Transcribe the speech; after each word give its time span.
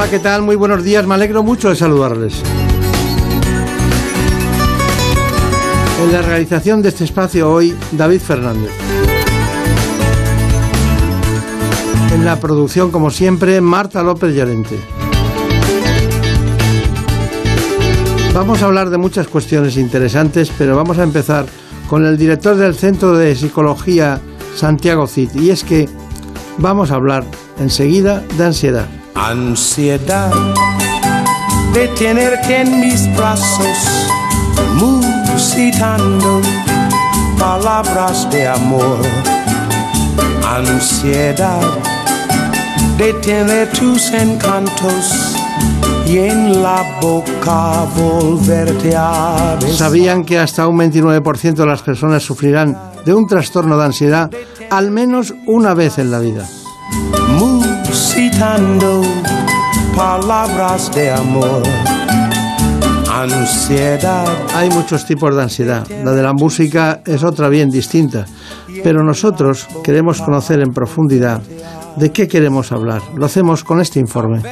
Hola, 0.00 0.08
¿qué 0.08 0.18
tal? 0.18 0.40
Muy 0.40 0.56
buenos 0.56 0.82
días, 0.82 1.06
me 1.06 1.12
alegro 1.12 1.42
mucho 1.42 1.68
de 1.68 1.76
saludarles. 1.76 2.42
En 6.02 6.10
la 6.10 6.22
realización 6.22 6.80
de 6.80 6.88
este 6.88 7.04
espacio 7.04 7.52
hoy, 7.52 7.76
David 7.92 8.20
Fernández. 8.20 8.70
En 12.14 12.24
la 12.24 12.40
producción, 12.40 12.90
como 12.90 13.10
siempre, 13.10 13.60
Marta 13.60 14.02
López 14.02 14.34
Llorente. 14.34 14.78
Vamos 18.32 18.62
a 18.62 18.64
hablar 18.64 18.88
de 18.88 18.96
muchas 18.96 19.28
cuestiones 19.28 19.76
interesantes, 19.76 20.50
pero 20.56 20.76
vamos 20.76 20.96
a 20.96 21.02
empezar 21.02 21.44
con 21.90 22.06
el 22.06 22.16
director 22.16 22.56
del 22.56 22.74
Centro 22.74 23.18
de 23.18 23.36
Psicología, 23.36 24.18
Santiago 24.56 25.06
Cid. 25.06 25.34
Y 25.34 25.50
es 25.50 25.62
que 25.62 25.90
vamos 26.56 26.90
a 26.90 26.94
hablar 26.94 27.22
enseguida 27.58 28.24
de 28.38 28.44
ansiedad. 28.46 28.88
Ansiedad 29.22 30.32
de 31.74 31.88
tenerte 31.88 32.62
en 32.62 32.80
mis 32.80 33.14
brazos, 33.16 34.08
musitando 34.74 36.40
palabras 37.38 38.28
de 38.30 38.48
amor. 38.48 38.98
Ansiedad 40.48 41.60
de 42.96 43.12
tener 43.14 43.70
tus 43.72 44.10
encantos 44.12 45.36
y 46.06 46.18
en 46.18 46.62
la 46.62 46.98
boca 47.00 47.86
volverte 47.94 48.96
a 48.96 49.56
besar. 49.60 49.76
¿Sabían 49.76 50.24
que 50.24 50.38
hasta 50.38 50.66
un 50.66 50.78
29% 50.78 51.54
de 51.54 51.66
las 51.66 51.82
personas 51.82 52.22
sufrirán 52.22 52.76
de 53.04 53.14
un 53.14 53.28
trastorno 53.28 53.76
de 53.76 53.84
ansiedad 53.84 54.30
al 54.70 54.90
menos 54.90 55.34
una 55.46 55.74
vez 55.74 55.98
en 55.98 56.10
la 56.10 56.18
vida? 56.18 56.48
Musitando 58.20 59.02
palabras 59.96 60.92
de 60.94 61.10
amor. 61.10 61.62
Ansiedad. 63.10 64.26
Hay 64.54 64.68
muchos 64.68 65.06
tipos 65.06 65.34
de 65.34 65.42
ansiedad. 65.42 65.86
La 66.04 66.12
de 66.12 66.22
la 66.22 66.34
música 66.34 67.00
es 67.06 67.24
otra 67.24 67.48
bien 67.48 67.70
distinta. 67.70 68.26
Pero 68.84 69.02
nosotros 69.02 69.66
queremos 69.82 70.20
conocer 70.20 70.60
en 70.60 70.72
profundidad 70.72 71.40
de 71.96 72.12
qué 72.12 72.28
queremos 72.28 72.72
hablar. 72.72 73.00
Lo 73.16 73.24
hacemos 73.24 73.64
con 73.64 73.80
este 73.80 74.00
informe. 74.00 74.42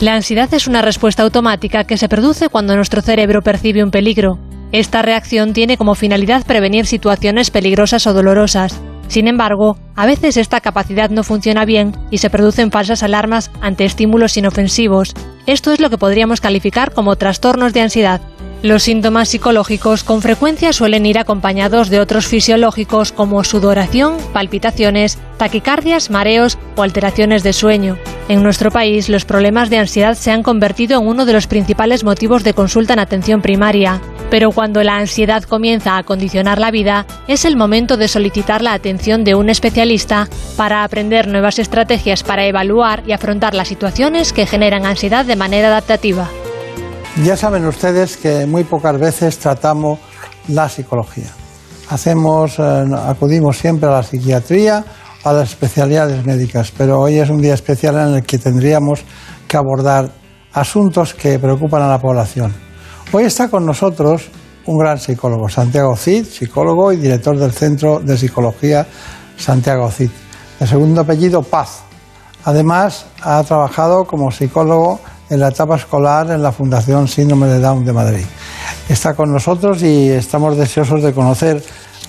La 0.00 0.14
ansiedad 0.14 0.52
es 0.52 0.66
una 0.66 0.82
respuesta 0.82 1.22
automática 1.22 1.84
que 1.84 1.96
se 1.96 2.08
produce 2.08 2.50
cuando 2.50 2.76
nuestro 2.76 3.00
cerebro 3.00 3.40
percibe 3.40 3.82
un 3.82 3.90
peligro. 3.90 4.38
Esta 4.72 5.02
reacción 5.02 5.52
tiene 5.52 5.76
como 5.76 5.94
finalidad 5.94 6.46
prevenir 6.46 6.86
situaciones 6.86 7.50
peligrosas 7.50 8.06
o 8.06 8.12
dolorosas. 8.12 8.80
Sin 9.08 9.26
embargo, 9.26 9.76
a 9.96 10.06
veces 10.06 10.36
esta 10.36 10.60
capacidad 10.60 11.10
no 11.10 11.24
funciona 11.24 11.64
bien 11.64 11.96
y 12.12 12.18
se 12.18 12.30
producen 12.30 12.70
falsas 12.70 13.02
alarmas 13.02 13.50
ante 13.60 13.84
estímulos 13.84 14.36
inofensivos. 14.36 15.14
Esto 15.46 15.72
es 15.72 15.80
lo 15.80 15.90
que 15.90 15.98
podríamos 15.98 16.40
calificar 16.40 16.92
como 16.92 17.16
trastornos 17.16 17.72
de 17.72 17.80
ansiedad. 17.80 18.20
Los 18.62 18.82
síntomas 18.82 19.30
psicológicos 19.30 20.04
con 20.04 20.20
frecuencia 20.20 20.74
suelen 20.74 21.06
ir 21.06 21.18
acompañados 21.18 21.88
de 21.88 21.98
otros 21.98 22.26
fisiológicos 22.26 23.10
como 23.10 23.42
sudoración, 23.42 24.18
palpitaciones, 24.34 25.18
taquicardias, 25.38 26.10
mareos 26.10 26.58
o 26.76 26.82
alteraciones 26.82 27.42
de 27.42 27.54
sueño. 27.54 27.96
En 28.28 28.42
nuestro 28.42 28.70
país, 28.70 29.08
los 29.08 29.24
problemas 29.24 29.70
de 29.70 29.78
ansiedad 29.78 30.14
se 30.14 30.30
han 30.30 30.42
convertido 30.42 31.00
en 31.00 31.06
uno 31.06 31.24
de 31.24 31.32
los 31.32 31.46
principales 31.46 32.04
motivos 32.04 32.44
de 32.44 32.52
consulta 32.52 32.92
en 32.92 32.98
atención 32.98 33.40
primaria. 33.40 34.02
Pero 34.28 34.52
cuando 34.52 34.82
la 34.82 34.98
ansiedad 34.98 35.42
comienza 35.44 35.96
a 35.96 36.02
condicionar 36.02 36.60
la 36.60 36.70
vida, 36.70 37.06
es 37.28 37.46
el 37.46 37.56
momento 37.56 37.96
de 37.96 38.08
solicitar 38.08 38.60
la 38.60 38.74
atención 38.74 39.24
de 39.24 39.34
un 39.34 39.48
especialista 39.48 40.28
para 40.58 40.84
aprender 40.84 41.28
nuevas 41.28 41.58
estrategias 41.58 42.22
para 42.22 42.44
evaluar 42.44 43.04
y 43.06 43.12
afrontar 43.12 43.54
las 43.54 43.68
situaciones 43.68 44.34
que 44.34 44.46
generan 44.46 44.84
ansiedad 44.84 45.24
de 45.24 45.36
manera 45.36 45.68
adaptativa. 45.68 46.28
Ya 47.16 47.36
saben 47.36 47.66
ustedes 47.66 48.16
que 48.16 48.46
muy 48.46 48.64
pocas 48.64 48.98
veces 48.98 49.36
tratamos 49.38 49.98
la 50.48 50.68
psicología. 50.68 51.28
Hacemos, 51.90 52.58
eh, 52.58 52.84
acudimos 53.06 53.58
siempre 53.58 53.88
a 53.88 53.92
la 53.92 54.02
psiquiatría, 54.02 54.84
a 55.24 55.32
las 55.32 55.50
especialidades 55.50 56.24
médicas, 56.24 56.72
pero 56.76 57.00
hoy 57.00 57.18
es 57.18 57.28
un 57.28 57.42
día 57.42 57.54
especial 57.54 57.96
en 57.96 58.14
el 58.14 58.22
que 58.22 58.38
tendríamos 58.38 59.00
que 59.46 59.56
abordar 59.56 60.08
asuntos 60.52 61.12
que 61.12 61.38
preocupan 61.38 61.82
a 61.82 61.88
la 61.88 61.98
población. 61.98 62.54
Hoy 63.12 63.24
está 63.24 63.50
con 63.50 63.66
nosotros 63.66 64.30
un 64.66 64.78
gran 64.78 64.98
psicólogo, 64.98 65.48
Santiago 65.48 65.96
Cid, 65.96 66.24
psicólogo 66.24 66.92
y 66.92 66.96
director 66.96 67.36
del 67.36 67.52
Centro 67.52 67.98
de 67.98 68.16
Psicología 68.16 68.86
Santiago 69.36 69.90
Cid. 69.90 70.10
De 70.60 70.66
segundo 70.66 71.00
apellido, 71.00 71.42
Paz. 71.42 71.82
Además, 72.44 73.06
ha 73.20 73.42
trabajado 73.42 74.04
como 74.04 74.30
psicólogo 74.30 75.00
en 75.30 75.40
la 75.40 75.48
etapa 75.48 75.76
escolar 75.76 76.30
en 76.30 76.42
la 76.42 76.52
Fundación 76.52 77.08
Síndrome 77.08 77.46
de 77.46 77.60
Down 77.60 77.84
de 77.84 77.92
Madrid. 77.92 78.24
Está 78.88 79.14
con 79.14 79.32
nosotros 79.32 79.82
y 79.82 80.10
estamos 80.10 80.56
deseosos 80.56 81.02
de 81.02 81.12
conocer 81.12 81.62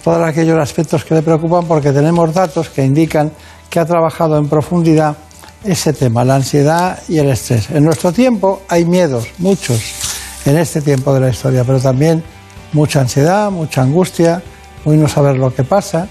todos 0.04 0.28
aquellos 0.28 0.58
aspectos 0.59 1.06
que 1.06 1.14
le 1.14 1.22
preocupan 1.22 1.66
porque 1.66 1.92
tenemos 1.92 2.34
datos 2.34 2.70
que 2.70 2.84
indican 2.84 3.32
que 3.70 3.80
ha 3.80 3.86
trabajado 3.86 4.38
en 4.38 4.50
profundidad 4.50 5.16
ese 5.64 5.94
tema, 5.94 6.26
la 6.26 6.36
ansiedad 6.36 7.00
y 7.08 7.20
el 7.20 7.30
estrés. 7.30 7.70
En 7.70 7.86
nuestro 7.86 8.12
tiempo 8.12 8.64
hay 8.68 8.84
miedos, 8.84 9.28
muchos, 9.38 9.80
en 10.46 10.58
este 10.58 10.82
tiempo 10.82 11.14
de 11.14 11.20
la 11.20 11.30
historia, 11.30 11.64
pero 11.64 11.80
también 11.80 12.24
mucha 12.74 13.02
ansiedad, 13.02 13.52
mucha 13.52 13.84
angustia, 13.84 14.42
muy 14.84 14.98
no 14.98 15.08
saber 15.08 15.38
lo 15.38 15.53
que 15.53 15.64
pasa 15.64 16.08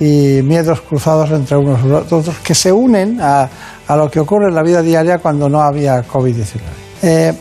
y 0.00 0.42
miedos 0.42 0.80
cruzados 0.80 1.30
entre 1.30 1.56
unos 1.56 1.80
y 1.84 1.90
otros 1.90 2.36
que 2.44 2.54
se 2.54 2.72
unen 2.72 3.18
a, 3.20 3.48
a 3.86 3.96
lo 3.96 4.10
que 4.10 4.20
ocurre 4.20 4.48
en 4.48 4.54
la 4.54 4.62
vida 4.62 4.82
diaria 4.82 5.18
cuando 5.18 5.48
no 5.48 5.60
había 5.60 6.06
COVID-19. 6.06 6.60
Eh, 7.02 7.32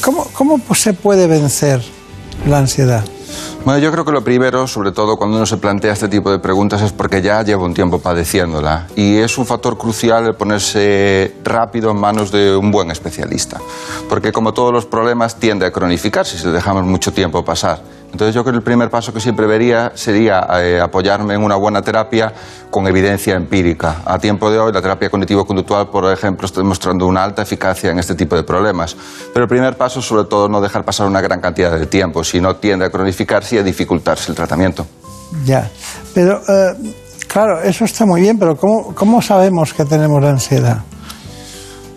¿cómo, 0.00 0.26
¿Cómo 0.32 0.60
se 0.74 0.92
puede 0.94 1.26
vencer 1.26 1.82
la 2.46 2.58
ansiedad? 2.58 3.04
Bueno, 3.62 3.78
yo 3.78 3.92
creo 3.92 4.06
que 4.06 4.12
lo 4.12 4.24
primero, 4.24 4.66
sobre 4.66 4.90
todo 4.90 5.18
cuando 5.18 5.36
uno 5.36 5.44
se 5.44 5.58
plantea 5.58 5.92
este 5.92 6.08
tipo 6.08 6.30
de 6.30 6.38
preguntas, 6.38 6.80
es 6.80 6.92
porque 6.92 7.20
ya 7.20 7.42
lleva 7.42 7.62
un 7.62 7.74
tiempo 7.74 8.00
padeciéndola. 8.00 8.86
Y 8.96 9.18
es 9.18 9.36
un 9.36 9.44
factor 9.44 9.76
crucial 9.76 10.24
el 10.24 10.34
ponerse 10.34 11.36
rápido 11.44 11.90
en 11.90 11.98
manos 11.98 12.32
de 12.32 12.56
un 12.56 12.70
buen 12.70 12.90
especialista. 12.90 13.60
Porque 14.08 14.32
como 14.32 14.54
todos 14.54 14.72
los 14.72 14.86
problemas 14.86 15.36
tiende 15.36 15.66
a 15.66 15.72
cronificarse 15.72 16.38
si 16.38 16.48
dejamos 16.48 16.84
mucho 16.84 17.12
tiempo 17.12 17.44
pasar. 17.44 17.82
Entonces 18.12 18.34
yo 18.34 18.42
creo 18.42 18.54
que 18.54 18.58
el 18.58 18.64
primer 18.64 18.90
paso 18.90 19.12
que 19.12 19.20
siempre 19.20 19.46
vería 19.46 19.92
sería 19.94 20.44
eh, 20.60 20.80
apoyarme 20.80 21.34
en 21.34 21.44
una 21.44 21.54
buena 21.54 21.80
terapia 21.80 22.32
con 22.68 22.88
evidencia 22.88 23.36
empírica. 23.36 24.02
A 24.04 24.18
tiempo 24.18 24.50
de 24.50 24.58
hoy 24.58 24.72
la 24.72 24.82
terapia 24.82 25.10
cognitivo-conductual, 25.10 25.90
por 25.90 26.10
ejemplo, 26.12 26.46
está 26.46 26.60
demostrando 26.60 27.06
una 27.06 27.22
alta 27.22 27.42
eficacia 27.42 27.90
en 27.90 27.98
este 27.98 28.16
tipo 28.16 28.34
de 28.34 28.42
problemas. 28.42 28.96
Pero 29.32 29.44
el 29.44 29.48
primer 29.48 29.76
paso 29.76 30.02
sobre 30.02 30.24
todo 30.24 30.48
no 30.48 30.60
dejar 30.60 30.84
pasar 30.84 31.06
una 31.06 31.20
gran 31.20 31.40
cantidad 31.40 31.78
de 31.78 31.86
tiempo, 31.86 32.24
si 32.24 32.40
no 32.40 32.56
tiende 32.56 32.84
a 32.84 32.90
cronificarse 32.90 33.49
y 33.52 33.58
a 33.58 33.62
dificultarse 33.62 34.30
el 34.30 34.36
tratamiento. 34.36 34.86
Ya, 35.44 35.70
pero 36.14 36.40
eh, 36.48 36.74
claro, 37.28 37.62
eso 37.62 37.84
está 37.84 38.04
muy 38.06 38.20
bien, 38.20 38.38
pero 38.38 38.56
¿cómo, 38.56 38.94
cómo 38.94 39.22
sabemos 39.22 39.72
que 39.72 39.84
tenemos 39.84 40.24
ansiedad? 40.24 40.82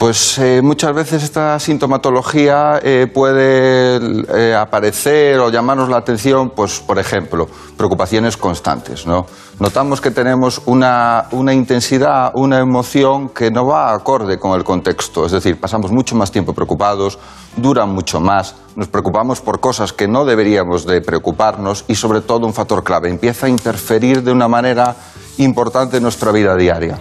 Pues 0.03 0.37
eh, 0.37 0.59
muchas 0.61 0.93
veces 0.93 1.23
esta 1.23 1.57
sintomatología 1.59 2.77
eh, 2.83 3.07
puede 3.07 4.01
eh, 4.35 4.53
aparecer 4.53 5.39
o 5.39 5.49
llamarnos 5.49 5.87
la 5.87 5.95
atención, 5.95 6.49
pues 6.53 6.81
por 6.81 6.99
ejemplo, 6.99 7.47
preocupaciones 7.77 8.35
constantes. 8.35 9.07
¿no? 9.07 9.25
Notamos 9.59 10.01
que 10.01 10.09
tenemos 10.09 10.61
una, 10.65 11.27
una, 11.31 11.53
intensidad, 11.53 12.31
una 12.33 12.59
emoción 12.59 13.29
que 13.29 13.51
no 13.51 13.67
va 13.67 13.93
acorde 13.93 14.39
con 14.39 14.57
el 14.57 14.63
contexto, 14.63 15.25
es 15.27 15.31
decir, 15.31 15.59
pasamos 15.59 15.91
mucho 15.91 16.15
más 16.15 16.31
tiempo 16.31 16.53
preocupados, 16.53 17.19
duran 17.55 17.89
mucho 17.89 18.19
más, 18.19 18.55
nos 18.75 18.87
preocupamos 18.87 19.41
por 19.41 19.59
cosas 19.59 19.93
que 19.93 20.07
no 20.07 20.25
deberíamos 20.25 20.87
de 20.87 21.01
preocuparnos 21.01 21.85
y 21.87 21.95
sobre 21.95 22.21
todo 22.21 22.47
un 22.47 22.53
factor 22.53 22.83
clave, 22.83 23.09
empieza 23.09 23.45
a 23.45 23.49
interferir 23.49 24.23
de 24.23 24.31
una 24.31 24.47
manera 24.47 24.95
importante 25.37 25.97
en 25.97 26.03
nuestra 26.03 26.31
vida 26.31 26.55
diaria. 26.55 26.97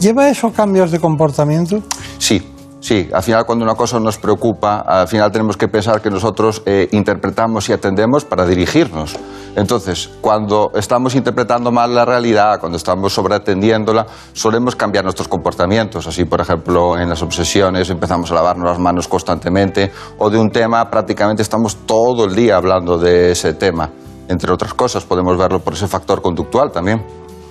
¿Lleva 0.00 0.28
eso 0.28 0.52
cambios 0.52 0.92
de 0.92 1.00
comportamiento? 1.00 1.82
Sí, 2.18 2.55
Sí, 2.86 3.08
al 3.12 3.20
final 3.20 3.44
cuando 3.44 3.64
una 3.64 3.74
cosa 3.74 3.98
nos 3.98 4.16
preocupa, 4.16 4.84
al 4.86 5.08
final 5.08 5.32
tenemos 5.32 5.56
que 5.56 5.66
pensar 5.66 6.00
que 6.00 6.08
nosotros 6.08 6.62
eh, 6.66 6.88
interpretamos 6.92 7.68
y 7.68 7.72
atendemos 7.72 8.24
para 8.24 8.46
dirigirnos. 8.46 9.16
Entonces, 9.56 10.08
cuando 10.20 10.70
estamos 10.72 11.16
interpretando 11.16 11.72
mal 11.72 11.92
la 11.92 12.04
realidad, 12.04 12.60
cuando 12.60 12.78
estamos 12.78 13.12
sobreatendiéndola, 13.12 14.06
solemos 14.32 14.76
cambiar 14.76 15.02
nuestros 15.02 15.26
comportamientos. 15.26 16.06
Así, 16.06 16.26
por 16.26 16.40
ejemplo, 16.40 16.96
en 16.96 17.08
las 17.08 17.20
obsesiones 17.22 17.90
empezamos 17.90 18.30
a 18.30 18.34
lavarnos 18.34 18.70
las 18.70 18.78
manos 18.78 19.08
constantemente 19.08 19.90
o 20.18 20.30
de 20.30 20.38
un 20.38 20.50
tema 20.50 20.88
prácticamente 20.88 21.42
estamos 21.42 21.78
todo 21.86 22.26
el 22.26 22.36
día 22.36 22.56
hablando 22.56 22.98
de 22.98 23.32
ese 23.32 23.54
tema. 23.54 23.90
Entre 24.28 24.52
otras 24.52 24.74
cosas, 24.74 25.04
podemos 25.04 25.36
verlo 25.36 25.58
por 25.58 25.72
ese 25.72 25.88
factor 25.88 26.22
conductual 26.22 26.70
también. 26.70 27.04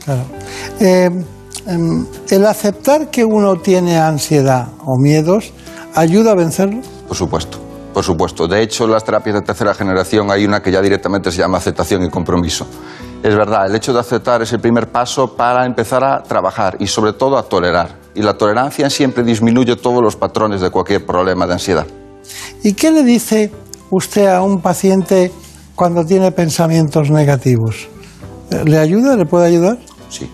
Claro. 0.05 0.21
Eh, 0.79 1.09
el 1.67 2.45
aceptar 2.45 3.09
que 3.09 3.25
uno 3.25 3.55
tiene 3.57 3.97
ansiedad 3.97 4.67
o 4.85 4.97
miedos 4.97 5.53
ayuda 5.93 6.31
a 6.31 6.35
vencerlo. 6.35 6.81
Por 7.07 7.17
supuesto. 7.17 7.59
Por 7.93 8.03
supuesto. 8.03 8.47
De 8.47 8.61
hecho, 8.61 8.87
las 8.87 9.05
terapias 9.05 9.35
de 9.35 9.41
tercera 9.41 9.73
generación 9.73 10.29
hay 10.29 10.45
una 10.45 10.61
que 10.61 10.69
ya 10.69 10.81
directamente 10.81 11.31
se 11.31 11.37
llama 11.37 11.59
aceptación 11.59 12.03
y 12.03 12.09
compromiso. 12.09 12.67
Es 13.23 13.33
verdad, 13.35 13.67
el 13.67 13.75
hecho 13.75 13.93
de 13.93 14.01
aceptar 14.01 14.41
es 14.41 14.51
el 14.51 14.59
primer 14.59 14.91
paso 14.91 15.35
para 15.35 15.65
empezar 15.65 16.03
a 16.03 16.21
trabajar 16.21 16.75
y 16.79 16.87
sobre 16.87 17.13
todo 17.13 17.37
a 17.37 17.43
tolerar. 17.43 17.97
Y 18.13 18.21
la 18.21 18.33
tolerancia 18.37 18.89
siempre 18.89 19.23
disminuye 19.23 19.77
todos 19.77 20.03
los 20.03 20.15
patrones 20.17 20.59
de 20.61 20.69
cualquier 20.69 21.05
problema 21.05 21.47
de 21.47 21.53
ansiedad. 21.53 21.87
¿Y 22.63 22.73
qué 22.73 22.91
le 22.91 23.03
dice 23.03 23.51
usted 23.89 24.27
a 24.27 24.41
un 24.41 24.61
paciente 24.61 25.31
cuando 25.73 26.05
tiene 26.05 26.31
pensamientos 26.31 27.09
negativos? 27.09 27.87
¿Le 28.65 28.77
ayuda? 28.77 29.15
¿Le 29.15 29.25
puede 29.25 29.47
ayudar? 29.47 29.79
Sí. 30.09 30.29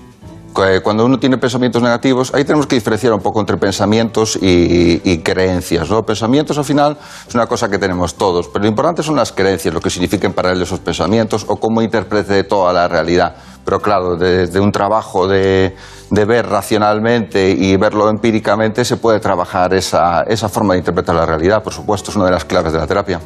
Cuando 0.54 1.06
uno 1.06 1.18
tiene 1.18 1.38
pensamientos 1.38 1.82
negativos, 1.82 2.34
ahí 2.34 2.44
tenemos 2.44 2.68
que 2.68 2.76
diferenciar 2.76 3.14
un 3.14 3.22
poco 3.22 3.40
entre 3.40 3.58
pensamientos 3.58 4.38
y, 4.42 5.02
y, 5.04 5.18
creencias. 5.20 5.90
¿no? 5.90 6.04
Pensamientos 6.04 6.58
al 6.58 6.66
final 6.66 6.98
es 7.28 7.34
una 7.34 7.48
cosa 7.48 7.70
que 7.70 7.78
tenemos 7.78 8.16
todos, 8.16 8.48
pero 8.48 8.64
lo 8.64 8.70
importante 8.70 9.02
son 9.04 9.16
las 9.16 9.32
creencias, 9.32 9.74
lo 9.74 9.80
que 9.80 9.90
significan 9.90 10.34
para 10.34 10.52
él 10.52 10.62
esos 10.62 10.80
pensamientos 10.80 11.46
o 11.48 11.56
cómo 11.56 11.82
interprete 11.82 12.44
toda 12.44 12.74
la 12.74 12.88
realidad. 12.88 13.36
Pero 13.64 13.80
claro, 13.80 14.16
desde 14.18 14.60
un 14.60 14.72
trabajo 14.72 15.28
de, 15.28 15.76
de, 16.10 16.26
ver 16.26 16.48
racionalmente 16.48 17.52
y 17.52 17.78
verlo 17.78 18.10
empíricamente 18.10 18.84
se 18.84 18.98
puede 18.98 19.20
trabajar 19.20 19.74
esa, 19.76 20.24
esa, 20.24 20.50
forma 20.50 20.74
de 20.74 20.80
interpretar 20.80 21.16
la 21.16 21.28
realidad, 21.28 21.62
por 21.62 21.72
supuesto, 21.72 22.10
es 22.10 22.18
una 22.18 22.26
de 22.26 22.32
las 22.32 22.46
claves 22.46 22.74
de 22.74 22.80
la 22.80 22.88
terapia. 22.88 23.20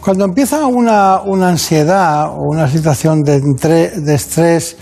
Cuando 0.00 0.24
empieza 0.24 0.66
una, 0.66 1.20
una 1.20 1.48
ansiedad 1.48 2.30
o 2.30 2.38
una 2.50 2.68
situación 2.68 3.22
de, 3.22 3.34
entre, 3.34 3.90
de 4.00 4.14
estrés, 4.14 4.78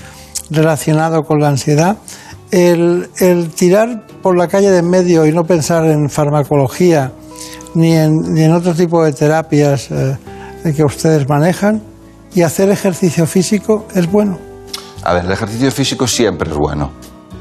relacionado 0.50 1.22
con 1.22 1.40
la 1.40 1.48
ansiedad, 1.48 1.96
el, 2.50 3.08
tirar 3.54 4.06
por 4.22 4.36
la 4.36 4.48
calle 4.48 4.70
de 4.70 4.78
en 4.78 4.90
medio 4.90 5.26
y 5.26 5.32
no 5.32 5.44
pensar 5.44 5.84
en 5.86 6.10
farmacología 6.10 7.12
ni 7.74 7.94
en, 7.94 8.16
ni 8.34 8.42
en 8.42 8.52
otro 8.52 8.74
tipo 8.74 9.04
de 9.04 9.12
terapias 9.12 9.90
eh, 9.90 10.16
que 10.74 10.84
ustedes 10.84 11.28
manejan 11.28 11.82
y 12.34 12.42
hacer 12.42 12.70
ejercicio 12.70 13.26
físico 13.26 13.86
es 13.94 14.10
bueno. 14.10 14.38
A 15.02 15.14
ver, 15.14 15.24
el 15.24 15.30
ejercicio 15.30 15.70
físico 15.70 16.06
siempre 16.06 16.50
es 16.50 16.56
bueno 16.56 16.90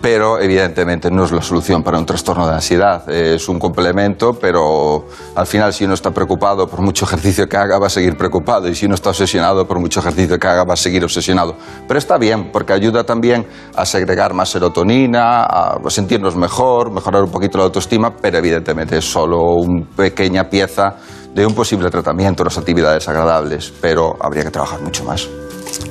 pero 0.02 0.40
evidentemente 0.40 1.12
no 1.12 1.26
es 1.26 1.32
la 1.32 1.42
solución 1.42 1.84
para 1.84 1.98
un 1.98 2.06
trastorno 2.06 2.48
de 2.48 2.56
ansiedad. 2.56 3.10
Es 3.10 3.50
un 3.50 3.60
complemento, 3.60 4.34
pero 4.34 5.06
al 5.36 5.46
final 5.46 5.74
si 5.74 5.86
uno 5.86 5.94
está 5.94 6.12
preocupado 6.12 6.68
por 6.68 6.82
mucho 6.82 7.06
ejercicio 7.06 7.48
que 7.48 7.58
haga 7.58 7.78
va 7.80 7.88
a 7.88 7.90
seguir 7.90 8.18
preocupado 8.18 8.68
y 8.68 8.76
si 8.76 8.86
uno 8.86 8.96
está 8.96 9.10
obsesionado 9.10 9.68
por 9.68 9.80
mucho 9.80 10.00
ejercicio 10.00 10.40
que 10.40 10.48
haga 10.48 10.64
va 10.64 10.74
a 10.74 10.78
seguir 10.78 11.04
obsesionado. 11.04 11.56
Pero 11.88 11.98
está 11.98 12.18
bien 12.18 12.52
porque 12.52 12.74
ayuda 12.74 13.04
también 13.04 13.46
a 13.76 13.86
segregar 13.86 14.34
más 14.34 14.50
serotonina, 14.50 15.44
a 15.44 15.80
sentirnos 15.90 16.36
mejor, 16.36 16.92
mejorar 16.92 17.24
un 17.24 17.32
poquito 17.32 17.58
la 17.58 17.66
autoestima, 17.66 18.16
pero 18.16 18.38
evidentemente 18.38 18.98
es 18.98 19.06
solo 19.06 19.56
una 19.56 19.86
pequeña 19.96 20.50
pieza 20.50 20.96
de 21.34 21.46
un 21.46 21.54
posible 21.54 21.90
tratamiento, 21.90 22.44
unas 22.44 22.58
actividades 22.58 23.08
agradables, 23.08 23.72
pero 23.82 24.16
habría 24.20 24.44
que 24.44 24.52
trabajar 24.52 24.82
mucho 24.82 25.04
más. 25.04 25.28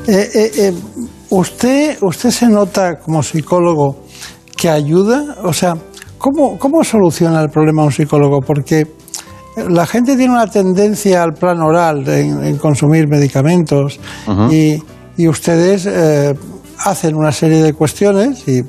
Eh, 0.06 0.30
eh, 0.34 0.50
eh, 0.56 0.72
¿usted, 1.30 1.98
¿Usted 2.02 2.30
se 2.30 2.46
nota 2.48 2.98
como 2.98 3.22
psicólogo 3.22 3.96
que 4.56 4.68
ayuda? 4.68 5.36
O 5.44 5.52
sea, 5.52 5.76
¿cómo, 6.18 6.58
¿cómo 6.58 6.82
soluciona 6.84 7.40
el 7.42 7.50
problema 7.50 7.84
un 7.84 7.92
psicólogo? 7.92 8.40
Porque 8.40 8.86
la 9.68 9.86
gente 9.86 10.16
tiene 10.16 10.32
una 10.32 10.46
tendencia 10.46 11.22
al 11.22 11.32
plan 11.32 11.60
oral 11.60 12.08
en, 12.08 12.44
en 12.44 12.56
consumir 12.58 13.08
medicamentos 13.08 13.98
uh 14.26 14.30
-huh. 14.30 14.52
y, 14.52 14.82
y, 15.16 15.28
ustedes 15.28 15.86
eh, 15.86 16.34
hacen 16.84 17.16
una 17.16 17.32
serie 17.32 17.62
de 17.62 17.72
cuestiones 17.72 18.46
y 18.46 18.62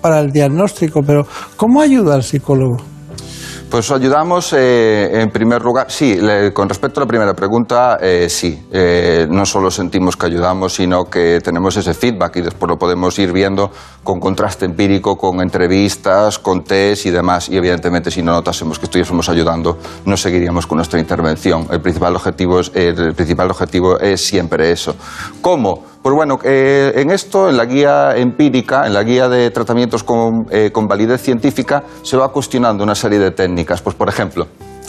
para 0.00 0.20
el 0.20 0.30
diagnóstico, 0.30 1.02
pero 1.06 1.26
¿cómo 1.56 1.80
ayuda 1.80 2.14
al 2.14 2.22
psicólogo? 2.22 2.78
Pues 3.70 3.90
ayudamos 3.90 4.54
eh, 4.54 5.20
en 5.20 5.30
primer 5.30 5.60
lugar, 5.60 5.90
sí, 5.90 6.16
le, 6.16 6.54
con 6.54 6.70
respecto 6.70 7.00
a 7.00 7.04
la 7.04 7.06
primera 7.06 7.34
pregunta, 7.34 7.98
eh, 8.00 8.26
sí, 8.30 8.66
eh, 8.72 9.26
no 9.28 9.44
solo 9.44 9.70
sentimos 9.70 10.16
que 10.16 10.24
ayudamos, 10.24 10.72
sino 10.72 11.04
que 11.04 11.42
tenemos 11.42 11.76
ese 11.76 11.92
feedback 11.92 12.36
y 12.36 12.40
después 12.40 12.66
lo 12.66 12.78
podemos 12.78 13.18
ir 13.18 13.30
viendo 13.30 13.70
con 14.02 14.20
contraste 14.20 14.64
empírico, 14.64 15.18
con 15.18 15.42
entrevistas, 15.42 16.38
con 16.38 16.64
test 16.64 17.04
y 17.04 17.10
demás. 17.10 17.50
Y 17.50 17.58
evidentemente 17.58 18.10
si 18.10 18.22
no 18.22 18.32
notásemos 18.32 18.78
que 18.78 18.86
estuviésemos 18.86 19.28
ayudando, 19.28 19.76
no 20.06 20.16
seguiríamos 20.16 20.66
con 20.66 20.76
nuestra 20.76 20.98
intervención. 20.98 21.66
El 21.70 21.82
principal 21.82 22.16
objetivo 22.16 22.60
es, 22.60 22.72
el 22.74 23.14
principal 23.14 23.50
objetivo 23.50 24.00
es 24.00 24.24
siempre 24.24 24.72
eso. 24.72 24.96
¿Cómo? 25.42 25.84
Pues 26.08 26.16
bueno, 26.16 26.38
eh, 26.42 26.92
en 26.94 27.10
esto, 27.10 27.50
en 27.50 27.58
la 27.58 27.66
guía 27.66 28.16
empírica, 28.16 28.86
en 28.86 28.94
la 28.94 29.02
guía 29.02 29.28
de 29.28 29.50
tratamientos 29.50 30.02
con, 30.02 30.46
eh, 30.50 30.70
con, 30.72 30.88
validez 30.88 31.20
científica, 31.20 31.82
se 32.00 32.16
va 32.16 32.32
cuestionando 32.32 32.82
una 32.82 32.94
serie 32.94 33.18
de 33.18 33.30
técnicas. 33.30 33.82
Pues, 33.82 33.94
por 33.94 34.08
ejemplo, 34.08 34.46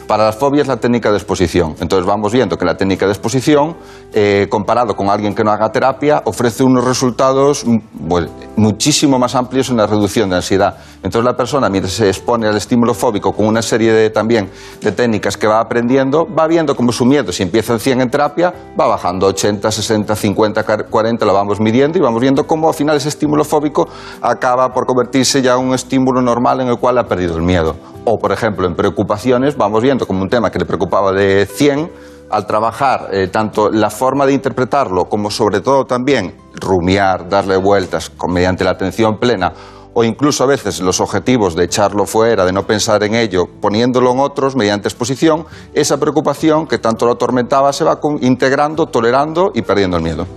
para 0.09 0.25
las 0.25 0.37
fobias 0.37 0.65
la 0.65 0.77
técnica 0.77 1.11
de 1.11 1.17
exposición. 1.17 1.75
Entonces 1.79 2.03
vamos 2.03 2.33
viendo 2.33 2.57
que 2.57 2.65
la 2.65 2.75
técnica 2.75 3.05
de 3.05 3.11
exposición, 3.11 3.77
eh, 4.11 4.47
comparado 4.49 4.95
con 4.95 5.07
alguien 5.07 5.35
que 5.35 5.43
no 5.43 5.51
haga 5.51 5.71
terapia, 5.71 6.23
ofrece 6.25 6.63
unos 6.63 6.83
resultados 6.83 7.63
pues, 8.07 8.27
muchísimo 8.55 9.19
más 9.19 9.35
amplios 9.35 9.69
en 9.69 9.77
la 9.77 9.85
reducción 9.85 10.27
de 10.31 10.37
ansiedad. 10.37 10.77
Entonces 11.03 11.23
la 11.23 11.37
persona, 11.37 11.69
mientras 11.69 11.93
se 11.93 12.07
expone 12.07 12.47
al 12.47 12.57
estímulo 12.57 12.95
fóbico 12.95 13.33
con 13.33 13.45
una 13.45 13.61
serie 13.61 13.93
de, 13.93 14.09
también 14.09 14.49
de 14.81 14.91
técnicas 14.91 15.37
que 15.37 15.45
va 15.45 15.59
aprendiendo, 15.59 16.27
va 16.27 16.47
viendo 16.47 16.75
cómo 16.75 16.91
su 16.91 17.05
miedo, 17.05 17.31
si 17.31 17.43
empieza 17.43 17.73
en 17.73 17.79
100 17.79 18.01
en 18.01 18.09
terapia, 18.09 18.51
va 18.79 18.87
bajando 18.87 19.27
80, 19.27 19.69
60, 19.69 20.15
50, 20.15 20.87
40, 20.89 21.23
lo 21.23 21.33
vamos 21.35 21.59
midiendo 21.59 21.99
y 21.99 22.01
vamos 22.01 22.19
viendo 22.19 22.47
cómo 22.47 22.67
al 22.67 22.73
final 22.73 22.97
ese 22.97 23.09
estímulo 23.09 23.45
fóbico 23.45 23.87
acaba 24.23 24.73
por 24.73 24.87
convertirse 24.87 25.43
ya 25.43 25.53
en 25.53 25.67
un 25.67 25.75
estímulo 25.75 26.19
normal 26.19 26.61
en 26.61 26.69
el 26.69 26.79
cual 26.79 26.97
ha 26.97 27.07
perdido 27.07 27.37
el 27.37 27.43
miedo. 27.43 27.75
O, 28.05 28.17
por 28.17 28.31
ejemplo, 28.31 28.65
en 28.65 28.75
preocupaciones, 28.75 29.55
vamos 29.55 29.83
viendo 29.83 29.98
como 30.05 30.21
un 30.21 30.29
tema 30.29 30.51
que 30.51 30.59
le 30.59 30.65
preocupaba 30.65 31.11
de 31.11 31.45
100, 31.45 31.91
al 32.29 32.45
trabajar 32.45 33.09
eh, 33.11 33.27
tanto 33.27 33.69
la 33.69 33.89
forma 33.89 34.25
de 34.25 34.33
interpretarlo 34.33 35.05
como 35.05 35.31
sobre 35.31 35.61
todo 35.61 35.85
también 35.85 36.35
rumiar, 36.53 37.27
darle 37.27 37.57
vueltas 37.57 38.09
con, 38.09 38.31
mediante 38.31 38.63
la 38.63 38.71
atención 38.71 39.17
plena 39.17 39.51
o 39.93 40.03
incluso 40.03 40.43
a 40.43 40.47
veces 40.47 40.79
los 40.81 41.01
objetivos 41.01 41.55
de 41.55 41.65
echarlo 41.65 42.05
fuera, 42.05 42.45
de 42.45 42.53
no 42.53 42.65
pensar 42.65 43.03
en 43.03 43.15
ello, 43.15 43.45
poniéndolo 43.59 44.11
en 44.11 44.19
otros 44.19 44.55
mediante 44.55 44.87
exposición, 44.87 45.45
esa 45.73 45.97
preocupación 45.97 46.67
que 46.67 46.77
tanto 46.77 47.05
lo 47.05 47.13
atormentaba 47.13 47.73
se 47.73 47.83
va 47.83 47.99
con, 47.99 48.23
integrando, 48.23 48.85
tolerando 48.85 49.51
y 49.53 49.63
perdiendo 49.63 49.97
el 49.97 50.03
miedo. 50.03 50.27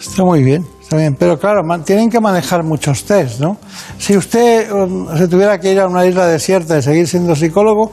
Está 0.00 0.24
muy 0.24 0.42
bien. 0.42 0.64
Está 0.86 0.98
bien, 0.98 1.16
pero 1.18 1.36
claro, 1.36 1.62
tienen 1.84 2.08
que 2.08 2.20
manejar 2.20 2.62
muchos 2.62 3.02
test, 3.02 3.40
¿no? 3.40 3.56
Si 3.98 4.16
usted 4.16 4.70
um, 4.70 5.08
se 5.16 5.26
tuviera 5.26 5.58
que 5.58 5.72
ir 5.72 5.80
a 5.80 5.88
una 5.88 6.06
isla 6.06 6.28
desierta 6.28 6.78
y 6.78 6.82
seguir 6.82 7.08
siendo 7.08 7.34
psicólogo, 7.34 7.90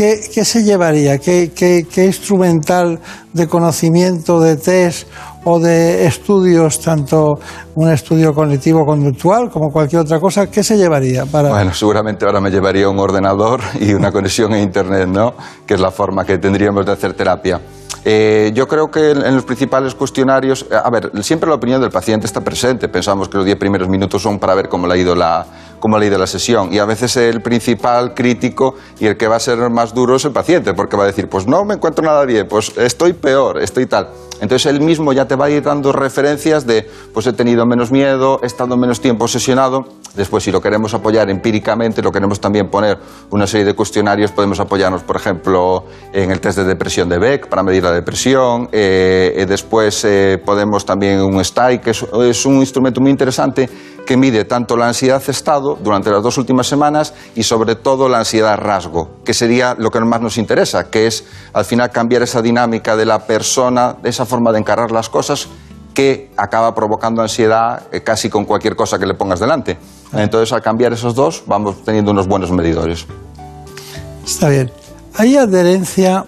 ¿qué, 0.00 0.18
qué 0.32 0.46
se 0.46 0.62
llevaría? 0.62 1.18
¿Qué, 1.18 1.52
¿Qué, 1.54 1.86
qué, 1.92 2.06
instrumental 2.06 2.98
de 3.34 3.46
conocimiento, 3.46 4.40
de 4.40 4.56
test 4.56 5.06
o 5.44 5.60
de 5.60 6.06
estudios, 6.06 6.80
tanto 6.80 7.38
un 7.74 7.90
estudio 7.90 8.32
cognitivo-conductual 8.32 9.50
como 9.50 9.70
cualquier 9.70 10.00
otra 10.00 10.18
cosa, 10.18 10.50
qué 10.50 10.64
se 10.64 10.78
llevaría? 10.78 11.26
Para... 11.26 11.50
Bueno, 11.50 11.74
seguramente 11.74 12.24
ahora 12.24 12.40
me 12.40 12.50
llevaría 12.50 12.88
un 12.88 12.98
ordenador 12.98 13.60
y 13.80 13.92
una 13.92 14.10
conexión 14.10 14.54
a 14.54 14.58
Internet, 14.58 15.06
¿no? 15.06 15.34
Que 15.66 15.74
es 15.74 15.80
la 15.80 15.90
forma 15.90 16.24
que 16.24 16.38
tendríamos 16.38 16.86
de 16.86 16.92
hacer 16.92 17.12
terapia. 17.12 17.60
Eh, 18.02 18.52
yo 18.54 18.66
creo 18.66 18.90
que 18.90 19.10
en 19.10 19.34
los 19.34 19.44
principales 19.44 19.94
cuestionarios, 19.94 20.64
a 20.72 20.88
ver, 20.88 21.10
siempre 21.22 21.50
la 21.50 21.56
opinión 21.56 21.82
del 21.82 21.90
paciente 21.90 22.26
está 22.26 22.40
presente. 22.40 22.88
Pensamos 22.88 23.28
que 23.28 23.36
los 23.36 23.44
diez 23.44 23.58
primeros 23.58 23.90
minutos 23.90 24.22
son 24.22 24.38
para 24.38 24.54
ver 24.54 24.70
cómo 24.70 24.86
le 24.86 24.94
ha 24.94 24.96
ido 24.96 25.14
la, 25.14 25.44
cómo 25.80 25.98
le 25.98 26.04
ha 26.04 26.08
ido 26.08 26.18
la 26.18 26.26
sesión. 26.26 26.72
Y 26.72 26.78
a 26.78 26.84
veces 26.84 27.16
el 27.16 27.42
principal 27.42 28.14
crítico 28.14 28.76
y 28.98 29.06
el 29.06 29.16
que 29.16 29.26
va 29.26 29.36
a 29.36 29.40
ser 29.40 29.58
más 29.70 29.94
duro 29.94 30.16
es 30.16 30.24
el 30.24 30.32
paciente, 30.32 30.74
porque 30.74 30.96
va 30.96 31.04
a 31.04 31.06
decir, 31.06 31.28
pues 31.28 31.46
no 31.46 31.64
me 31.64 31.74
encuentro 31.74 32.04
nada 32.04 32.24
bien, 32.24 32.46
pues 32.46 32.76
estoy 32.76 33.14
peor, 33.14 33.60
estoy 33.60 33.86
tal. 33.86 34.10
Entonces 34.40 34.66
él 34.66 34.80
mismo 34.80 35.12
ya 35.12 35.26
te 35.26 35.34
va 35.34 35.46
a 35.46 35.50
ir 35.50 35.62
dando 35.62 35.92
referencias 35.92 36.66
de, 36.66 36.88
pues 37.12 37.26
he 37.26 37.32
tenido 37.32 37.66
menos 37.66 37.90
miedo, 37.90 38.40
he 38.42 38.46
estado 38.46 38.76
menos 38.76 39.00
tiempo 39.00 39.24
obsesionado. 39.24 39.86
Después, 40.14 40.44
si 40.44 40.52
lo 40.52 40.60
queremos 40.60 40.92
apoyar 40.92 41.30
empíricamente, 41.30 42.02
lo 42.02 42.12
queremos 42.12 42.40
también 42.40 42.68
poner 42.68 42.98
una 43.30 43.46
serie 43.46 43.64
de 43.64 43.74
cuestionarios, 43.74 44.32
podemos 44.32 44.60
apoyarnos, 44.60 45.02
por 45.02 45.16
ejemplo, 45.16 45.84
en 46.12 46.30
el 46.30 46.40
test 46.40 46.58
de 46.58 46.64
depresión 46.64 47.08
de 47.08 47.18
Beck 47.18 47.48
para 47.48 47.62
medir 47.62 47.82
la 47.84 47.92
depresión. 47.92 48.68
Eh, 48.72 49.46
después 49.48 50.04
eh, 50.04 50.42
podemos 50.44 50.84
también 50.84 51.20
un 51.20 51.42
STAI, 51.42 51.80
que 51.80 51.90
es, 51.90 52.46
un 52.46 52.56
instrumento 52.56 53.00
muy 53.00 53.10
interesante 53.10 53.70
que 54.04 54.16
mide 54.16 54.44
tanto 54.44 54.76
la 54.76 54.88
ansiedad 54.88 55.22
estado 55.28 55.78
durante 55.80 56.10
las 56.10 56.22
dos 56.22 56.36
últimas 56.36 56.66
semanas 56.66 57.14
y 57.36 57.44
sobre 57.44 57.76
todo 57.76 58.08
la 58.08 58.18
ansiedad 58.18 58.58
rasgo, 58.58 59.20
que 59.24 59.30
que 59.30 59.34
sería 59.34 59.76
lo 59.78 59.92
que 59.92 60.00
más 60.00 60.20
nos 60.20 60.38
interesa, 60.38 60.90
que 60.90 61.06
es 61.06 61.24
al 61.52 61.64
final 61.64 61.92
cambiar 61.92 62.22
esa 62.22 62.42
dinámica 62.42 62.96
de 62.96 63.06
la 63.06 63.20
persona, 63.28 63.98
esa 64.02 64.26
forma 64.26 64.50
de 64.50 64.58
encarar 64.58 64.90
las 64.90 65.08
cosas 65.08 65.46
que 65.94 66.32
acaba 66.36 66.74
provocando 66.74 67.22
ansiedad 67.22 67.84
eh, 67.92 68.00
casi 68.00 68.28
con 68.28 68.44
cualquier 68.44 68.74
cosa 68.74 68.98
que 68.98 69.06
le 69.06 69.14
pongas 69.14 69.38
delante. 69.38 69.78
Entonces, 70.12 70.52
al 70.52 70.62
cambiar 70.62 70.92
esos 70.92 71.14
dos, 71.14 71.42
vamos 71.46 71.84
teniendo 71.84 72.10
unos 72.10 72.26
buenos 72.26 72.50
medidores. 72.50 73.06
Está 74.24 74.48
bien. 74.48 74.70
Hay 75.16 75.36
adherencia 75.36 76.24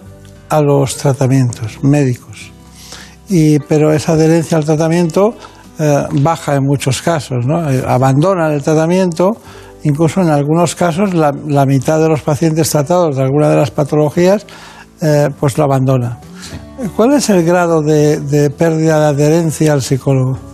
a 0.49 0.61
los 0.61 0.97
tratamientos 0.97 1.83
médicos, 1.83 2.51
y, 3.29 3.59
pero 3.59 3.91
esa 3.93 4.13
adherencia 4.13 4.57
al 4.57 4.65
tratamiento 4.65 5.33
eh, 5.79 6.03
baja 6.21 6.55
en 6.55 6.63
muchos 6.63 7.01
casos, 7.01 7.45
¿no? 7.45 7.69
Eh, 7.69 7.83
abandonan 7.87 8.51
el 8.51 8.61
tratamiento, 8.61 9.31
incluso 9.83 10.21
en 10.21 10.29
algunos 10.29 10.75
casos 10.75 11.13
la, 11.13 11.33
la, 11.47 11.65
mitad 11.65 11.99
de 11.99 12.09
los 12.09 12.21
pacientes 12.21 12.69
tratados 12.69 13.15
de 13.15 13.23
alguna 13.23 13.49
de 13.49 13.55
las 13.55 13.71
patologías 13.71 14.45
eh, 15.01 15.29
pues 15.39 15.57
lo 15.57 15.63
abandona. 15.63 16.19
¿Cuál 16.95 17.13
es 17.13 17.29
el 17.29 17.43
grado 17.43 17.81
de, 17.81 18.19
de 18.19 18.49
pérdida 18.49 18.99
de 18.99 19.05
adherencia 19.07 19.73
al 19.73 19.81
psicólogo? 19.81 20.52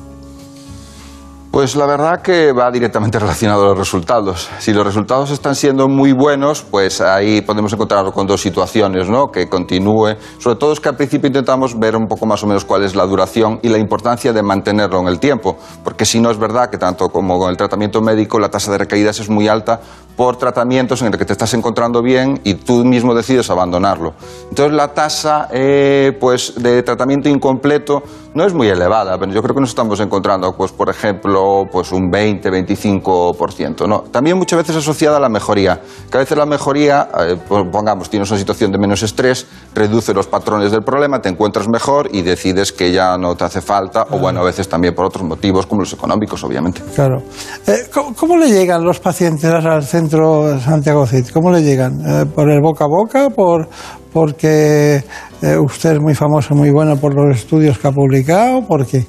Pues 1.52 1.76
la 1.76 1.88
verdad 1.88 2.22
que 2.22 2.52
va 2.52 2.70
directamente 2.70 3.18
relacionado 3.18 3.64
a 3.66 3.70
los 3.70 3.78
resultados. 3.80 4.48
Si 4.60 4.72
los 4.72 4.86
resultados 4.86 5.32
están 5.32 5.56
siendo 5.56 5.88
muy 5.88 6.12
buenos, 6.12 6.62
pues 6.62 7.02
ahí 7.02 7.42
podemos 7.42 7.74
encontrarlo 7.74 8.12
con 8.12 8.28
dos 8.28 8.40
situaciones, 8.40 9.10
¿no? 9.10 9.32
Que 9.32 9.50
continúe. 9.50 10.16
Sobre 10.38 10.58
todo 10.58 10.74
es 10.74 10.80
que 10.80 10.90
al 10.90 10.96
principio 10.96 11.26
intentamos 11.26 11.78
ver 11.80 11.96
un 11.96 12.08
poco 12.08 12.28
más 12.28 12.44
o 12.44 12.48
menos 12.48 12.66
cuál 12.66 12.84
es 12.84 12.96
la 12.96 13.04
duración 13.08 13.60
y 13.64 13.70
la 13.70 13.80
importancia 13.80 14.32
de 14.32 14.44
mantenerlo 14.44 15.00
en 15.00 15.08
el 15.08 15.20
tiempo, 15.20 15.58
porque 15.84 16.06
si 16.06 16.20
no 16.20 16.30
es 16.30 16.38
verdad 16.38 16.70
que 16.70 16.78
tanto 16.78 17.10
como 17.10 17.40
con 17.40 17.50
el 17.50 17.58
tratamiento 17.58 18.00
médico 18.00 18.40
la 18.40 18.50
tasa 18.50 18.72
de 18.72 18.78
recaídas 18.78 19.20
es 19.20 19.28
muy 19.28 19.48
alta 19.48 19.82
por 20.16 20.36
tratamientos 20.36 21.02
en 21.02 21.08
los 21.12 21.18
que 21.18 21.24
te 21.24 21.32
estás 21.32 21.54
encontrando 21.54 22.02
bien 22.04 22.42
y 22.44 22.56
tú 22.56 22.84
mismo 22.84 23.16
decides 23.16 23.50
abandonarlo. 23.50 24.14
Entonces 24.50 24.74
la 24.74 24.94
tasa 24.94 25.48
eh, 25.50 26.12
pues, 26.20 26.62
de 26.62 26.84
tratamiento 26.84 27.30
incompleto 27.30 28.04
no 28.34 28.46
es 28.46 28.54
muy 28.54 28.68
elevada, 28.68 29.18
pero 29.18 29.32
yo 29.32 29.42
creo 29.42 29.56
que 29.56 29.62
nos 29.62 29.70
estamos 29.70 29.98
encontrando, 30.02 30.54
pues, 30.58 30.74
por 30.74 30.90
ejemplo, 30.90 31.39
pues 31.72 31.92
un 31.92 32.12
20-25%. 32.12 33.88
¿no? 33.88 34.02
También 34.12 34.38
muchas 34.38 34.58
veces 34.58 34.76
asociada 34.76 35.18
a 35.18 35.20
la 35.20 35.30
mejoría, 35.30 35.80
que 36.12 36.18
a 36.18 36.22
veces 36.22 36.38
la 36.38 36.46
mejoría, 36.46 37.08
eh, 37.20 37.38
pues, 37.48 37.64
pongamos, 37.72 38.10
tienes 38.10 38.30
una 38.32 38.40
situación 38.40 38.72
de 38.72 38.80
menos 38.80 39.04
estrés, 39.04 39.48
reduce 39.74 40.14
los 40.14 40.28
patrones 40.28 40.72
del 40.72 40.82
problema, 40.82 41.22
te 41.22 41.30
encuentras 41.30 41.68
mejor 41.70 42.10
y 42.12 42.24
decides 42.24 42.72
que 42.72 42.92
ya 42.92 43.18
no 43.18 43.36
te 43.36 43.44
hace 43.44 43.62
falta, 43.62 44.08
o 44.10 44.20
bueno, 44.20 44.42
a 44.42 44.44
veces 44.44 44.68
también 44.68 44.96
por 44.96 45.06
otros 45.06 45.24
motivos, 45.24 45.66
como 45.66 45.82
los 45.82 45.94
económicos, 45.94 46.44
obviamente. 46.44 46.82
Claro. 46.96 47.22
Eh, 47.68 47.88
¿cómo, 47.94 48.16
¿cómo, 48.16 48.38
le 48.38 48.50
llegan 48.50 48.84
los 48.84 49.00
pacientes 49.00 49.46
al 49.46 49.84
centro? 49.84 50.10
centro 50.10 50.60
Santiago 50.60 51.06
Cid? 51.06 51.28
¿Cómo 51.34 51.52
le 51.52 51.62
llegan? 51.62 52.00
Eh, 52.06 52.26
¿Por 52.26 52.50
el 52.50 52.62
boca 52.62 52.86
a 52.86 52.88
boca? 52.88 53.30
¿Por, 53.30 53.68
¿Porque 54.12 55.04
eh, 55.42 55.58
usted 55.58 55.94
es 55.94 56.00
muy 56.00 56.16
famoso, 56.16 56.56
muy 56.56 56.72
bueno 56.72 56.98
por 56.98 57.14
los 57.14 57.38
estudios 57.38 57.78
que 57.78 57.88
ha 57.88 57.92
publicado? 57.92 58.66
¿Por 58.66 58.86
qué? 58.86 59.06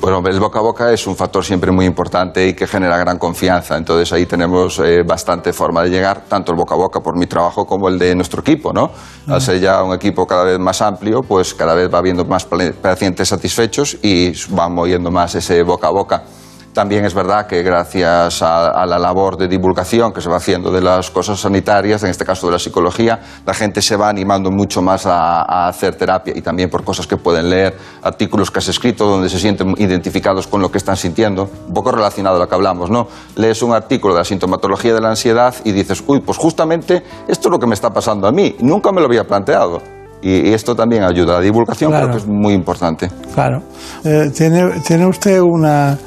Bueno, 0.00 0.20
el 0.26 0.40
boca 0.40 0.58
a 0.58 0.62
boca 0.62 0.92
es 0.92 1.06
un 1.06 1.14
factor 1.14 1.44
siempre 1.44 1.70
muy 1.70 1.86
importante 1.86 2.48
y 2.48 2.54
que 2.54 2.66
genera 2.66 2.98
gran 2.98 3.18
confianza. 3.18 3.76
Entonces 3.76 4.12
ahí 4.12 4.26
tenemos 4.26 4.80
eh, 4.80 5.04
bastante 5.06 5.52
forma 5.52 5.82
de 5.82 5.90
llegar, 5.90 6.24
tanto 6.28 6.52
el 6.52 6.58
boca 6.58 6.74
a 6.74 6.78
boca 6.78 7.00
por 7.00 7.16
mi 7.16 7.26
trabajo 7.26 7.64
como 7.64 7.88
el 7.88 7.98
de 7.98 8.14
nuestro 8.14 8.40
equipo, 8.40 8.72
¿no? 8.72 8.90
Al 9.28 9.40
ser 9.40 9.60
ya 9.60 9.82
un 9.82 9.94
equipo 9.94 10.26
cada 10.26 10.44
vez 10.44 10.58
más 10.58 10.82
amplio, 10.82 11.20
pues 11.22 11.54
cada 11.54 11.74
vez 11.74 11.88
va 11.92 11.98
habiendo 11.98 12.24
más 12.24 12.44
pacientes 12.44 13.28
satisfechos 13.28 13.96
y 14.02 14.32
va 14.52 14.68
moviendo 14.68 15.10
más 15.12 15.36
ese 15.36 15.62
boca 15.62 15.86
a 15.86 15.92
boca. 15.92 16.24
También 16.72 17.04
es 17.04 17.12
verdad 17.12 17.46
que 17.46 17.62
gracias 17.62 18.40
a, 18.40 18.70
a, 18.70 18.86
la 18.86 18.98
labor 18.98 19.36
de 19.36 19.46
divulgación 19.46 20.10
que 20.10 20.22
se 20.22 20.30
va 20.30 20.38
haciendo 20.38 20.72
de 20.72 20.80
las 20.80 21.10
cosas 21.10 21.38
sanitarias, 21.38 22.02
en 22.02 22.08
este 22.08 22.24
caso 22.24 22.46
de 22.46 22.52
la 22.52 22.58
psicología, 22.58 23.20
la 23.44 23.52
gente 23.52 23.82
se 23.82 23.94
va 23.94 24.08
animando 24.08 24.50
mucho 24.50 24.80
más 24.80 25.04
a, 25.04 25.42
a, 25.42 25.68
hacer 25.68 25.96
terapia 25.96 26.32
y 26.34 26.40
también 26.40 26.70
por 26.70 26.82
cosas 26.82 27.06
que 27.06 27.18
pueden 27.18 27.50
leer, 27.50 27.76
artículos 28.02 28.50
que 28.50 28.60
has 28.60 28.68
escrito 28.68 29.06
donde 29.06 29.28
se 29.28 29.38
sienten 29.38 29.74
identificados 29.76 30.46
con 30.46 30.62
lo 30.62 30.70
que 30.70 30.78
están 30.78 30.96
sintiendo, 30.96 31.50
un 31.68 31.74
poco 31.74 31.92
relacionado 31.92 32.36
a 32.36 32.38
lo 32.38 32.48
que 32.48 32.54
hablamos, 32.54 32.88
¿no? 32.88 33.06
Lees 33.36 33.62
un 33.62 33.74
artículo 33.74 34.14
de 34.14 34.20
la 34.20 34.24
sintomatología 34.24 34.94
de 34.94 35.00
la 35.02 35.10
ansiedad 35.10 35.54
y 35.64 35.72
dices, 35.72 36.02
uy, 36.06 36.20
pues 36.20 36.38
justamente 36.38 37.02
esto 37.28 37.48
es 37.48 37.52
lo 37.52 37.58
que 37.58 37.66
me 37.66 37.74
está 37.74 37.90
pasando 37.90 38.26
a 38.26 38.32
mí, 38.32 38.56
nunca 38.60 38.92
me 38.92 39.02
lo 39.02 39.08
había 39.08 39.24
planteado. 39.24 39.82
Y 40.22 40.52
esto 40.52 40.76
también 40.76 41.02
ayuda. 41.02 41.34
La 41.34 41.40
divulgación 41.40 41.90
claro. 41.90 42.06
creo 42.06 42.16
que 42.16 42.22
es 42.22 42.28
muy 42.28 42.54
importante. 42.54 43.10
Claro. 43.34 43.60
Eh, 44.04 44.30
¿tiene, 44.32 44.80
¿Tiene 44.86 45.04
usted 45.06 45.40
una 45.40 45.98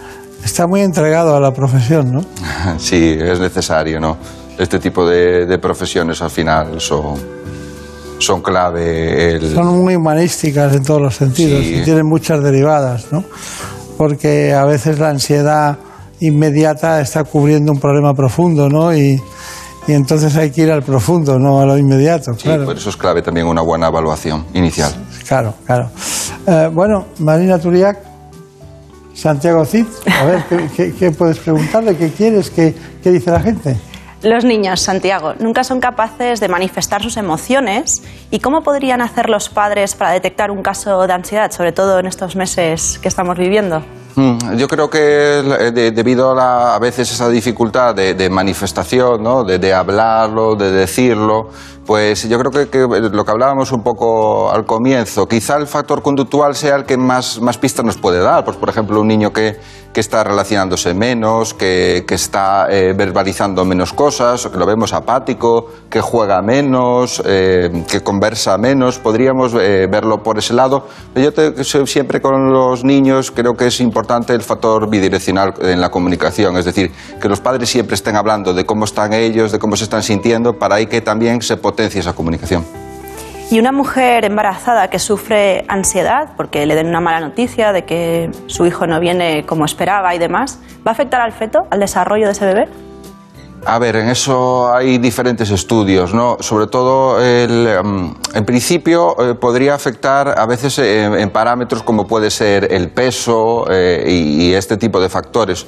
está 0.43 0.67
muy 0.67 0.81
entregado 0.81 1.35
a 1.35 1.39
la 1.39 1.51
profesión, 1.51 2.11
¿no? 2.11 2.21
Sí, 2.77 3.17
es 3.19 3.39
necesario, 3.39 3.99
¿no? 3.99 4.17
Este 4.57 4.79
tipo 4.79 5.07
de, 5.07 5.45
de 5.45 5.59
profesiones 5.59 6.21
al 6.21 6.29
final 6.29 6.79
son, 6.79 7.15
son 8.19 8.41
clave. 8.41 9.35
El... 9.35 9.53
Son 9.53 9.83
muy 9.83 9.95
humanísticas 9.95 10.75
en 10.75 10.83
todos 10.83 11.01
los 11.01 11.15
sentidos 11.15 11.63
sí. 11.63 11.75
y 11.75 11.83
tienen 11.83 12.05
muchas 12.05 12.41
derivadas, 12.41 13.11
¿no? 13.11 13.23
Porque 13.97 14.53
a 14.53 14.65
veces 14.65 14.99
la 14.99 15.09
ansiedad 15.09 15.77
inmediata 16.19 17.01
está 17.01 17.23
cubriendo 17.23 17.71
un 17.71 17.79
problema 17.79 18.13
profundo, 18.13 18.69
¿no? 18.69 18.95
Y, 18.95 19.21
y 19.87 19.93
entonces 19.93 20.35
hay 20.35 20.51
que 20.51 20.61
ir 20.61 20.71
al 20.71 20.83
profundo, 20.83 21.37
no 21.37 21.59
a 21.59 21.65
lo 21.65 21.77
inmediato. 21.77 22.33
Sí, 22.33 22.43
claro. 22.43 22.65
por 22.65 22.77
eso 22.77 22.89
es 22.89 22.97
clave 22.97 23.21
también 23.21 23.47
una 23.47 23.61
buena 23.61 23.87
evaluación 23.87 24.45
inicial. 24.53 24.91
Claro, 25.27 25.53
claro. 25.65 25.89
Eh, 26.47 26.69
bueno, 26.73 27.05
Marina 27.19 27.59
Turiac, 27.59 28.14
Santiago 29.15 29.63
Cid, 29.63 29.85
a 30.19 30.25
ver, 30.25 30.43
¿qué, 30.75 31.11
puedes 31.11 31.39
preguntarle? 31.39 31.95
¿Qué 31.95 32.09
quieres? 32.09 32.49
¿Qué, 32.49 32.75
¿Qué, 33.01 33.11
dice 33.11 33.31
la 33.31 33.39
gente? 33.39 33.77
Los 34.21 34.43
niños, 34.43 34.81
Santiago, 34.81 35.35
nunca 35.39 35.63
son 35.63 35.79
capaces 35.79 36.41
de 36.41 36.49
manifestar 36.49 37.01
sus 37.01 37.15
emociones. 37.15 38.03
¿Y 38.29 38.39
cómo 38.39 38.61
podrían 38.61 39.01
hacer 39.01 39.29
los 39.29 39.47
padres 39.47 39.95
para 39.95 40.11
detectar 40.11 40.51
un 40.51 40.61
caso 40.61 41.07
de 41.07 41.13
ansiedad, 41.13 41.51
sobre 41.51 41.71
todo 41.71 41.97
en 41.99 42.07
estos 42.07 42.35
meses 42.35 42.99
que 43.01 43.07
estamos 43.07 43.37
viviendo? 43.37 43.83
Mm, 44.15 44.55
yo 44.55 44.67
creo 44.69 44.89
que 44.89 44.97
de, 44.97 45.91
debido 45.91 46.31
a, 46.31 46.35
la, 46.35 46.75
a, 46.75 46.79
veces 46.79 47.11
esa 47.11 47.27
dificultad 47.27 47.93
de, 47.93 48.13
de 48.13 48.29
manifestación, 48.29 49.21
¿no? 49.21 49.43
de, 49.43 49.59
de, 49.59 49.73
hablarlo, 49.73 50.55
de 50.55 50.71
decirlo, 50.71 51.49
pues 51.85 52.27
yo 52.27 52.39
creo 52.39 52.51
que, 52.51 52.69
que, 52.69 52.79
lo 52.79 53.25
que 53.25 53.31
hablábamos 53.31 53.71
un 53.73 53.83
poco 53.83 54.49
al 54.51 54.65
comienzo, 54.65 55.27
quizá 55.27 55.57
el 55.57 55.67
factor 55.67 56.01
conductual 56.01 56.55
sea 56.55 56.77
el 56.77 56.85
que 56.85 56.97
más, 56.97 57.41
más 57.41 57.57
pistas 57.57 57.85
nos 57.85 57.97
puede 57.97 58.19
dar. 58.19 58.45
Pues, 58.45 58.55
por 58.57 58.69
ejemplo, 58.69 59.01
un 59.01 59.07
niño 59.07 59.33
que, 59.33 59.59
que 59.93 59.99
está 59.99 60.23
relacionándose 60.23 60.93
menos, 60.93 61.53
que, 61.53 62.05
que 62.07 62.15
está 62.15 62.67
eh, 62.69 62.93
verbalizando 62.97 63.65
menos 63.65 63.93
cosas, 63.93 64.47
que 64.47 64.57
lo 64.57 64.65
vemos 64.65 64.93
apático, 64.93 65.67
que 65.89 66.01
juega 66.01 66.41
menos, 66.41 67.21
eh, 67.25 67.83
que 67.87 68.01
conversa 68.01 68.57
menos, 68.57 68.97
podríamos 68.97 69.53
eh, 69.53 69.87
verlo 69.89 70.23
por 70.23 70.39
ese 70.39 70.53
lado. 70.53 70.87
Yo 71.15 71.33
te, 71.33 71.63
siempre 71.63 72.19
con 72.19 72.51
los 72.51 72.83
niños 72.83 73.31
creo 73.31 73.55
que 73.55 73.67
es 73.67 73.79
importante 73.79 74.04
el 74.29 74.41
factor 74.41 74.89
bidireccional 74.89 75.53
en 75.61 75.81
la 75.81 75.89
comunicación, 75.89 76.57
es 76.57 76.65
decir, 76.65 76.91
que 77.19 77.27
los 77.27 77.39
padres 77.41 77.69
siempre 77.69 77.95
estén 77.95 78.15
hablando 78.15 78.53
de 78.53 78.65
cómo 78.65 78.85
están 78.85 79.13
ellos, 79.13 79.51
de 79.51 79.59
cómo 79.59 79.75
se 79.75 79.83
están 79.83 80.03
sintiendo, 80.03 80.57
para 80.57 80.75
ahí 80.75 80.87
que 80.87 81.01
también 81.01 81.41
se 81.41 81.57
potencie 81.57 81.99
esa 81.99 82.13
comunicación. 82.13 82.63
Y 83.51 83.59
una 83.59 83.71
mujer 83.71 84.25
embarazada 84.25 84.89
que 84.89 84.97
sufre 84.97 85.65
ansiedad 85.67 86.29
porque 86.35 86.65
le 86.65 86.73
den 86.73 86.87
una 86.87 86.99
mala 86.99 87.19
noticia 87.19 87.73
de 87.73 87.85
que 87.85 88.31
su 88.47 88.65
hijo 88.65 88.87
no 88.87 88.99
viene 88.99 89.45
como 89.45 89.65
esperaba 89.65 90.15
y 90.15 90.17
demás, 90.17 90.59
¿va 90.85 90.91
a 90.91 90.93
afectar 90.93 91.21
al 91.21 91.31
feto, 91.31 91.67
al 91.69 91.79
desarrollo 91.79 92.25
de 92.25 92.31
ese 92.31 92.45
bebé? 92.45 92.67
A 93.67 93.79
ver, 93.79 93.95
en 93.95 94.09
eso 94.09 94.71
hay 94.71 94.99
diferentes 94.99 95.49
estudios, 95.49 96.13
¿no? 96.13 96.37
Sobre 96.39 96.67
todo, 96.67 97.19
el, 97.19 97.67
en 98.35 98.45
principio, 98.45 99.15
eh, 99.19 99.33
podría 99.33 99.73
afectar 99.73 100.37
a 100.37 100.45
veces 100.45 100.77
en, 100.77 101.15
en, 101.15 101.31
parámetros 101.31 101.81
como 101.81 102.05
puede 102.05 102.29
ser 102.29 102.71
el 102.71 102.89
peso 102.89 103.65
eh, 103.71 104.05
y, 104.07 104.49
y 104.49 104.53
este 104.53 104.77
tipo 104.77 105.01
de 105.01 105.09
factores 105.09 105.65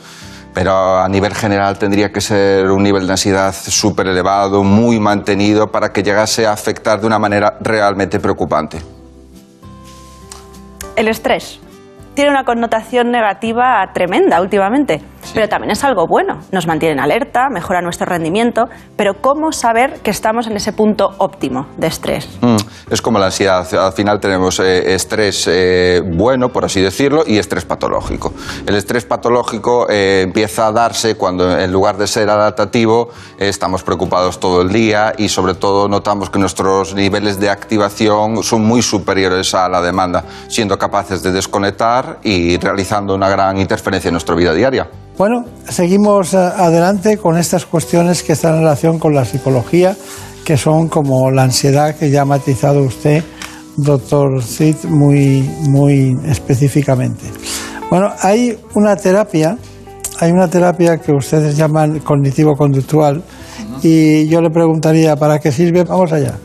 pero 0.58 0.98
a 0.98 1.08
nivel 1.08 1.36
general 1.36 1.78
tendría 1.78 2.12
que 2.12 2.20
ser 2.20 2.72
un 2.72 2.82
nivel 2.82 3.06
de 3.06 3.14
ansiedad 3.14 3.54
súper 3.54 4.08
elevado, 4.08 4.64
muy 4.64 5.00
mantenido, 5.00 5.72
para 5.72 5.94
que 5.94 6.02
llegase 6.02 6.48
a 6.48 6.52
afectar 6.52 7.00
de 7.00 7.06
una 7.06 7.20
manera 7.20 7.58
realmente 7.62 8.20
preocupante. 8.20 8.80
El 10.96 11.08
estrés 11.08 11.60
tiene 12.16 12.32
una 12.32 12.44
connotación 12.44 13.12
negativa 13.12 13.88
tremenda 13.94 14.42
últimamente, 14.42 15.04
sí. 15.28 15.32
pero 15.34 15.50
también 15.50 15.72
es 15.72 15.84
algo 15.84 16.08
bueno. 16.08 16.40
Nos 16.52 16.68
mantiene 16.68 16.94
en 16.94 17.00
alerta, 17.00 17.50
mejora 17.50 17.82
nuestro 17.82 18.06
rendimiento, 18.06 18.68
pero 18.96 19.22
¿cómo 19.22 19.52
saber 19.52 20.00
que 20.02 20.12
estamos 20.12 20.48
en 20.48 20.56
ese 20.56 20.74
punto 20.74 21.14
óptimo 21.18 21.68
de 21.78 21.88
estrés? 21.88 22.28
Mm, 22.42 22.58
es 22.90 23.02
como 23.02 23.20
la 23.20 23.28
ansiedad. 23.28 23.68
Al 23.76 23.94
final 23.94 24.20
tenemos 24.20 24.60
eh, 24.60 24.94
estrés 24.94 25.48
eh, 25.48 26.02
bueno, 26.06 26.50
por 26.50 26.66
así 26.66 26.82
decirlo, 26.82 27.24
y 27.26 27.38
estrés 27.38 27.66
patológico. 27.66 28.34
El 28.66 28.76
estrés 28.76 29.06
patológico 29.06 29.88
eh, 29.90 30.22
empieza 30.24 30.68
a 30.68 30.72
darse 30.72 31.16
cuando 31.16 31.58
en 31.58 31.72
lugar 31.72 31.98
de 31.98 32.08
ser 32.08 32.30
adaptativo 32.30 33.10
estamos 33.38 33.84
preocupados 33.84 34.40
todo 34.40 34.62
el 34.62 34.70
día 34.70 35.14
y 35.18 35.30
sobre 35.30 35.54
todo 35.54 35.88
notamos 35.88 36.30
que 36.30 36.40
nuestros 36.40 36.94
niveles 36.94 37.40
de 37.40 37.50
activación 37.50 38.44
son 38.44 38.66
muy 38.66 38.82
superiores 38.82 39.54
a 39.54 39.70
la 39.70 39.82
demanda, 39.82 40.24
siendo 40.48 40.78
capaces 40.78 41.24
de 41.24 41.32
desconectar 41.32 42.20
y 42.24 42.58
realizando 42.58 43.16
una 43.16 43.30
gran 43.30 43.58
interferencia 43.58 44.10
en 44.10 44.14
nuestra 44.14 44.36
vida 44.36 44.54
diaria. 44.54 44.88
Bueno, 45.18 45.46
seguimos 45.68 46.36
adelante 46.36 47.18
con 47.18 47.40
estas 47.40 47.66
cuestiones 47.66 48.22
que 48.22 48.34
están 48.34 48.54
en 48.54 48.60
relación 48.60 49.00
con 49.00 49.16
la 49.16 49.26
psicología, 49.26 49.96
que 50.46 50.58
son 50.58 50.90
como 50.90 51.32
la 51.32 51.42
ansiedad 51.42 51.96
que 51.96 52.12
ya 52.12 52.22
ha 52.22 52.26
matizado 52.26 52.84
usted, 52.84 53.24
doctor 53.78 54.44
Cid, 54.44 54.76
muy, 54.88 55.42
muy 55.70 56.16
específicamente. 56.28 57.26
Bueno, 57.90 58.14
hay 58.22 58.60
una 58.76 58.96
terapia, 58.96 59.58
hay 60.20 60.32
una 60.32 60.48
terapia 60.48 60.98
que 60.98 61.12
ustedes 61.12 61.58
llaman 61.58 62.00
cognitivo-conductual 62.02 63.24
y 63.82 64.28
yo 64.28 64.40
le 64.40 64.52
preguntaría, 64.52 65.16
¿para 65.16 65.40
qué 65.40 65.52
sirve? 65.52 65.84
Vamos 65.84 66.14
allá. 66.14 66.36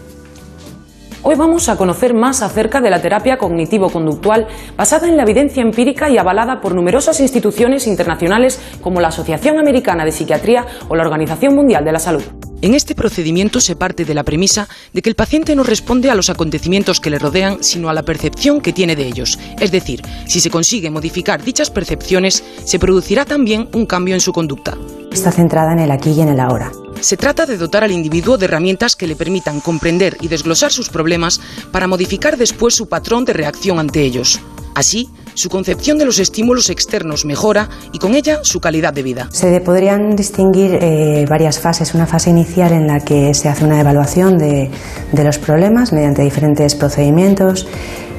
Hoy 1.25 1.37
vamos 1.37 1.69
a 1.69 1.77
conocer 1.77 2.15
más 2.15 2.43
acerca 2.43 2.81
de 2.81 2.91
la 2.91 3.01
terapia 3.01 3.39
cognitivo-conductual 3.39 4.49
basada 4.77 5.07
en 5.07 5.17
la 5.17 5.23
evidencia 5.23 5.63
empírica 5.63 6.11
y 6.11 6.19
avalada 6.19 6.61
por 6.61 6.75
numerosas 6.75 7.21
instituciones 7.21 7.87
internacionales 7.87 8.61
como 8.83 9.01
la 9.01 9.09
Asociación 9.09 9.61
Americana 9.61 10.05
de 10.05 10.11
Psiquiatría 10.11 10.67
o 10.89 10.97
la 10.97 11.05
Organización 11.05 11.55
Mundial 11.55 11.85
de 11.85 11.93
la 11.93 12.01
Salud. 12.01 12.52
En 12.63 12.75
este 12.75 12.95
procedimiento 12.95 13.61
se 13.61 13.75
parte 13.75 14.05
de 14.05 14.15
la 14.15 14.23
premisa 14.23 14.69
de 14.93 15.03
que 15.03 15.11
el 15.11 15.17
paciente 15.17 15.57
no 15.57 15.65
responde 15.65 16.11
a 16.11 16.15
los 16.15 16.31
acontecimientos 16.31 17.01
que 17.01 17.11
le 17.11 17.19
rodean, 17.19 17.59
sino 17.61 17.89
a 17.89 17.93
la 17.93 18.05
percepción 18.05 18.61
que 18.61 18.73
tiene 18.73 18.95
de 18.95 19.05
ellos. 19.05 19.37
Es 19.59 19.73
decir, 19.73 20.01
si 20.29 20.39
se 20.41 20.49
consigue 20.49 20.89
modificar 20.89 21.43
dichas 21.43 21.71
percepciones, 21.71 22.45
se 22.65 22.79
producirá 22.79 23.25
también 23.25 23.69
un 23.73 23.85
cambio 23.85 24.15
en 24.15 24.21
su 24.21 24.33
conducta. 24.33 24.79
Está 25.11 25.33
centrada 25.33 25.73
en 25.73 25.81
el 25.81 25.91
aquí 25.91 26.11
y 26.13 26.21
en 26.21 26.29
el 26.29 26.39
ahora. 26.39 26.71
Se 27.01 27.17
trata 27.17 27.47
de 27.47 27.59
dotar 27.59 27.83
al 27.83 27.91
individuo 27.91 28.39
de 28.39 28.45
herramientas 28.45 28.95
que 28.95 29.09
le 29.09 29.17
permitan 29.17 29.61
comprender 29.61 30.17
y 30.21 30.29
desglosar 30.29 30.71
sus 30.71 30.89
problemas 30.89 31.41
para 31.73 31.89
modificar 31.89 32.37
después 32.37 32.77
su 32.77 32.89
patrón 32.89 33.25
de 33.25 33.33
reacción 33.33 33.81
ante 33.81 34.03
ellos. 34.03 34.39
Así, 34.77 35.11
su 35.35 35.49
concepción 35.49 35.99
de 35.99 36.05
los 36.05 36.19
estímulos 36.19 36.71
externos 36.71 37.25
mejora 37.25 37.69
y 37.93 37.99
con 37.99 38.15
ella 38.15 38.41
su 38.43 38.61
calidad 38.61 38.93
de 38.93 39.03
vida. 39.03 39.29
Se 39.33 39.61
podrían 39.61 40.17
distinguir 40.17 40.79
eh, 40.81 41.27
varias 41.29 41.59
fases. 41.59 41.95
Una 41.95 42.07
fase 42.07 42.31
inicial 42.31 42.73
en 42.73 42.87
la 42.87 43.01
que 43.01 43.35
se 43.35 43.49
hace 43.49 43.65
una 43.65 43.81
evaluación 43.81 44.39
de, 44.39 44.71
de 45.13 45.25
los 45.25 45.39
problemas 45.39 45.93
mediante 45.93 46.23
diferentes 46.23 46.75
procedimientos. 46.75 47.67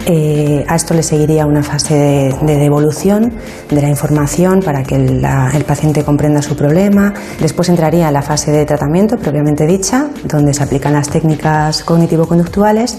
Eh, 0.06 0.66
a 0.68 0.76
esto 0.76 0.94
le 0.94 1.02
seguiría 1.02 1.46
una 1.46 1.64
fase 1.64 1.96
de, 2.42 2.58
devolución 2.58 3.32
de 3.70 3.82
la 3.82 3.88
información 3.88 4.60
para 4.60 4.84
que 4.84 4.96
el, 4.96 5.24
el, 5.54 5.64
paciente 5.64 6.04
comprenda 6.04 6.42
su 6.42 6.58
problema. 6.58 7.14
Después 7.40 7.70
entraría 7.70 8.12
la 8.12 8.22
fase 8.22 8.52
de 8.52 8.66
tratamiento 8.66 9.18
propiamente 9.18 9.66
dicha, 9.66 10.10
donde 10.26 10.54
se 10.54 10.62
aplican 10.62 10.92
las 10.94 11.10
técnicas 11.10 11.84
cognitivo-conductuales. 11.84 12.98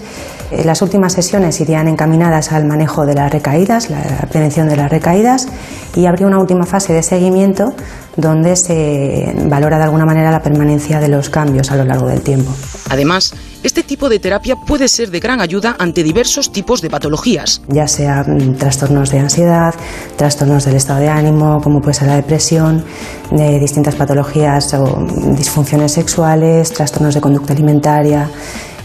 Eh, 0.54 0.64
las 0.64 0.82
últimas 0.82 1.12
sesiones 1.12 1.60
irían 1.60 1.88
encaminadas 1.88 2.52
al 2.52 2.64
manejo 2.64 3.06
de 3.06 3.14
las 3.14 3.32
recaídas, 3.32 3.90
la 3.90 4.02
prevención 4.30 4.68
de 4.68 4.76
las 4.76 4.90
recaídas, 4.90 5.48
y 5.94 6.06
habría 6.06 6.26
una 6.26 6.38
última 6.38 6.64
fase 6.64 6.92
de 6.92 7.02
seguimiento 7.02 7.74
donde 8.16 8.54
se 8.54 9.34
valora 9.46 9.78
de 9.78 9.84
alguna 9.84 10.04
manera 10.04 10.30
la 10.30 10.42
permanencia 10.42 11.00
de 11.00 11.08
los 11.08 11.28
cambios 11.28 11.72
a 11.72 11.76
lo 11.76 11.84
largo 11.84 12.06
del 12.06 12.20
tiempo. 12.20 12.52
Además, 12.88 13.34
este 13.64 13.82
tipo 13.82 14.08
de 14.08 14.20
terapia 14.20 14.56
puede 14.56 14.86
ser 14.88 15.10
de 15.10 15.18
gran 15.18 15.40
ayuda 15.40 15.74
ante 15.78 16.04
diversos 16.04 16.52
tipos 16.52 16.80
de 16.80 16.90
patologías. 16.90 17.62
Ya 17.66 17.88
sean 17.88 18.36
mm, 18.36 18.56
trastornos 18.56 19.10
de 19.10 19.18
ansiedad, 19.18 19.74
trastornos 20.16 20.64
del 20.64 20.76
estado 20.76 21.00
de 21.00 21.08
ánimo, 21.08 21.60
como 21.62 21.80
puede 21.80 21.94
ser 21.94 22.08
la 22.08 22.16
depresión, 22.16 22.84
de 23.32 23.58
distintas 23.58 23.96
patologías 23.96 24.72
o 24.74 25.04
disfunciones 25.36 25.92
sexuales, 25.92 26.72
trastornos 26.72 27.14
de 27.14 27.20
conducta 27.20 27.52
alimentaria 27.52 28.28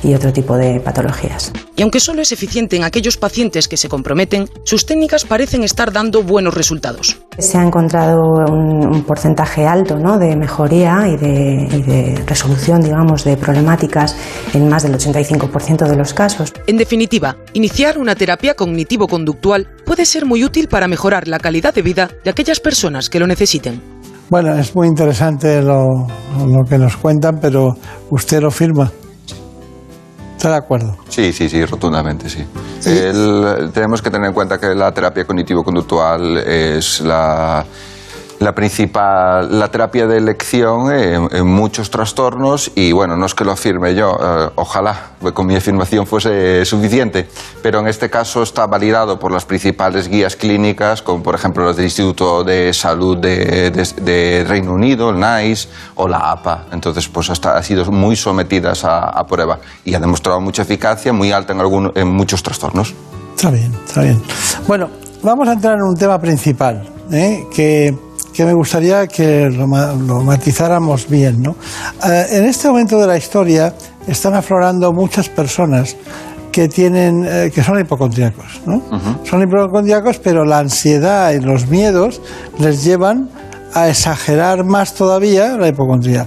y 0.04 0.14
otro 0.14 0.32
tipo 0.34 0.58
de 0.58 0.80
patologías. 0.80 1.52
Y 1.76 1.82
aunque 1.82 2.00
solo 2.00 2.22
es 2.22 2.32
eficiente 2.32 2.76
en 2.76 2.84
aquellos 2.84 3.18
pacientes 3.18 3.68
que 3.68 3.78
se 3.78 3.90
comprometen, 3.90 4.50
sus 4.64 4.86
técnicas 4.86 5.26
parecen 5.26 5.64
estar 5.64 5.92
dando 5.92 6.24
buenos 6.24 6.54
resultados. 6.54 7.18
Se 7.38 7.58
ha 7.58 7.64
encontrado 7.64 8.22
un, 8.22 9.04
porcentaje 9.04 9.66
alto 9.66 9.98
¿no? 9.98 10.18
de 10.18 10.36
mejoría 10.36 11.08
y 11.08 11.18
de, 11.18 11.68
y 11.72 11.82
de 11.82 12.24
resolución, 12.26 12.82
digamos, 12.82 13.24
de 13.24 13.38
problemáticas 13.38 14.16
en 14.54 14.68
más 14.68 14.84
del 14.84 14.94
85% 14.94 15.88
de 15.88 15.96
los 15.96 16.14
casos. 16.14 16.54
En 16.68 16.78
definitiva, 16.78 17.38
iniciar 17.54 17.98
una 17.98 18.16
terapia 18.16 18.56
cognitivo-conductual 18.56 19.68
puede 19.86 20.06
ser 20.06 20.26
muy 20.26 20.44
útil 20.44 20.68
para 20.68 20.88
mejorar 20.88 21.28
la 21.28 21.40
calidad 21.40 21.74
de 21.74 21.82
vida 21.82 22.10
de 22.24 22.30
aquellas 22.30 22.60
personas 22.60 23.10
que 23.10 23.20
lo 23.20 23.28
necesiten. 23.28 23.82
Bueno, 24.30 24.54
es 24.56 24.76
muy 24.76 24.88
interesante 24.88 25.62
lo, 25.62 26.08
lo 26.46 26.64
que 26.70 26.78
nos 26.78 26.98
cuentan, 26.98 27.40
pero 27.42 27.76
usted 28.12 28.42
lo 28.42 28.52
firma. 28.52 28.92
¿Está 30.40 30.52
de 30.52 30.56
acuerdo? 30.56 30.96
Sí, 31.10 31.34
sí, 31.34 31.50
sí, 31.50 31.66
rotundamente, 31.66 32.30
sí. 32.30 32.46
tenemos 33.74 34.02
que 34.02 34.10
tener 34.10 34.30
en 34.30 34.34
cuenta 34.34 34.58
que 34.58 34.74
la 34.74 34.90
terapia 34.94 35.26
cognitivo-conductual 35.26 36.38
es 36.38 37.02
la 37.02 37.66
la 38.40 38.56
principal, 38.56 39.60
la 39.60 39.70
terapia 39.70 40.08
de 40.08 40.18
elección 40.18 40.92
en, 40.92 41.48
muchos 41.48 41.90
trastornos 41.92 42.72
y 42.74 42.92
bueno, 42.94 43.18
no 43.18 43.26
es 43.26 43.36
que 43.36 43.44
lo 43.44 43.52
afirme 43.52 43.94
yo, 43.94 44.18
eh, 44.22 44.50
ojalá 44.56 45.12
con 45.34 45.46
mi 45.46 45.56
afirmación 45.56 46.08
fuese 46.08 46.64
suficiente, 46.64 47.28
pero 47.62 47.80
en 47.80 47.88
este 47.88 48.10
caso 48.10 48.42
está 48.42 48.66
validado 48.66 49.20
por 49.20 49.32
las 49.32 49.46
principales 49.46 50.08
guías 50.08 50.38
clínicas, 50.38 51.02
como 51.02 51.22
por 51.22 51.36
ejemplo 51.36 51.66
las 51.66 51.76
del 51.76 51.86
Instituto 51.86 52.44
de 52.44 52.74
Salud 52.74 53.18
de, 53.18 54.46
Reino 54.48 54.74
Unido, 54.74 55.10
el 55.10 55.20
NICE 55.20 55.68
o 55.96 56.08
la 56.08 56.32
APA. 56.32 56.66
Entonces, 56.72 57.08
pues 57.10 57.30
ha 57.30 57.64
sido 57.64 57.86
muy 57.92 58.16
sometidas 58.16 58.86
a, 58.86 59.26
prueba 59.28 59.60
y 59.84 59.94
ha 59.94 60.00
demostrado 60.00 60.40
mucha 60.40 60.62
eficacia, 60.62 61.12
muy 61.12 61.32
alta 61.32 61.54
en, 61.54 61.92
en 61.94 62.08
muchos 62.08 62.42
trastornos. 62.42 62.96
Está 63.36 63.52
bien, 63.52 63.74
está 63.86 64.02
bien. 64.02 64.22
Bueno, 64.68 64.90
vamos 65.22 65.48
a 65.48 65.54
entrar 65.54 65.76
en 65.76 65.84
un 65.84 65.96
tema 65.96 66.20
principal, 66.20 66.88
¿eh? 67.12 67.46
que 67.54 68.09
que 68.40 68.46
me 68.46 68.54
gustaría 68.54 69.06
que 69.06 69.50
lo, 69.50 69.68
matizáramos 69.68 71.10
bien. 71.10 71.42
¿no? 71.42 71.58
Eh, 72.10 72.26
en 72.38 72.46
este 72.46 72.70
momento 72.70 72.98
de 72.98 73.06
la 73.06 73.18
historia 73.18 73.74
están 74.08 74.34
aflorando 74.34 74.94
muchas 74.94 75.28
personas 75.28 75.98
que 76.50 76.70
tienen 76.70 77.26
eh, 77.28 77.52
que 77.54 77.62
son 77.62 77.78
hipocondríacos, 77.82 78.62
¿no? 78.66 78.82
Son 79.26 79.42
hipocondríacos, 79.42 80.20
pero 80.20 80.46
la 80.46 80.60
ansiedad 80.60 81.34
y 81.34 81.42
los 81.42 81.68
miedos 81.68 82.22
les 82.58 82.86
llevan 82.86 83.30
a 83.74 83.90
exagerar 83.90 84.64
más 84.64 84.94
todavía 84.94 85.58
la 85.58 85.68
hipocondría. 85.68 86.26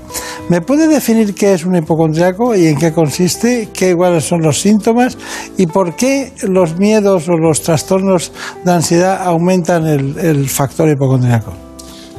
¿Me 0.51 0.61
puede 0.61 0.89
definir 0.89 1.35
qué 1.35 1.55
es 1.55 1.65
un 1.65 1.77
hipocondríaco 1.77 2.55
y 2.55 2.67
en 2.67 2.77
qué 2.77 2.93
consiste, 2.93 3.71
qué 3.73 3.97
cuáles 3.97 4.25
son 4.25 4.43
los 4.43 4.61
síntomas 4.61 5.17
y 5.57 5.67
por 5.67 5.97
qué 5.97 6.35
los 6.43 6.79
miedos 6.79 7.27
o 7.31 7.39
los 7.39 7.63
trastornos 7.63 8.33
de 8.67 8.71
ansiedad 8.71 9.23
aumentan 9.23 9.87
el, 9.87 10.19
el 10.19 10.47
factor 10.51 10.91
hipocondríaco? 10.91 11.72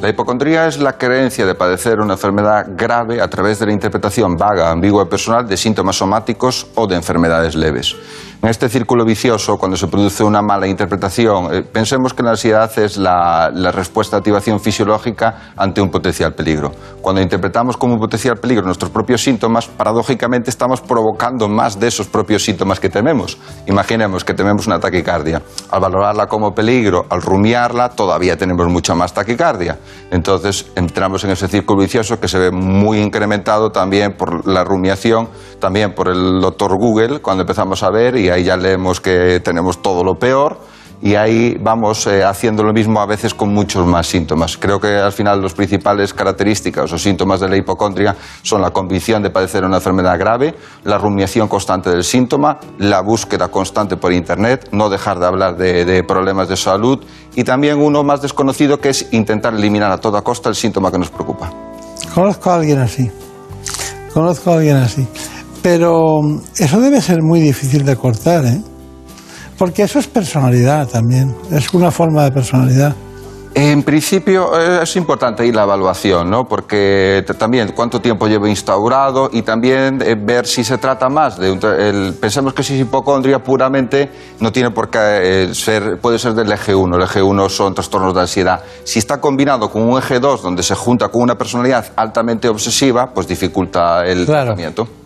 La 0.04 0.10
hipocondría 0.10 0.68
es 0.68 0.80
la 0.80 0.98
creencia 0.98 1.46
de 1.46 1.56
padecer 1.56 2.02
una 2.02 2.16
enfermedad 2.16 2.68
grave 2.76 3.22
a 3.22 3.30
través 3.30 3.60
de 3.60 3.68
la 3.68 3.72
interpretación 3.72 4.36
vaga, 4.36 4.70
ambigua 4.70 5.04
y 5.04 5.06
personal 5.06 5.48
de 5.48 5.56
síntomas 5.56 5.96
somáticos 5.96 6.68
o 6.76 6.88
de 6.88 6.98
enfermedades 6.98 7.56
leves. 7.56 7.96
En 8.44 8.50
este 8.50 8.68
círculo 8.68 9.06
vicioso, 9.06 9.58
cuando 9.58 9.78
se 9.78 9.88
produce 9.88 10.22
una 10.22 10.42
mala 10.42 10.68
interpretación, 10.68 11.48
eh, 11.56 11.62
pensemos 11.62 12.14
que 12.14 12.24
la 12.24 12.32
ansiedad 12.32 12.70
es 12.78 12.98
la, 12.98 13.50
respuesta 13.72 14.18
de 14.18 14.20
activación 14.20 14.60
fisiológica 14.60 15.54
ante 15.56 15.80
un 15.80 15.90
potencial 15.90 16.34
peligro. 16.34 16.74
Cuando 17.02 17.22
interpretamos 17.22 17.78
como 17.78 17.94
un 17.94 18.02
potencial 18.02 18.36
peligro 18.36 18.66
nuestros 18.66 18.92
propios 18.92 19.24
síntomas, 19.24 19.68
paradójicamente 19.68 20.50
estamos 20.50 20.82
provocando 20.82 21.48
más 21.48 21.80
de 21.80 21.88
esos 21.88 22.08
propios 22.08 22.44
síntomas 22.44 22.82
que 22.82 22.90
tememos. 22.90 23.38
Imaginemos 23.66 24.26
que 24.26 24.34
tememos 24.34 24.68
una 24.68 24.78
taquicardia. 24.78 25.42
Al 25.72 25.80
valorarla 25.80 26.28
como 26.28 26.54
peligro, 26.54 27.06
al 27.10 27.22
rumiarla, 27.22 27.92
todavía 27.92 28.36
tenemos 28.36 28.68
mucha 28.68 28.94
más 28.94 29.14
taquicardia. 29.14 29.80
Entonces 30.12 30.66
entramos 30.76 31.24
en 31.24 31.30
ese 31.30 31.48
círculo 31.48 31.80
vicioso 31.80 32.20
que 32.20 32.28
se 32.28 32.40
ve 32.40 32.52
muy 32.52 33.00
incrementado 33.00 33.72
también 33.72 34.18
por 34.18 34.46
la 34.46 34.66
rumiación, 34.66 35.30
también 35.60 35.96
por 35.96 36.10
el 36.10 36.42
doctor 36.42 36.78
Google, 36.78 37.22
cuando 37.22 37.44
empezamos 37.44 37.82
a 37.84 37.90
ver 37.90 38.18
y 38.18 38.33
ahí 38.34 38.44
ya 38.44 38.58
leemos 38.58 39.00
que 39.00 39.40
tenemos 39.40 39.82
todo 39.82 40.04
lo 40.04 40.16
peor 40.16 40.58
y 41.04 41.16
ahí 41.16 41.58
vamos 41.60 42.08
eh, 42.08 42.24
haciendo 42.24 42.64
lo 42.64 42.72
mismo 42.72 43.02
a 43.02 43.06
veces 43.06 43.34
con 43.34 43.54
muchos 43.54 43.86
más 43.86 44.08
síntomas. 44.08 44.58
Creo 44.58 44.80
que 44.80 44.88
al 44.96 45.12
final 45.12 45.42
las 45.42 45.54
principales 45.54 46.14
características 46.14 46.94
o 46.94 46.98
síntomas 46.98 47.42
de 47.42 47.50
la 47.50 47.58
hipocondria 47.58 48.16
son 48.42 48.62
la 48.62 48.72
convicción 48.72 49.22
de 49.22 49.30
padecer 49.30 49.66
una 49.66 49.78
enfermedad 49.78 50.18
grave, 50.18 50.56
la 50.86 50.98
rumiación 50.98 51.50
constante 51.50 51.90
del 51.90 52.06
síntoma, 52.06 52.58
la 52.80 53.02
búsqueda 53.02 53.50
constante 53.50 53.98
por 53.98 54.14
Internet, 54.14 54.70
no 54.72 54.90
dejar 54.90 55.20
de 55.20 55.26
hablar 55.26 55.58
de, 55.58 55.84
de 55.84 56.04
problemas 56.04 56.48
de 56.48 56.56
salud 56.56 57.04
y 57.36 57.44
también 57.44 57.82
uno 57.82 58.04
más 58.04 58.22
desconocido 58.22 58.80
que 58.80 58.90
es 58.90 59.12
intentar 59.12 59.54
eliminar 59.54 59.92
a 59.92 59.98
toda 59.98 60.22
costa 60.22 60.48
el 60.48 60.56
síntoma 60.56 60.90
que 60.90 61.00
nos 61.00 61.10
preocupa. 61.10 61.52
Conozco 62.16 62.50
a 62.50 62.56
alguien 62.56 62.80
así. 62.80 63.12
Conozco 64.14 64.52
a 64.52 64.54
alguien 64.56 64.78
así. 64.78 65.06
Pero 65.64 66.20
eso 66.60 66.80
debe 66.82 67.02
ser 67.02 67.24
muy 67.24 67.40
difícil 67.40 67.86
de 67.86 67.96
cortar, 67.96 68.46
¿eh? 68.46 68.62
Porque 69.58 69.84
eso 69.84 69.98
es 69.98 70.08
personalidad 70.08 70.88
también, 70.88 71.34
es 71.52 71.74
una 71.74 71.90
forma 71.90 72.24
de 72.26 72.32
personalidad. 72.32 72.94
En 73.56 73.84
principio 73.84 74.60
eh, 74.60 74.80
es 74.82 74.96
importante 74.96 75.44
ahí 75.44 75.52
la 75.52 75.64
evaluación, 75.64 76.28
¿no? 76.30 76.46
Porque 76.46 77.24
también 77.38 77.72
cuánto 77.76 78.02
tiempo 78.02 78.28
llevo 78.28 78.48
instaurado 78.48 79.30
y 79.32 79.44
también 79.44 80.02
eh, 80.02 80.16
ver 80.20 80.48
si 80.48 80.64
se 80.64 80.80
trata 80.80 81.08
más 81.08 81.38
de 81.38 81.52
un, 81.52 81.60
pensemos 82.20 82.54
que 82.54 82.64
si 82.64 82.74
es 82.74 82.82
hipocondria 82.82 83.44
puramente 83.44 84.10
no 84.40 84.52
tiene 84.52 84.72
por 84.72 84.90
qué 84.90 85.00
eh, 85.00 85.54
ser 85.54 86.00
puede 86.02 86.18
ser 86.18 86.34
del 86.34 86.52
eje 86.52 86.74
1, 86.74 86.98
el 86.98 87.04
eje 87.04 87.22
1 87.22 87.48
son 87.50 87.76
trastornos 87.76 88.16
de 88.16 88.22
ansiedad. 88.22 88.64
Si 88.84 88.98
está 88.98 89.22
combinado 89.22 89.70
con 89.70 89.84
un 89.84 90.00
eje 90.00 90.20
2 90.20 90.42
donde 90.42 90.64
se 90.64 90.74
junta 90.74 91.10
con 91.10 91.22
una 91.22 91.38
personalidad 91.38 91.86
altamente 91.96 92.50
obsesiva, 92.50 93.14
pues 93.14 93.28
dificulta 93.28 94.04
el 94.04 94.26
tratamiento. 94.26 95.03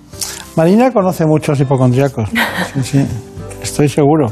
Marina 0.55 0.91
conoce 0.91 1.25
muchos 1.25 1.59
hipocondríacos. 1.59 2.29
Sí, 2.73 2.83
sí, 2.83 3.07
estoy 3.61 3.87
seguro. 3.87 4.27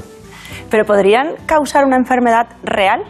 ¿Pero 0.70 0.84
podrían 0.86 1.36
causar 1.46 1.86
una 1.86 1.96
enfermedad 1.96 2.48
real? 2.64 3.02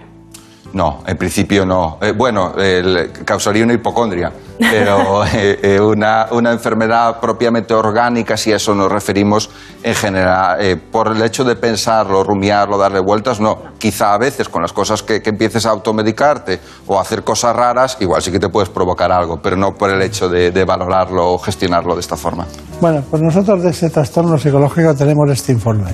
No, 0.76 1.00
en 1.08 1.16
principio 1.16 1.66
no. 1.66 1.98
Eh, 2.02 2.12
bueno, 2.12 2.52
el- 2.58 3.10
causaría 3.24 3.64
una 3.64 3.74
hipocondria, 3.74 4.30
pero 4.60 5.24
eh, 5.34 5.58
eh, 5.64 5.80
una, 5.80 6.28
una 6.32 6.52
enfermedad 6.52 7.22
propiamente 7.22 7.74
orgánica, 7.74 8.36
si 8.36 8.52
a 8.52 8.58
eso 8.58 8.76
nos 8.76 8.92
referimos 8.92 9.50
en 9.82 9.96
general, 9.96 10.58
eh, 10.60 10.76
por 10.76 11.16
el 11.16 11.22
hecho 11.24 11.46
de 11.46 11.56
pensarlo, 11.56 12.26
rumiarlo, 12.26 12.78
darle 12.78 13.00
vueltas, 13.00 13.40
no. 13.40 13.58
Quizá 13.78 14.14
a 14.14 14.18
veces 14.18 14.50
con 14.50 14.62
las 14.62 14.74
cosas 14.74 15.02
que, 15.02 15.22
que 15.22 15.30
empieces 15.30 15.66
a 15.66 15.70
automedicarte 15.70 16.60
o 16.88 16.98
a 16.98 17.04
hacer 17.04 17.24
cosas 17.24 17.56
raras, 17.56 17.96
igual 18.02 18.22
sí 18.22 18.30
que 18.30 18.40
te 18.40 18.50
puedes 18.50 18.68
provocar 18.68 19.14
algo, 19.14 19.40
pero 19.42 19.56
no 19.56 19.72
por 19.76 19.90
el 19.92 20.02
hecho 20.02 20.28
de, 20.28 20.52
de 20.52 20.66
valorarlo 20.66 21.36
o 21.36 21.38
gestionarlo 21.38 21.94
de 21.96 22.02
esta 22.02 22.18
forma. 22.18 22.46
Bueno, 22.82 23.02
pues 23.10 23.22
nosotros 23.22 23.64
de 23.64 23.70
ese 23.70 23.90
trastorno 23.90 24.38
psicológico 24.38 24.94
tenemos 24.94 25.32
este 25.32 25.54
informe. 25.54 25.94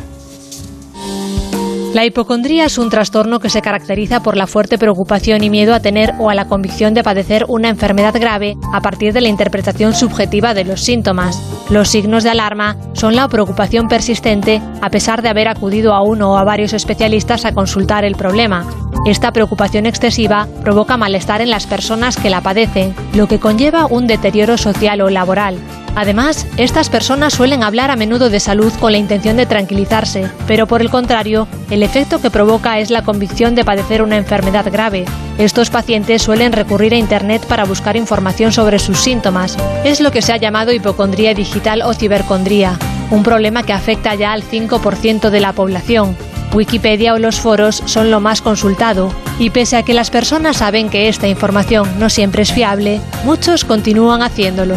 La 1.93 2.06
hipocondría 2.06 2.65
es 2.65 2.77
un 2.77 2.89
trastorno 2.89 3.41
que 3.41 3.49
se 3.49 3.62
caracteriza 3.62 4.21
por 4.21 4.38
la 4.38 4.47
fuerte 4.47 4.77
preocupación 4.77 5.43
y 5.43 5.49
miedo 5.49 5.73
a 5.73 5.82
tener 5.82 6.13
o 6.19 6.30
a 6.30 6.36
la 6.36 6.45
convicción 6.45 6.93
de 6.93 7.04
padecer 7.04 7.43
una 7.49 7.67
enfermedad 7.67 8.13
grave 8.17 8.56
a 8.73 8.80
partir 8.80 9.12
de 9.12 9.19
la 9.19 9.27
interpretación 9.27 9.93
subjetiva 9.93 10.54
de 10.54 10.63
los 10.63 10.82
síntomas. 10.82 11.38
Los 11.69 11.89
signos 11.89 12.23
de 12.23 12.30
alarma 12.30 12.77
son 12.93 13.17
la 13.17 13.27
preocupación 13.27 13.89
persistente 13.89 14.62
a 14.82 14.89
pesar 14.89 15.21
de 15.21 15.27
haber 15.27 15.49
acudido 15.49 15.93
a 15.93 16.01
uno 16.01 16.32
o 16.32 16.38
a 16.38 16.45
varios 16.45 16.71
especialistas 16.71 17.43
a 17.43 17.54
consultar 17.54 18.06
el 18.06 18.15
problema. 18.15 18.65
Esta 19.06 19.34
preocupación 19.34 19.86
excesiva 19.86 20.47
provoca 20.63 20.95
malestar 20.95 21.41
en 21.41 21.49
las 21.49 21.67
personas 21.67 22.15
que 22.15 22.30
la 22.30 22.39
padecen, 22.39 22.95
lo 23.13 23.27
que 23.27 23.39
conlleva 23.39 23.86
un 23.88 24.08
deterioro 24.08 24.58
social 24.58 25.01
o 25.01 25.10
laboral. 25.10 25.58
Además, 25.95 26.47
estas 26.58 26.89
personas 26.89 27.34
suelen 27.34 27.63
hablar 27.63 27.91
a 27.91 27.95
menudo 27.95 28.30
de 28.30 28.39
salud 28.39 28.71
con 28.80 28.93
la 28.93 28.97
intención 28.97 29.36
de 29.36 29.45
tranquilizarse, 29.45 30.30
pero 30.47 30.65
por 30.65 30.82
el 30.82 30.89
contrario, 30.89 31.47
el 31.69 31.84
efecto 31.84 32.21
que 32.21 32.32
provoca 32.32 32.80
es 32.80 32.89
la 32.89 33.04
convicción 33.04 33.56
de 33.56 33.65
padecer 33.65 34.01
una 34.01 34.17
enfermedad 34.17 34.71
grave. 34.71 35.06
Estos 35.38 35.69
pacientes 35.69 36.21
suelen 36.21 36.54
recurrir 36.54 36.93
a 36.93 36.97
Internet 36.97 37.45
para 37.45 37.65
buscar 37.65 37.97
información 37.97 38.51
sobre 38.54 38.80
sus 38.80 38.99
síntomas. 38.99 39.58
Es 39.84 39.99
lo 39.99 40.12
que 40.12 40.21
se 40.21 40.32
ha 40.32 40.38
llamado 40.38 40.71
hipocondría 40.71 41.34
digital 41.34 41.82
o 41.82 41.93
cibercondría, 41.93 42.77
un 43.10 43.23
problema 43.23 43.63
que 43.63 43.73
afecta 43.73 44.15
ya 44.15 44.32
al 44.32 44.43
5% 44.43 45.30
de 45.30 45.39
la 45.41 45.51
población. 45.51 46.15
Wikipedia 46.54 47.13
o 47.13 47.19
los 47.19 47.39
foros 47.39 47.82
son 47.86 48.12
lo 48.12 48.19
más 48.19 48.41
consultado, 48.41 49.13
y 49.39 49.49
pese 49.49 49.77
a 49.77 49.84
que 49.84 49.93
las 49.93 50.10
personas 50.10 50.58
saben 50.58 50.89
que 50.89 51.10
esta 51.10 51.27
información 51.27 51.88
no 51.99 52.10
siempre 52.10 52.43
es 52.43 52.51
fiable, 52.51 53.01
muchos 53.23 53.65
continúan 53.65 54.21
haciéndolo. 54.21 54.75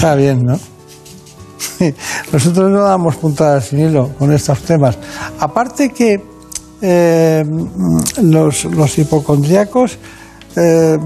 Está 0.00 0.14
bien, 0.14 0.46
¿no? 0.46 0.58
Nosotros 2.32 2.70
no 2.70 2.82
damos 2.84 3.16
puntadas 3.16 3.66
sin 3.66 3.80
hilo 3.80 4.08
con 4.18 4.32
estos 4.32 4.62
temas. 4.62 4.96
Aparte 5.38 5.90
que 5.90 6.18
eh, 6.80 7.44
los, 8.22 8.98
hipocondríacos 8.98 9.98
eh, 10.56 10.96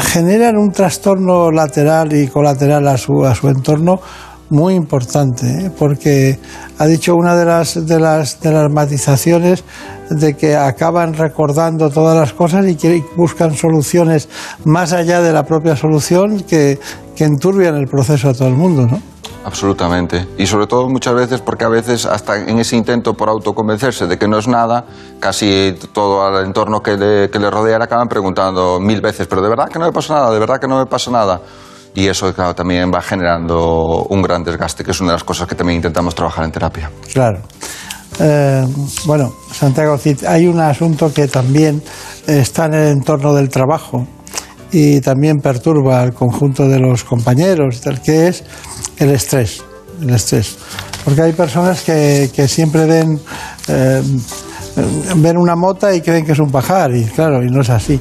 generan 0.00 0.58
un 0.58 0.70
trastorno 0.70 1.50
lateral 1.50 2.12
y 2.12 2.28
colateral 2.28 2.86
a 2.88 2.98
su, 2.98 3.24
a 3.24 3.34
su 3.34 3.48
entorno 3.48 4.02
muy 4.50 4.74
importante, 4.74 5.46
¿eh? 5.46 5.70
porque 5.78 6.38
ha 6.78 6.84
dicho 6.84 7.14
una 7.14 7.36
de 7.36 7.44
las, 7.46 7.86
de, 7.86 8.00
las, 8.00 8.40
de 8.40 8.52
las 8.52 8.70
matizaciones 8.70 9.64
de 10.10 10.34
que 10.34 10.56
acaban 10.56 11.14
recordando 11.14 11.88
todas 11.88 12.18
las 12.18 12.32
cosas 12.34 12.66
y 12.66 12.74
que 12.74 13.02
buscan 13.16 13.54
soluciones 13.54 14.28
más 14.64 14.92
allá 14.92 15.22
de 15.22 15.32
la 15.32 15.44
propia 15.44 15.76
solución 15.76 16.40
que, 16.40 16.80
que 17.20 17.26
enturbian 17.26 17.76
el 17.76 17.86
proceso 17.86 18.30
a 18.30 18.32
todo 18.32 18.48
el 18.48 18.54
mundo, 18.54 18.86
¿no? 18.86 18.98
Absolutamente. 19.44 20.26
Y 20.38 20.46
sobre 20.46 20.66
todo 20.66 20.88
muchas 20.88 21.12
veces 21.12 21.42
porque 21.42 21.66
a 21.66 21.68
veces 21.68 22.06
hasta 22.06 22.38
en 22.38 22.58
ese 22.58 22.76
intento 22.76 23.12
por 23.12 23.28
autoconvencerse 23.28 24.06
de 24.06 24.16
que 24.16 24.26
no 24.26 24.38
es 24.38 24.48
nada, 24.48 24.86
casi 25.18 25.74
todo 25.92 26.24
al 26.24 26.46
entorno 26.46 26.80
que 26.80 26.96
le, 26.96 27.28
que 27.28 27.38
le 27.38 27.50
rodea 27.50 27.76
le 27.76 27.84
acaban 27.84 28.08
preguntando 28.08 28.80
mil 28.80 29.02
veces, 29.02 29.26
pero 29.26 29.42
de 29.42 29.50
verdad 29.50 29.68
que 29.68 29.78
no 29.78 29.84
me 29.84 29.92
pasa 29.92 30.14
nada, 30.14 30.30
de 30.30 30.38
verdad 30.38 30.58
que 30.58 30.66
no 30.66 30.78
me 30.78 30.86
pasa 30.86 31.10
nada. 31.10 31.42
Y 31.94 32.06
eso, 32.06 32.32
claro, 32.32 32.54
también 32.54 32.90
va 32.90 33.02
generando 33.02 34.06
un 34.08 34.22
gran 34.22 34.42
desgaste, 34.42 34.82
que 34.82 34.92
es 34.92 35.00
una 35.02 35.10
de 35.10 35.16
las 35.16 35.24
cosas 35.24 35.46
que 35.46 35.54
también 35.54 35.76
intentamos 35.76 36.14
trabajar 36.14 36.46
en 36.46 36.52
terapia. 36.52 36.90
Claro. 37.12 37.40
Eh, 38.18 38.66
bueno, 39.04 39.34
Santiago 39.52 39.98
Cid, 39.98 40.24
hay 40.24 40.46
un 40.46 40.58
asunto 40.58 41.12
que 41.12 41.28
también 41.28 41.82
está 42.26 42.64
en 42.64 42.74
el 42.74 42.88
entorno 42.88 43.34
del 43.34 43.50
trabajo 43.50 44.06
y 44.72 45.00
también 45.00 45.38
perturba 45.38 46.00
al 46.02 46.12
conjunto 46.12 46.68
de 46.68 46.78
los 46.78 47.04
compañeros, 47.04 47.82
del 47.82 48.00
que 48.00 48.28
es 48.28 48.44
el 48.98 49.10
estrés. 49.10 49.62
El 50.00 50.10
estrés. 50.10 50.56
Porque 51.04 51.22
hay 51.22 51.32
personas 51.32 51.82
que, 51.82 52.30
que 52.34 52.48
siempre 52.48 52.86
ven, 52.86 53.20
eh, 53.68 54.02
ven 55.16 55.36
una 55.36 55.56
mota 55.56 55.94
y 55.94 56.00
creen 56.00 56.24
que 56.24 56.32
es 56.32 56.38
un 56.38 56.50
pajar, 56.50 56.94
y 56.94 57.04
claro, 57.04 57.42
y 57.42 57.50
no 57.50 57.62
es 57.62 57.70
así. 57.70 58.00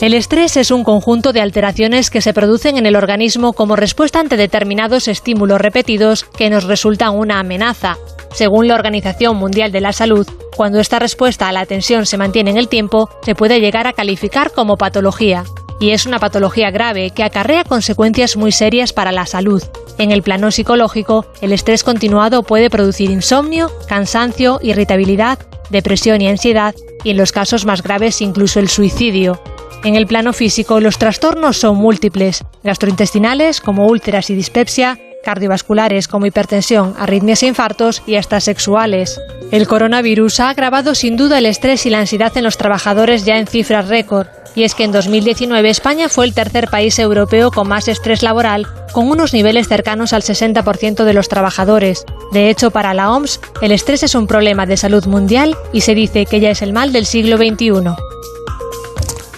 El 0.00 0.12
estrés 0.12 0.58
es 0.58 0.70
un 0.70 0.84
conjunto 0.84 1.32
de 1.32 1.40
alteraciones 1.40 2.10
que 2.10 2.20
se 2.20 2.34
producen 2.34 2.76
en 2.76 2.84
el 2.84 2.96
organismo 2.96 3.54
como 3.54 3.76
respuesta 3.76 4.20
ante 4.20 4.36
determinados 4.36 5.08
estímulos 5.08 5.58
repetidos 5.58 6.24
que 6.24 6.50
nos 6.50 6.64
resultan 6.64 7.16
una 7.16 7.40
amenaza. 7.40 7.96
Según 8.34 8.68
la 8.68 8.74
Organización 8.74 9.38
Mundial 9.38 9.72
de 9.72 9.80
la 9.80 9.94
Salud, 9.94 10.28
cuando 10.54 10.80
esta 10.80 10.98
respuesta 10.98 11.48
a 11.48 11.52
la 11.52 11.64
tensión 11.64 12.04
se 12.04 12.18
mantiene 12.18 12.50
en 12.50 12.58
el 12.58 12.68
tiempo, 12.68 13.08
se 13.22 13.34
puede 13.34 13.58
llegar 13.58 13.86
a 13.86 13.94
calificar 13.94 14.52
como 14.52 14.76
patología. 14.76 15.44
Y 15.78 15.90
es 15.90 16.06
una 16.06 16.18
patología 16.18 16.70
grave 16.70 17.10
que 17.10 17.22
acarrea 17.22 17.64
consecuencias 17.64 18.36
muy 18.36 18.52
serias 18.52 18.92
para 18.92 19.12
la 19.12 19.26
salud. 19.26 19.62
En 19.98 20.10
el 20.10 20.22
plano 20.22 20.50
psicológico, 20.50 21.26
el 21.40 21.52
estrés 21.52 21.84
continuado 21.84 22.42
puede 22.42 22.70
producir 22.70 23.10
insomnio, 23.10 23.70
cansancio, 23.88 24.58
irritabilidad, 24.62 25.38
depresión 25.70 26.20
y 26.22 26.28
ansiedad, 26.28 26.74
y 27.04 27.10
en 27.10 27.16
los 27.16 27.32
casos 27.32 27.66
más 27.66 27.82
graves 27.82 28.20
incluso 28.20 28.60
el 28.60 28.68
suicidio. 28.68 29.40
En 29.84 29.94
el 29.94 30.06
plano 30.06 30.32
físico, 30.32 30.80
los 30.80 30.98
trastornos 30.98 31.58
son 31.58 31.76
múltiples, 31.76 32.44
gastrointestinales 32.64 33.60
como 33.60 33.86
úlceras 33.86 34.30
y 34.30 34.34
dispepsia, 34.34 34.98
cardiovasculares 35.26 36.06
como 36.06 36.26
hipertensión, 36.26 36.94
arritmias 36.96 37.42
e 37.42 37.48
infartos 37.48 38.00
y 38.06 38.14
hasta 38.14 38.38
sexuales. 38.40 39.20
El 39.50 39.66
coronavirus 39.66 40.38
ha 40.38 40.50
agravado 40.50 40.94
sin 40.94 41.16
duda 41.16 41.38
el 41.38 41.46
estrés 41.46 41.84
y 41.84 41.90
la 41.90 41.98
ansiedad 41.98 42.32
en 42.36 42.44
los 42.44 42.56
trabajadores 42.56 43.24
ya 43.24 43.36
en 43.36 43.48
cifras 43.48 43.88
récord. 43.88 44.28
Y 44.54 44.62
es 44.62 44.76
que 44.76 44.84
en 44.84 44.92
2019 44.92 45.68
España 45.68 46.08
fue 46.08 46.26
el 46.26 46.32
tercer 46.32 46.68
país 46.68 46.96
europeo 47.00 47.50
con 47.50 47.66
más 47.66 47.88
estrés 47.88 48.22
laboral, 48.22 48.68
con 48.92 49.10
unos 49.10 49.32
niveles 49.32 49.66
cercanos 49.66 50.12
al 50.12 50.22
60% 50.22 51.02
de 51.02 51.12
los 51.12 51.28
trabajadores. 51.28 52.04
De 52.30 52.48
hecho, 52.48 52.70
para 52.70 52.94
la 52.94 53.10
OMS, 53.10 53.40
el 53.62 53.72
estrés 53.72 54.04
es 54.04 54.14
un 54.14 54.28
problema 54.28 54.64
de 54.64 54.76
salud 54.76 55.06
mundial 55.06 55.56
y 55.72 55.80
se 55.80 55.96
dice 55.96 56.24
que 56.24 56.38
ya 56.38 56.50
es 56.50 56.62
el 56.62 56.72
mal 56.72 56.92
del 56.92 57.04
siglo 57.04 57.36
XXI. 57.36 57.96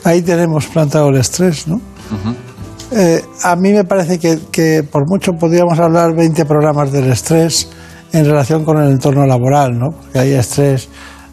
Ahí 0.05 0.21
tenemos 0.21 0.67
plantado 0.67 1.09
el 1.09 1.17
estrés, 1.17 1.67
¿no? 1.67 1.81
Eh, 2.91 3.23
a 3.43 3.55
mí 3.55 3.73
me 3.73 3.85
parece 3.85 4.19
que, 4.19 4.83
por 4.83 5.09
mucho 5.09 5.33
podríamos 5.33 5.79
hablar 5.79 6.15
20 6.15 6.45
programas 6.47 6.91
del 6.91 7.11
estrés 7.13 7.69
en 8.13 8.25
relación 8.25 8.65
con 8.65 8.79
el 8.83 8.91
entorno 8.91 9.27
laboral, 9.27 9.79
¿no? 9.79 9.91
Porque 9.91 10.19
hay 10.19 10.33
estrés, 10.33 10.89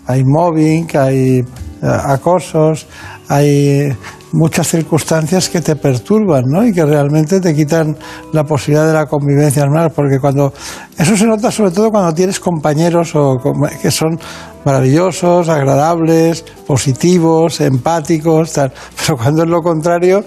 hay 0.06 0.24
mobbing, 0.26 0.88
hay 0.98 1.40
eh, 1.40 1.44
acosos, 1.82 2.88
hay 3.30 3.96
muchas 4.34 4.68
circunstancias 4.68 5.48
que 5.48 5.62
te 5.62 5.78
perturban, 5.78 6.44
¿no? 6.46 6.66
Y 6.68 6.74
que 6.74 6.86
realmente 6.86 7.40
te 7.40 7.56
quitan 7.56 7.96
la 8.34 8.44
posibilidad 8.44 8.86
de 8.86 8.94
la 8.94 9.06
convivencia 9.06 9.64
normal, 9.64 9.92
porque 9.96 10.20
cuando 10.20 10.54
eso 10.98 11.16
se 11.16 11.26
nota 11.26 11.52
sobre 11.52 11.72
todo 11.72 11.90
cuando 11.90 12.14
tienes 12.14 12.38
compañeros 12.38 13.16
o 13.16 13.38
que 13.82 13.92
son 13.92 14.20
maravillosos, 14.66 15.48
agradables, 15.50 16.44
positivos, 16.68 17.62
empáticos, 17.62 18.54
tal. 18.54 18.74
Pero 19.06 19.18
cuando 19.18 19.44
es 19.44 19.50
lo 19.50 19.62
contrario, 19.62 20.24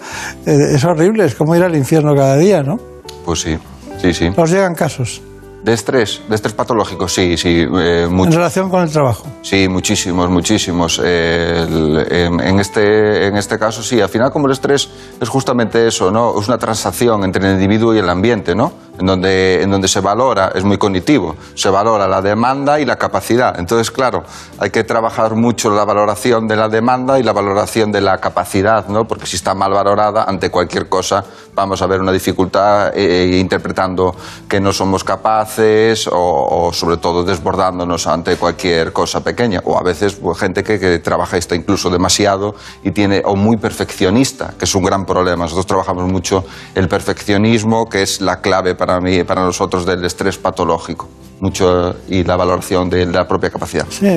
eh, 0.46 0.56
es 0.74 0.84
horrible, 0.84 1.24
es 1.24 1.34
como 1.34 1.54
ir 1.56 1.62
al 1.62 1.76
infierno 1.76 2.14
cada 2.14 2.36
día, 2.36 2.62
¿no? 2.62 2.78
Pues 3.24 3.40
sí, 3.42 3.58
sí, 4.00 4.14
sí. 4.14 4.30
Nos 4.36 4.50
llegan 4.50 4.74
casos 4.74 5.20
¿De 5.62 5.74
estrés? 5.74 6.22
¿De 6.28 6.36
estrés 6.36 6.54
patológico? 6.54 7.08
Sí, 7.08 7.36
sí, 7.36 7.66
eh, 7.68 8.06
en 8.08 8.32
relación 8.32 8.70
con 8.70 8.80
el 8.84 8.90
trabajo. 8.90 9.26
Sí, 9.42 9.68
muchísimos, 9.68 10.30
muchísimos. 10.30 11.00
Eh, 11.04 11.66
el- 11.68 12.06
en, 12.12 12.40
en 12.40 12.60
este, 12.60 13.26
en 13.26 13.36
este 13.36 13.58
caso, 13.58 13.82
sí. 13.82 14.00
Al 14.00 14.08
final, 14.08 14.30
como 14.30 14.46
el 14.46 14.52
estrés 14.52 14.88
es 15.20 15.28
justamente 15.28 15.86
eso, 15.88 16.12
¿no? 16.12 16.40
Es 16.40 16.46
una 16.46 16.58
transacción 16.58 17.24
entre 17.24 17.44
el 17.44 17.54
individuo 17.54 17.92
y 17.92 17.98
el 17.98 18.08
ambiente, 18.08 18.54
¿no? 18.54 18.72
En 18.98 19.06
donde, 19.06 19.62
en 19.62 19.70
donde 19.70 19.88
se 19.88 20.00
valora, 20.00 20.52
es 20.54 20.64
muy 20.64 20.76
cognitivo, 20.76 21.36
se 21.54 21.70
valora 21.70 22.08
la 22.08 22.20
demanda 22.20 22.80
y 22.80 22.84
la 22.84 22.96
capacidad. 22.96 23.58
Entonces, 23.58 23.90
claro, 23.90 24.24
hay 24.58 24.70
que 24.70 24.84
trabajar 24.84 25.34
mucho 25.34 25.70
la 25.70 25.84
valoración 25.84 26.48
de 26.48 26.56
la 26.56 26.68
demanda 26.68 27.18
y 27.18 27.22
la 27.22 27.32
valoración 27.32 27.92
de 27.92 28.00
la 28.00 28.18
capacidad, 28.18 28.88
¿no? 28.88 29.06
Porque 29.06 29.26
si 29.26 29.36
está 29.36 29.54
mal 29.54 29.72
valorada, 29.72 30.24
ante 30.24 30.50
cualquier 30.50 30.88
cosa 30.88 31.24
vamos 31.54 31.82
a 31.82 31.86
ver 31.88 32.00
una 32.00 32.12
dificultad 32.12 32.92
eh, 32.94 33.36
interpretando 33.38 34.14
que 34.48 34.60
no 34.60 34.72
somos 34.72 35.02
capaces 35.02 36.06
o, 36.06 36.12
o, 36.14 36.72
sobre 36.72 36.98
todo 36.98 37.24
desbordándonos 37.24 38.06
ante 38.06 38.36
cualquier 38.36 38.92
cosa 38.92 39.24
pequeña. 39.24 39.60
O 39.64 39.76
a 39.76 39.82
veces 39.82 40.14
pues, 40.14 40.38
gente 40.38 40.62
que, 40.62 40.78
que 40.78 41.00
trabaja 41.00 41.36
está 41.36 41.56
incluso 41.56 41.90
demasiado 41.90 42.54
y 42.84 42.92
tiene 42.92 43.22
o 43.24 43.34
muy 43.34 43.56
perfeccionista, 43.56 44.54
que 44.56 44.66
es 44.66 44.74
un 44.74 44.84
gran 44.84 45.04
problema. 45.04 45.44
Nosotros 45.44 45.66
trabajamos 45.66 46.04
mucho 46.04 46.44
el 46.76 46.88
perfeccionismo, 46.88 47.88
que 47.88 48.02
es 48.02 48.20
la 48.20 48.40
clave 48.40 48.76
para 48.76 48.87
para, 48.88 49.02
mí, 49.02 49.22
para 49.22 49.42
nosotros 49.42 49.84
del 49.84 50.02
estrés 50.02 50.38
patológico 50.38 51.06
mucho 51.40 51.94
y 52.08 52.24
la 52.24 52.36
valoración 52.36 52.88
de 52.88 53.04
la 53.04 53.28
propia 53.28 53.50
capacidad. 53.50 53.84
Sí, 53.90 54.08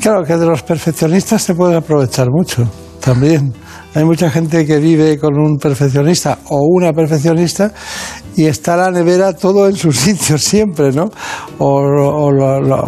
claro 0.00 0.24
que 0.24 0.38
de 0.38 0.46
los 0.46 0.62
perfeccionistas 0.62 1.42
se 1.42 1.54
puede 1.54 1.76
aprovechar 1.76 2.28
mucho 2.30 2.66
también. 2.98 3.52
Hay 3.94 4.04
mucha 4.04 4.30
gente 4.30 4.64
que 4.64 4.78
vive 4.78 5.18
con 5.18 5.38
un 5.38 5.58
perfeccionista 5.58 6.38
o 6.48 6.60
una 6.66 6.94
perfeccionista 6.94 7.72
y 8.34 8.46
está 8.46 8.74
la 8.74 8.90
nevera 8.90 9.34
todo 9.34 9.68
en 9.68 9.76
su 9.76 9.92
sitio 10.06 10.38
siempre, 10.38 10.90
¿no? 10.90 11.10
O, 11.58 12.32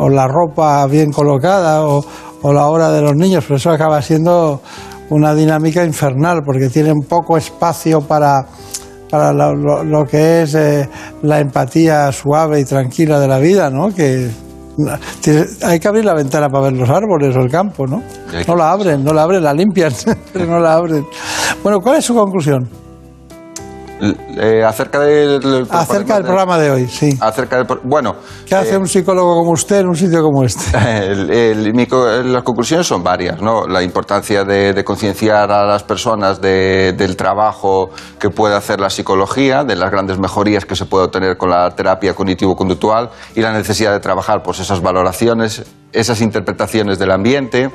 la 0.09 0.27
ropa 0.27 0.87
bien 0.87 1.13
colocada 1.13 1.85
o, 1.85 2.03
la 2.43 2.69
hora 2.69 2.91
de 2.91 3.03
los 3.03 3.15
niños, 3.15 3.45
pero 3.47 3.57
eso 3.57 3.71
acaba 3.71 4.01
siendo 4.01 4.63
una 5.11 5.35
dinámica 5.35 5.85
infernal 5.85 6.41
porque 6.43 6.71
tienen 6.71 7.01
poco 7.07 7.37
espacio 7.37 8.01
para, 8.01 8.47
para 9.11 9.33
lo, 9.33 10.05
que 10.05 10.43
es 10.43 10.55
eh, 10.55 10.89
la 11.23 11.41
empatía 11.41 12.11
suave 12.13 12.61
y 12.61 12.65
tranquila 12.65 13.21
de 13.21 13.29
la 13.29 13.39
vida, 13.39 13.71
¿no? 13.71 13.95
Que 13.95 14.29
hay 15.63 15.81
que 15.81 15.89
abrir 15.89 16.05
la 16.05 16.15
ventana 16.15 16.49
para 16.49 16.65
ver 16.65 16.75
los 16.75 16.89
árboles 16.91 17.35
o 17.37 17.41
el 17.41 17.51
campo, 17.51 17.87
¿no? 17.87 18.03
No 18.47 18.57
la 18.57 18.71
abren, 18.71 19.03
no 19.05 19.13
la 19.13 19.23
abren, 19.23 19.43
la 19.43 19.55
limpian, 19.55 19.93
pero 20.33 20.47
no 20.47 20.59
la 20.59 20.75
abren. 20.75 21.07
Bueno, 21.63 21.81
¿cuál 21.81 21.97
es 21.97 22.05
su 22.05 22.15
conclusión? 22.15 22.69
Eh, 23.99 24.63
acerca 24.63 25.01
del, 25.01 25.67
acerca 25.71 26.17
del 26.17 26.25
programa 26.25 26.59
de 26.59 26.71
hoy, 26.71 26.87
sí. 26.87 27.17
Acerca 27.19 27.57
del, 27.57 27.67
bueno. 27.85 28.17
¿Qué 28.45 28.55
hace 28.55 28.75
eh, 28.75 28.79
un 28.79 28.87
psicólogo 28.87 29.35
como 29.37 29.53
usted 29.53 29.81
en 29.81 29.89
un 29.89 29.97
sitio 29.97 30.23
como 30.23 30.45
este? 30.45 30.65
las 32.25 32.43
conclusiones 32.43 32.87
son 32.87 33.03
varias, 33.03 33.41
¿no? 33.41 33.67
La 33.67 33.83
importancia 33.83 34.45
de, 34.45 34.85
concienciar 34.85 35.51
a 35.51 35.65
las 35.65 35.83
personas 35.83 36.41
del 36.41 37.17
trabajo 37.17 37.91
que 38.19 38.29
puede 38.29 38.55
hacer 38.55 38.81
la 38.81 38.91
psicología, 38.91 39.65
de 39.65 39.77
las 39.77 39.91
grandes 39.91 40.19
mejorías 40.19 40.67
que 40.67 40.77
se 40.77 40.85
puede 40.85 41.07
obtener 41.07 41.39
con 41.39 41.49
la 41.51 41.71
terapia 41.71 42.15
cognitivo-conductual 42.15 43.11
y 43.35 43.41
la 43.41 43.53
necesidad 43.53 43.93
de 43.93 44.01
trabajar 44.01 44.43
pues 44.43 44.61
esas 44.61 44.83
valoraciones, 44.83 45.65
esas 45.93 46.21
interpretaciones 46.21 46.99
del 46.99 47.11
ambiente 47.13 47.71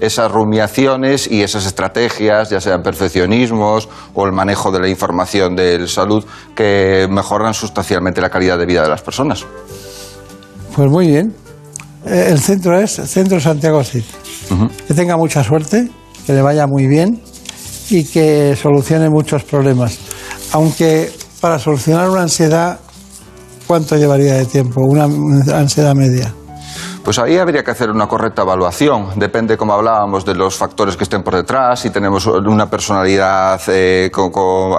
esas 0.00 0.30
rumiaciones 0.30 1.30
y 1.30 1.42
esas 1.42 1.66
estrategias, 1.66 2.50
ya 2.50 2.60
sean 2.60 2.82
perfeccionismos 2.82 3.88
o 4.14 4.26
el 4.26 4.32
manejo 4.32 4.70
de 4.70 4.80
la 4.80 4.88
información 4.88 5.56
de 5.56 5.86
salud, 5.88 6.24
que 6.54 7.06
mejoran 7.10 7.54
sustancialmente 7.54 8.20
la 8.20 8.30
calidad 8.30 8.58
de 8.58 8.66
vida 8.66 8.82
de 8.82 8.88
las 8.88 9.02
personas. 9.02 9.44
Pues 10.74 10.90
muy 10.90 11.06
bien. 11.08 11.34
Eh, 12.04 12.28
el 12.30 12.38
centro 12.38 12.78
es 12.78 12.92
Centro 12.92 13.40
Santiago 13.40 13.82
Cid. 13.82 14.04
Que 14.86 14.94
tenga 14.94 15.16
mucha 15.16 15.42
suerte, 15.42 15.88
que 16.26 16.32
le 16.32 16.42
vaya 16.42 16.66
muy 16.66 16.86
bien 16.86 17.20
y 17.90 18.04
que 18.04 18.54
solucione 18.60 19.08
muchos 19.08 19.42
problemas. 19.44 19.98
Aunque 20.52 21.10
para 21.40 21.58
solucionar 21.58 22.08
una 22.10 22.22
ansiedad, 22.22 22.78
¿cuánto 23.66 23.96
llevaría 23.96 24.34
de 24.34 24.44
tiempo? 24.44 24.82
Una 24.82 25.04
ansiedad 25.56 25.94
media. 25.94 26.32
Pues 27.06 27.20
ahí 27.20 27.38
habría 27.38 27.62
que 27.62 27.70
hacer 27.70 27.88
una 27.88 28.08
correcta 28.08 28.42
evaluación. 28.42 29.10
Depende, 29.14 29.56
como 29.56 29.72
hablábamos, 29.72 30.24
de 30.24 30.34
los 30.34 30.56
factores 30.56 30.96
que 30.96 31.04
estén 31.04 31.22
por 31.22 31.36
detrás, 31.36 31.78
si 31.78 31.90
tenemos 31.90 32.26
una 32.26 32.68
personalidad 32.68 33.60
eh, 33.68 34.10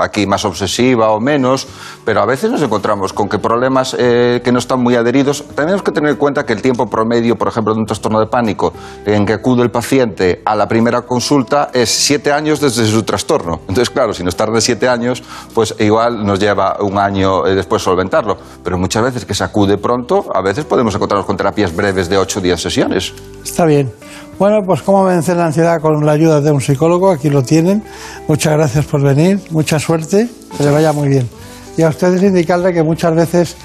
aquí 0.02 0.28
más 0.28 0.44
obsesiva 0.44 1.12
o 1.12 1.22
menos, 1.22 1.66
pero 2.04 2.20
a 2.20 2.26
veces 2.26 2.52
nos 2.52 2.62
encontramos 2.62 3.14
con 3.14 3.30
que 3.30 3.40
problemas 3.40 3.96
eh, 3.98 4.42
que 4.44 4.52
no 4.52 4.60
están 4.60 4.82
muy 4.82 4.96
adheridos. 4.96 5.42
Tenemos 5.56 5.82
que 5.82 5.94
tener 5.94 6.12
en 6.12 6.18
cuenta 6.18 6.46
que 6.46 6.52
el 6.52 6.62
tiempo 6.62 6.90
promedio, 6.90 7.38
por 7.38 7.48
ejemplo, 7.48 7.74
de 7.74 7.80
un 7.80 7.86
trastorno 7.86 8.20
de 8.20 8.26
pánico 8.26 8.74
en 9.06 9.26
que 9.26 9.32
acude 9.32 9.64
el 9.64 9.72
paciente 9.72 10.42
a 10.44 10.54
la 10.54 10.68
primera 10.68 11.04
consulta 11.04 11.70
es 11.74 11.90
siete 11.90 12.34
años 12.34 12.60
desde 12.60 12.86
su 12.88 13.04
trastorno. 13.04 13.62
Entonces, 13.70 13.90
claro, 13.90 14.14
si 14.14 14.26
nos 14.26 14.36
tarda 14.36 14.60
siete 14.60 14.90
años, 14.90 15.24
pues 15.54 15.74
igual 15.80 16.26
nos 16.26 16.40
lleva 16.40 16.76
un 16.82 17.00
año 17.00 17.48
eh, 17.48 17.56
después 17.56 17.82
solventarlo. 17.82 18.36
Pero 18.66 18.78
muchas 18.78 19.02
veces 19.02 19.24
que 19.24 19.34
se 19.34 19.46
acude 19.46 19.78
pronto, 19.78 20.26
a 20.34 20.42
veces 20.42 20.66
podemos 20.66 20.94
encontrarnos 20.94 21.26
con 21.26 21.38
terapias 21.38 21.74
breves 21.74 22.10
de 22.10 22.17
ocho 22.18 22.42
días 22.42 22.62
sesiones. 22.62 23.14
Está 23.44 23.66
bien. 23.66 23.92
Bueno, 24.40 24.62
pues 24.64 24.84
cómo 24.84 25.04
vencer 25.04 25.38
la 25.38 25.48
ansiedad 25.48 25.82
con 25.82 26.06
la 26.06 26.12
ayuda 26.12 26.42
de 26.42 26.52
un 26.52 26.62
psicólogo, 26.62 27.10
aquí 27.10 27.30
lo 27.30 27.42
tienen. 27.42 27.84
Muchas 28.28 28.54
gracias 28.54 28.86
por 28.86 29.02
venir, 29.02 29.40
mucha 29.50 29.80
suerte, 29.80 30.30
que 30.56 30.64
le 30.64 30.70
vaya 30.70 30.94
muy 30.94 31.10
bien. 31.10 31.28
Y 31.76 31.82
a 31.82 31.90
ustedes 31.90 32.22
indicarle 32.22 32.72
que 32.72 32.84
muchas 32.84 33.16
veces 33.16 33.56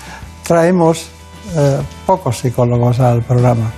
traemos 0.43 1.07
eh, 1.57 1.79
pocos 2.07 2.39
psicólogos 2.39 3.01
al 3.01 3.23
programa. 3.23 3.71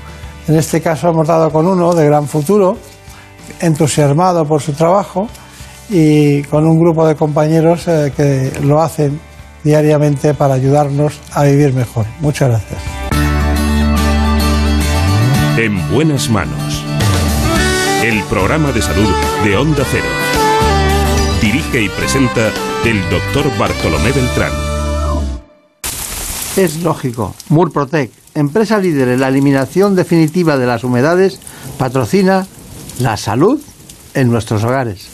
En 0.47 0.57
este 0.57 0.81
caso 0.81 1.09
hemos 1.09 1.27
dado 1.27 1.51
con 1.51 1.67
uno 1.67 1.95
de 1.95 2.05
gran 2.05 2.29
futuro, 2.29 2.77
entusiasmado 3.61 4.45
por 4.45 4.63
su 4.63 4.73
trabajo 4.73 5.27
y 5.89 6.43
con 6.45 6.67
un 6.67 6.79
grupo 6.79 7.07
de 7.07 7.17
compañeros 7.17 7.89
eh, 7.89 8.13
que 8.17 8.53
lo 8.63 8.81
hacen 8.81 9.21
diariamente 9.65 10.35
para 10.35 10.55
ayudarnos 10.55 11.19
a 11.33 11.45
vivir 11.45 11.73
mejor. 11.73 12.07
Muchas 12.21 12.51
gracias. 12.51 13.04
En 15.57 15.89
buenas 15.89 16.29
manos. 16.31 16.85
El 18.03 18.25
programa 18.25 18.73
de 18.73 18.83
salud 18.83 19.09
de 19.45 19.57
Onda 19.57 19.85
Cero. 19.89 20.05
Dirige 21.41 21.83
y 21.83 21.89
presenta 21.91 22.51
el 22.85 23.01
doctor 23.09 23.57
Bartolomé 23.57 24.11
Beltrán. 24.11 24.51
Es 26.57 26.83
lógico. 26.83 27.37
Murprotec, 27.51 28.11
empresa 28.35 28.81
líder 28.81 29.07
en 29.11 29.21
la 29.21 29.29
eliminación 29.29 29.95
definitiva 29.95 30.59
de 30.59 30.67
las 30.67 30.83
humedades, 30.83 31.39
patrocina 31.79 32.49
la 32.99 33.17
salud 33.17 33.61
en 34.15 34.33
nuestros 34.33 34.65
hogares. 34.65 35.14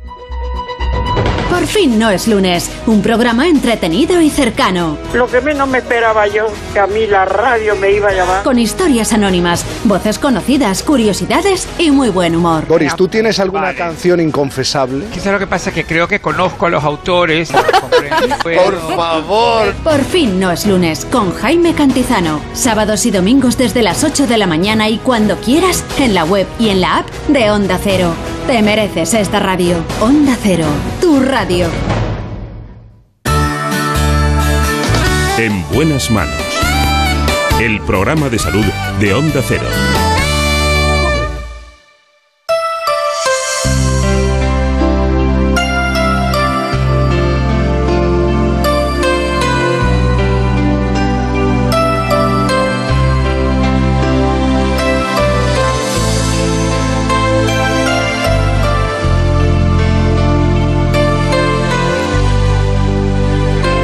Por 1.61 1.67
fin 1.67 1.99
no 1.99 2.09
es 2.09 2.27
lunes, 2.27 2.71
un 2.87 3.03
programa 3.03 3.47
entretenido 3.47 4.19
y 4.19 4.31
cercano. 4.31 4.97
Lo 5.13 5.27
que 5.27 5.41
menos 5.41 5.67
me 5.69 5.77
esperaba 5.77 6.25
yo, 6.25 6.47
que 6.73 6.79
a 6.79 6.87
mí 6.87 7.05
la 7.05 7.23
radio 7.25 7.75
me 7.75 7.91
iba 7.91 8.09
a 8.09 8.13
llamar. 8.13 8.43
Con 8.43 8.57
historias 8.57 9.13
anónimas, 9.13 9.63
voces 9.83 10.17
conocidas, 10.17 10.81
curiosidades 10.81 11.67
y 11.77 11.91
muy 11.91 12.09
buen 12.09 12.35
humor. 12.35 12.65
Boris, 12.65 12.95
¿tú 12.95 13.07
tienes 13.07 13.39
alguna 13.39 13.75
canción 13.75 14.19
inconfesable? 14.19 15.05
Quizá 15.13 15.31
lo 15.31 15.37
que 15.37 15.45
pasa 15.45 15.69
es 15.69 15.75
que 15.75 15.85
creo 15.85 16.07
que 16.07 16.19
conozco 16.19 16.65
a 16.65 16.71
los 16.71 16.83
autores. 16.83 17.51
Por 18.43 18.95
favor. 18.95 19.71
Por 19.83 20.03
fin 20.03 20.39
no 20.39 20.49
es 20.49 20.65
lunes, 20.65 21.05
con 21.11 21.31
Jaime 21.31 21.75
Cantizano. 21.75 22.41
Sábados 22.53 23.05
y 23.05 23.11
domingos 23.11 23.55
desde 23.55 23.83
las 23.83 24.03
8 24.03 24.25
de 24.25 24.39
la 24.39 24.47
mañana 24.47 24.89
y 24.89 24.97
cuando 24.97 25.37
quieras, 25.37 25.85
en 25.99 26.15
la 26.15 26.25
web 26.25 26.47
y 26.57 26.69
en 26.69 26.81
la 26.81 26.97
app 26.97 27.09
de 27.27 27.51
Onda 27.51 27.79
Cero. 27.83 28.15
Te 28.47 28.61
mereces 28.61 29.13
esta 29.13 29.39
radio. 29.39 29.77
Onda 30.01 30.35
Cero, 30.41 30.65
tu 30.99 31.19
radio. 31.19 31.67
En 35.37 35.63
buenas 35.73 36.11
manos. 36.11 36.33
El 37.59 37.79
programa 37.81 38.29
de 38.29 38.39
salud 38.39 38.65
de 38.99 39.13
Onda 39.13 39.41
Cero. 39.47 39.67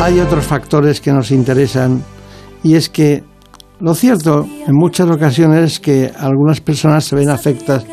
Hay 0.08 0.22
otros 0.22 0.46
factores 0.46 1.02
que 1.02 1.12
nos 1.12 1.32
interesan 1.32 2.02
y 2.64 2.76
es 2.76 2.88
que 2.88 3.26
lo 3.82 3.94
cierto 3.94 4.46
en 4.66 4.74
muchas 4.74 5.10
ocasiones 5.10 5.74
es 5.74 5.80
que 5.82 6.10
algunas 6.18 6.62
personas 6.62 7.04
se 7.04 7.18
ven 7.18 7.30
afectadas 7.30 7.86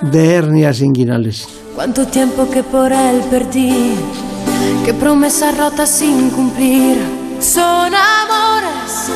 de 0.00 0.34
hernias 0.34 0.80
inguinales. 0.80 1.48
¿Cuánto 1.74 2.06
tiempo 2.06 2.48
que 2.48 2.62
por 2.62 2.92
él 2.92 3.20
perdí? 3.28 3.94
¿Qué 4.84 4.94
promesas 4.94 5.58
rotas 5.58 5.90
sin 5.90 6.30
cumplir? 6.30 6.98
Son 7.40 7.92
amores. 7.92 9.10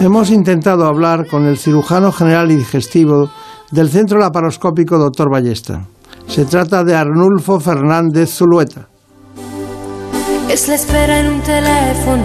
Hemos 0.00 0.30
intentado 0.30 0.86
hablar 0.86 1.28
con 1.28 1.46
el 1.46 1.58
cirujano 1.58 2.10
general 2.10 2.50
y 2.50 2.56
digestivo 2.56 3.30
del 3.70 3.88
Centro 3.88 4.18
Laparoscópico 4.18 4.98
Dr. 4.98 5.30
Ballesta. 5.30 5.86
Se 6.26 6.44
trata 6.44 6.82
de 6.82 6.96
Arnulfo 6.96 7.60
Fernández 7.60 8.30
Zulueta 8.34 8.88
es 10.48 10.68
la 10.68 10.74
espera 10.74 11.20
en 11.20 11.26
un 11.28 11.40
teléfono, 11.42 12.22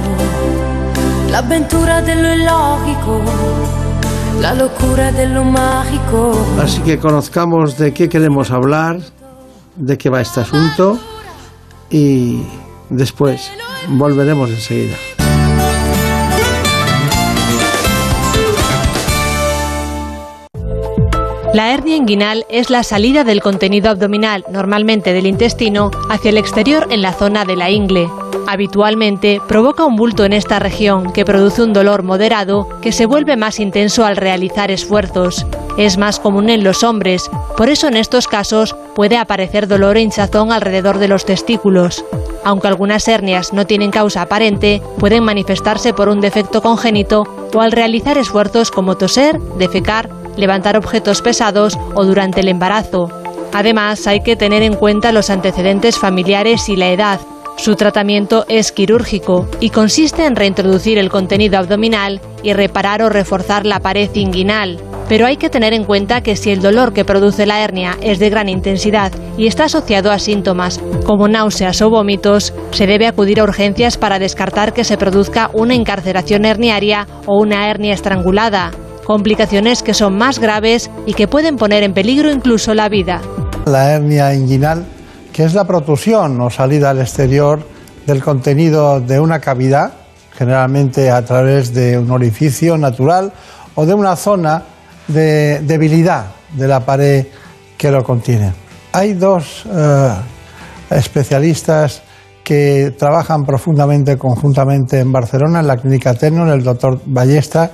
la 1.31 1.39
aventura 1.39 2.01
de 2.01 2.15
lo 2.15 2.33
ilógico, 2.33 3.21
la 4.41 4.53
locura 4.53 5.11
de 5.11 5.27
lo 5.27 5.43
mágico. 5.43 6.33
Así 6.61 6.81
que 6.81 6.97
conozcamos 6.99 7.77
de 7.77 7.93
qué 7.93 8.09
queremos 8.09 8.51
hablar 8.51 8.99
de 9.79 9.97
qué 9.97 10.09
va 10.09 10.21
este 10.21 10.41
asunto 10.41 10.99
y 11.89 12.43
después 12.89 13.51
volveremos 13.87 14.49
enseguida. 14.49 14.97
La 21.51 21.73
hernia 21.73 21.95
inguinal 21.95 22.45
es 22.47 22.69
la 22.69 22.83
salida 22.83 23.23
del 23.23 23.41
contenido 23.41 23.89
abdominal, 23.89 24.45
normalmente 24.51 25.13
del 25.13 25.25
intestino, 25.25 25.89
hacia 26.07 26.29
el 26.29 26.37
exterior 26.37 26.87
en 26.91 27.01
la 27.01 27.11
zona 27.11 27.43
de 27.43 27.55
la 27.55 27.71
ingle. 27.71 28.07
Habitualmente 28.47 29.41
provoca 29.47 29.83
un 29.83 29.95
bulto 29.95 30.25
en 30.25 30.33
esta 30.33 30.59
región 30.59 31.11
que 31.11 31.25
produce 31.25 31.63
un 31.63 31.73
dolor 31.73 32.03
moderado 32.03 32.67
que 32.81 32.91
se 32.91 33.07
vuelve 33.07 33.35
más 33.35 33.59
intenso 33.59 34.05
al 34.05 34.15
realizar 34.15 34.69
esfuerzos. 34.69 35.47
Es 35.75 35.97
más 35.97 36.19
común 36.19 36.49
en 36.49 36.63
los 36.63 36.83
hombres, 36.83 37.31
por 37.57 37.69
eso 37.69 37.87
en 37.87 37.97
estos 37.97 38.27
casos 38.27 38.75
puede 38.93 39.17
aparecer 39.17 39.67
dolor 39.67 39.97
e 39.97 40.01
hinchazón 40.01 40.51
alrededor 40.51 40.99
de 40.99 41.07
los 41.07 41.25
testículos. 41.25 42.05
Aunque 42.43 42.67
algunas 42.67 43.07
hernias 43.07 43.53
no 43.53 43.65
tienen 43.65 43.89
causa 43.89 44.21
aparente, 44.21 44.83
pueden 44.99 45.23
manifestarse 45.23 45.93
por 45.93 46.09
un 46.09 46.21
defecto 46.21 46.61
congénito 46.61 47.23
o 47.55 47.61
al 47.61 47.71
realizar 47.71 48.19
esfuerzos 48.19 48.71
como 48.71 48.97
toser, 48.97 49.39
defecar, 49.57 50.09
levantar 50.39 50.77
objetos 50.77 51.21
pesados 51.21 51.77
o 51.93 52.05
durante 52.05 52.41
el 52.41 52.47
embarazo. 52.47 53.09
Además, 53.53 54.07
hay 54.07 54.21
que 54.21 54.35
tener 54.35 54.63
en 54.63 54.75
cuenta 54.75 55.11
los 55.11 55.29
antecedentes 55.29 55.97
familiares 55.97 56.69
y 56.69 56.75
la 56.75 56.89
edad. 56.89 57.19
Su 57.57 57.75
tratamiento 57.75 58.45
es 58.47 58.71
quirúrgico 58.71 59.45
y 59.59 59.71
consiste 59.71 60.25
en 60.25 60.37
reintroducir 60.37 60.97
el 60.97 61.09
contenido 61.09 61.57
abdominal 61.57 62.21
y 62.41 62.53
reparar 62.53 63.01
o 63.01 63.09
reforzar 63.09 63.65
la 63.65 63.81
pared 63.81 64.09
inguinal. 64.13 64.79
Pero 65.09 65.25
hay 65.25 65.35
que 65.35 65.49
tener 65.49 65.73
en 65.73 65.83
cuenta 65.83 66.21
que 66.21 66.37
si 66.37 66.51
el 66.51 66.61
dolor 66.61 66.93
que 66.93 67.03
produce 67.03 67.45
la 67.45 67.61
hernia 67.61 67.97
es 68.01 68.19
de 68.19 68.29
gran 68.29 68.47
intensidad 68.47 69.11
y 69.37 69.47
está 69.47 69.65
asociado 69.65 70.09
a 70.09 70.19
síntomas 70.19 70.79
como 71.03 71.27
náuseas 71.27 71.81
o 71.81 71.89
vómitos, 71.89 72.53
se 72.71 72.87
debe 72.87 73.07
acudir 73.07 73.41
a 73.41 73.43
urgencias 73.43 73.97
para 73.97 74.19
descartar 74.19 74.71
que 74.71 74.85
se 74.85 74.97
produzca 74.97 75.49
una 75.51 75.73
encarceración 75.73 76.45
herniaria 76.45 77.07
o 77.25 77.41
una 77.41 77.69
hernia 77.69 77.93
estrangulada 77.93 78.71
complicaciones 79.09 79.81
que 79.81 79.95
son 79.95 80.19
más 80.19 80.37
graves 80.37 80.91
y 81.07 81.15
que 81.15 81.27
pueden 81.27 81.57
poner 81.57 81.81
en 81.81 81.95
peligro 81.95 82.29
incluso 82.29 82.75
la 82.75 82.89
vida. 82.89 83.21
La 83.65 83.93
hernia 83.93 84.35
inguinal, 84.35 84.85
que 85.33 85.45
es 85.45 85.55
la 85.55 85.65
protrusión 85.65 86.39
o 86.39 86.51
salida 86.51 86.91
al 86.91 87.01
exterior 87.01 87.59
del 88.05 88.23
contenido 88.23 89.01
de 89.01 89.19
una 89.19 89.39
cavidad, 89.39 89.93
generalmente 90.37 91.09
a 91.09 91.25
través 91.25 91.73
de 91.73 91.97
un 91.97 92.11
orificio 92.11 92.77
natural 92.77 93.33
o 93.73 93.87
de 93.87 93.95
una 93.95 94.15
zona 94.15 94.61
de 95.07 95.61
debilidad 95.61 96.25
de 96.53 96.67
la 96.67 96.81
pared 96.81 97.25
que 97.79 97.89
lo 97.89 98.03
contiene. 98.03 98.53
Hay 98.91 99.13
dos 99.13 99.63
eh, 99.73 100.13
especialistas 100.91 102.03
que 102.49 102.95
trabajan 102.97 103.45
profundamente 103.45 104.17
conjuntamente 104.17 104.99
en 104.99 105.11
Barcelona, 105.11 105.59
en 105.59 105.67
la 105.67 105.77
Clínica 105.77 106.15
Terno, 106.15 106.51
el 106.51 106.63
doctor 106.63 106.99
Ballesta 107.05 107.69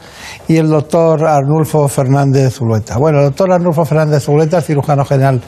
y 0.49 0.57
el 0.57 0.67
doctor 0.67 1.25
Arnulfo 1.25 1.87
Fernández 1.87 2.55
Zuleta. 2.55 2.97
Bueno, 2.97 3.19
el 3.19 3.25
doctor 3.27 3.53
Arnulfo 3.53 3.85
Fernández 3.85 4.25
Zuleta 4.25 4.59
cirujano 4.59 5.05
general 5.05 5.39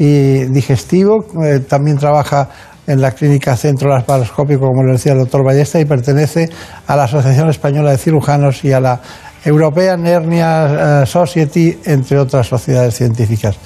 y 0.00 0.46
digestivo, 0.46 1.24
eh, 1.44 1.60
también 1.60 1.96
trabaja 1.96 2.48
en 2.84 3.00
la 3.00 3.12
Clínica 3.12 3.56
Centro 3.56 3.88
Laparoscópico, 3.88 4.66
como 4.66 4.82
le 4.82 4.94
decía 4.94 5.12
el 5.12 5.18
doctor 5.18 5.44
Ballesta, 5.44 5.78
y 5.78 5.84
pertenece 5.84 6.48
a 6.88 6.96
la 6.96 7.04
Asociación 7.04 7.50
Española 7.50 7.92
de 7.92 7.98
Cirujanos 7.98 8.64
y 8.64 8.72
a 8.72 8.80
la 8.80 9.00
European 9.44 10.04
Hernia 10.04 11.02
eh, 11.02 11.06
Society, 11.06 11.78
entre 11.84 12.18
otras 12.18 12.48
sociedades 12.48 12.96
científicas. 12.96 13.56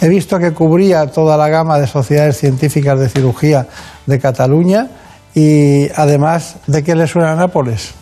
He 0.00 0.08
visto 0.08 0.38
que 0.38 0.52
cubría 0.52 1.08
toda 1.08 1.36
la 1.36 1.50
gama 1.50 1.78
de 1.78 1.86
sociedades 1.86 2.38
científicas 2.38 2.98
de 2.98 3.10
cirugía 3.10 3.66
de 4.06 4.18
Cataluña 4.18 4.88
y 5.34 5.88
además, 5.94 6.56
¿de 6.66 6.82
qué 6.82 6.94
le 6.94 7.06
suena 7.06 7.32
a 7.32 7.36
Nápoles? 7.36 7.94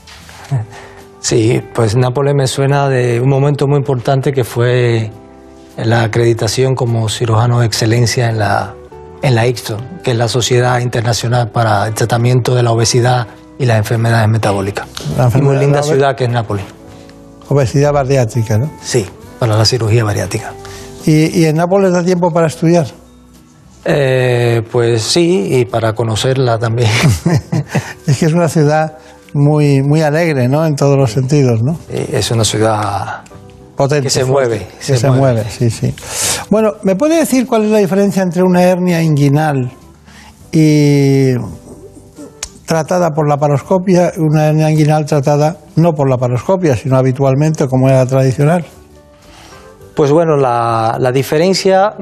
Sí, 1.20 1.60
pues 1.74 1.96
Nápoles 1.96 2.34
me 2.34 2.46
suena 2.46 2.88
de 2.88 3.20
un 3.20 3.28
momento 3.28 3.66
muy 3.66 3.76
importante 3.76 4.32
que 4.32 4.42
fue 4.42 5.10
la 5.76 6.04
acreditación 6.04 6.74
como 6.74 7.08
cirujano 7.08 7.60
de 7.60 7.66
excelencia 7.66 8.30
en 8.30 8.38
la, 8.38 8.74
en 9.22 9.34
la 9.34 9.46
ICSO, 9.46 9.76
que 10.02 10.12
es 10.12 10.16
la 10.16 10.28
Sociedad 10.28 10.80
Internacional 10.80 11.50
para 11.50 11.86
el 11.86 11.94
Tratamiento 11.94 12.54
de 12.54 12.62
la 12.62 12.72
Obesidad 12.72 13.26
y 13.58 13.66
las 13.66 13.76
Enfermedades 13.76 14.28
Metabólicas. 14.28 14.86
muy 15.40 15.56
linda 15.56 15.82
ciudad 15.82 16.16
que 16.16 16.24
es 16.24 16.30
Nápoles. 16.30 16.64
Obesidad 17.48 17.92
bariátrica, 17.92 18.58
¿no? 18.58 18.70
Sí, 18.82 19.06
para 19.38 19.56
la 19.56 19.64
cirugía 19.64 20.04
bariátrica. 20.04 20.52
¿Y, 21.04 21.44
en 21.44 21.56
Nápoles 21.56 21.92
da 21.92 22.04
tiempo 22.04 22.30
para 22.32 22.46
estudiar? 22.46 22.86
Eh, 23.84 24.62
pues 24.70 25.02
sí, 25.02 25.48
y 25.50 25.64
para 25.64 25.94
conocerla 25.94 26.58
también. 26.58 26.90
es 28.06 28.18
que 28.18 28.26
es 28.26 28.32
una 28.32 28.48
ciudad 28.48 28.98
muy, 29.32 29.82
muy 29.82 30.02
alegre, 30.02 30.48
¿no? 30.48 30.66
En 30.66 30.76
todos 30.76 30.98
los 30.98 31.12
sentidos, 31.12 31.62
¿no? 31.62 31.78
es 31.88 32.30
una 32.30 32.44
ciudad 32.44 33.22
potente. 33.76 34.04
Que 34.04 34.10
se 34.10 34.24
mueve. 34.24 34.66
Que 34.86 34.96
se, 34.96 35.10
mueve. 35.10 35.44
sí, 35.48 35.70
sí. 35.70 35.94
Bueno, 36.50 36.72
¿me 36.82 36.96
puede 36.96 37.16
decir 37.16 37.46
cuál 37.46 37.64
es 37.64 37.70
la 37.70 37.78
diferencia 37.78 38.22
entre 38.22 38.42
una 38.42 38.62
hernia 38.62 39.02
inguinal 39.02 39.72
y 40.52 41.32
tratada 42.66 43.10
por 43.10 43.28
la 43.28 43.36
paroscopia 43.36 44.12
y 44.16 44.20
una 44.20 44.48
hernia 44.48 44.70
inguinal 44.70 45.06
tratada 45.06 45.56
no 45.76 45.92
por 45.92 46.10
la 46.10 46.18
paroscopia, 46.18 46.76
sino 46.76 46.96
habitualmente 46.96 47.66
como 47.68 47.88
era 47.88 48.04
tradicional? 48.04 48.64
Pues 49.94 50.12
bueno, 50.12 50.36
la, 50.36 50.96
la 50.98 51.12
diferencia 51.12 51.94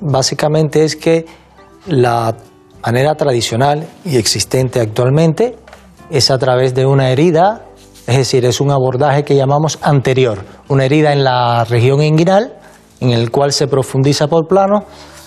básicamente 0.00 0.84
es 0.84 0.96
que 0.96 1.26
la 1.86 2.34
manera 2.84 3.14
tradicional 3.14 3.86
y 4.04 4.16
existente 4.16 4.80
actualmente 4.80 5.56
es 6.10 6.30
a 6.30 6.38
través 6.38 6.74
de 6.74 6.86
una 6.86 7.10
herida, 7.10 7.62
es 8.06 8.16
decir, 8.18 8.44
es 8.44 8.60
un 8.60 8.70
abordaje 8.70 9.24
que 9.24 9.36
llamamos 9.36 9.78
anterior, 9.82 10.44
una 10.68 10.84
herida 10.84 11.12
en 11.12 11.24
la 11.24 11.64
región 11.64 12.02
inguinal, 12.02 12.58
en 13.00 13.10
el 13.10 13.30
cual 13.30 13.52
se 13.52 13.66
profundiza 13.66 14.28
por 14.28 14.46
plano 14.46 14.84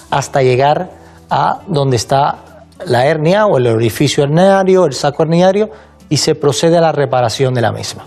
hasta 0.09 0.41
llegar 0.41 0.91
a 1.29 1.61
donde 1.67 1.97
está 1.97 2.65
la 2.85 3.05
hernia 3.05 3.45
o 3.45 3.57
el 3.57 3.67
orificio 3.67 4.23
herniario, 4.23 4.85
el 4.85 4.93
saco 4.93 5.23
herniario, 5.23 5.69
y 6.09 6.17
se 6.17 6.35
procede 6.35 6.77
a 6.77 6.81
la 6.81 6.91
reparación 6.91 7.53
de 7.53 7.61
la 7.61 7.71
misma, 7.71 8.05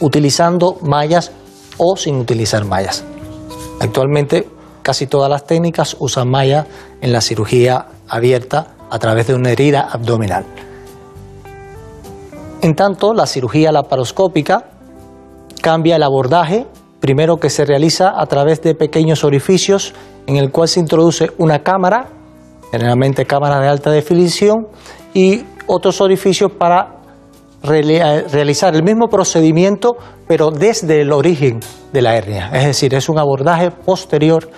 utilizando 0.00 0.78
mallas 0.82 1.30
o 1.76 1.96
sin 1.96 2.16
utilizar 2.16 2.64
mallas. 2.64 3.04
Actualmente 3.80 4.48
casi 4.82 5.06
todas 5.06 5.30
las 5.30 5.46
técnicas 5.46 5.96
usan 5.98 6.28
mallas 6.28 6.66
en 7.00 7.12
la 7.12 7.20
cirugía 7.20 7.86
abierta 8.08 8.74
a 8.90 8.98
través 8.98 9.26
de 9.26 9.34
una 9.34 9.50
herida 9.50 9.88
abdominal. 9.90 10.44
En 12.60 12.74
tanto, 12.74 13.14
la 13.14 13.26
cirugía 13.26 13.72
laparoscópica 13.72 14.66
cambia 15.62 15.96
el 15.96 16.02
abordaje, 16.02 16.66
primero 17.00 17.38
que 17.38 17.50
se 17.50 17.64
realiza 17.64 18.12
a 18.20 18.26
través 18.26 18.60
de 18.62 18.74
pequeños 18.74 19.24
orificios 19.24 19.94
en 20.26 20.36
el 20.36 20.50
cual 20.52 20.68
se 20.68 20.80
introduce 20.80 21.30
una 21.38 21.62
cámara, 21.62 22.08
generalmente 22.70 23.24
cámara 23.24 23.60
de 23.60 23.68
alta 23.68 23.90
definición, 23.90 24.68
y 25.14 25.44
otros 25.66 26.00
orificios 26.00 26.52
para 26.52 26.96
realizar 27.62 28.74
el 28.74 28.82
mismo 28.82 29.08
procedimiento, 29.08 29.96
pero 30.26 30.50
desde 30.50 31.00
el 31.00 31.12
origen 31.12 31.60
de 31.92 32.02
la 32.02 32.16
hernia. 32.16 32.50
Es 32.52 32.66
decir, 32.66 32.94
es 32.94 33.08
un 33.08 33.18
abordaje 33.18 33.70
posterior 33.70 34.48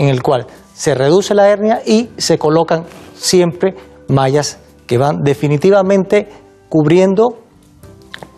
en 0.00 0.08
el 0.08 0.22
cual 0.22 0.46
se 0.74 0.94
reduce 0.94 1.34
la 1.34 1.50
hernia 1.50 1.82
y 1.84 2.08
se 2.16 2.38
colocan 2.38 2.84
siempre 3.14 3.74
mallas 4.08 4.58
que 4.86 4.96
van 4.96 5.22
definitivamente 5.22 6.26
cubriendo 6.70 7.38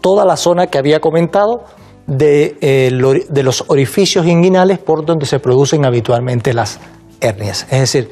toda 0.01 0.25
la 0.25 0.37
zona 0.37 0.67
que 0.67 0.79
había 0.79 0.99
comentado 0.99 1.63
de, 2.09 2.59
eh, 2.61 2.91
de 3.29 3.43
los 3.45 3.65
orificios 3.69 4.27
inguinales 4.27 4.81
por 4.81 5.07
donde 5.07 5.25
se 5.25 5.39
producen 5.39 5.85
habitualmente 5.85 6.53
las 6.53 6.81
hernias. 7.21 7.63
Es 7.71 7.79
decir, 7.79 8.11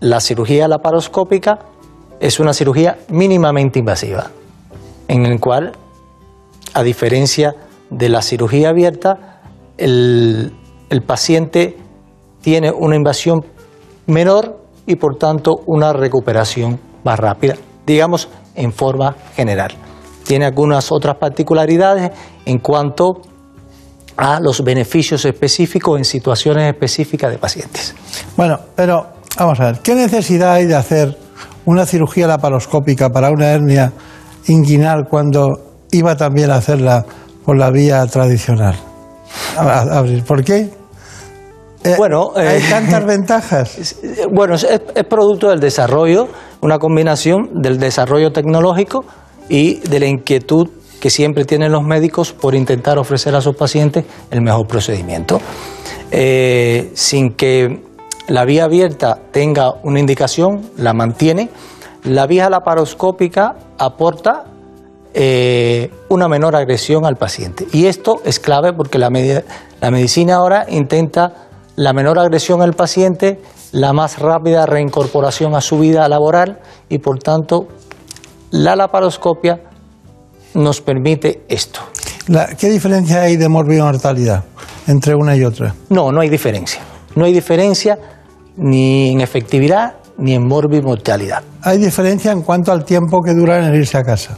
la 0.00 0.20
cirugía 0.20 0.66
laparoscópica 0.66 1.58
es 2.18 2.40
una 2.40 2.54
cirugía 2.54 2.96
mínimamente 3.10 3.78
invasiva, 3.78 4.30
en 5.06 5.26
el 5.26 5.38
cual, 5.38 5.72
a 6.72 6.82
diferencia 6.82 7.54
de 7.90 8.08
la 8.08 8.22
cirugía 8.22 8.70
abierta, 8.70 9.42
el 9.76 10.52
paciente 11.06 11.76
tiene 12.40 12.70
una 12.70 12.96
invasión 12.96 13.44
menor 14.06 14.58
y 14.86 14.96
por 14.96 15.16
tanto 15.16 15.60
una 15.66 15.92
recuperación 15.92 16.80
más 17.04 17.18
rápida, 17.18 17.56
digamos 17.86 18.28
en 18.54 18.72
forma 18.72 19.14
general 19.34 19.76
tiene 20.30 20.46
algunas 20.46 20.92
otras 20.92 21.16
particularidades 21.16 22.12
en 22.46 22.58
cuanto 22.58 23.20
a 24.16 24.38
los 24.38 24.62
beneficios 24.62 25.24
específicos 25.24 25.98
en 25.98 26.04
situaciones 26.04 26.72
específicas 26.72 27.32
de 27.32 27.38
pacientes. 27.38 27.96
Bueno, 28.36 28.56
pero 28.76 29.08
vamos 29.36 29.58
a 29.58 29.64
ver, 29.64 29.80
¿qué 29.80 29.96
necesidad 29.96 30.52
hay 30.52 30.66
de 30.66 30.76
hacer 30.76 31.18
una 31.64 31.84
cirugía 31.84 32.28
laparoscópica 32.28 33.10
para 33.10 33.32
una 33.32 33.48
hernia 33.48 33.92
inguinal 34.46 35.08
cuando 35.10 35.48
iba 35.90 36.16
también 36.16 36.52
a 36.52 36.58
hacerla 36.58 37.04
por 37.44 37.56
la 37.58 37.72
vía 37.72 38.06
tradicional? 38.06 38.76
¿Por 40.28 40.44
qué? 40.44 40.70
Bueno, 41.96 42.32
hay 42.34 42.60
tantas 42.62 43.04
ventajas. 43.06 43.96
Bueno, 44.30 44.54
es, 44.54 44.64
es 44.64 45.04
producto 45.04 45.48
del 45.48 45.60
desarrollo, 45.60 46.28
una 46.60 46.78
combinación 46.78 47.62
del 47.62 47.78
desarrollo 47.78 48.32
tecnológico 48.32 49.04
y 49.48 49.80
de 49.80 50.00
la 50.00 50.06
inquietud 50.06 50.68
que 51.00 51.10
siempre 51.10 51.44
tienen 51.44 51.72
los 51.72 51.82
médicos 51.82 52.32
por 52.32 52.54
intentar 52.54 52.98
ofrecer 52.98 53.34
a 53.34 53.40
sus 53.40 53.56
pacientes 53.56 54.04
el 54.30 54.42
mejor 54.42 54.66
procedimiento. 54.66 55.40
Eh, 56.10 56.90
sin 56.94 57.32
que 57.32 57.82
la 58.28 58.44
vía 58.44 58.64
abierta 58.64 59.18
tenga 59.32 59.72
una 59.82 59.98
indicación, 59.98 60.70
la 60.76 60.92
mantiene. 60.92 61.48
La 62.04 62.26
vía 62.26 62.48
laparoscópica 62.50 63.56
aporta 63.78 64.44
eh, 65.14 65.90
una 66.08 66.28
menor 66.28 66.54
agresión 66.54 67.04
al 67.04 67.16
paciente. 67.16 67.66
Y 67.72 67.86
esto 67.86 68.20
es 68.24 68.38
clave 68.38 68.72
porque 68.72 68.98
la, 68.98 69.10
la 69.80 69.90
medicina 69.90 70.36
ahora 70.36 70.66
intenta 70.68 71.49
la 71.80 71.94
menor 71.94 72.18
agresión 72.18 72.60
al 72.60 72.74
paciente, 72.74 73.40
la 73.72 73.94
más 73.94 74.18
rápida 74.18 74.66
reincorporación 74.66 75.54
a 75.54 75.62
su 75.62 75.78
vida 75.78 76.06
laboral 76.10 76.60
y 76.90 76.98
por 76.98 77.20
tanto 77.20 77.68
la 78.50 78.76
laparoscopia 78.76 79.62
nos 80.52 80.82
permite 80.82 81.42
esto. 81.48 81.80
¿Qué 82.58 82.68
diferencia 82.68 83.22
hay 83.22 83.36
de 83.36 83.48
morbimortalidad 83.48 84.44
entre 84.88 85.14
una 85.14 85.34
y 85.34 85.42
otra? 85.42 85.74
No, 85.88 86.12
no 86.12 86.20
hay 86.20 86.28
diferencia. 86.28 86.82
No 87.16 87.24
hay 87.24 87.32
diferencia 87.32 87.98
ni 88.58 89.12
en 89.12 89.22
efectividad 89.22 89.94
ni 90.18 90.34
en 90.34 90.46
morbimortalidad. 90.46 91.42
¿Hay 91.62 91.78
diferencia 91.78 92.30
en 92.30 92.42
cuanto 92.42 92.72
al 92.72 92.84
tiempo 92.84 93.22
que 93.22 93.32
dura 93.32 93.66
en 93.66 93.74
irse 93.74 93.96
a 93.96 94.02
casa? 94.02 94.36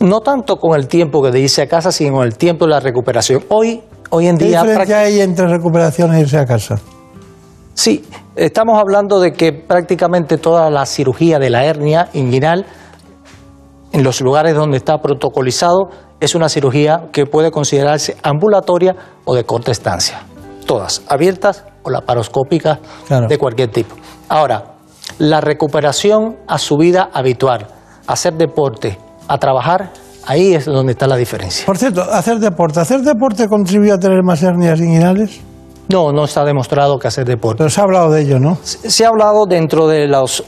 No 0.00 0.18
tanto 0.22 0.56
con 0.56 0.76
el 0.76 0.88
tiempo 0.88 1.22
que 1.22 1.30
de 1.30 1.38
irse 1.38 1.62
a 1.62 1.68
casa, 1.68 1.92
sino 1.92 2.14
con 2.14 2.26
el 2.26 2.36
tiempo 2.36 2.64
de 2.64 2.72
la 2.72 2.80
recuperación. 2.80 3.44
Hoy, 3.48 3.82
hoy 4.10 4.26
en 4.28 4.36
día... 4.36 4.62
¿Qué 4.86 4.94
hay 4.94 5.20
entre 5.20 5.46
recuperación 5.46 6.14
e 6.14 6.20
irse 6.20 6.38
a 6.38 6.44
casa? 6.44 6.76
Sí, 7.74 8.04
estamos 8.36 8.78
hablando 8.78 9.20
de 9.20 9.32
que 9.32 9.52
prácticamente 9.52 10.36
toda 10.36 10.70
la 10.70 10.84
cirugía 10.86 11.38
de 11.38 11.50
la 11.50 11.64
hernia 11.64 12.08
inguinal 12.12 12.66
en 13.92 14.04
los 14.04 14.20
lugares 14.20 14.54
donde 14.54 14.76
está 14.76 14.98
protocolizado, 14.98 15.90
es 16.20 16.34
una 16.34 16.48
cirugía 16.48 17.08
que 17.12 17.26
puede 17.26 17.50
considerarse 17.50 18.16
ambulatoria 18.22 18.94
o 19.24 19.34
de 19.34 19.44
corta 19.44 19.72
estancia. 19.72 20.22
Todas, 20.66 21.02
abiertas 21.08 21.64
o 21.82 21.90
laparoscópicas 21.90 22.78
de 23.28 23.38
cualquier 23.38 23.70
tipo. 23.70 23.96
Ahora, 24.28 24.74
la 25.18 25.40
recuperación 25.40 26.36
a 26.46 26.58
su 26.58 26.76
vida 26.76 27.10
habitual, 27.12 27.66
hacer 28.06 28.34
deporte, 28.34 28.98
a 29.26 29.38
trabajar, 29.38 29.90
ahí 30.30 30.54
es 30.54 30.64
donde 30.64 30.92
está 30.92 31.08
la 31.08 31.16
diferencia. 31.16 31.66
Por 31.66 31.76
cierto, 31.76 32.02
hacer 32.02 32.38
deporte, 32.38 32.78
¿hacer 32.78 33.00
deporte 33.00 33.48
contribuye 33.48 33.90
a 33.90 33.98
tener 33.98 34.22
más 34.22 34.40
hernias 34.42 34.78
inguinales? 34.78 35.40
No, 35.88 36.12
no 36.12 36.24
está 36.24 36.44
demostrado 36.44 37.00
que 37.00 37.08
hacer 37.08 37.26
deporte. 37.26 37.58
Pero 37.58 37.70
se 37.70 37.80
ha 37.80 37.84
hablado 37.84 38.12
de 38.12 38.22
ello, 38.22 38.38
¿no? 38.38 38.56
Se, 38.62 39.04
ha 39.04 39.08
hablado 39.08 39.46
dentro 39.46 39.88
de 39.88 40.06
los... 40.06 40.44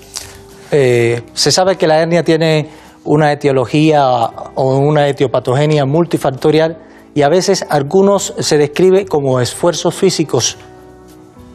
Eh, 0.71 1.23
se 1.35 1.51
sabe 1.51 1.77
que 1.77 1.89
la 1.89 2.01
hernia 2.01 2.23
tiene 2.23 2.71
una 3.05 3.33
etiología 3.33 4.07
o 4.55 4.79
una 4.79 5.09
etiopatogenia 5.09 5.85
multifactorial 5.85 6.79
y 7.13 7.23
a 7.23 7.29
veces 7.29 7.67
algunos 7.69 8.35
se 8.39 8.59
describe 8.59 9.05
como 9.05 9.41
esfuerzos 9.41 9.95
físicos 9.95 10.57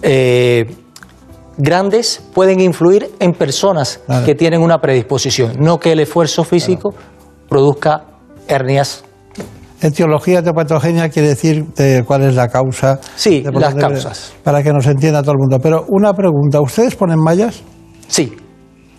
eh, 0.02 0.66
grandes 1.58 2.22
pueden 2.34 2.60
influir 2.60 3.10
en 3.20 3.34
personas 3.34 4.02
que 4.26 4.36
tienen 4.36 4.62
una 4.62 4.80
predisposición, 4.80 5.54
no 5.60 5.80
que 5.80 5.94
el 5.94 6.02
esfuerzo 6.02 6.44
físico 6.44 6.94
produzca 7.48 8.07
hernias. 8.48 9.04
Etiología 9.80 10.40
etiopatogenia 10.40 11.10
quiere 11.10 11.30
decir 11.30 11.66
cuál 12.06 12.24
es 12.24 12.36
la 12.36 12.48
causa. 12.48 13.00
Sí, 13.16 13.44
las 13.54 13.76
causas. 13.76 14.34
Para 14.44 14.64
que 14.64 14.74
nos 14.74 14.88
entienda 14.88 15.22
todo 15.22 15.34
el 15.34 15.38
mundo. 15.38 15.60
Pero 15.60 15.86
una 15.90 16.14
pregunta, 16.14 16.60
¿ustedes 16.62 16.96
ponen 16.96 17.20
mallas? 17.20 17.62
Sí, 18.08 18.36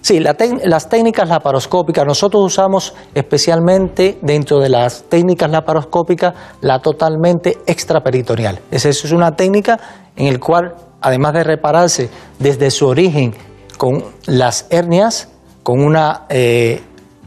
Sí, 0.00 0.20
las 0.20 0.88
técnicas 0.88 1.28
laparoscópicas, 1.28 2.06
nosotros 2.06 2.42
usamos 2.44 2.94
especialmente 3.14 4.18
dentro 4.22 4.58
de 4.58 4.68
las 4.68 5.02
técnicas 5.02 5.50
laparoscópicas 5.50 6.34
la 6.60 6.78
totalmente 6.78 7.58
extraperitoneal. 7.66 8.60
Esa 8.70 8.88
es 8.88 9.12
una 9.12 9.36
técnica 9.36 9.78
en 10.16 10.32
la 10.32 10.38
cual, 10.38 10.74
además 11.00 11.34
de 11.34 11.44
repararse 11.44 12.08
desde 12.38 12.70
su 12.70 12.86
origen 12.86 13.34
con 13.76 14.02
las 14.26 14.66
hernias, 14.70 15.28
con 15.62 15.80
una 15.80 16.24
eh, 16.28 16.80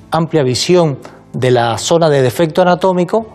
amplia 0.09 0.41
visión 0.41 0.97
de 1.33 1.51
la 1.51 1.77
zona 1.77 2.09
de 2.09 2.21
defecto 2.21 2.61
anatómico, 2.61 3.25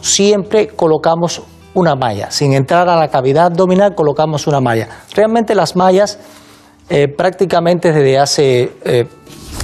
siempre 0.00 0.68
colocamos 0.68 1.42
una 1.74 1.94
malla. 1.94 2.30
Sin 2.30 2.52
entrar 2.52 2.88
a 2.88 2.96
la 2.96 3.08
cavidad 3.08 3.46
abdominal, 3.46 3.94
colocamos 3.94 4.46
una 4.46 4.60
malla. 4.60 4.88
Realmente 5.14 5.54
las 5.54 5.76
mallas 5.76 6.18
eh, 6.90 7.06
prácticamente 7.08 7.92
desde 7.92 8.18
hace 8.18 8.72
eh, 8.84 9.06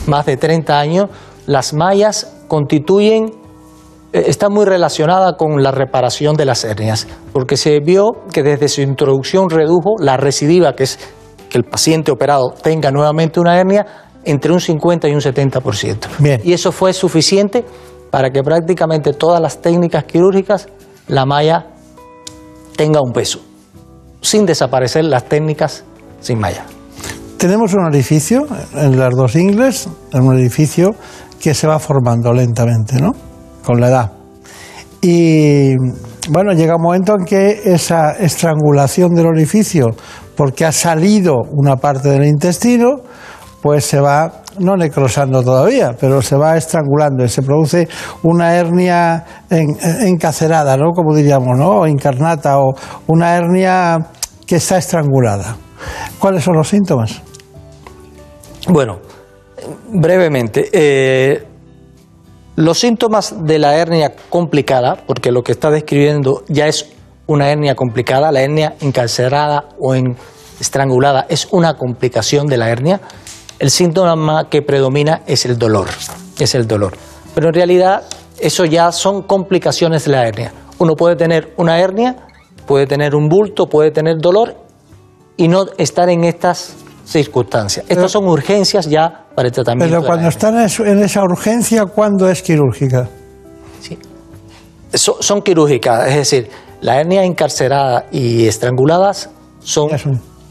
más 0.07 0.27
de 0.27 0.37
30 0.37 0.79
años, 0.79 1.07
las 1.47 1.73
mallas 1.73 2.37
constituyen, 2.49 3.33
eh, 4.13 4.25
está 4.27 4.51
muy 4.51 4.67
relacionada 4.67 5.37
con 5.37 5.63
la 5.63 5.71
reparación 5.71 6.37
de 6.37 6.45
las 6.45 6.65
hernias, 6.65 7.07
porque 7.33 7.57
se 7.57 7.81
vio 7.81 8.13
que 8.31 8.43
desde 8.43 8.69
su 8.69 8.83
introducción 8.83 9.49
redujo 9.49 9.95
la 9.99 10.19
recidiva, 10.19 10.75
que 10.75 10.83
es 10.83 10.99
que 11.49 11.57
el 11.57 11.65
paciente 11.65 12.13
operado 12.13 12.53
tenga 12.63 12.91
nuevamente 12.91 13.41
una 13.41 13.59
hernia, 13.59 13.87
entre 14.25 14.53
un 14.53 14.61
50 14.61 15.09
y 15.09 15.15
un 15.15 15.21
70%. 15.21 15.99
Bien. 16.19 16.41
Y 16.45 16.53
eso 16.53 16.73
fue 16.73 16.93
suficiente 16.93 17.65
para 18.11 18.31
que 18.31 18.43
prácticamente 18.43 19.13
todas 19.13 19.41
las 19.41 19.61
técnicas 19.61 20.05
quirúrgicas, 20.05 20.69
la 21.09 21.27
malla 21.27 21.67
tenga 22.77 23.01
un 23.01 23.13
peso, 23.13 23.41
sin 24.21 24.47
desaparecer 24.47 25.05
las 25.05 25.25
técnicas 25.25 25.85
sin 26.21 26.39
malla 26.39 26.65
tenemos 27.45 27.75
un 27.75 27.85
orificio 27.85 28.47
en 28.75 28.99
las 28.99 29.15
dos 29.15 29.37
ingles, 29.37 29.87
en 30.15 30.23
un 30.23 30.39
edificio 30.39 30.95
que 31.39 31.53
se 31.53 31.67
va 31.67 31.79
formando 31.79 32.33
lentamente, 32.33 32.99
¿no? 32.99 33.13
Con 33.63 33.83
la 33.83 33.89
edad. 33.89 34.13
Y 35.03 35.77
bueno, 36.31 36.55
llega 36.55 36.77
un 36.77 36.83
momento 36.83 37.15
en 37.19 37.27
que 37.27 37.61
esa 37.65 38.13
estrangulación 38.13 39.13
del 39.13 39.27
orificio, 39.27 39.89
porque 40.35 40.65
ha 40.65 40.73
salido 40.73 41.35
una 41.51 41.77
parte 41.77 42.09
del 42.09 42.25
intestino, 42.25 43.03
pues 43.65 43.87
se 43.87 43.99
va, 43.99 44.43
no 44.59 44.77
necrosando 44.77 45.43
todavía, 45.43 45.97
pero 45.99 46.21
se 46.21 46.37
va 46.37 46.55
estrangulando 46.59 47.25
y 47.25 47.31
se 47.31 47.41
produce 47.41 47.89
una 48.23 48.55
hernia 48.57 49.25
encacerada, 49.49 50.77
¿no? 50.77 50.93
Como 50.93 51.17
diríamos, 51.17 51.57
¿no? 51.57 51.71
O 51.71 51.87
encarnata, 51.87 52.59
o 52.59 52.75
una 53.07 53.35
hernia 53.35 54.07
que 54.47 54.57
está 54.57 54.77
estrangulada. 54.77 55.57
¿Cuáles 56.19 56.45
son 56.45 56.57
los 56.59 56.69
síntomas? 56.69 57.23
Bueno, 58.69 58.99
brevemente, 59.89 60.69
eh, 60.71 61.47
los 62.57 62.79
síntomas 62.79 63.35
de 63.47 63.59
la 63.59 63.79
hernia 63.79 64.13
complicada, 64.29 64.99
porque 65.07 65.33
lo 65.33 65.43
que 65.43 65.53
está 65.53 65.71
describiendo 65.71 66.45
ya 66.49 66.67
es 66.67 66.93
una 67.27 67.49
hernia 67.49 67.75
complicada, 67.75 68.31
la 68.31 68.43
hernia 68.43 68.75
encarcerada 68.83 69.71
o 69.81 69.95
estrangulada 70.61 71.25
es 71.31 71.49
una 71.51 71.79
complicación 71.79 72.47
de 72.47 72.59
la 72.59 72.69
hernia, 72.69 73.01
el 73.59 73.71
síntoma 73.71 74.49
que 74.49 74.63
predomina 74.63 75.23
es 75.27 75.47
el 75.47 75.59
dolor, 75.59 75.89
es 76.39 76.55
el 76.55 76.67
dolor. 76.67 76.97
Pero 77.35 77.49
en 77.49 77.55
realidad 77.55 78.03
eso 78.39 78.65
ya 78.65 78.93
son 78.93 79.23
complicaciones 79.23 80.05
de 80.05 80.13
la 80.13 80.27
hernia. 80.27 80.53
Uno 80.79 80.95
puede 80.95 81.17
tener 81.17 81.55
una 81.57 81.79
hernia, 81.79 82.17
puede 82.67 82.87
tener 82.87 83.15
un 83.15 83.29
bulto, 83.29 83.67
puede 83.67 83.91
tener 83.91 84.17
dolor 84.19 84.57
y 85.37 85.49
no 85.49 85.67
estar 85.79 86.09
en 86.09 86.25
estas 86.25 86.75
circunstancias. 87.05 87.85
Estas 87.89 88.11
son 88.11 88.27
urgencias 88.27 88.89
ya 88.89 89.27
para 89.35 89.49
el 89.49 89.55
tratamiento. 89.55 89.97
Pero 89.97 90.07
cuando 90.07 90.29
están 90.29 90.57
en 90.57 91.03
esa 91.03 91.23
urgencia, 91.23 91.87
¿cuándo 91.87 92.29
es 92.29 92.43
quirúrgica? 92.43 93.09
Sí. 93.81 93.99
son 94.93 95.43
quirúrgicas, 95.43 96.09
es 96.09 96.17
decir, 96.17 96.51
la 96.81 97.01
hernia 97.01 97.25
encarcerada 97.25 98.07
y 98.11 98.47
estranguladas 98.47 99.31
son 99.61 99.91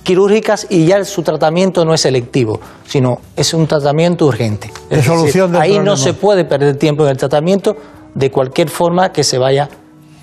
quirúrgicas 0.03 0.67
y 0.69 0.85
ya 0.85 1.03
su 1.05 1.23
tratamiento 1.23 1.85
no 1.85 1.93
es 1.93 2.01
selectivo, 2.01 2.59
sino 2.85 3.19
es 3.35 3.53
un 3.53 3.67
tratamiento 3.67 4.25
urgente. 4.25 4.71
Es 4.89 5.05
solución 5.05 5.55
ahí 5.55 5.79
no 5.79 5.97
se 5.97 6.13
puede 6.13 6.45
perder 6.45 6.77
tiempo 6.77 7.03
en 7.05 7.11
el 7.11 7.17
tratamiento 7.17 7.75
de 8.13 8.29
cualquier 8.29 8.69
forma 8.69 9.11
que 9.11 9.23
se 9.23 9.37
vaya 9.37 9.69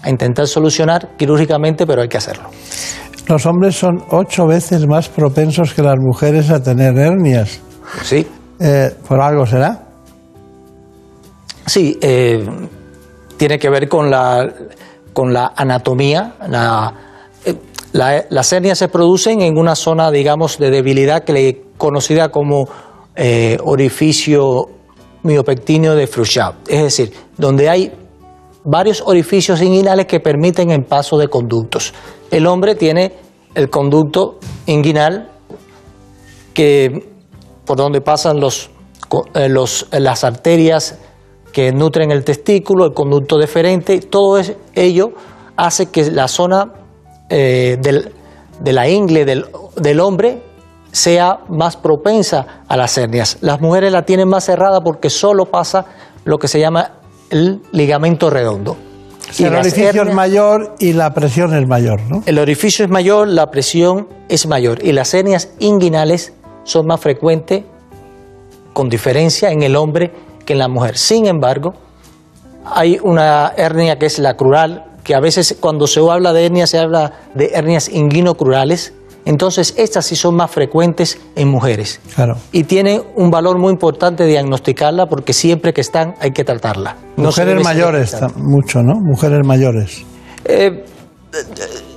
a 0.03 0.11
intentar 0.11 0.47
solucionar 0.47 1.16
quirúrgicamente, 1.16 1.87
pero 1.87 2.03
hay 2.03 2.09
que 2.09 2.18
hacerlo. 2.18 2.49
Los 3.26 3.47
hombres 3.47 3.76
son 3.76 4.03
ocho 4.11 4.47
veces 4.47 4.87
más 4.87 5.09
propensos 5.09 5.74
que 5.74 5.83
las 5.83 5.97
mujeres 5.99 6.51
a 6.51 6.62
tener 6.62 6.97
hernias. 6.97 7.61
Sí. 8.03 8.26
Eh, 8.59 8.95
¿Por 9.07 9.20
algo 9.20 9.47
será? 9.47 9.87
Sí, 11.66 11.99
eh, 12.01 12.45
tiene 13.37 13.59
que 13.59 13.70
ver 13.70 13.89
con 13.89 14.11
la, 14.11 14.53
con 15.12 15.33
la 15.33 15.53
anatomía. 15.55 16.35
Eh, 17.93 18.26
las 18.30 18.53
hernias 18.53 18.78
se 18.78 18.88
producen 18.88 19.43
en 19.43 19.59
una 19.59 19.74
zona, 19.74 20.11
digamos, 20.11 20.59
de 20.59 20.70
debilidad 20.70 21.24
que 21.24 21.32
le 21.32 21.62
conocida 21.76 22.30
como 22.30 22.68
orificio 23.64 24.68
miopectíneo 25.24 25.95
de 25.95 26.07
Frouchard. 26.07 26.55
Es 26.68 26.82
decir, 26.82 27.12
donde 27.36 27.68
hay 27.68 27.93
varios 28.64 29.03
orificios 29.05 29.61
inguinales 29.62 30.07
que 30.07 30.20
permiten 30.20 30.70
el 30.70 30.84
paso 30.84 31.18
de 31.18 31.28
conductos. 31.28 31.93
El 32.30 32.47
hombre 32.47 32.74
tiene 32.74 33.12
el 33.55 33.70
conducto 33.70 34.38
inguinal 34.66 35.30
que 36.55 37.09
por 37.64 37.76
donde 37.76 38.01
pasan 38.01 38.41
los, 38.41 38.70
eh, 39.34 39.49
los, 39.49 39.86
las 39.93 40.24
arterias 40.24 40.99
que 41.53 41.72
nutren 41.72 42.11
el 42.11 42.24
testículo, 42.24 42.86
el 42.86 42.93
conducto 42.93 43.38
deferente, 43.38 44.01
todo 44.01 44.41
ello 44.74 45.12
hace 45.57 45.86
que 45.86 46.11
la 46.11 46.28
zona 46.28 46.72
eh, 47.31 47.78
del, 47.81 48.12
de 48.61 48.72
la 48.72 48.89
ingle 48.89 49.24
del, 49.24 49.47
del, 49.76 50.01
hombre 50.01 50.43
sea 50.93 51.41
más 51.49 51.76
propensa 51.76 52.64
a 52.66 52.76
las 52.76 52.99
hernias. 52.99 53.39
Las 53.41 53.61
mujeres 53.61 53.93
la 53.93 54.05
tienen 54.05 54.28
más 54.28 54.45
cerrada 54.45 54.83
porque 54.83 55.09
solo 55.11 55.47
pasa 55.47 55.87
lo 56.24 56.39
que 56.39 56.49
se 56.49 56.61
llama 56.61 56.93
el 57.31 57.62
ligamento 57.72 58.28
redondo. 58.28 58.76
el 59.39 59.55
orificio 59.55 60.03
es 60.03 60.14
mayor 60.14 60.74
y 60.81 60.93
la 60.93 61.14
presión 61.14 61.55
es 61.55 61.66
mayor, 61.66 62.01
¿no? 62.09 62.22
El 62.26 62.39
orificio 62.39 62.85
es 62.85 62.91
mayor, 62.91 63.28
la 63.28 63.51
presión 63.51 64.09
es 64.28 64.47
mayor 64.47 64.85
y 64.85 64.93
las 64.93 65.14
hernias 65.14 65.51
inguinales 65.61 66.33
son 66.64 66.87
más 66.87 67.01
frecuentes 67.01 67.62
con 68.72 68.89
diferencia 68.89 69.51
en 69.51 69.62
el 69.62 69.76
hombre 69.76 70.12
que 70.45 70.55
en 70.55 70.59
la 70.59 70.68
mujer. 70.68 70.97
Sin 70.99 71.26
embargo, 71.26 71.74
hay 72.64 72.99
una 73.03 73.53
hernia 73.57 73.99
que 73.99 74.07
es 74.07 74.18
la 74.18 74.37
crural, 74.37 74.89
que 75.11 75.16
a 75.16 75.20
veces 75.20 75.56
cuando 75.58 75.88
se 75.88 75.98
habla 76.08 76.32
de 76.32 76.46
hernia 76.46 76.68
se 76.68 76.78
habla 76.78 77.14
de 77.34 77.50
hernias 77.52 77.88
inguinocrurales, 77.88 78.92
entonces 79.24 79.74
estas 79.76 80.06
sí 80.06 80.14
son 80.14 80.36
más 80.36 80.52
frecuentes 80.52 81.18
en 81.34 81.48
mujeres. 81.48 82.00
Claro. 82.14 82.36
Y 82.52 82.62
tiene 82.62 83.02
un 83.16 83.28
valor 83.28 83.58
muy 83.58 83.72
importante 83.72 84.24
diagnosticarla 84.24 85.06
porque 85.06 85.32
siempre 85.32 85.72
que 85.72 85.80
están 85.80 86.14
hay 86.20 86.30
que 86.30 86.44
tratarla. 86.44 86.94
mujeres 87.16 87.61
mayores, 87.61 88.16
mucho, 88.36 88.84
¿no? 88.84 89.00
Mujeres 89.00 89.40
mayores. 89.44 90.04
Eh, 90.44 90.84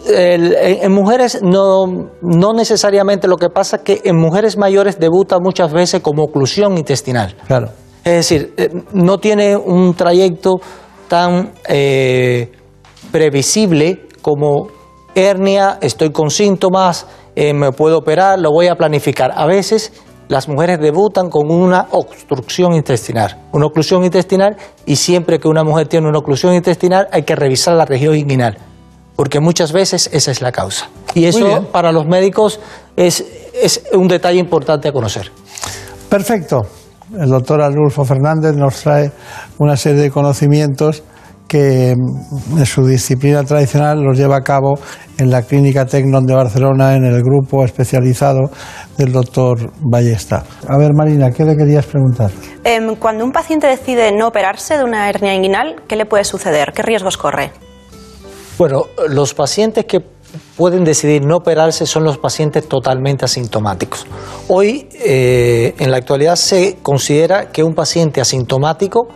en 0.08 0.92
mujeres 0.92 1.40
no, 1.44 1.86
no 2.24 2.54
necesariamente 2.54 3.28
lo 3.28 3.38
que 3.38 3.50
pasa 3.50 3.76
es 3.76 3.82
que 3.84 4.02
en 4.06 4.16
mujeres 4.16 4.58
mayores 4.58 4.98
debuta 4.98 5.38
muchas 5.40 5.72
veces 5.72 6.02
como 6.02 6.24
oclusión 6.24 6.80
intestinal. 6.80 7.36
Claro. 7.46 7.68
Es 8.04 8.28
decir, 8.28 8.56
eh, 8.58 8.70
no 8.94 9.20
tiene 9.20 9.56
un 9.56 9.94
trayecto 9.94 10.56
tan 11.08 11.52
eh, 11.70 12.52
previsible 13.14 14.08
como 14.24 14.70
hernia, 15.14 15.78
estoy 15.82 16.12
con 16.12 16.32
síntomas, 16.32 17.06
eh, 17.36 17.54
me 17.54 17.72
puedo 17.72 18.00
operar, 18.00 18.40
lo 18.40 18.50
voy 18.52 18.68
a 18.68 18.76
planificar. 18.76 19.32
A 19.36 19.46
veces 19.46 19.94
las 20.30 20.50
mujeres 20.50 20.80
debutan 20.80 21.30
con 21.30 21.52
una 21.52 21.88
obstrucción 21.92 22.74
intestinal, 22.74 23.38
una 23.52 23.68
oclusión 23.68 24.04
intestinal 24.04 24.58
y 24.88 24.96
siempre 24.96 25.38
que 25.40 25.48
una 25.48 25.64
mujer 25.64 25.88
tiene 25.88 26.10
una 26.10 26.18
oclusión 26.18 26.56
intestinal 26.56 27.08
hay 27.12 27.22
que 27.22 27.36
revisar 27.36 27.76
la 27.76 27.86
región 27.86 28.16
inguinal, 28.16 28.58
porque 29.16 29.40
muchas 29.40 29.72
veces 29.72 30.10
esa 30.12 30.32
es 30.32 30.42
la 30.42 30.52
causa. 30.52 30.90
Y 31.14 31.26
eso 31.26 31.68
para 31.72 31.92
los 31.92 32.08
médicos 32.08 32.60
es, 32.96 33.24
es 33.54 33.84
un 33.94 34.08
detalle 34.08 34.40
importante 34.40 34.88
a 34.88 34.92
conocer. 34.92 35.32
Perfecto. 36.10 36.62
El 37.16 37.30
doctor 37.30 37.62
Arnulfo 37.62 38.04
Fernández 38.06 38.56
nos 38.56 38.82
trae 38.82 39.12
una 39.60 39.78
serie 39.78 40.02
de 40.02 40.10
conocimientos 40.10 41.04
que 41.54 41.92
en 41.92 42.66
su 42.66 42.84
disciplina 42.84 43.44
tradicional 43.44 44.02
los 44.02 44.18
lleva 44.18 44.38
a 44.38 44.42
cabo 44.42 44.74
en 45.20 45.30
la 45.30 45.44
Clínica 45.44 45.86
Tecnon 45.86 46.26
de 46.26 46.34
Barcelona, 46.34 46.96
en 46.96 47.06
el 47.06 47.22
grupo 47.22 47.64
especializado 47.64 48.50
del 48.98 49.12
doctor 49.12 49.72
Ballesta. 49.80 50.44
A 50.68 50.80
ver, 50.80 50.94
Marina, 50.96 51.30
¿qué 51.30 51.46
le 51.46 51.56
querías 51.56 51.86
preguntar? 51.86 52.32
Em, 52.64 52.96
cuando 52.96 53.24
un 53.24 53.32
paciente 53.32 53.68
decide 53.68 54.12
no 54.12 54.30
operarse 54.30 54.80
de 54.80 54.84
una 54.84 55.08
hernia 55.08 55.36
inguinal, 55.36 55.76
¿qué 55.88 55.96
le 55.96 56.08
puede 56.08 56.24
suceder? 56.24 56.74
¿Qué 56.74 56.82
riesgos 56.82 57.18
corre? 57.18 57.52
Bueno, 58.58 58.86
los 59.08 59.36
pacientes 59.36 59.86
que 59.86 60.00
pueden 60.58 60.84
decidir 60.84 61.24
no 61.24 61.38
operarse 61.38 61.86
son 61.86 62.04
los 62.04 62.18
pacientes 62.18 62.68
totalmente 62.68 63.26
asintomáticos. 63.26 64.08
Hoy, 64.48 64.90
eh, 65.06 65.76
en 65.78 65.92
la 65.92 65.98
actualidad, 65.98 66.36
se 66.36 66.78
considera 66.82 67.52
que 67.52 67.64
un 67.64 67.76
paciente 67.76 68.22
asintomático 68.22 69.08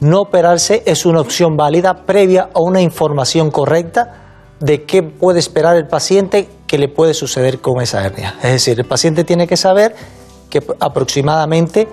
no 0.00 0.20
operarse 0.20 0.82
es 0.86 1.06
una 1.06 1.20
opción 1.20 1.56
válida 1.56 2.04
previa 2.04 2.50
a 2.54 2.60
una 2.60 2.80
información 2.80 3.50
correcta 3.50 4.26
de 4.60 4.84
qué 4.84 5.02
puede 5.02 5.38
esperar 5.38 5.76
el 5.76 5.86
paciente 5.86 6.48
que 6.66 6.78
le 6.78 6.88
puede 6.88 7.14
suceder 7.14 7.60
con 7.60 7.80
esa 7.80 8.04
hernia. 8.04 8.34
Es 8.42 8.52
decir, 8.52 8.78
el 8.78 8.86
paciente 8.86 9.24
tiene 9.24 9.46
que 9.46 9.56
saber 9.56 9.94
que 10.48 10.62
aproximadamente 10.80 11.88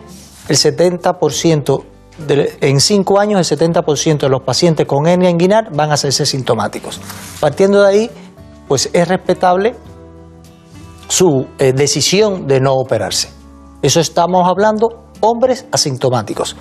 el 0.48 0.56
70%, 0.56 1.84
en 2.62 2.80
5 2.80 3.20
años, 3.20 3.52
el 3.52 3.58
70% 3.58 4.20
de 4.20 4.30
los 4.30 4.42
pacientes 4.44 4.86
con 4.86 5.08
hernia 5.08 5.30
inguinal 5.30 5.70
van 5.72 5.92
a 5.92 5.94
hacerse 5.96 6.26
sintomáticos. 6.26 7.02
Partiendo 7.40 7.82
de 7.82 7.88
ahí, 7.88 8.12
pues 8.68 8.90
es 8.94 9.08
respetable 9.08 9.76
su 11.08 11.48
eh, 11.60 11.74
decisión 11.74 12.48
de 12.48 12.60
no 12.60 12.74
operarse. 12.74 13.30
Eso 13.82 14.00
estamos 14.00 14.48
hablando 14.48 15.10
hombres 15.20 15.66
asintomáticos. 15.72 16.56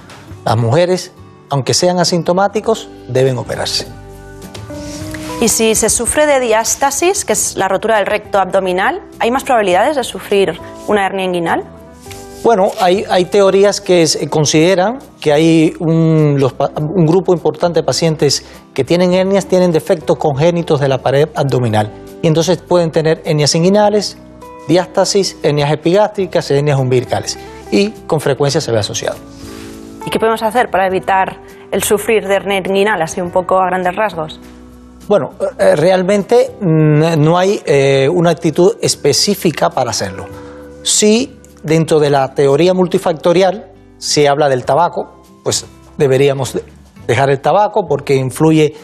Las 0.44 0.56
mujeres, 0.56 1.12
aunque 1.52 1.74
sean 1.74 1.98
asintomáticos, 1.98 2.88
deben 3.08 3.36
operarse. 3.36 3.86
Y 5.42 5.48
si 5.48 5.74
se 5.74 5.90
sufre 5.90 6.26
de 6.26 6.40
diástasis, 6.40 7.26
que 7.26 7.34
es 7.34 7.56
la 7.56 7.68
rotura 7.68 7.98
del 7.98 8.06
recto 8.06 8.38
abdominal, 8.38 9.02
¿hay 9.18 9.30
más 9.30 9.44
probabilidades 9.44 9.96
de 9.96 10.04
sufrir 10.04 10.58
una 10.86 11.04
hernia 11.04 11.26
inguinal? 11.26 11.64
Bueno, 12.42 12.70
hay, 12.80 13.04
hay 13.10 13.26
teorías 13.26 13.82
que 13.82 14.06
consideran 14.30 14.98
que 15.20 15.30
hay 15.30 15.74
un, 15.78 16.42
un, 16.42 17.06
grupo 17.06 17.34
importante 17.34 17.80
de 17.80 17.84
pacientes 17.84 18.46
que 18.72 18.82
tienen 18.82 19.12
hernias, 19.12 19.44
tienen 19.44 19.72
defectos 19.72 20.16
congénitos 20.16 20.80
de 20.80 20.88
la 20.88 21.02
pared 21.02 21.28
abdominal. 21.34 21.92
Y 22.22 22.28
entonces 22.28 22.62
pueden 22.62 22.90
tener 22.90 23.20
hernias 23.26 23.54
inguinales, 23.54 24.16
diástasis, 24.68 25.36
hernias 25.42 25.70
epigástricas, 25.70 26.50
hernias 26.50 26.78
umbilicales. 26.78 27.38
Y 27.70 27.90
con 28.06 28.22
frecuencia 28.22 28.62
se 28.62 28.72
ve 28.72 28.78
asociado. 28.78 29.18
¿Y 30.06 30.10
qué 30.10 30.18
podemos 30.18 30.42
hacer 30.42 30.70
para 30.70 30.86
evitar 30.86 31.38
el 31.70 31.82
sufrir 31.82 32.26
de 32.26 32.34
hernia 32.34 32.58
inguinal, 32.58 33.00
así 33.02 33.20
un 33.20 33.30
poco 33.30 33.60
a 33.60 33.66
grandes 33.66 33.94
rasgos? 33.96 34.40
Bueno, 35.08 35.30
eh, 35.58 35.76
realmente 35.76 36.54
mm, 36.60 37.20
no 37.22 37.36
hay 37.36 37.60
eh, 37.64 38.08
una 38.12 38.30
actitud 38.30 38.76
específica 38.80 39.70
para 39.70 39.90
hacerlo. 39.90 40.26
Sí 40.82 41.38
dentro 41.62 42.00
de 42.00 42.10
la 42.10 42.34
teoría 42.34 42.74
multifactorial 42.74 43.70
se 43.98 44.28
habla 44.28 44.48
del 44.48 44.64
tabaco, 44.64 45.22
pues 45.44 45.66
deberíamos 45.96 46.58
dejar 47.06 47.30
el 47.30 47.40
tabaco 47.40 47.86
porque 47.86 48.16
influye 48.16 48.74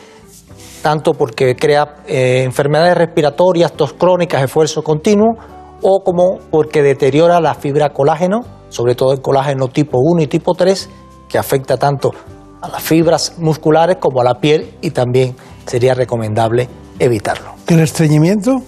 tanto 0.83 1.15
porque 1.15 1.57
crea 1.57 1.97
eh, 2.07 2.43
enfermedades 2.45 2.97
respiratorias, 2.97 3.73
tos 3.73 3.95
crónicas, 3.95 4.43
esfuerzo 4.43 4.83
continuo, 4.83 5.37
o 5.83 6.03
como 6.05 6.39
porque 6.51 6.83
deteriora 6.83 7.41
la 7.41 7.55
fibra 7.55 7.91
colágeno, 7.93 8.41
sobre 8.69 8.95
todo 8.95 9.13
el 9.13 9.21
colágeno 9.21 9.69
tipo 9.69 9.99
1 10.01 10.23
y 10.23 10.27
tipo 10.27 10.55
3, 10.55 10.89
que 11.29 11.39
afecta 11.39 11.77
tanto 11.77 12.13
a 12.61 12.69
las 12.69 12.83
fibras 12.83 13.35
musculares 13.39 13.97
como 14.01 14.21
a 14.21 14.25
la 14.25 14.35
piel 14.41 14.75
y 14.81 14.91
también 14.91 15.37
sería 15.67 15.95
recomendable 15.95 16.69
evitarlo. 16.99 17.55
¿El 17.67 17.81
estreñimiento? 17.81 18.63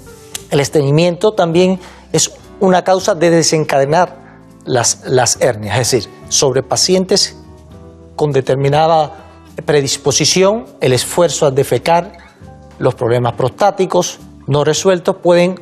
El 0.51 0.61
estreñimiento 0.61 1.33
también 1.33 1.81
es 2.13 2.33
una 2.61 2.83
causa 2.83 3.15
de 3.15 3.31
desencadenar 3.31 4.21
las, 4.65 5.03
las 5.07 5.41
hernias, 5.41 5.79
es 5.79 5.91
decir, 5.91 6.11
sobre 6.29 6.63
pacientes 6.63 7.37
con 8.17 8.33
determinada 8.33 9.27
predisposición, 9.65 10.67
el 10.81 10.93
esfuerzo 10.93 11.47
a 11.47 11.51
defecar, 11.51 12.13
los 12.79 12.95
problemas 12.95 13.35
prostáticos 13.35 14.21
no 14.47 14.65
resueltos 14.65 15.17
pueden 15.23 15.61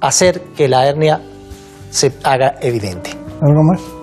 hacer 0.00 0.40
que 0.56 0.68
la 0.68 0.86
hernia 0.86 1.20
se 1.90 2.12
haga 2.22 2.56
evidente. 2.60 3.10
¿Algo 3.42 3.62
más? 3.64 3.99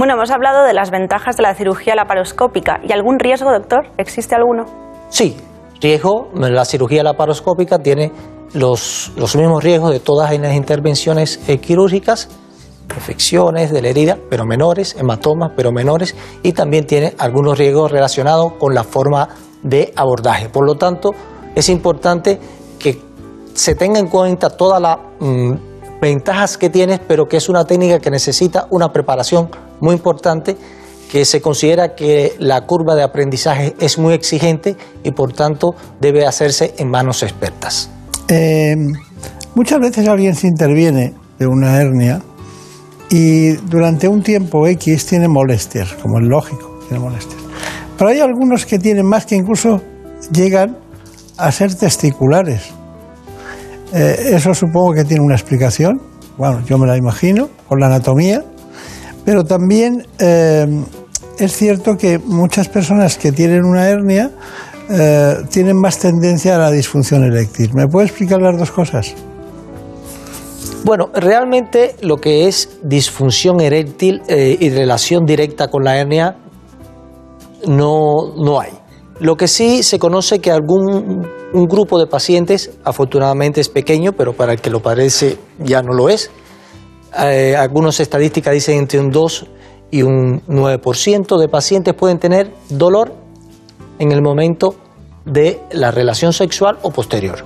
Bueno, 0.00 0.14
hemos 0.14 0.30
hablado 0.30 0.64
de 0.64 0.72
las 0.72 0.90
ventajas 0.90 1.36
de 1.36 1.42
la 1.42 1.54
cirugía 1.54 1.94
laparoscópica. 1.94 2.80
¿Y 2.82 2.90
algún 2.90 3.18
riesgo, 3.18 3.52
doctor? 3.52 3.90
¿Existe 3.98 4.34
alguno? 4.34 4.64
Sí, 5.10 5.36
riesgo, 5.78 6.30
la 6.32 6.64
cirugía 6.64 7.02
laparoscópica 7.02 7.78
tiene 7.80 8.10
los, 8.54 9.12
mismos 9.18 9.62
riesgos 9.62 9.90
de 9.90 10.00
todas 10.00 10.32
las 10.38 10.54
intervenciones 10.54 11.38
eh, 11.46 11.58
quirúrgicas, 11.58 12.30
infecciones 12.88 13.72
de 13.74 13.82
la 13.82 13.88
herida, 13.90 14.16
pero 14.30 14.46
menores, 14.46 14.96
hematomas, 14.98 15.52
pero 15.54 15.70
menores, 15.70 16.16
y 16.42 16.52
también 16.52 16.86
tiene 16.86 17.14
algunos 17.18 17.58
riesgos 17.58 17.92
relacionados 17.92 18.54
con 18.54 18.74
la 18.74 18.84
forma 18.84 19.28
de 19.62 19.92
abordaje. 19.96 20.48
Por 20.48 20.66
lo 20.66 20.76
tanto, 20.76 21.10
es 21.54 21.68
importante 21.68 22.40
que 22.78 22.98
se 23.52 23.74
tenga 23.74 23.98
en 23.98 24.08
cuenta 24.08 24.48
todas 24.48 24.80
las 24.80 24.96
mm, 25.18 26.00
ventajas 26.00 26.56
que 26.56 26.70
tiene, 26.70 26.98
pero 27.06 27.28
que 27.28 27.36
es 27.36 27.50
una 27.50 27.66
técnica 27.66 27.98
que 27.98 28.10
necesita 28.10 28.66
una 28.70 28.90
preparación 28.94 29.50
muy 29.80 29.94
importante, 29.94 30.56
que 31.10 31.24
se 31.24 31.40
considera 31.40 31.94
que 31.94 32.34
la 32.38 32.66
curva 32.66 32.94
de 32.94 33.02
aprendizaje 33.02 33.74
es 33.80 33.98
muy 33.98 34.14
exigente 34.14 34.76
y 35.02 35.10
por 35.10 35.32
tanto 35.32 35.74
debe 36.00 36.24
hacerse 36.24 36.74
en 36.78 36.88
manos 36.88 37.22
expertas. 37.22 37.90
Eh, 38.28 38.76
muchas 39.56 39.80
veces 39.80 40.06
alguien 40.06 40.36
se 40.36 40.46
interviene 40.46 41.14
de 41.38 41.46
una 41.46 41.76
hernia 41.80 42.22
y 43.10 43.52
durante 43.68 44.06
un 44.06 44.22
tiempo 44.22 44.68
X 44.68 45.06
tiene 45.06 45.26
molestias, 45.26 45.94
como 45.94 46.20
es 46.20 46.26
lógico, 46.28 46.78
tiene 46.86 47.02
molestias. 47.02 47.40
Pero 47.98 48.10
hay 48.10 48.20
algunos 48.20 48.64
que 48.64 48.78
tienen 48.78 49.04
más 49.04 49.26
que 49.26 49.34
incluso 49.34 49.82
llegan 50.32 50.76
a 51.36 51.50
ser 51.50 51.74
testiculares. 51.74 52.70
Eh, 53.92 54.30
eso 54.34 54.54
supongo 54.54 54.92
que 54.92 55.04
tiene 55.04 55.24
una 55.24 55.34
explicación, 55.34 56.00
bueno, 56.38 56.62
yo 56.64 56.78
me 56.78 56.86
la 56.86 56.96
imagino, 56.96 57.48
con 57.68 57.80
la 57.80 57.86
anatomía, 57.86 58.44
pero 59.30 59.44
también 59.44 60.04
eh, 60.18 60.66
es 61.38 61.52
cierto 61.52 61.96
que 61.96 62.18
muchas 62.18 62.68
personas 62.68 63.16
que 63.16 63.30
tienen 63.30 63.64
una 63.64 63.88
hernia 63.88 64.32
eh, 64.90 65.34
tienen 65.52 65.76
más 65.76 66.00
tendencia 66.00 66.56
a 66.56 66.58
la 66.58 66.72
disfunción 66.72 67.22
eréctil. 67.22 67.72
¿Me 67.72 67.86
puede 67.86 68.08
explicar 68.08 68.42
las 68.42 68.58
dos 68.58 68.72
cosas? 68.72 69.14
Bueno, 70.82 71.10
realmente 71.14 71.94
lo 72.00 72.16
que 72.16 72.48
es 72.48 72.80
disfunción 72.82 73.60
eréctil 73.60 74.20
y 74.28 74.68
relación 74.70 75.24
directa 75.26 75.68
con 75.68 75.84
la 75.84 75.96
hernia 75.96 76.36
no, 77.68 78.34
no 78.36 78.58
hay. 78.58 78.72
Lo 79.20 79.36
que 79.36 79.46
sí 79.46 79.84
se 79.84 80.00
conoce 80.00 80.40
que 80.40 80.50
algún 80.50 81.24
un 81.52 81.66
grupo 81.66 82.00
de 82.00 82.06
pacientes, 82.06 82.72
afortunadamente 82.82 83.60
es 83.60 83.68
pequeño, 83.68 84.12
pero 84.12 84.32
para 84.32 84.54
el 84.54 84.60
que 84.60 84.70
lo 84.70 84.80
parece 84.80 85.38
ya 85.58 85.82
no 85.82 85.92
lo 85.92 86.08
es. 86.08 86.32
Eh, 87.18 87.56
algunas 87.56 87.98
estadísticas 88.00 88.54
dicen 88.54 88.78
entre 88.78 89.00
un 89.00 89.10
2 89.10 89.46
y 89.90 90.02
un 90.02 90.42
9% 90.46 91.38
de 91.38 91.48
pacientes 91.48 91.94
pueden 91.94 92.18
tener 92.18 92.52
dolor 92.68 93.12
en 93.98 94.12
el 94.12 94.22
momento 94.22 94.76
de 95.24 95.60
la 95.72 95.90
relación 95.90 96.32
sexual 96.32 96.78
o 96.82 96.90
posterior. 96.90 97.44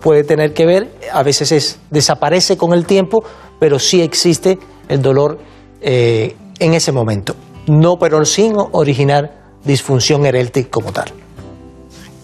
Puede 0.00 0.24
tener 0.24 0.54
que 0.54 0.64
ver, 0.64 0.90
a 1.12 1.22
veces 1.22 1.52
es, 1.52 1.78
desaparece 1.90 2.56
con 2.56 2.72
el 2.72 2.86
tiempo, 2.86 3.22
pero 3.58 3.78
sí 3.78 4.00
existe 4.00 4.58
el 4.88 5.02
dolor 5.02 5.38
eh, 5.82 6.36
en 6.58 6.74
ese 6.74 6.92
momento. 6.92 7.34
No, 7.66 7.98
pero 7.98 8.24
sin 8.24 8.54
originar 8.72 9.40
disfunción 9.64 10.24
eréctil 10.24 10.70
como 10.70 10.92
tal. 10.92 11.12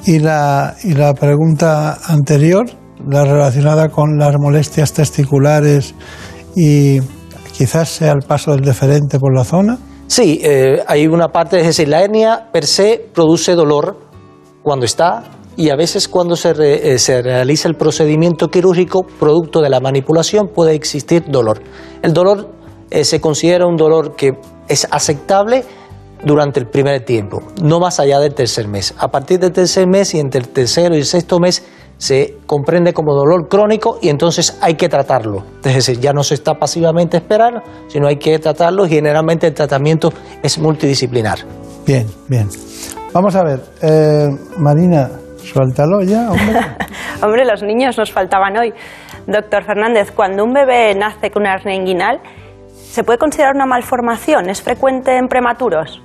Y 0.07 0.21
la, 0.21 0.77
y 0.85 0.95
la 0.95 1.13
pregunta 1.15 1.99
anterior, 2.07 2.67
la 3.07 3.25
relacionada 3.25 3.89
con 3.91 4.17
las 4.19 4.35
molestias 4.39 4.93
testiculares 4.93 5.95
y 6.57 7.01
quizás 7.57 7.91
sea 7.91 8.13
el 8.13 8.23
paso 8.27 8.51
del 8.53 8.63
deferente 8.63 9.21
por 9.21 9.37
la 9.37 9.45
zona. 9.45 9.79
Sí, 10.09 10.41
eh, 10.43 10.83
hay 10.87 11.07
una 11.07 11.29
parte, 11.29 11.61
es 11.61 11.67
decir, 11.67 11.89
la 11.89 12.03
hernia 12.03 12.49
per 12.51 12.65
se 12.65 13.09
produce 13.13 13.55
dolor 13.55 13.99
cuando 14.63 14.87
está 14.87 15.25
y 15.57 15.71
a 15.71 15.77
veces 15.77 16.09
cuando 16.09 16.35
se, 16.35 16.53
eh, 16.59 16.99
se 16.99 17.23
realiza 17.23 17.69
el 17.69 17.77
procedimiento 17.77 18.49
quirúrgico, 18.49 19.07
producto 19.19 19.61
de 19.61 19.69
la 19.69 19.81
manipulación, 19.81 20.49
puede 20.49 20.75
existir 20.75 21.25
dolor. 21.29 21.61
El 22.03 22.13
dolor 22.13 22.51
eh, 22.91 23.05
se 23.05 23.21
considera 23.21 23.67
un 23.67 23.77
dolor 23.77 24.17
que 24.17 24.39
es 24.69 24.87
aceptable 24.91 25.65
durante 26.25 26.61
el 26.61 26.67
primer 26.67 27.05
tiempo, 27.05 27.43
no 27.63 27.81
más 27.81 28.01
allá 28.01 28.19
del 28.21 28.33
tercer 28.35 28.69
mes. 28.69 28.95
A 28.99 29.09
partir 29.09 29.39
del 29.39 29.53
tercer 29.53 29.87
mes 29.87 30.15
y 30.15 30.21
entre 30.21 30.41
el 30.41 30.49
tercero 30.49 30.95
y 30.95 30.99
el 30.99 31.05
sexto 31.05 31.39
mes 31.39 31.63
se 31.99 32.39
comprende 32.47 32.93
como 32.93 33.15
dolor 33.15 33.49
crónico 33.49 33.99
y 34.03 34.09
entonces 34.09 34.59
hay 34.61 34.75
que 34.75 34.89
tratarlo. 34.89 35.45
Es 35.65 35.75
decir, 35.75 35.99
ya 35.99 36.13
no 36.13 36.23
se 36.23 36.35
está 36.35 36.55
pasivamente 36.55 37.17
esperando, 37.17 37.63
sino 37.89 38.07
hay 38.07 38.17
que 38.17 38.39
tratarlo 38.39 38.87
y 38.87 38.91
generalmente 38.91 39.47
el 39.47 39.55
tratamiento 39.55 40.13
es 40.43 40.59
multidisciplinar. 40.59 41.39
Bien, 41.87 42.07
bien. 42.29 42.49
Vamos 43.13 43.35
a 43.37 43.43
ver, 43.43 43.61
eh, 43.83 44.29
Marina, 44.59 45.09
suéltalo 45.39 46.03
ya, 46.03 46.31
hombre. 46.31 46.61
hombre, 47.23 47.45
los 47.45 47.63
niños 47.63 47.97
nos 47.97 48.13
faltaban 48.13 48.57
hoy. 48.59 48.75
Doctor 49.27 49.65
Fernández, 49.65 50.13
cuando 50.13 50.45
un 50.45 50.53
bebé 50.53 50.95
nace 50.95 51.31
con 51.31 51.43
una 51.43 51.55
hernia 51.55 51.75
inguinal, 51.75 52.21
¿se 52.75 53.05
puede 53.05 53.19
considerar 53.19 53.55
una 53.55 53.67
malformación? 53.67 54.51
¿Es 54.51 54.63
frecuente 54.63 55.17
en 55.17 55.29
prematuros? 55.29 56.03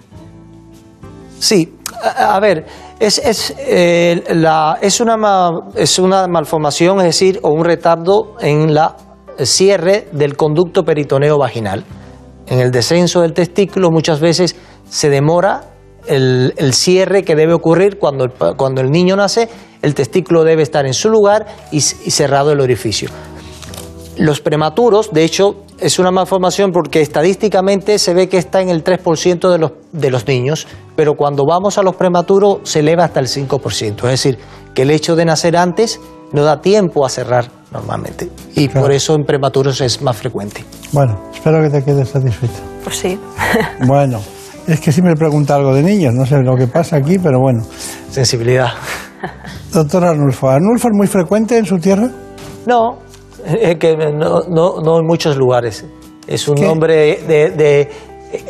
Sí, 1.41 1.75
a, 2.19 2.39
ver, 2.39 2.67
es, 2.99 3.17
es, 3.17 3.55
eh, 3.57 4.23
la, 4.35 4.77
es, 4.79 5.01
una, 5.01 5.17
es 5.75 5.97
una 5.97 6.27
malformación, 6.27 6.99
es 6.99 7.05
decir, 7.05 7.39
o 7.41 7.49
un 7.49 7.65
retardo 7.65 8.35
en 8.39 8.75
la 8.75 8.95
cierre 9.43 10.07
del 10.11 10.37
conducto 10.37 10.83
peritoneo 10.83 11.39
vaginal. 11.39 11.83
En 12.45 12.59
el 12.59 12.69
descenso 12.69 13.21
del 13.21 13.33
testículo 13.33 13.89
muchas 13.89 14.19
veces 14.19 14.55
se 14.87 15.09
demora 15.09 15.63
el, 16.05 16.53
el 16.57 16.75
cierre 16.75 17.23
que 17.23 17.35
debe 17.35 17.53
ocurrir 17.53 17.97
cuando 17.97 18.25
el, 18.25 18.33
cuando 18.55 18.81
el 18.81 18.91
niño 18.91 19.15
nace, 19.15 19.49
el 19.81 19.95
testículo 19.95 20.43
debe 20.43 20.61
estar 20.61 20.85
en 20.85 20.93
su 20.93 21.09
lugar 21.09 21.47
y, 21.71 21.77
y 21.77 22.11
cerrado 22.11 22.51
el 22.51 22.59
orificio. 22.59 23.09
Los 24.15 24.41
prematuros, 24.41 25.11
de 25.11 25.23
hecho, 25.23 25.55
es 25.82 25.99
una 25.99 26.11
malformación 26.11 26.71
porque 26.71 27.01
estadísticamente 27.01 27.97
se 27.99 28.13
ve 28.13 28.29
que 28.29 28.38
está 28.38 28.61
en 28.61 28.69
el 28.69 28.84
3% 28.84 29.51
de 29.51 29.57
los, 29.57 29.71
de 29.91 30.11
los 30.11 30.27
niños, 30.27 30.67
pero 30.95 31.15
cuando 31.15 31.45
vamos 31.45 31.77
a 31.77 31.84
los 31.84 31.95
prematuros 31.95 32.59
se 32.63 32.79
eleva 32.79 33.05
hasta 33.05 33.19
el 33.19 33.27
5%. 33.27 33.95
Es 33.95 34.03
decir, 34.03 34.38
que 34.73 34.84
el 34.84 34.91
hecho 34.91 35.15
de 35.15 35.25
nacer 35.25 35.57
antes 35.57 35.99
no 36.32 36.43
da 36.43 36.61
tiempo 36.61 37.05
a 37.05 37.09
cerrar 37.09 37.49
normalmente. 37.71 38.29
Y 38.55 38.69
por 38.69 38.91
eso 38.91 39.15
en 39.15 39.23
prematuros 39.23 39.82
es 39.82 40.01
más 40.01 40.15
frecuente. 40.17 40.63
Bueno, 40.91 41.19
espero 41.34 41.61
que 41.61 41.69
te 41.69 41.84
quedes 41.84 42.09
satisfecho. 42.09 42.61
Pues 42.84 42.97
sí. 42.97 43.19
bueno, 43.88 44.19
es 44.67 44.79
que 44.79 44.91
si 44.91 45.01
me 45.01 45.15
pregunta 45.15 45.55
algo 45.55 45.73
de 45.73 45.82
niños, 45.82 46.13
no 46.13 46.25
sé 46.25 46.38
lo 46.43 46.55
que 46.55 46.67
pasa 46.67 46.97
aquí, 46.97 47.17
pero 47.17 47.39
bueno. 47.39 47.63
Sensibilidad. 48.09 48.69
Doctor 49.73 50.05
Arnulfo, 50.05 50.49
¿Arnulfo 50.49 50.89
es 50.89 50.95
muy 50.95 51.07
frecuente 51.07 51.57
en 51.57 51.65
su 51.65 51.77
tierra? 51.77 52.09
No, 52.65 52.99
que 53.79 53.95
no, 54.13 54.41
no, 54.43 54.81
no 54.81 54.99
en 54.99 55.05
muchos 55.05 55.37
lugares. 55.37 55.85
Es 56.27 56.47
un 56.47 56.61
nombre 56.61 57.21
de, 57.27 57.89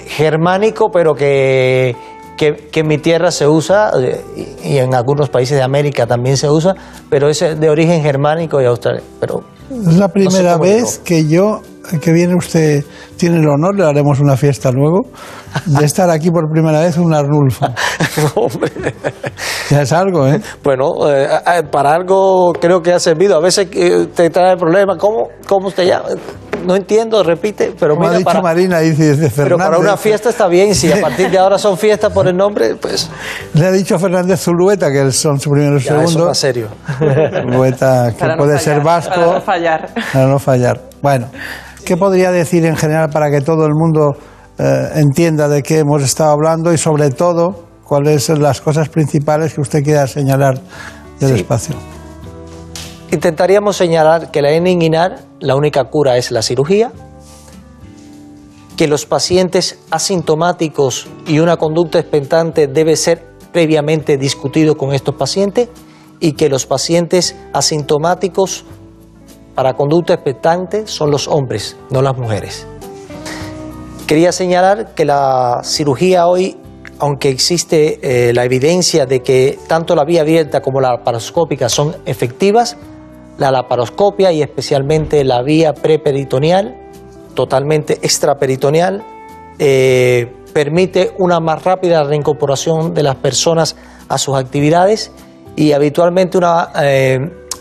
germánico, 0.07 0.91
pero 0.91 1.15
que, 1.15 1.95
que, 2.37 2.69
en 2.73 2.87
mi 2.87 2.97
tierra 2.97 3.31
se 3.31 3.47
usa 3.47 3.91
eh, 3.99 4.21
y 4.63 4.77
en 4.77 4.93
algunos 4.93 5.29
países 5.29 5.57
de 5.57 5.63
América 5.63 6.05
también 6.05 6.37
se 6.37 6.49
usa, 6.49 6.75
pero 7.09 7.29
es 7.29 7.39
de 7.39 7.69
origen 7.69 8.03
germánico 8.03 8.61
y 8.61 8.65
austral. 8.65 9.01
Pero 9.19 9.43
es 9.69 9.97
la 9.97 10.09
primera 10.09 10.57
vez 10.57 10.99
que 10.99 11.27
yo 11.27 11.61
que 12.01 12.11
viene 12.11 12.36
usted, 12.36 12.84
tiene 13.17 13.39
el 13.39 13.47
honor, 13.47 13.75
le 13.75 13.86
haremos 13.86 14.19
una 14.19 14.38
fiesta 14.38 14.71
luego, 14.71 15.01
de 15.65 15.86
estar 15.86 16.09
aquí 16.09 16.32
por 16.32 16.49
primera 16.49 16.79
vez 16.79 16.97
un 16.97 17.13
Arnulfo. 17.13 17.67
Hombre. 18.36 18.71
Ya 19.69 19.82
es 19.82 19.91
algo, 19.91 20.27
¿eh? 20.27 20.39
Bueno, 20.63 20.91
eh, 21.09 21.27
eh, 21.45 21.63
para 21.71 21.93
algo 21.93 22.53
creo 22.53 22.82
que 22.82 22.93
ha 22.93 22.99
servido. 22.99 23.38
A 23.38 23.41
veces 23.41 23.69
te 23.69 24.29
trae 24.29 24.57
problemas. 24.57 24.97
¿Cómo, 24.97 25.29
cómo 25.47 25.67
usted 25.67 25.86
llama? 25.86 26.09
No 26.65 26.75
entiendo, 26.75 27.23
repite, 27.23 27.73
pero 27.79 27.95
Como 27.95 28.07
ha 28.07 28.17
dicho 28.17 28.41
Marina, 28.41 28.79
dice 28.79 29.15
Fernández. 29.15 29.34
Pero 29.36 29.57
para 29.57 29.79
una 29.79 29.97
fiesta 29.97 30.29
está 30.29 30.47
bien, 30.47 30.75
si 30.75 30.91
a 30.91 31.01
partir 31.01 31.32
de 31.32 31.39
ahora 31.39 31.57
son 31.57 31.77
fiestas 31.77 32.13
por 32.13 32.27
el 32.27 32.38
nombre, 32.38 32.75
pues... 32.75 33.09
Le 33.53 33.65
ha 33.65 33.71
dicho 33.71 33.97
Fernández 33.97 34.41
Zulueta, 34.41 34.91
que 34.91 35.11
son 35.11 35.39
su 35.39 35.49
primero 35.49 35.77
y 35.77 35.82
segundo. 35.82 36.09
Eso 36.09 36.25
más 36.25 36.38
serio. 36.38 36.67
Zulueta, 36.99 38.13
que 38.15 38.27
puede 38.38 38.59
ser 38.59 38.82
vasco. 38.82 39.15
Para 39.15 39.34
no 39.34 39.41
fallar. 39.41 39.89
Para 40.13 40.27
no 40.27 40.38
fallar. 40.38 40.82
Bueno, 41.01 41.29
¿qué 41.82 41.97
podría 41.97 42.32
decir 42.32 42.65
en 42.65 42.75
general 42.75 43.09
para 43.09 43.29
que 43.29 43.41
todo 43.41 43.65
el 43.65 43.73
mundo 43.73 44.15
eh, 44.57 44.89
entienda 44.95 45.47
de 45.47 45.63
qué 45.63 45.79
hemos 45.79 46.03
estado 46.03 46.32
hablando 46.32 46.73
y 46.73 46.77
sobre 46.77 47.09
todo 47.09 47.65
cuáles 47.84 48.23
son 48.23 48.41
las 48.41 48.61
cosas 48.61 48.89
principales 48.89 49.53
que 49.53 49.61
usted 49.61 49.84
quiera 49.84 50.07
señalar 50.07 50.59
del 51.19 51.36
espacio? 51.36 51.75
Intentaríamos 53.11 53.75
señalar 53.75 54.32
que 54.32 54.41
la 54.41 54.51
hernia 54.51 54.71
inguinal, 54.71 55.25
la 55.39 55.55
única 55.55 55.84
cura 55.86 56.17
es 56.17 56.32
la 56.32 56.41
cirugía, 56.41 56.91
que 58.77 58.88
los 58.88 59.05
pacientes 59.05 59.77
asintomáticos 59.89 61.07
y 61.27 61.39
una 61.39 61.57
conducta 61.57 61.99
expectante 61.99 62.67
debe 62.67 62.95
ser 62.95 63.27
previamente 63.51 64.17
discutido 64.17 64.77
con 64.77 64.93
estos 64.93 65.15
pacientes 65.15 65.69
y 66.19 66.34
que 66.34 66.49
los 66.49 66.65
pacientes 66.65 67.36
asintomáticos 67.53 68.63
para 69.62 69.76
conducta 69.76 70.16
expectante 70.16 70.88
son 70.88 71.12
los 71.12 71.28
hombres, 71.28 71.78
no 71.91 72.01
las 72.01 72.18
mujeres. 72.18 72.66
Quería 74.07 74.32
señalar 74.32 74.95
que 74.95 75.05
la 75.05 75.62
cirugía 75.64 76.26
hoy, 76.26 76.57
aunque 76.97 77.30
existe 77.30 77.99
eh, 78.01 78.34
la 78.34 78.43
evidencia 78.43 79.05
de 79.05 79.20
que 79.20 79.59
tanto 79.68 79.93
la 79.95 80.03
vía 80.03 80.22
abierta 80.22 80.62
como 80.62 80.82
la 80.82 80.93
laparoscópica 80.93 81.70
son 81.70 81.95
efectivas, 82.07 82.76
la 83.38 83.51
laparoscopia 83.51 84.32
y 84.32 84.41
especialmente 84.41 85.24
la 85.24 85.43
vía 85.43 85.74
preperitoneal, 85.74 86.76
totalmente 87.36 87.99
extraperitoneal, 88.01 89.03
eh, 89.59 90.26
permite 90.55 91.12
una 91.20 91.39
más 91.39 91.64
rápida 91.64 92.03
reincorporación 92.03 92.95
de 92.95 93.03
las 93.03 93.18
personas 93.18 93.76
a 94.09 94.18
sus 94.18 94.36
actividades 94.36 95.12
y 95.55 95.74
habitualmente 95.74 96.39
una, 96.39 96.70
eh, 96.82 97.20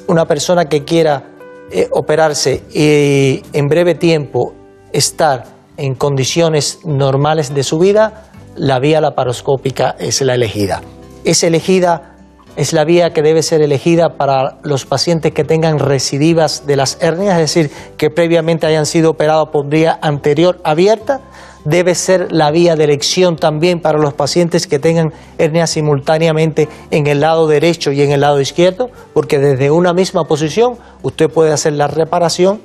una 0.08 0.24
persona 0.24 0.64
que 0.64 0.82
quiera 0.82 1.26
eh, 1.70 1.88
operarse 1.92 2.62
y 2.72 3.42
en 3.52 3.68
breve 3.68 3.94
tiempo 3.94 4.54
estar 4.92 5.44
en 5.76 5.94
condiciones 5.94 6.80
normales 6.84 7.54
de 7.54 7.62
su 7.62 7.78
vida, 7.78 8.30
la 8.56 8.78
vía 8.80 9.00
laparoscópica 9.00 9.94
es 9.98 10.20
la 10.20 10.34
elegida. 10.34 10.82
Es 11.24 11.42
elegida, 11.44 12.16
es 12.56 12.72
la 12.72 12.84
vía 12.84 13.12
que 13.12 13.22
debe 13.22 13.42
ser 13.42 13.62
elegida 13.62 14.16
para 14.16 14.58
los 14.62 14.84
pacientes 14.84 15.32
que 15.32 15.44
tengan 15.44 15.78
recidivas 15.78 16.66
de 16.66 16.76
las 16.76 16.98
hernias, 17.00 17.34
es 17.38 17.54
decir, 17.54 17.70
que 17.96 18.10
previamente 18.10 18.66
hayan 18.66 18.84
sido 18.84 19.10
operados 19.10 19.50
por 19.50 19.68
vía 19.68 19.98
anterior 20.02 20.60
abierta, 20.64 21.20
debe 21.64 21.94
ser 21.94 22.32
la 22.32 22.50
vía 22.50 22.76
de 22.76 22.84
elección 22.84 23.36
también 23.36 23.80
para 23.80 23.98
los 23.98 24.14
pacientes 24.14 24.66
que 24.66 24.78
tengan 24.78 25.12
hernia 25.38 25.66
simultáneamente 25.66 26.68
en 26.90 27.06
el 27.06 27.20
lado 27.20 27.46
derecho 27.46 27.92
y 27.92 28.02
en 28.02 28.12
el 28.12 28.20
lado 28.20 28.40
izquierdo, 28.40 28.90
porque 29.12 29.38
desde 29.38 29.70
una 29.70 29.92
misma 29.92 30.24
posición 30.24 30.74
usted 31.02 31.28
puede 31.28 31.52
hacer 31.52 31.74
la 31.74 31.86
reparación 31.86 32.60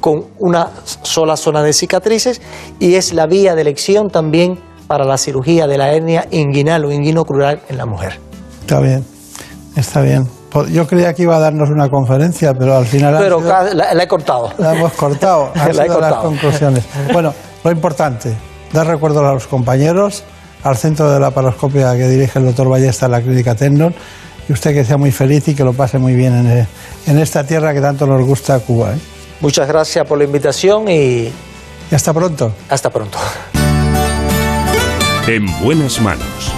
con 0.00 0.24
una 0.38 0.70
sola 1.02 1.36
zona 1.36 1.62
de 1.62 1.72
cicatrices 1.72 2.40
y 2.80 2.94
es 2.96 3.12
la 3.14 3.26
vía 3.26 3.54
de 3.54 3.62
elección 3.62 4.10
también 4.10 4.58
para 4.88 5.04
la 5.04 5.16
cirugía 5.16 5.66
de 5.66 5.78
la 5.78 5.92
hernia 5.92 6.26
inguinal 6.30 6.84
o 6.84 6.92
inguinocrural 6.92 7.60
en 7.68 7.78
la 7.78 7.86
mujer. 7.86 8.18
Está 8.60 8.80
bien, 8.80 9.04
está 9.76 10.02
bien. 10.02 10.28
Yo 10.70 10.86
creía 10.86 11.14
que 11.14 11.22
iba 11.22 11.36
a 11.36 11.38
darnos 11.38 11.70
una 11.70 11.88
conferencia, 11.88 12.52
pero 12.52 12.76
al 12.76 12.84
final... 12.84 13.16
Pero 13.18 13.40
la, 13.40 14.02
he 14.02 14.06
cortado. 14.06 14.50
La 14.58 14.74
hemos 14.74 14.92
cortado. 14.92 15.50
Han 15.54 15.72
sido 15.72 15.98
las 15.98 16.14
conclusiones. 16.16 16.84
Bueno, 17.10 17.32
lo 17.64 17.70
importante, 17.70 18.34
dar 18.72 18.86
recuerdo 18.86 19.26
a 19.26 19.32
los 19.34 19.46
compañeros, 19.46 20.24
al 20.64 20.76
centro 20.76 21.10
de 21.10 21.20
la 21.20 21.30
paroscopia 21.30 21.92
que 21.96 22.08
dirige 22.08 22.38
el 22.38 22.46
doctor 22.46 22.68
Ballesta 22.68 23.06
en 23.06 23.12
la 23.12 23.20
clínica 23.20 23.54
Tendon, 23.54 23.94
y 24.48 24.52
usted 24.52 24.74
que 24.74 24.84
sea 24.84 24.96
muy 24.96 25.12
feliz 25.12 25.46
y 25.48 25.54
que 25.54 25.64
lo 25.64 25.72
pase 25.72 25.98
muy 25.98 26.14
bien 26.14 26.34
en, 26.34 26.66
en 27.06 27.18
esta 27.18 27.44
tierra 27.44 27.72
que 27.72 27.80
tanto 27.80 28.06
nos 28.06 28.24
gusta 28.26 28.58
Cuba. 28.60 28.94
¿eh? 28.94 28.98
Muchas 29.40 29.68
gracias 29.68 30.06
por 30.06 30.18
la 30.18 30.24
invitación 30.24 30.88
y... 30.88 31.30
y 31.90 31.94
hasta 31.94 32.12
pronto. 32.12 32.52
Hasta 32.68 32.90
pronto. 32.90 33.18
En 35.26 35.46
buenas 35.62 36.00
manos 36.00 36.52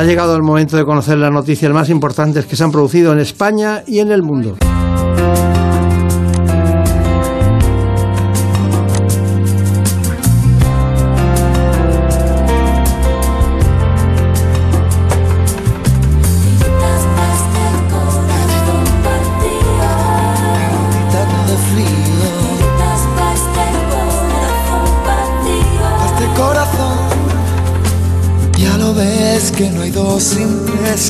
Ha 0.00 0.04
llegado 0.04 0.34
el 0.34 0.42
momento 0.42 0.78
de 0.78 0.86
conocer 0.86 1.18
las 1.18 1.30
noticias 1.30 1.70
más 1.74 1.90
importantes 1.90 2.46
que 2.46 2.56
se 2.56 2.64
han 2.64 2.72
producido 2.72 3.12
en 3.12 3.18
España 3.18 3.82
y 3.86 3.98
en 3.98 4.10
el 4.10 4.22
mundo. 4.22 4.56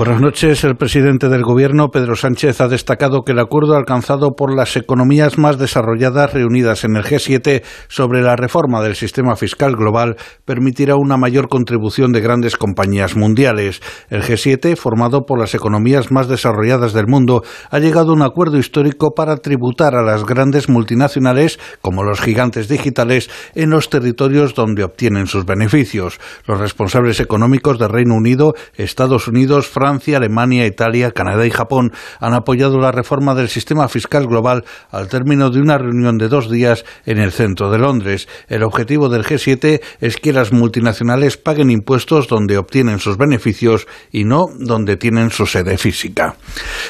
Buenas 0.00 0.22
noches. 0.22 0.64
El 0.64 0.76
presidente 0.76 1.28
del 1.28 1.42
Gobierno, 1.42 1.88
Pedro 1.88 2.16
Sánchez, 2.16 2.62
ha 2.62 2.68
destacado 2.68 3.20
que 3.20 3.32
el 3.32 3.38
acuerdo 3.38 3.76
alcanzado 3.76 4.30
por 4.30 4.56
las 4.56 4.74
economías 4.78 5.36
más 5.36 5.58
desarrolladas 5.58 6.32
reunidas 6.32 6.84
en 6.84 6.96
el 6.96 7.04
G7 7.04 7.62
sobre 7.88 8.22
la 8.22 8.34
reforma 8.34 8.80
del 8.80 8.96
sistema 8.96 9.36
fiscal 9.36 9.76
global 9.76 10.16
permitirá 10.46 10.96
una 10.96 11.18
mayor 11.18 11.48
contribución 11.48 12.12
de 12.12 12.22
grandes 12.22 12.56
compañías 12.56 13.14
mundiales. 13.14 13.82
El 14.08 14.22
G7, 14.22 14.74
formado 14.74 15.26
por 15.26 15.38
las 15.38 15.54
economías 15.54 16.10
más 16.10 16.28
desarrolladas 16.28 16.94
del 16.94 17.06
mundo, 17.06 17.42
ha 17.70 17.78
llegado 17.78 18.12
a 18.12 18.14
un 18.14 18.22
acuerdo 18.22 18.56
histórico 18.56 19.10
para 19.14 19.36
tributar 19.36 19.94
a 19.94 20.02
las 20.02 20.24
grandes 20.24 20.70
multinacionales, 20.70 21.60
como 21.82 22.04
los 22.04 22.22
gigantes 22.22 22.68
digitales, 22.68 23.28
en 23.54 23.68
los 23.68 23.90
territorios 23.90 24.54
donde 24.54 24.82
obtienen 24.82 25.26
sus 25.26 25.44
beneficios. 25.44 26.18
Los 26.46 26.58
responsables 26.58 27.20
económicos 27.20 27.78
de 27.78 27.86
Reino 27.86 28.14
Unido, 28.14 28.54
Estados 28.78 29.28
Unidos, 29.28 29.68
Francia, 29.68 29.89
Francia, 29.90 30.18
Alemania, 30.18 30.66
Italia, 30.66 31.10
Canadá 31.10 31.44
y 31.44 31.50
Japón 31.50 31.92
han 32.20 32.32
apoyado 32.32 32.78
la 32.78 32.92
reforma 32.92 33.34
del 33.34 33.48
sistema 33.48 33.88
fiscal 33.88 34.28
global 34.28 34.64
al 34.92 35.08
término 35.08 35.50
de 35.50 35.60
una 35.60 35.78
reunión 35.78 36.16
de 36.16 36.28
dos 36.28 36.48
días 36.48 36.84
en 37.06 37.18
el 37.18 37.32
centro 37.32 37.72
de 37.72 37.78
Londres. 37.78 38.28
El 38.46 38.62
objetivo 38.62 39.08
del 39.08 39.24
G7 39.24 39.80
es 40.00 40.16
que 40.18 40.32
las 40.32 40.52
multinacionales 40.52 41.36
paguen 41.36 41.70
impuestos 41.70 42.28
donde 42.28 42.56
obtienen 42.56 43.00
sus 43.00 43.16
beneficios 43.16 43.88
y 44.12 44.22
no 44.22 44.46
donde 44.60 44.96
tienen 44.96 45.32
su 45.32 45.44
sede 45.46 45.76
física. 45.76 46.36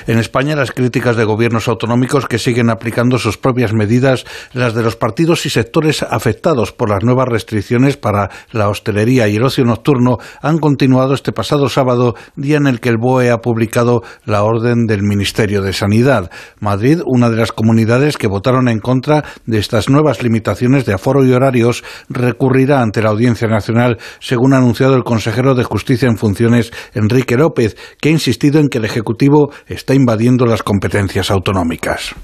En 0.07 0.18
España, 0.18 0.55
las 0.55 0.72
críticas 0.72 1.16
de 1.16 1.24
gobiernos 1.24 1.68
autonómicos 1.68 2.26
que 2.26 2.38
siguen 2.38 2.68
aplicando 2.68 3.18
sus 3.18 3.38
propias 3.38 3.72
medidas, 3.72 4.26
las 4.53 4.74
de 4.74 4.82
los 4.82 4.96
partidos 4.96 5.46
y 5.46 5.51
sectores 5.51 6.03
afectados 6.03 6.72
por 6.72 6.90
las 6.90 7.03
nuevas 7.03 7.28
restricciones 7.28 7.96
para 7.96 8.28
la 8.53 8.68
hostelería 8.68 9.26
y 9.26 9.36
el 9.36 9.44
ocio 9.44 9.64
nocturno, 9.64 10.18
han 10.42 10.59
continuado 10.59 11.14
este 11.14 11.32
pasado 11.32 11.70
sábado, 11.70 12.14
día 12.36 12.59
en 12.59 12.66
el 12.66 12.78
que 12.78 12.89
el 12.91 12.99
BOE 12.99 13.30
ha 13.30 13.38
publicado 13.38 14.03
la 14.24 14.43
orden 14.43 14.86
del 14.86 15.03
Ministerio 15.03 15.62
de 15.62 15.72
Sanidad. 15.72 16.30
Madrid, 16.61 17.01
una 17.07 17.30
de 17.30 17.36
las 17.36 17.53
comunidades 17.53 18.18
que 18.18 18.26
votaron 18.26 18.68
en 18.68 18.80
contra 18.80 19.24
de 19.47 19.59
estas 19.59 19.88
nuevas 19.88 20.22
limitaciones 20.22 20.84
de 20.84 20.93
aforo 20.93 21.24
y 21.24 21.32
horarios, 21.32 21.82
recurrirá 22.09 22.82
ante 22.82 23.03
la 23.03 23.11
Audiencia 23.11 23.49
Nacional, 23.49 23.99
según 24.18 24.53
ha 24.53 24.59
anunciado 24.59 24.95
el 24.95 25.05
consejero 25.05 25.55
de 25.55 25.64
Justicia 25.64 26.09
en 26.09 26.18
funciones, 26.18 26.72
Enrique 26.95 27.36
López, 27.36 27.76
que 28.01 28.11
ha 28.11 28.12
insistido 28.12 28.61
en 28.61 28.68
que 28.68 28.78
el 28.78 28.84
Ejecutivo 28.84 29.53
está 29.66 29.95
invadiendo 29.95 30.45
las 30.45 30.62
competencias 30.62 31.30
autonómicas. 31.30 32.14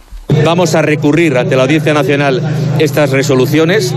Vamos 0.45 0.75
a 0.75 0.83
recurrir 0.83 1.37
ante 1.37 1.57
la 1.57 1.63
Audiencia 1.63 1.95
Nacional 1.95 2.41
estas 2.79 3.11
resoluciones 3.11 3.95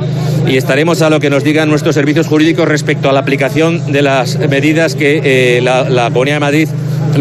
y 0.48 0.58
estaremos 0.58 1.02
a 1.02 1.10
lo 1.10 1.20
que 1.20 1.30
nos 1.30 1.44
digan 1.44 1.70
nuestros 1.70 1.96
servicios 1.96 2.28
jurídicos 2.28 2.68
respecto 2.68 3.10
a 3.10 3.14
la 3.14 3.20
aplicación 3.20 3.92
de 3.92 4.02
las 4.02 4.38
medidas 4.38 4.96
que 4.96 5.22
eh, 5.58 5.62
la, 5.62 5.90
la 5.90 6.10
Comunidad 6.10 6.38
de 6.38 6.40
Madrid 6.40 6.70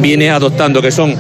viene 0.01 0.31
adoptando, 0.31 0.81
que 0.83 0.91
son 0.91 1.15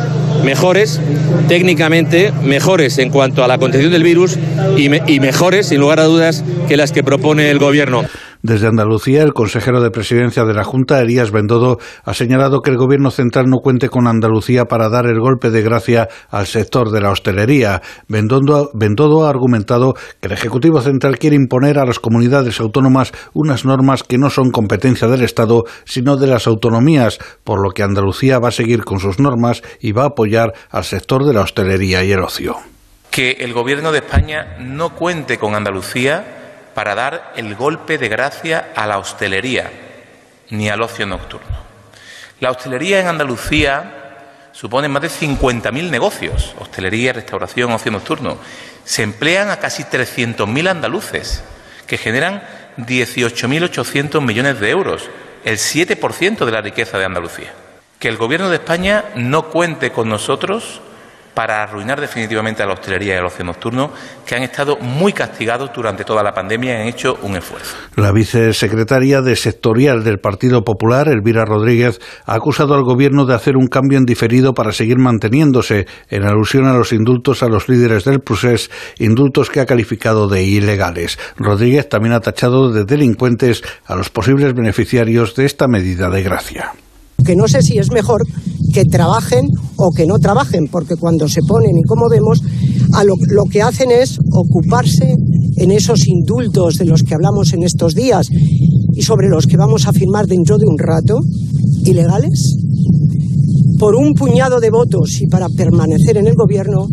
mejores, 0.44 1.00
técnicamente 1.48 2.32
mejores 2.42 2.98
en 2.98 3.10
cuanto 3.10 3.44
a 3.44 3.48
la 3.48 3.58
contención 3.58 3.92
del 3.92 4.02
virus 4.02 4.38
y, 4.76 4.88
y, 5.12 5.20
mejores, 5.20 5.68
sin 5.68 5.80
lugar 5.80 6.00
a 6.00 6.04
dudas, 6.04 6.44
que 6.68 6.76
las 6.76 6.92
que 6.92 7.02
propone 7.02 7.50
el 7.50 7.58
Gobierno. 7.58 8.04
Desde 8.42 8.68
Andalucía, 8.68 9.22
el 9.24 9.32
consejero 9.32 9.80
de 9.80 9.90
presidencia 9.90 10.44
de 10.44 10.54
la 10.54 10.62
Junta, 10.62 11.00
Elías 11.00 11.32
Bendodo, 11.32 11.78
ha 12.04 12.14
señalado 12.14 12.60
que 12.60 12.70
el 12.70 12.76
gobierno 12.76 13.10
central 13.10 13.46
no 13.48 13.58
cuente 13.58 13.88
con 13.88 14.06
Andalucía 14.06 14.66
para 14.66 14.88
dar 14.88 15.06
el 15.06 15.18
golpe 15.18 15.50
de 15.50 15.62
gracia 15.62 16.08
al 16.30 16.46
sector 16.46 16.92
de 16.92 17.00
la 17.00 17.10
hostelería. 17.10 17.82
Bendodo, 18.06 19.26
ha 19.26 19.30
argumentado 19.30 19.94
que 20.20 20.28
el 20.28 20.32
Ejecutivo 20.32 20.80
Central 20.80 21.18
quiere 21.18 21.34
imponer 21.34 21.80
a 21.80 21.84
las 21.84 21.98
comunidades 21.98 22.60
autónomas 22.60 23.12
unas 23.34 23.64
normas 23.64 24.04
que 24.04 24.18
no 24.18 24.30
son 24.30 24.50
competencia 24.50 25.08
del 25.08 25.22
Estado, 25.22 25.64
sino 25.84 26.16
de 26.16 26.28
las 26.28 26.46
autonomías, 26.46 27.18
por 27.42 27.60
lo 27.60 27.70
que 27.70 27.82
Andalucía 27.82 28.38
va 28.38 28.48
a 28.48 28.52
seguir 28.52 28.84
con 28.84 29.00
sus 29.00 29.18
normas 29.18 29.62
y 29.80 29.90
va 29.90 30.04
a 30.04 30.08
apoyar 30.08 30.52
al 30.70 30.84
sector 30.84 31.24
de 31.24 31.34
la 31.34 31.40
hostelería 31.40 32.04
y 32.04 32.12
el 32.12 32.20
ocio. 32.20 32.56
Que 33.10 33.32
el 33.40 33.52
Gobierno 33.52 33.90
de 33.90 33.98
España 33.98 34.58
no 34.60 34.94
cuente 34.94 35.38
con 35.38 35.56
Andalucía 35.56 36.34
para 36.78 36.94
dar 36.94 37.32
el 37.34 37.56
golpe 37.56 37.98
de 37.98 38.08
gracia 38.08 38.68
a 38.76 38.86
la 38.86 38.98
hostelería 38.98 39.68
ni 40.50 40.68
al 40.68 40.80
ocio 40.80 41.06
nocturno. 41.06 41.58
La 42.38 42.52
hostelería 42.52 43.00
en 43.00 43.08
Andalucía 43.08 44.50
supone 44.52 44.86
más 44.86 45.02
de 45.02 45.08
50.000 45.10 45.90
negocios, 45.90 46.54
hostelería, 46.56 47.12
restauración, 47.12 47.72
ocio 47.72 47.90
nocturno. 47.90 48.38
Se 48.84 49.02
emplean 49.02 49.50
a 49.50 49.56
casi 49.56 49.82
300.000 49.82 50.68
andaluces, 50.68 51.42
que 51.88 51.98
generan 51.98 52.44
18.800 52.76 54.20
millones 54.20 54.60
de 54.60 54.70
euros, 54.70 55.10
el 55.44 55.56
7% 55.56 56.44
de 56.44 56.52
la 56.52 56.60
riqueza 56.60 56.96
de 56.96 57.06
Andalucía. 57.06 57.52
Que 57.98 58.06
el 58.06 58.18
Gobierno 58.18 58.50
de 58.50 58.58
España 58.58 59.06
no 59.16 59.50
cuente 59.50 59.90
con 59.90 60.08
nosotros 60.08 60.80
para 61.38 61.62
arruinar 61.62 62.00
definitivamente 62.00 62.64
a 62.64 62.66
la 62.66 62.72
hostelería 62.72 63.14
y 63.14 63.18
al 63.18 63.26
ocio 63.26 63.44
nocturno, 63.44 63.92
que 64.26 64.34
han 64.34 64.42
estado 64.42 64.76
muy 64.80 65.12
castigados 65.12 65.70
durante 65.72 66.02
toda 66.02 66.20
la 66.20 66.32
pandemia 66.32 66.72
y 66.72 66.80
han 66.80 66.88
hecho 66.88 67.16
un 67.22 67.36
esfuerzo. 67.36 67.76
La 67.94 68.10
vicesecretaria 68.10 69.20
de 69.22 69.36
sectorial 69.36 70.02
del 70.02 70.18
Partido 70.18 70.64
Popular, 70.64 71.06
Elvira 71.06 71.44
Rodríguez, 71.44 72.00
ha 72.26 72.34
acusado 72.34 72.74
al 72.74 72.82
Gobierno 72.82 73.24
de 73.24 73.36
hacer 73.36 73.56
un 73.56 73.68
cambio 73.68 73.98
en 73.98 74.04
diferido 74.04 74.52
para 74.52 74.72
seguir 74.72 74.98
manteniéndose, 74.98 75.86
en 76.08 76.24
alusión 76.24 76.66
a 76.66 76.72
los 76.72 76.92
indultos 76.92 77.44
a 77.44 77.48
los 77.48 77.68
líderes 77.68 78.02
del 78.02 78.18
procés, 78.18 78.68
indultos 78.98 79.48
que 79.48 79.60
ha 79.60 79.66
calificado 79.66 80.26
de 80.26 80.42
ilegales. 80.42 81.20
Rodríguez 81.36 81.88
también 81.88 82.14
ha 82.14 82.20
tachado 82.20 82.72
de 82.72 82.84
delincuentes 82.84 83.62
a 83.86 83.94
los 83.94 84.10
posibles 84.10 84.54
beneficiarios 84.54 85.36
de 85.36 85.46
esta 85.46 85.68
medida 85.68 86.10
de 86.10 86.20
gracia 86.24 86.72
que 87.24 87.36
no 87.36 87.48
sé 87.48 87.62
si 87.62 87.78
es 87.78 87.90
mejor 87.90 88.24
que 88.72 88.84
trabajen 88.84 89.48
o 89.76 89.90
que 89.90 90.06
no 90.06 90.18
trabajen, 90.18 90.68
porque 90.70 90.96
cuando 90.96 91.28
se 91.28 91.40
ponen, 91.42 91.76
y 91.76 91.82
como 91.82 92.08
vemos, 92.08 92.42
a 92.94 93.04
lo, 93.04 93.14
lo, 93.28 93.44
que 93.44 93.62
hacen 93.62 93.90
es 93.90 94.18
ocuparse 94.32 95.14
en 95.56 95.70
esos 95.70 96.06
indultos 96.06 96.76
de 96.76 96.86
los 96.86 97.02
que 97.02 97.14
hablamos 97.14 97.52
en 97.52 97.62
estos 97.62 97.94
días 97.94 98.28
y 98.30 99.02
sobre 99.02 99.28
los 99.28 99.46
que 99.46 99.56
vamos 99.56 99.86
a 99.86 99.92
firmar 99.92 100.26
dentro 100.26 100.58
de 100.58 100.66
un 100.66 100.78
rato, 100.78 101.20
ilegales, 101.84 102.56
por 103.78 103.94
un 103.94 104.14
puñado 104.14 104.60
de 104.60 104.70
votos 104.70 105.20
y 105.20 105.26
para 105.26 105.48
permanecer 105.48 106.16
en 106.16 106.26
el 106.26 106.34
gobierno 106.34 106.86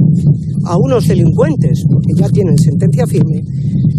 a 0.66 0.78
unos 0.78 1.08
delincuentes, 1.08 1.86
porque 1.90 2.14
ya 2.18 2.30
tienen 2.30 2.58
sentencia 2.58 3.06
firme, 3.06 3.44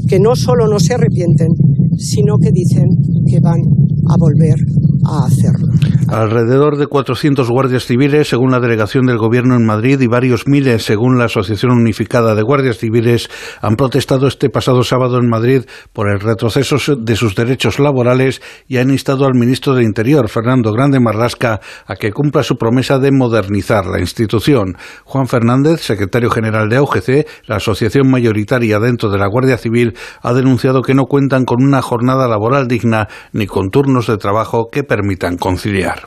que 0.09 0.19
no 0.19 0.35
solo 0.37 0.67
no 0.67 0.79
se 0.79 0.95
arrepienten, 0.95 1.49
sino 1.97 2.37
que 2.39 2.51
dicen 2.51 2.87
que 3.27 3.41
van 3.41 3.61
a 4.09 4.17
volver 4.19 4.57
a 5.05 5.27
hacerlo. 5.27 5.67
Alrededor 6.09 6.79
de 6.79 6.87
400 6.87 7.51
guardias 7.51 7.85
civiles, 7.85 8.29
según 8.29 8.53
la 8.53 8.61
delegación 8.61 9.07
del 9.07 9.19
Gobierno 9.19 9.57
en 9.57 9.67
Madrid, 9.67 10.01
y 10.01 10.07
varios 10.07 10.47
miles, 10.47 10.85
según 10.85 11.19
la 11.19 11.25
Asociación 11.25 11.73
Unificada 11.73 12.35
de 12.35 12.43
Guardias 12.43 12.79
Civiles, 12.79 13.29
han 13.61 13.77
protestado 13.77 14.29
este 14.29 14.49
pasado 14.49 14.83
sábado 14.83 15.19
en 15.19 15.29
Madrid 15.29 15.63
por 15.93 16.09
el 16.09 16.21
retroceso 16.21 16.77
de 16.97 17.17
sus 17.17 17.35
derechos 17.35 17.79
laborales 17.79 18.41
y 18.69 18.77
han 18.77 18.91
instado 18.91 19.27
al 19.27 19.35
ministro 19.35 19.75
de 19.75 19.83
Interior, 19.83 20.29
Fernando 20.29 20.73
Grande 20.73 21.01
Marrasca, 21.01 21.61
a 21.87 21.97
que 21.97 22.13
cumpla 22.13 22.43
su 22.43 22.56
promesa 22.57 22.99
de 22.99 23.13
modernizar 23.13 23.87
la 23.87 24.01
institución. 24.01 24.77
Juan 25.05 25.29
Fernández, 25.29 25.81
secretario 25.81 26.31
general 26.31 26.69
de 26.69 26.77
AUGC, 26.77 27.27
la 27.47 27.57
asociación 27.57 28.11
mayoritaria 28.11 28.79
dentro 28.79 29.11
de 29.11 29.19
la 29.19 29.29
Guardia 29.29 29.59
Civil, 29.59 29.95
ha 30.23 30.33
denunciado 30.33 30.83
que 30.83 30.95
no 30.95 31.05
cuentan 31.05 31.45
con 31.45 31.63
una 31.63 31.83
jornada 31.83 32.29
laboral 32.29 32.69
digna 32.69 33.09
ni 33.33 33.47
con 33.47 33.71
turnos 33.71 34.07
de 34.07 34.19
trabajo 34.19 34.69
que 34.71 34.83
permitan 34.83 35.37
conciliar. 35.37 36.03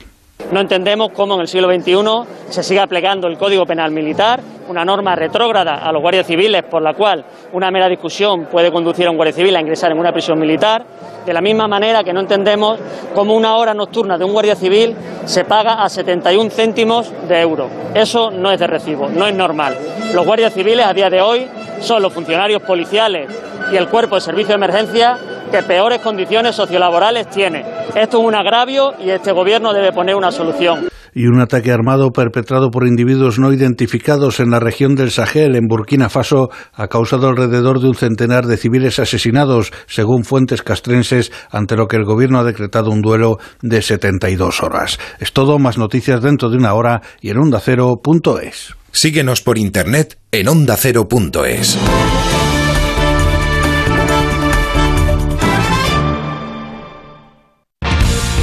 No 0.52 0.60
entendemos 0.60 1.10
cómo 1.14 1.34
en 1.34 1.42
el 1.42 1.48
siglo 1.48 1.68
XXI 1.72 2.50
se 2.50 2.62
sigue 2.62 2.80
aplicando 2.80 3.28
el 3.28 3.38
Código 3.38 3.64
Penal 3.66 3.92
Militar, 3.92 4.40
una 4.70 4.84
norma 4.84 5.16
retrógrada 5.16 5.74
a 5.84 5.90
los 5.90 6.00
guardias 6.00 6.28
civiles 6.28 6.62
por 6.62 6.80
la 6.80 6.94
cual 6.94 7.24
una 7.52 7.72
mera 7.72 7.88
discusión 7.88 8.44
puede 8.44 8.70
conducir 8.70 9.04
a 9.08 9.10
un 9.10 9.16
guardia 9.16 9.34
civil 9.34 9.56
a 9.56 9.60
ingresar 9.60 9.90
en 9.90 9.98
una 9.98 10.12
prisión 10.12 10.38
militar, 10.38 10.84
de 11.26 11.32
la 11.32 11.40
misma 11.40 11.66
manera 11.66 12.04
que 12.04 12.12
no 12.12 12.20
entendemos 12.20 12.78
cómo 13.12 13.34
una 13.34 13.56
hora 13.56 13.74
nocturna 13.74 14.16
de 14.16 14.24
un 14.24 14.32
guardia 14.32 14.54
civil 14.54 14.94
se 15.24 15.44
paga 15.44 15.82
a 15.82 15.88
71 15.88 16.50
céntimos 16.50 17.12
de 17.28 17.40
euro. 17.40 17.68
Eso 17.94 18.30
no 18.30 18.52
es 18.52 18.60
de 18.60 18.68
recibo, 18.68 19.08
no 19.08 19.26
es 19.26 19.34
normal. 19.34 19.76
Los 20.14 20.24
guardias 20.24 20.54
civiles 20.54 20.86
a 20.86 20.94
día 20.94 21.10
de 21.10 21.20
hoy 21.20 21.48
son 21.80 22.00
los 22.00 22.12
funcionarios 22.12 22.62
policiales 22.62 23.28
y 23.72 23.76
el 23.76 23.88
cuerpo 23.88 24.14
de 24.14 24.20
servicio 24.20 24.50
de 24.50 24.54
emergencia 24.54 25.18
que 25.50 25.64
peores 25.64 25.98
condiciones 25.98 26.54
sociolaborales 26.54 27.28
tiene. 27.28 27.64
Esto 27.96 28.20
es 28.20 28.24
un 28.24 28.36
agravio 28.36 28.94
y 29.04 29.10
este 29.10 29.32
gobierno 29.32 29.72
debe 29.72 29.92
poner 29.92 30.14
una 30.14 30.30
solución 30.30 30.88
y 31.14 31.26
un 31.26 31.40
ataque 31.40 31.72
armado 31.72 32.10
perpetrado 32.10 32.70
por 32.70 32.86
individuos 32.86 33.38
no 33.38 33.52
identificados 33.52 34.40
en 34.40 34.50
la 34.50 34.60
región 34.60 34.94
del 34.94 35.10
Sahel, 35.10 35.56
en 35.56 35.66
Burkina 35.66 36.08
Faso, 36.08 36.50
ha 36.72 36.88
causado 36.88 37.28
alrededor 37.28 37.80
de 37.80 37.88
un 37.88 37.94
centenar 37.94 38.46
de 38.46 38.56
civiles 38.56 38.98
asesinados, 38.98 39.72
según 39.86 40.24
fuentes 40.24 40.62
castrenses, 40.62 41.32
ante 41.50 41.76
lo 41.76 41.86
que 41.86 41.96
el 41.96 42.04
gobierno 42.04 42.38
ha 42.38 42.44
decretado 42.44 42.90
un 42.90 43.02
duelo 43.02 43.38
de 43.62 43.82
72 43.82 44.62
horas. 44.62 44.98
Es 45.18 45.32
todo, 45.32 45.58
más 45.58 45.78
noticias 45.78 46.22
dentro 46.22 46.50
de 46.50 46.56
una 46.56 46.74
hora 46.74 47.02
y 47.20 47.30
en 47.30 47.38
ondacero.es. 47.38 48.74
Síguenos 48.92 49.42
por 49.42 49.58
internet 49.58 50.18
en 50.32 50.48
ondacero.es. 50.48 51.78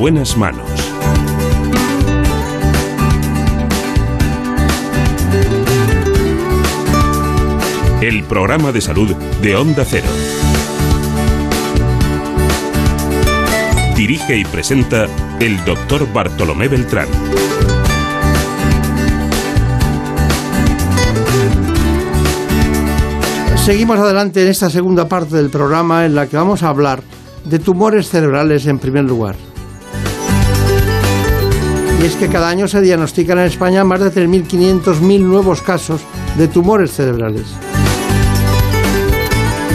Buenas 0.00 0.34
manos. 0.34 0.66
el 8.00 8.24
programa 8.24 8.72
de 8.72 8.80
salud 8.80 9.14
de 9.42 9.56
Onda 9.56 9.84
Cero. 9.84 10.08
Dirige 13.94 14.38
y 14.38 14.44
presenta 14.46 15.06
el 15.38 15.62
doctor 15.66 16.10
Bartolomé 16.10 16.68
Beltrán. 16.68 17.06
Seguimos 23.62 23.98
adelante 23.98 24.42
en 24.42 24.48
esta 24.48 24.70
segunda 24.70 25.06
parte 25.06 25.36
del 25.36 25.50
programa 25.50 26.06
en 26.06 26.14
la 26.14 26.26
que 26.26 26.38
vamos 26.38 26.62
a 26.62 26.70
hablar 26.70 27.02
de 27.44 27.58
tumores 27.58 28.08
cerebrales 28.08 28.66
en 28.66 28.78
primer 28.78 29.04
lugar. 29.04 29.49
Y 32.00 32.06
es 32.06 32.16
que 32.16 32.28
cada 32.28 32.48
año 32.48 32.66
se 32.66 32.80
diagnostican 32.80 33.38
en 33.38 33.44
España 33.44 33.84
más 33.84 34.00
de 34.00 34.10
3.500.000 34.10 35.20
nuevos 35.20 35.60
casos 35.60 36.00
de 36.38 36.48
tumores 36.48 36.92
cerebrales. 36.92 37.44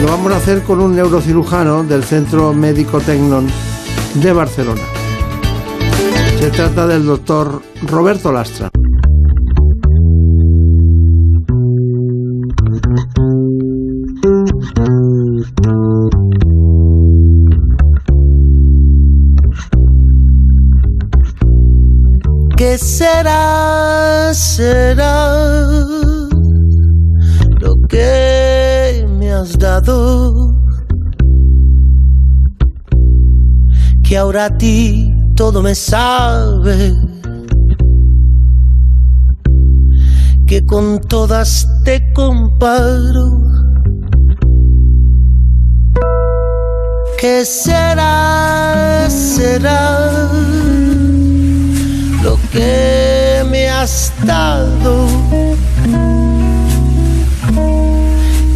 Lo 0.02 0.08
vamos 0.08 0.32
a 0.32 0.36
hacer 0.36 0.62
con 0.62 0.80
un 0.80 0.96
neurocirujano 0.96 1.84
del 1.84 2.02
Centro 2.02 2.52
Médico 2.52 3.00
Tecnon 3.00 3.46
de 4.14 4.32
Barcelona. 4.32 4.82
Se 6.40 6.50
trata 6.50 6.86
del 6.86 7.06
doctor 7.06 7.62
Roberto 7.82 8.32
Lastra. 8.32 8.70
¿Qué 22.76 22.82
será, 22.84 24.34
será 24.34 25.32
lo 27.58 27.74
que 27.88 29.08
me 29.18 29.32
has 29.32 29.58
dado? 29.58 30.60
Que 34.04 34.18
ahora 34.18 34.44
a 34.44 34.58
ti 34.58 35.10
todo 35.34 35.62
me 35.62 35.74
sabe. 35.74 36.94
Que 40.46 40.62
con 40.66 41.00
todas 41.00 41.66
te 41.82 42.12
comparo. 42.12 43.40
¿Qué 47.18 47.42
será, 47.46 49.08
será? 49.08 50.55
Que 52.56 53.44
me 53.50 53.68
has 53.68 54.12
dado. 54.24 55.06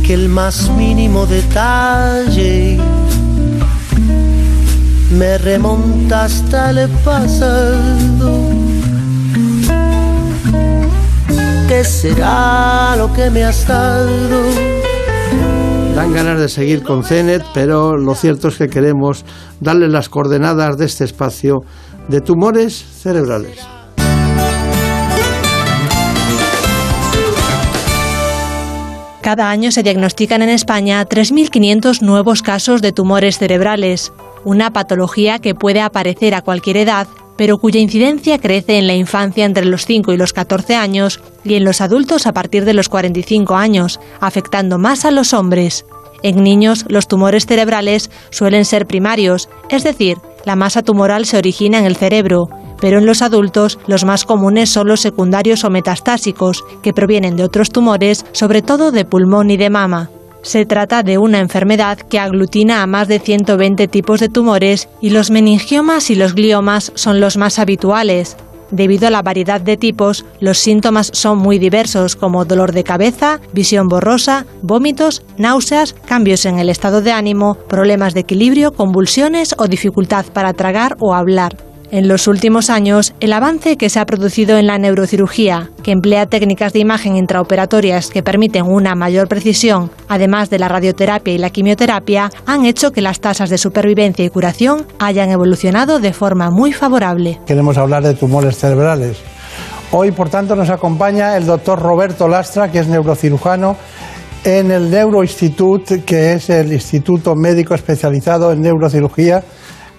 Que 0.05 0.15
el 0.15 0.29
más 0.29 0.71
mínimo 0.71 1.27
detalle 1.27 2.79
me 5.13 5.39
remonta 5.39 6.25
hasta 6.25 6.71
el 6.71 6.89
pasado. 7.05 8.31
¿Qué 11.69 11.85
será 11.85 12.97
lo 12.97 13.13
que 13.13 13.31
me 13.31 13.45
has 13.45 13.67
dado? 13.69 14.41
Dan 15.95 16.15
ganas 16.15 16.41
de 16.41 16.49
seguir 16.49 16.83
con 16.83 17.05
CENET, 17.05 17.45
pero 17.53 17.97
lo 17.97 18.15
cierto 18.15 18.49
es 18.49 18.57
que 18.57 18.69
queremos 18.69 19.25
darle 19.61 19.89
las 19.89 20.09
coordenadas 20.09 20.79
de 20.79 20.87
este 20.87 21.05
espacio 21.05 21.59
de 22.09 22.21
tumores 22.21 22.75
cerebrales. 22.75 23.80
Cada 29.23 29.51
año 29.51 29.71
se 29.71 29.83
diagnostican 29.83 30.41
en 30.41 30.49
España 30.49 31.07
3.500 31.07 32.01
nuevos 32.01 32.43
casos 32.43 32.81
de 32.81 32.93
tumores 32.93 33.39
cerebrales, 33.39 34.13
una 34.45 34.73
patología 34.73 35.39
que 35.39 35.55
puede 35.55 35.83
aparecer 35.83 36.35
a 36.35 36.41
cualquier 36.41 36.79
edad, 36.79 37.07
pero 37.37 37.59
cuya 37.59 37.81
incidencia 37.81 38.39
crece 38.39 38.79
en 38.79 38.87
la 38.87 38.95
infancia 38.95 39.45
entre 39.45 39.67
los 39.67 39.85
5 39.85 40.13
y 40.13 40.17
los 40.17 40.33
14 40.33 40.75
años 40.75 41.21
y 41.45 41.55
en 41.55 41.65
los 41.65 41.83
adultos 41.83 42.27
a 42.27 42.33
partir 42.33 42.65
de 42.65 42.73
los 42.73 42.89
45 42.89 43.57
años, 43.57 44.01
afectando 44.21 44.79
más 44.79 45.05
a 45.05 45.11
los 45.11 45.35
hombres. 45.35 45.85
En 46.23 46.43
niños, 46.43 46.87
los 46.89 47.07
tumores 47.07 47.45
cerebrales 47.45 48.11
suelen 48.31 48.65
ser 48.65 48.87
primarios, 48.87 49.51
es 49.69 49.85
decir, 49.85 50.17
la 50.47 50.57
masa 50.57 50.83
tumoral 50.83 51.27
se 51.27 51.37
origina 51.37 51.79
en 51.79 51.85
el 51.85 51.97
cerebro, 51.97 52.49
pero 52.81 52.99
en 52.99 53.07
los 53.07 53.23
adultos 53.23 53.79
los 53.87 54.05
más 54.05 54.25
comunes 54.25 54.71
son 54.71 54.89
los 54.89 55.01
secundarios 55.01 55.65
o 55.65 55.71
metastásicos, 55.71 56.65
que 56.83 56.93
provienen 56.93 57.37
de 57.37 57.45
otros 57.45 57.71
tumores, 57.71 58.25
sobre 58.33 58.63
todo 58.63 58.91
de 58.93 59.05
pulmón 59.05 59.51
y 59.51 59.57
de 59.57 59.71
mama. 59.71 60.11
Se 60.43 60.65
trata 60.65 61.03
de 61.03 61.19
una 61.19 61.39
enfermedad 61.39 61.99
que 61.99 62.19
aglutina 62.19 62.83
a 62.83 62.87
más 62.87 63.09
de 63.09 63.19
120 63.19 63.89
tipos 63.89 64.21
de 64.21 64.31
tumores 64.31 64.89
y 65.01 65.11
los 65.11 65.31
meningiomas 65.31 66.11
y 66.11 66.15
los 66.15 66.35
gliomas 66.35 66.93
son 66.95 67.21
los 67.21 67.37
más 67.37 67.59
habituales. 67.59 68.37
Debido 68.71 69.09
a 69.09 69.11
la 69.11 69.23
variedad 69.23 69.61
de 69.61 69.77
tipos, 69.77 70.25
los 70.39 70.59
síntomas 70.59 71.11
son 71.13 71.39
muy 71.39 71.59
diversos 71.59 72.15
como 72.15 72.45
dolor 72.45 72.73
de 72.73 72.85
cabeza, 72.85 73.41
visión 73.53 73.89
borrosa, 73.89 74.47
vómitos, 74.63 75.23
náuseas, 75.37 75.95
cambios 76.07 76.47
en 76.47 76.59
el 76.59 76.71
estado 76.71 77.03
de 77.03 77.13
ánimo, 77.13 77.57
problemas 77.69 78.15
de 78.15 78.21
equilibrio, 78.21 78.73
convulsiones 78.73 79.55
o 79.59 79.67
dificultad 79.67 80.25
para 80.33 80.53
tragar 80.53 80.97
o 81.01 81.15
hablar. 81.15 81.57
En 81.93 82.07
los 82.07 82.29
últimos 82.29 82.71
años, 82.71 83.15
el 83.19 83.33
avance 83.33 83.77
que 83.77 83.91
se 83.91 83.99
ha 83.99 84.07
producido 84.07 84.57
en 84.59 84.69
la 84.69 84.79
neurocirugía, 84.79 85.71
que 85.83 85.91
emplea 85.91 86.27
técnicas 86.27 86.73
de 86.73 86.79
imagen 86.79 87.17
intraoperatorias 87.17 88.11
que 88.11 88.23
permiten 88.23 88.65
una 88.67 88.95
mayor 88.95 89.27
precisión, 89.27 89.91
además 90.07 90.51
de 90.51 90.61
la 90.61 90.69
radioterapia 90.69 91.35
y 91.35 91.39
la 91.39 91.51
quimioterapia, 91.51 92.31
han 92.47 92.65
hecho 92.65 92.93
que 92.93 93.01
las 93.01 93.19
tasas 93.19 93.51
de 93.51 93.59
supervivencia 93.59 94.25
y 94.25 94.31
curación 94.31 94.87
hayan 95.01 95.31
evolucionado 95.31 95.99
de 95.99 96.13
forma 96.13 96.49
muy 96.51 96.73
favorable. 96.73 97.41
Queremos 97.45 97.77
hablar 97.77 98.05
de 98.05 98.15
tumores 98.15 98.57
cerebrales. 98.57 99.17
Hoy, 99.91 100.13
por 100.13 100.29
tanto, 100.29 100.55
nos 100.55 100.71
acompaña 100.71 101.37
el 101.37 101.45
doctor 101.45 101.81
Roberto 101.81 102.29
Lastra, 102.29 102.71
que 102.71 102.79
es 102.79 102.87
neurocirujano 102.87 103.77
en 104.45 104.71
el 104.71 104.93
Neuroinstitut, 104.93 106.05
que 106.05 106.35
es 106.35 106.51
el 106.51 106.73
Instituto 106.73 107.35
Médico 107.35 107.75
Especializado 107.75 108.53
en 108.53 108.61
Neurocirugía 108.61 109.43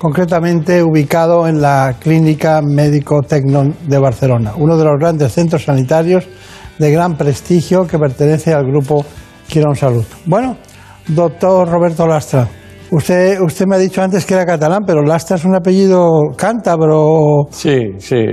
concretamente 0.01 0.81
ubicado 0.81 1.47
en 1.47 1.61
la 1.61 1.93
Clínica 1.99 2.59
Médico 2.63 3.21
Tecnon 3.21 3.75
de 3.87 3.99
Barcelona, 3.99 4.53
uno 4.57 4.75
de 4.75 4.83
los 4.83 4.99
grandes 4.99 5.31
centros 5.31 5.65
sanitarios 5.65 6.27
de 6.79 6.91
gran 6.91 7.15
prestigio 7.15 7.85
que 7.85 7.99
pertenece 7.99 8.51
al 8.51 8.65
grupo 8.65 9.05
Quirón 9.47 9.75
Salud. 9.75 10.03
Bueno, 10.25 10.57
doctor 11.07 11.69
Roberto 11.69 12.07
Lastra, 12.07 12.47
usted, 12.89 13.39
usted 13.41 13.67
me 13.67 13.75
ha 13.75 13.77
dicho 13.77 14.01
antes 14.01 14.25
que 14.25 14.33
era 14.33 14.43
catalán, 14.43 14.85
pero 14.87 15.03
Lastra 15.03 15.35
es 15.35 15.45
un 15.45 15.55
apellido 15.55 16.31
cántabro. 16.35 17.45
Sí, 17.51 17.91
sí, 17.99 18.25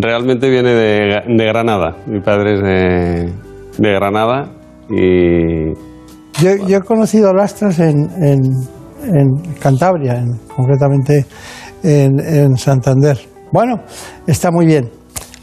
realmente 0.00 0.48
viene 0.48 0.70
de, 0.70 1.44
Granada. 1.46 1.94
Mi 2.06 2.20
padre 2.20 2.54
es 2.54 2.62
de, 3.78 3.92
Granada 3.92 4.48
y... 4.88 5.74
Yo, 6.42 6.76
he 6.78 6.80
conocido 6.80 7.34
Lastras 7.34 7.80
en 7.80 8.08
en 8.22 8.40
Cantabria, 9.60 10.24
concretamente 10.54 11.26
en, 11.82 12.56
Santander. 12.56 13.18
Bueno, 13.52 13.82
está 14.26 14.50
muy 14.50 14.66
bien. 14.66 14.90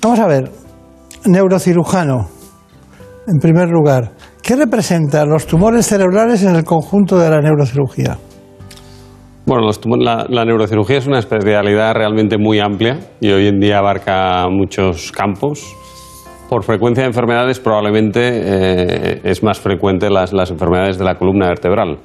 Vamos 0.01 0.19
a 0.19 0.27
ver, 0.27 0.51
neurocirujano, 1.25 2.27
en 3.27 3.39
primer 3.39 3.69
lugar, 3.69 4.11
¿qué 4.41 4.55
representan 4.55 5.29
los 5.29 5.45
tumores 5.45 5.85
cerebrales 5.85 6.43
en 6.43 6.55
el 6.55 6.63
conjunto 6.63 7.17
de 7.17 7.29
la 7.29 7.41
neurocirugía? 7.41 8.17
Bueno, 9.45 9.69
la, 9.99 10.45
neurocirugía 10.45 10.97
es 10.97 11.07
una 11.07 11.19
especialidad 11.19 11.93
realmente 11.93 12.37
muy 12.37 12.59
amplia 12.59 12.99
y 13.19 13.29
hoy 13.31 13.47
en 13.47 13.59
día 13.59 13.79
abarca 13.79 14.47
muchos 14.49 15.11
campos. 15.11 15.63
Por 16.49 16.63
frecuencia 16.63 17.03
de 17.03 17.07
enfermedades 17.07 17.59
probablemente 17.59 18.21
eh, 18.23 19.21
es 19.23 19.43
más 19.43 19.59
frecuente 19.59 20.09
las 20.09 20.31
enfermedades 20.51 20.97
de 20.97 21.05
la 21.05 21.15
columna 21.15 21.47
vertebral. 21.47 21.99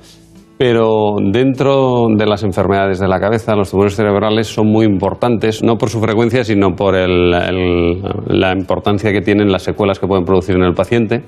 Pero 0.59 1.15
dentro 1.23 2.09
de 2.17 2.27
las 2.27 2.43
enfermedades 2.43 2.99
de 2.99 3.07
la 3.07 3.21
cabeza, 3.21 3.55
los 3.55 3.71
tumores 3.71 3.95
cerebrales 3.95 4.49
son 4.49 4.67
muy 4.67 4.87
importantes, 4.87 5.63
no 5.63 5.77
por 5.77 5.89
su 5.89 6.01
frecuencia, 6.01 6.43
sino 6.43 6.75
por 6.75 6.97
la 6.97 8.53
importancia 8.53 9.13
que 9.13 9.21
tienen 9.21 9.53
las 9.53 9.63
secuelas 9.63 10.01
que 10.01 10.09
pueden 10.09 10.25
producir 10.25 10.57
en 10.57 10.65
el 10.65 10.75
paciente 10.75 11.23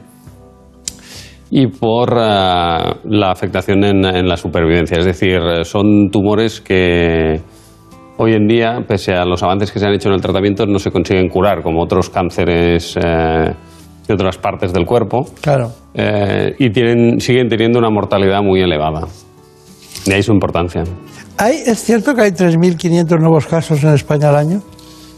y 1.51 1.67
por 1.67 2.13
eh, 2.13 2.17
la 3.05 3.31
afectación 3.31 3.85
en, 3.85 4.29
la 4.29 4.37
supervivencia. 4.37 4.99
Es 4.99 5.05
decir, 5.05 5.41
son 5.65 6.11
tumores 6.11 6.61
que 6.61 7.41
hoy 8.19 8.33
en 8.35 8.47
día, 8.47 8.79
pese 8.87 9.15
a 9.15 9.25
los 9.25 9.43
avances 9.43 9.73
que 9.73 9.81
se 9.81 9.87
han 9.87 9.93
hecho 9.93 10.09
en 10.09 10.15
el 10.15 10.21
tratamiento, 10.21 10.65
no 10.67 10.79
se 10.79 10.91
consiguen 10.91 11.29
curar, 11.29 11.63
como 11.63 11.83
otros 11.83 12.09
cánceres. 12.09 12.97
Eh, 12.97 13.53
otras 14.13 14.39
partes 14.39 14.73
del 14.73 14.87
cuerpo. 14.87 15.27
Claro. 15.41 15.71
Eh, 15.95 16.55
y 16.59 16.71
tienen, 16.71 17.21
siguen 17.21 17.49
teniendo 17.49 17.79
una 17.79 17.91
mortalidad 17.91 18.43
muy 18.43 18.61
elevada. 18.61 19.07
De 20.07 20.15
ahí 20.15 20.23
su 20.23 20.33
importancia. 20.33 20.85
¿Hay, 21.37 21.57
¿Es 21.67 21.83
cierto 21.83 22.15
que 22.15 22.23
hay 22.23 22.31
3.500 22.31 23.19
nuevos 23.19 23.47
casos 23.47 23.83
en 23.85 23.95
España 23.95 24.29
al 24.29 24.37
año? 24.37 24.63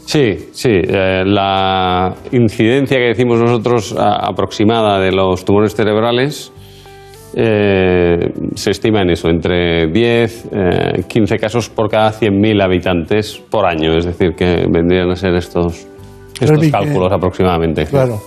Sí, 0.05 0.49
sí. 0.51 0.69
Eh, 0.71 1.23
la 1.25 2.13
incidencia 2.31 2.97
que 2.97 3.07
decimos 3.07 3.39
nosotros 3.39 3.95
aproximada 3.97 4.99
de 4.99 5.11
los 5.11 5.45
tumores 5.45 5.75
cerebrales 5.75 6.51
eh, 7.35 8.31
se 8.53 8.71
estima 8.71 9.01
en 9.01 9.09
eso, 9.09 9.27
entre 9.27 9.87
10, 9.87 10.49
eh, 10.51 11.03
15 11.07 11.37
casos 11.37 11.69
por 11.69 11.89
cada 11.89 12.11
100.000 12.11 12.63
habitantes 12.63 13.41
por 13.49 13.65
año. 13.65 13.97
Es 13.97 14.05
decir, 14.05 14.35
que 14.35 14.65
vendrían 14.69 15.09
a 15.09 15.15
ser 15.15 15.33
estos, 15.35 15.87
estos 16.39 16.67
cálculos 16.69 17.11
aproximadamente. 17.11 17.85
Claro. 17.85 18.19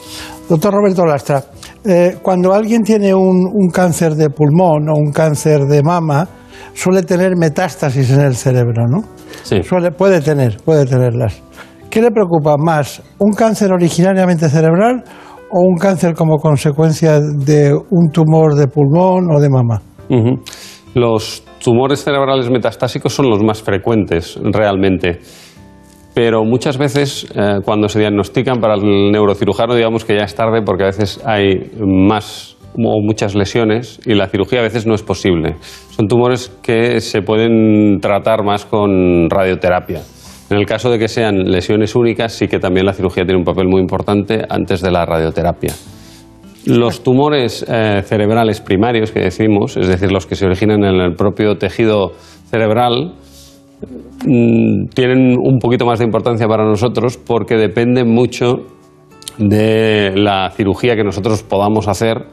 Doctor 0.49 0.75
Roberto 0.75 1.05
Lastra, 1.05 1.43
eh, 1.85 2.19
cuando 2.23 2.55
alguien 2.55 2.83
tiene 2.83 3.15
un, 3.15 3.51
un 3.53 3.69
cáncer 3.69 4.15
de 4.15 4.31
pulmón 4.31 4.89
o 4.89 4.95
un 4.95 5.11
cáncer 5.11 5.63
de 5.63 5.83
mama, 5.83 6.29
suele 6.73 7.03
tener 7.03 7.37
metástasis 7.37 8.11
en 8.11 8.21
el 8.21 8.37
cerebro, 8.37 8.87
¿no? 8.87 9.03
Sí. 9.43 9.63
Suele, 9.63 9.91
puede 9.91 10.21
tener, 10.21 10.59
puede 10.65 10.85
tenerlas. 10.85 11.43
¿Qué 11.91 12.01
le 12.01 12.11
preocupa 12.11 12.57
más? 12.59 13.03
¿Un 13.19 13.33
cáncer 13.33 13.73
originariamente 13.73 14.49
cerebral 14.49 15.03
o 15.51 15.61
un 15.61 15.77
cáncer 15.77 16.15
como 16.15 16.37
consecuencia 16.37 17.21
de 17.21 17.73
un 17.73 18.11
tumor 18.13 18.55
de 18.55 18.69
pulmón 18.69 19.31
o 19.35 19.41
de 19.41 19.49
mama? 19.49 19.81
Los 20.95 21.43
tumores 21.63 22.05
cerebrales 22.05 22.51
metastásicos 22.51 23.13
son 23.13 23.29
los 23.31 23.43
más 23.43 23.63
frecuentes 23.63 24.39
realmente. 24.43 25.19
Pero 26.17 26.47
muchas 26.47 26.79
veces 26.79 27.27
eh, 27.35 27.59
cuando 27.63 27.91
se 27.91 27.99
diagnostican 27.99 28.59
para 28.59 28.73
el 28.73 29.13
neurocirujano 29.13 29.75
digamos 29.75 30.07
que 30.07 30.17
ya 30.17 30.25
es 30.25 30.35
tarde 30.35 30.63
porque 30.65 30.85
a 30.85 30.87
veces 30.87 31.21
hay 31.27 31.73
más 31.79 32.57
o 32.75 33.03
muchas 33.03 33.35
lesiones 33.35 34.01
y 34.07 34.15
la 34.15 34.27
cirugía 34.27 34.61
a 34.61 34.63
veces 34.63 34.87
no 34.87 34.95
es 34.95 35.03
posible. 35.03 35.57
Son 35.91 36.09
tumores 36.09 36.49
que 36.63 37.03
se 37.03 37.21
pueden 37.21 38.01
tratar 38.01 38.45
más 38.45 38.65
con 38.65 39.29
radioterapia. 39.29 40.01
En 40.49 40.57
el 40.57 40.65
caso 40.65 40.89
de 40.91 40.99
que 40.99 41.09
sean 41.09 41.51
lesiones 41.51 41.95
únicas, 41.95 42.33
sí 42.33 42.49
que 42.49 42.59
también 42.59 42.87
la 42.87 42.95
cirugía 42.95 43.25
tiene 43.25 43.39
un 43.39 43.45
papel 43.45 43.69
muy 43.69 43.83
importante 43.83 44.43
antes 44.49 44.81
de 44.81 44.91
la 44.91 45.05
radioterapia. 45.05 45.75
Los 46.65 47.03
tumores 47.05 47.63
eh, 47.69 48.01
cerebrales 48.03 48.63
primarios 48.63 49.13
que 49.13 49.21
decimos, 49.21 49.77
es 49.77 49.87
decir, 49.87 50.11
los 50.11 50.25
que 50.25 50.35
se 50.35 50.47
originan 50.47 50.83
en 50.83 50.99
el 50.99 51.15
propio 51.15 51.59
tejido 51.59 52.13
cerebral, 52.51 53.13
tienen 54.95 55.37
un 55.39 55.59
poquito 55.59 55.85
más 55.85 55.99
de 55.99 56.05
importancia 56.05 56.47
para 56.49 56.65
nosotros 56.65 57.17
porque 57.19 57.57
dependen 57.57 58.09
mucho 58.09 58.67
de 59.39 60.13
la 60.17 60.51
cirugía 60.51 60.97
que 60.97 61.05
nosotros 61.05 61.43
podamos 61.43 61.89
hacer, 61.89 62.27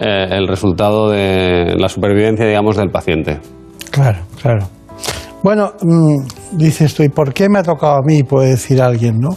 eh, 0.00 0.26
el 0.30 0.48
resultado 0.48 1.10
de 1.10 1.76
la 1.78 1.88
supervivencia, 1.88 2.46
digamos, 2.46 2.76
del 2.76 2.90
paciente. 2.90 3.38
Claro, 3.90 4.18
claro. 4.42 4.66
Bueno, 5.42 5.72
mm, 5.80 6.56
dices 6.56 6.94
tú, 6.94 7.02
¿y 7.04 7.10
por 7.10 7.32
qué 7.32 7.48
me 7.48 7.60
ha 7.60 7.62
tocado 7.62 7.96
a 7.96 8.02
mí? 8.02 8.24
Puede 8.24 8.50
decir 8.50 8.82
alguien, 8.82 9.20
¿no? 9.20 9.36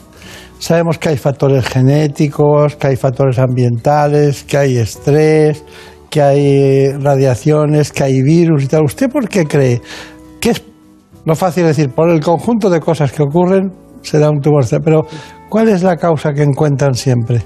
Sabemos 0.58 0.98
que 0.98 1.10
hay 1.10 1.18
factores 1.18 1.68
genéticos, 1.68 2.76
que 2.76 2.88
hay 2.88 2.96
factores 2.96 3.38
ambientales, 3.38 4.44
que 4.44 4.58
hay 4.58 4.78
estrés, 4.78 5.64
que 6.10 6.22
hay 6.22 6.92
radiaciones, 6.94 7.92
que 7.92 8.04
hay 8.06 8.24
virus 8.24 8.64
y 8.64 8.68
tal. 8.68 8.86
¿Usted 8.86 9.12
por 9.12 9.30
qué 9.30 9.46
cree 9.46 9.82
que 10.40 10.50
es 10.50 10.64
lo 11.28 11.36
fácil 11.36 11.64
de 11.64 11.70
decir? 11.70 11.90
Por 11.90 12.10
el 12.10 12.22
conjunto 12.22 12.70
de 12.70 12.80
cosas 12.80 13.12
que 13.12 13.22
ocurren 13.22 13.70
se 14.02 14.18
da 14.18 14.30
un 14.30 14.40
tumor. 14.40 14.64
Pero, 14.84 15.06
¿cuál 15.50 15.68
es 15.68 15.84
la 15.84 15.98
causa 15.98 16.32
que 16.32 16.42
encuentran 16.42 16.94
siempre? 16.94 17.42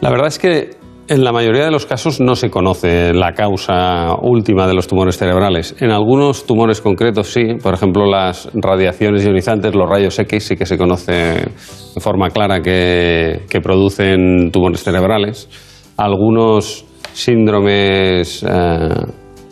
La 0.00 0.08
verdad 0.08 0.28
es 0.28 0.38
que 0.38 0.70
en 1.08 1.22
la 1.22 1.30
mayoría 1.30 1.66
de 1.66 1.70
los 1.70 1.84
casos 1.84 2.18
no 2.22 2.34
se 2.34 2.48
conoce 2.48 3.12
la 3.12 3.34
causa 3.34 4.14
última 4.22 4.66
de 4.66 4.72
los 4.72 4.86
tumores 4.86 5.18
cerebrales. 5.18 5.76
En 5.80 5.90
algunos 5.90 6.46
tumores 6.46 6.80
concretos 6.80 7.28
sí, 7.28 7.42
por 7.62 7.74
ejemplo 7.74 8.06
las 8.06 8.48
radiaciones 8.54 9.22
ionizantes, 9.22 9.74
los 9.74 9.86
rayos 9.86 10.18
X 10.18 10.42
sí 10.42 10.56
que 10.56 10.64
se 10.64 10.78
conoce 10.78 11.12
de 11.12 12.00
forma 12.00 12.30
clara 12.30 12.62
que, 12.62 13.42
producen 13.62 14.50
tumores 14.50 14.82
cerebrales. 14.82 15.50
Algunos 15.98 16.86
síndromes 17.12 18.42
eh, 18.48 18.88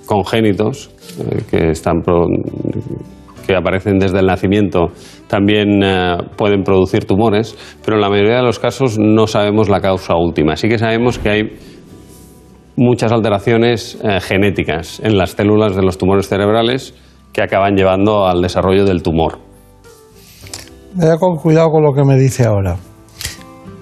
congénitos 0.06 0.90
eh, 1.18 1.42
que 1.50 1.70
están 1.72 2.00
que 3.42 3.54
aparecen 3.56 3.98
desde 3.98 4.20
el 4.20 4.26
nacimiento 4.26 4.88
también 5.28 5.82
eh, 5.82 6.16
pueden 6.36 6.62
producir 6.62 7.04
tumores, 7.04 7.56
pero 7.84 7.96
en 7.96 8.02
la 8.02 8.08
mayoría 8.08 8.36
de 8.36 8.42
los 8.42 8.58
casos 8.58 8.98
no 8.98 9.26
sabemos 9.26 9.68
la 9.68 9.80
causa 9.80 10.14
última. 10.16 10.56
Sí 10.56 10.68
que 10.68 10.78
sabemos 10.78 11.18
que 11.18 11.30
hay 11.30 11.42
muchas 12.76 13.12
alteraciones 13.12 13.98
eh, 14.02 14.20
genéticas 14.20 15.00
en 15.00 15.16
las 15.16 15.30
células 15.32 15.76
de 15.76 15.82
los 15.82 15.98
tumores 15.98 16.28
cerebrales 16.28 16.94
que 17.32 17.42
acaban 17.42 17.76
llevando 17.76 18.26
al 18.26 18.42
desarrollo 18.42 18.84
del 18.84 19.02
tumor. 19.02 19.38
Vaya 20.94 21.16
con 21.16 21.36
cuidado 21.36 21.70
con 21.70 21.82
lo 21.82 21.92
que 21.92 22.04
me 22.04 22.16
dice 22.16 22.44
ahora. 22.44 22.76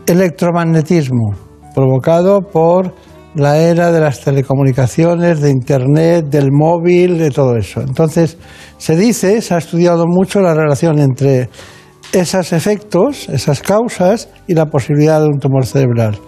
Electromagnetismo, 0.07 1.35
provocado 1.75 2.41
por 2.41 2.95
la 3.35 3.59
era 3.59 3.93
de 3.93 4.01
las 4.01 4.21
telecomunicaciones, 4.21 5.41
de 5.41 5.51
Internet, 5.51 6.27
del 6.27 6.51
móvil, 6.51 7.19
de 7.19 7.31
todo 7.31 7.57
eso. 7.57 7.81
Entonces, 7.81 8.37
se 8.77 8.97
dice, 8.97 9.41
se 9.41 9.55
ha 9.55 9.59
estudiado 9.59 10.05
mucho 10.07 10.41
la 10.41 10.55
relación 10.55 10.99
entre 10.99 11.49
esos 12.13 12.53
efectos, 12.53 13.29
esas 13.29 13.61
causas 13.63 14.29
y 14.47 14.55
la 14.55 14.67
posibilidad 14.67 15.21
de 15.21 15.27
un 15.27 15.39
tumor 15.39 15.65
cerebral. 15.65 16.19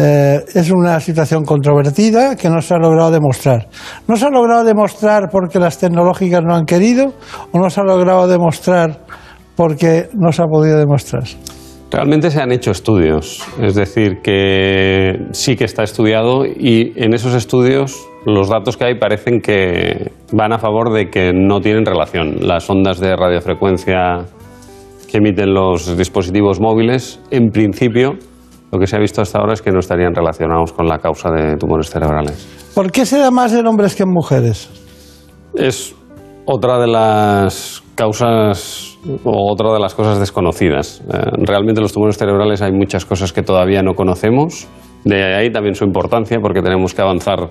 Eh, 0.00 0.44
es 0.54 0.70
una 0.70 1.00
situación 1.00 1.44
controvertida 1.44 2.36
que 2.36 2.48
no 2.48 2.62
se 2.62 2.74
ha 2.74 2.78
logrado 2.78 3.10
demostrar. 3.10 3.68
No 4.06 4.16
se 4.16 4.26
ha 4.26 4.30
logrado 4.30 4.62
demostrar 4.62 5.28
porque 5.28 5.58
las 5.58 5.78
tecnológicas 5.78 6.40
no 6.44 6.54
han 6.54 6.66
querido 6.66 7.14
o 7.50 7.58
no 7.58 7.68
se 7.68 7.80
ha 7.80 7.84
logrado 7.84 8.28
demostrar 8.28 9.04
porque 9.56 10.08
no 10.14 10.30
se 10.30 10.42
ha 10.42 10.46
podido 10.46 10.78
demostrar. 10.78 11.24
Realmente 11.90 12.30
se 12.30 12.40
han 12.42 12.52
hecho 12.52 12.70
estudios, 12.70 13.42
es 13.62 13.74
decir, 13.74 14.20
que 14.22 15.26
sí 15.32 15.56
que 15.56 15.64
está 15.64 15.84
estudiado 15.84 16.44
y 16.44 16.92
en 16.96 17.14
esos 17.14 17.34
estudios 17.34 17.96
los 18.26 18.50
datos 18.50 18.76
que 18.76 18.84
hay 18.84 18.98
parecen 18.98 19.40
que 19.40 20.12
van 20.32 20.52
a 20.52 20.58
favor 20.58 20.92
de 20.92 21.08
que 21.08 21.32
no 21.32 21.60
tienen 21.60 21.86
relación. 21.86 22.46
Las 22.46 22.68
ondas 22.68 23.00
de 23.00 23.16
radiofrecuencia 23.16 24.26
que 25.10 25.16
emiten 25.16 25.54
los 25.54 25.96
dispositivos 25.96 26.60
móviles, 26.60 27.20
en 27.30 27.48
principio, 27.50 28.18
lo 28.70 28.78
que 28.78 28.86
se 28.86 28.96
ha 28.96 28.98
visto 28.98 29.22
hasta 29.22 29.38
ahora 29.38 29.54
es 29.54 29.62
que 29.62 29.70
no 29.70 29.78
estarían 29.78 30.14
relacionados 30.14 30.74
con 30.74 30.86
la 30.86 30.98
causa 30.98 31.30
de 31.30 31.56
tumores 31.56 31.88
cerebrales. 31.88 32.46
¿Por 32.74 32.92
qué 32.92 33.06
se 33.06 33.18
da 33.18 33.30
más 33.30 33.54
en 33.54 33.66
hombres 33.66 33.96
que 33.96 34.02
en 34.02 34.10
mujeres? 34.10 34.68
Es 35.54 35.96
otra 36.44 36.78
de 36.78 36.86
las 36.86 37.82
causas 37.94 38.97
otra 39.24 39.72
de 39.72 39.80
las 39.80 39.94
cosas 39.94 40.18
desconocidas. 40.18 41.02
Eh, 41.12 41.44
realmente 41.44 41.80
los 41.80 41.92
tumores 41.92 42.16
cerebrales 42.18 42.62
hay 42.62 42.72
muchas 42.72 43.04
cosas 43.04 43.32
que 43.32 43.42
todavía 43.42 43.82
no 43.82 43.94
conocemos. 43.94 44.68
De 45.04 45.36
ahí 45.36 45.50
también 45.50 45.74
su 45.74 45.84
importancia 45.84 46.38
porque 46.40 46.60
tenemos 46.60 46.94
que 46.94 47.02
avanzar 47.02 47.50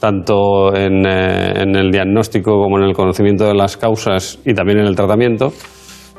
tanto 0.00 0.74
en, 0.74 1.06
eh, 1.06 1.62
en 1.62 1.76
el 1.76 1.90
diagnóstico 1.90 2.52
como 2.52 2.78
en 2.78 2.84
el 2.84 2.94
conocimiento 2.94 3.44
de 3.44 3.54
las 3.54 3.76
causas 3.76 4.38
y 4.44 4.54
también 4.54 4.78
en 4.78 4.86
el 4.86 4.96
tratamiento. 4.96 5.52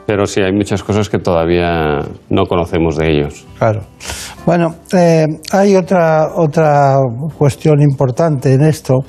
Pero 0.05 0.25
sí 0.25 0.41
hay 0.41 0.51
muchas 0.51 0.83
cosas 0.83 1.09
que 1.09 1.19
todavía 1.19 1.99
no 2.29 2.45
conocemos 2.45 2.97
de 2.97 3.11
ellos. 3.11 3.45
Claro. 3.57 3.81
Bueno, 4.45 4.75
eh, 4.93 5.25
hay 5.51 5.75
otra, 5.75 6.29
otra 6.35 6.97
cuestión 7.37 7.81
importante 7.81 8.53
en 8.53 8.63
esto 8.63 8.99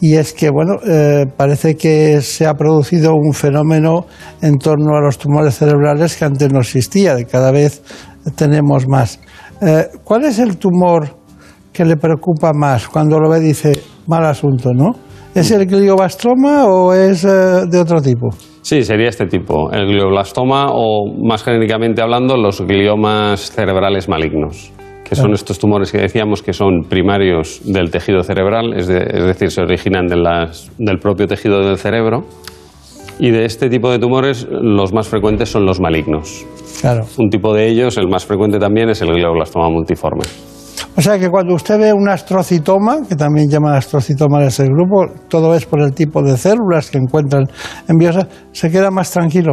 y 0.00 0.16
es 0.16 0.32
que, 0.32 0.50
bueno, 0.50 0.74
eh, 0.86 1.24
parece 1.36 1.76
que 1.76 2.20
se 2.20 2.46
ha 2.46 2.54
producido 2.54 3.14
un 3.14 3.32
fenómeno 3.32 4.06
en 4.42 4.58
torno 4.58 4.96
a 4.96 5.00
los 5.00 5.18
tumores 5.18 5.56
cerebrales 5.56 6.16
que 6.16 6.24
antes 6.24 6.52
no 6.52 6.60
existía, 6.60 7.14
de 7.14 7.24
cada 7.24 7.50
vez 7.50 7.82
tenemos 8.36 8.86
más. 8.88 9.20
Eh, 9.60 9.86
¿Cuál 10.02 10.24
es 10.24 10.38
el 10.38 10.58
tumor 10.58 11.08
que 11.72 11.84
le 11.84 11.96
preocupa 11.96 12.52
más 12.52 12.88
cuando 12.88 13.18
lo 13.18 13.30
ve 13.30 13.40
dice, 13.40 13.72
mal 14.06 14.24
asunto, 14.24 14.72
¿no? 14.72 14.92
¿Es 15.34 15.50
el 15.50 15.66
glioblastoma 15.66 16.66
o 16.66 16.92
es 16.92 17.24
eh, 17.24 17.66
de 17.68 17.80
otro 17.80 18.00
tipo? 18.00 18.28
Sí, 18.62 18.82
sería 18.82 19.08
este 19.08 19.26
tipo, 19.26 19.70
el 19.72 19.86
glioblastoma 19.86 20.68
o 20.70 21.12
más 21.22 21.42
genéricamente 21.42 22.00
hablando 22.00 22.36
los 22.36 22.60
gliomas 22.62 23.50
cerebrales 23.50 24.08
malignos, 24.08 24.72
que 25.04 25.14
son 25.14 25.32
estos 25.34 25.58
tumores 25.58 25.92
que 25.92 25.98
decíamos 25.98 26.42
que 26.42 26.52
son 26.52 26.82
primarios 26.88 27.60
del 27.64 27.90
tejido 27.90 28.22
cerebral, 28.22 28.72
es, 28.74 28.86
de- 28.88 29.06
es 29.06 29.24
decir, 29.24 29.50
se 29.50 29.60
originan 29.60 30.06
de 30.06 30.16
las- 30.16 30.70
del 30.78 30.98
propio 30.98 31.26
tejido 31.26 31.60
del 31.66 31.76
cerebro. 31.78 32.24
Y 33.18 33.30
de 33.30 33.44
este 33.44 33.68
tipo 33.68 33.90
de 33.90 33.98
tumores 34.00 34.46
los 34.50 34.92
más 34.92 35.06
frecuentes 35.06 35.48
son 35.48 35.64
los 35.66 35.80
malignos. 35.80 36.44
Claro. 36.80 37.04
Un 37.18 37.28
tipo 37.30 37.54
de 37.54 37.68
ellos, 37.68 37.96
el 37.96 38.08
más 38.08 38.24
frecuente 38.26 38.58
también, 38.58 38.88
es 38.88 39.00
el 39.02 39.08
glioblastoma 39.12 39.68
multiforme. 39.68 40.22
O 40.96 41.00
sea 41.00 41.18
que 41.18 41.28
cuando 41.28 41.54
usted 41.54 41.78
ve 41.78 41.92
un 41.92 42.08
astrocitoma, 42.08 42.98
que 43.08 43.14
también 43.14 43.48
llaman 43.48 43.74
astrocitoma 43.74 44.40
en 44.40 44.48
ese 44.48 44.64
grupo, 44.64 45.06
todo 45.28 45.54
es 45.54 45.64
por 45.66 45.80
el 45.80 45.92
tipo 45.92 46.22
de 46.22 46.36
células 46.36 46.90
que 46.90 46.98
encuentran 46.98 47.44
en 47.88 47.96
biosas, 47.96 48.26
se 48.52 48.70
queda 48.70 48.90
más 48.90 49.10
tranquilo. 49.10 49.52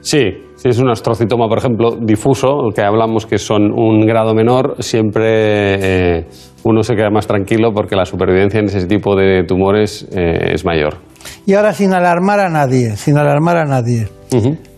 Sí, 0.00 0.20
si 0.56 0.68
es 0.68 0.78
un 0.78 0.90
astrocitoma, 0.90 1.48
por 1.48 1.58
ejemplo, 1.58 1.96
difuso, 2.00 2.66
el 2.66 2.74
que 2.74 2.82
hablamos 2.82 3.26
que 3.26 3.38
son 3.38 3.72
un 3.72 4.06
grado 4.06 4.34
menor, 4.34 4.76
siempre 4.80 6.18
eh, 6.18 6.26
uno 6.64 6.82
se 6.82 6.94
queda 6.94 7.10
más 7.10 7.26
tranquilo 7.26 7.72
porque 7.72 7.96
la 7.96 8.04
supervivencia 8.04 8.60
en 8.60 8.66
ese 8.66 8.86
tipo 8.86 9.16
de 9.16 9.44
tumores 9.44 10.06
eh, 10.12 10.52
es 10.54 10.64
mayor. 10.64 10.98
Y 11.46 11.54
ahora 11.54 11.72
sin 11.72 11.92
alarmar 11.92 12.40
a 12.40 12.48
nadie, 12.48 12.96
sin 12.96 13.16
alarmar 13.18 13.56
a 13.56 13.64
nadie. 13.64 14.08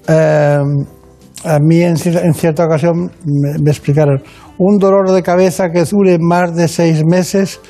Eh, 0.09 0.59
a 1.45 1.59
mí 1.59 1.81
en, 1.81 1.95
en 1.97 2.35
cierta 2.35 2.65
ocasión 2.65 3.11
me, 3.25 3.59
me 3.63 3.71
explicaron, 3.71 4.23
un 4.59 4.79
dolor 4.79 5.11
de 5.11 5.23
cabeza 5.23 5.71
que 5.71 5.85
dure 5.85 6.19
más 6.21 6.55
de 6.55 6.69
seis 6.69 7.03
meses 7.05 7.61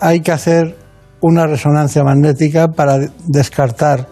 hay 0.00 0.20
que 0.20 0.32
hacer 0.32 0.76
una 1.22 1.46
resonancia 1.46 2.04
magnética 2.04 2.68
para 2.68 2.98
descartar. 3.26 4.06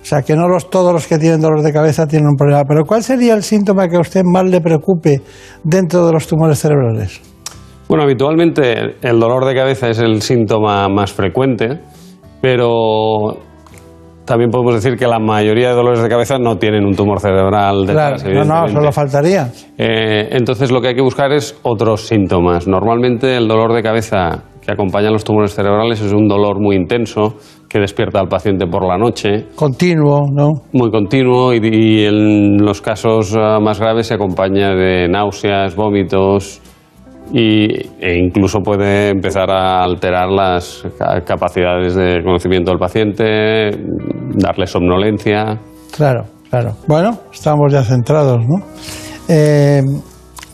O 0.00 0.04
sea, 0.04 0.22
que 0.22 0.34
no 0.34 0.48
los, 0.48 0.70
todos 0.70 0.92
los 0.92 1.06
que 1.06 1.18
tienen 1.18 1.40
dolor 1.40 1.62
de 1.62 1.72
cabeza 1.72 2.06
tienen 2.06 2.28
un 2.28 2.36
problema. 2.36 2.64
Pero 2.64 2.84
¿cuál 2.84 3.02
sería 3.02 3.34
el 3.34 3.42
síntoma 3.42 3.88
que 3.88 3.96
a 3.96 4.00
usted 4.00 4.22
más 4.24 4.44
le 4.44 4.60
preocupe 4.60 5.20
dentro 5.62 6.06
de 6.06 6.12
los 6.12 6.26
tumores 6.26 6.58
cerebrales? 6.58 7.20
Bueno, 7.88 8.04
habitualmente 8.04 8.96
el 9.02 9.18
dolor 9.18 9.44
de 9.44 9.54
cabeza 9.54 9.88
es 9.88 9.98
el 9.98 10.22
síntoma 10.22 10.88
más 10.88 11.12
frecuente, 11.12 11.80
pero 12.40 13.36
también 14.24 14.48
podemos 14.48 14.74
decir 14.74 14.96
que 14.96 15.08
la 15.08 15.18
mayoría 15.18 15.70
de 15.70 15.74
dolores 15.74 16.00
de 16.00 16.08
cabeza 16.08 16.38
no 16.38 16.56
tienen 16.56 16.84
un 16.84 16.94
tumor 16.94 17.18
cerebral 17.18 17.84
detrás. 17.84 18.22
Claro, 18.22 18.44
no, 18.44 18.62
no, 18.62 18.68
solo 18.68 18.92
faltaría. 18.92 19.50
Eh, 19.76 20.28
entonces 20.30 20.70
lo 20.70 20.80
que 20.80 20.88
hay 20.88 20.94
que 20.94 21.02
buscar 21.02 21.32
es 21.32 21.58
otros 21.62 22.06
síntomas. 22.06 22.68
Normalmente 22.68 23.36
el 23.36 23.48
dolor 23.48 23.74
de 23.74 23.82
cabeza 23.82 24.44
que 24.64 24.70
acompaña 24.70 25.08
a 25.08 25.10
los 25.10 25.24
tumores 25.24 25.52
cerebrales 25.52 26.00
es 26.00 26.12
un 26.12 26.28
dolor 26.28 26.60
muy 26.60 26.76
intenso 26.76 27.38
que 27.70 27.78
despierta 27.78 28.18
al 28.18 28.26
paciente 28.26 28.66
por 28.66 28.84
la 28.84 28.98
noche. 28.98 29.46
Continuo, 29.54 30.22
¿no? 30.34 30.48
Muy 30.72 30.90
continuo 30.90 31.54
y, 31.54 31.60
y 31.62 32.04
en 32.04 32.56
los 32.58 32.80
casos 32.82 33.32
ah, 33.38 33.60
más 33.60 33.78
graves 33.78 34.08
se 34.08 34.14
acompaña 34.14 34.70
de 34.74 35.08
náuseas, 35.08 35.76
vómitos 35.76 36.60
y, 37.32 37.66
e 38.00 38.18
incluso 38.18 38.58
puede 38.58 39.10
empezar 39.10 39.48
a 39.52 39.84
alterar 39.84 40.28
las 40.30 40.84
ca- 40.98 41.20
capacidades 41.24 41.94
de 41.94 42.24
conocimiento 42.24 42.72
del 42.72 42.80
paciente, 42.80 43.70
darle 44.34 44.66
somnolencia. 44.66 45.56
Claro, 45.96 46.24
claro. 46.50 46.72
Bueno, 46.88 47.18
estamos 47.32 47.72
ya 47.72 47.84
centrados, 47.84 48.38
¿no? 48.48 48.64
Eh, 49.28 49.80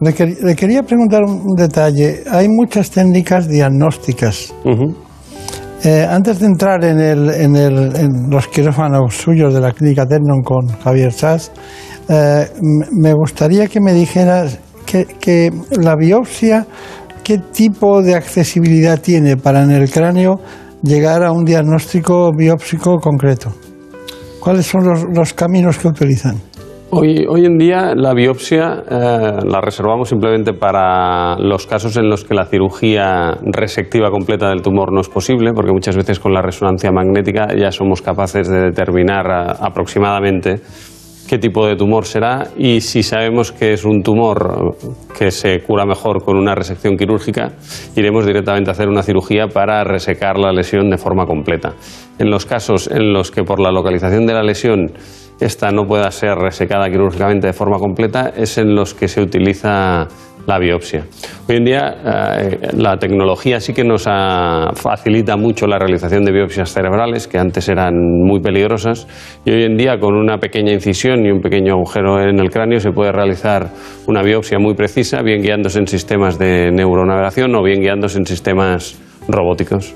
le, 0.02 0.10
quer- 0.14 0.36
le 0.44 0.54
quería 0.54 0.82
preguntar 0.82 1.22
un 1.24 1.40
un 1.46 1.54
detalle. 1.56 2.24
Hay 2.30 2.46
muchas 2.50 2.90
técnicas 2.90 3.48
diagnósticas. 3.48 4.52
Eh, 5.84 6.06
antes 6.08 6.40
de 6.40 6.46
entrar 6.46 6.82
en, 6.84 6.98
el- 6.98 7.30
en 7.30 7.54
el- 7.56 7.96
en 7.96 8.30
los 8.30 8.48
quirófanos 8.48 9.14
suyos 9.14 9.54
de 9.54 9.60
la 9.60 9.72
clínica 9.72 10.06
Ternon 10.06 10.42
con 10.42 10.66
Javier 10.68 11.12
Sass, 11.12 11.52
eh, 12.08 12.48
me 12.92 13.12
gustaría 13.12 13.68
que 13.68 13.80
me 13.80 13.92
dijeras 13.92 14.58
que, 14.86 15.52
la 15.72 15.94
biopsia, 15.96 16.66
qué 17.22 17.38
tipo 17.52 18.02
de 18.02 18.14
accesibilidad 18.14 19.00
tiene 19.00 19.36
para 19.36 19.62
en 19.62 19.70
el 19.72 19.90
cráneo 19.90 20.40
llegar 20.82 21.22
a 21.24 21.32
un 21.32 21.44
diagnóstico 21.44 22.30
biópsico 22.36 22.96
concreto. 22.98 23.52
¿Cuáles 24.40 24.66
son 24.66 24.84
los 25.12 25.32
caminos 25.34 25.76
que 25.78 25.88
utilizan? 25.88 26.36
Hoy, 26.88 27.26
hoy 27.28 27.44
en 27.44 27.58
día 27.58 27.94
la 27.96 28.14
biopsia 28.14 28.84
eh, 28.88 29.44
la 29.44 29.60
reservamos 29.60 30.08
simplemente 30.08 30.52
para 30.52 31.36
los 31.36 31.66
casos 31.66 31.96
en 31.96 32.08
los 32.08 32.22
que 32.22 32.32
la 32.32 32.46
cirugía 32.46 33.36
resectiva 33.42 34.08
completa 34.08 34.48
del 34.50 34.62
tumor 34.62 34.92
no 34.92 35.00
es 35.00 35.08
posible, 35.08 35.52
porque 35.52 35.72
muchas 35.72 35.96
veces 35.96 36.20
con 36.20 36.32
la 36.32 36.42
resonancia 36.42 36.92
magnética 36.92 37.48
ya 37.58 37.72
somos 37.72 38.02
capaces 38.02 38.48
de 38.48 38.60
determinar 38.60 39.26
eh, 39.26 39.54
aproximadamente 39.60 40.60
qué 41.26 41.38
tipo 41.38 41.66
de 41.66 41.74
tumor 41.74 42.06
será 42.06 42.50
y 42.56 42.80
si 42.80 43.02
sabemos 43.02 43.50
que 43.50 43.72
es 43.72 43.84
un 43.84 44.02
tumor 44.02 44.76
que 45.18 45.32
se 45.32 45.60
cura 45.62 45.84
mejor 45.84 46.22
con 46.22 46.36
una 46.36 46.54
resección 46.54 46.96
quirúrgica, 46.96 47.50
iremos 47.96 48.24
directamente 48.24 48.70
a 48.70 48.74
hacer 48.74 48.88
una 48.88 49.02
cirugía 49.02 49.48
para 49.48 49.82
resecar 49.82 50.38
la 50.38 50.52
lesión 50.52 50.88
de 50.88 50.98
forma 50.98 51.26
completa. 51.26 51.74
En 52.20 52.30
los 52.30 52.46
casos 52.46 52.88
en 52.88 53.12
los 53.12 53.32
que 53.32 53.42
por 53.42 53.60
la 53.60 53.72
localización 53.72 54.24
de 54.26 54.34
la 54.34 54.44
lesión 54.44 54.92
esta 55.40 55.70
no 55.70 55.86
pueda 55.86 56.10
ser 56.10 56.34
resecada 56.36 56.88
quirúrgicamente 56.88 57.46
de 57.46 57.52
forma 57.52 57.78
completa, 57.78 58.32
es 58.36 58.58
en 58.58 58.74
los 58.74 58.94
que 58.94 59.08
se 59.08 59.20
utiliza 59.20 60.08
la 60.46 60.58
biopsia. 60.58 61.04
Hoy 61.48 61.56
en 61.56 61.64
día 61.64 61.94
eh, 62.38 62.58
la 62.76 62.96
tecnología 62.98 63.60
sí 63.60 63.72
que 63.72 63.84
nos 63.84 64.04
facilita 64.04 65.36
mucho 65.36 65.66
la 65.66 65.78
realización 65.78 66.24
de 66.24 66.32
biopsias 66.32 66.72
cerebrales, 66.72 67.26
que 67.26 67.38
antes 67.38 67.68
eran 67.68 67.94
muy 67.96 68.40
peligrosas, 68.40 69.06
y 69.44 69.50
hoy 69.50 69.64
en 69.64 69.76
día 69.76 69.98
con 69.98 70.14
una 70.14 70.38
pequeña 70.38 70.72
incisión 70.72 71.26
y 71.26 71.30
un 71.30 71.40
pequeño 71.40 71.74
agujero 71.74 72.20
en 72.22 72.38
el 72.38 72.50
cráneo 72.50 72.78
se 72.80 72.92
puede 72.92 73.12
realizar 73.12 73.70
una 74.06 74.22
biopsia 74.22 74.58
muy 74.58 74.74
precisa, 74.74 75.20
bien 75.22 75.42
guiándose 75.42 75.80
en 75.80 75.88
sistemas 75.88 76.38
de 76.38 76.70
neuronavegación 76.70 77.54
o 77.54 77.62
bien 77.62 77.80
guiándose 77.80 78.18
en 78.18 78.26
sistemas 78.26 78.96
robóticos. 79.28 79.92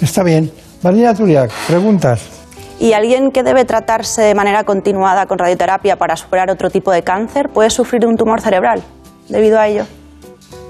Está 0.00 0.24
bien. 0.24 0.50
Marina 0.82 1.14
Turiak, 1.14 1.50
preguntas. 1.66 2.39
¿Y 2.80 2.94
alguien 2.94 3.30
que 3.30 3.42
debe 3.42 3.66
tratarse 3.66 4.22
de 4.22 4.34
manera 4.34 4.64
continuada 4.64 5.26
con 5.26 5.38
radioterapia 5.38 5.96
para 5.96 6.16
superar 6.16 6.50
otro 6.50 6.70
tipo 6.70 6.90
de 6.90 7.02
cáncer 7.02 7.50
puede 7.52 7.68
sufrir 7.68 8.06
un 8.06 8.16
tumor 8.16 8.40
cerebral 8.40 8.80
debido 9.28 9.60
a 9.60 9.68
ello? 9.68 9.84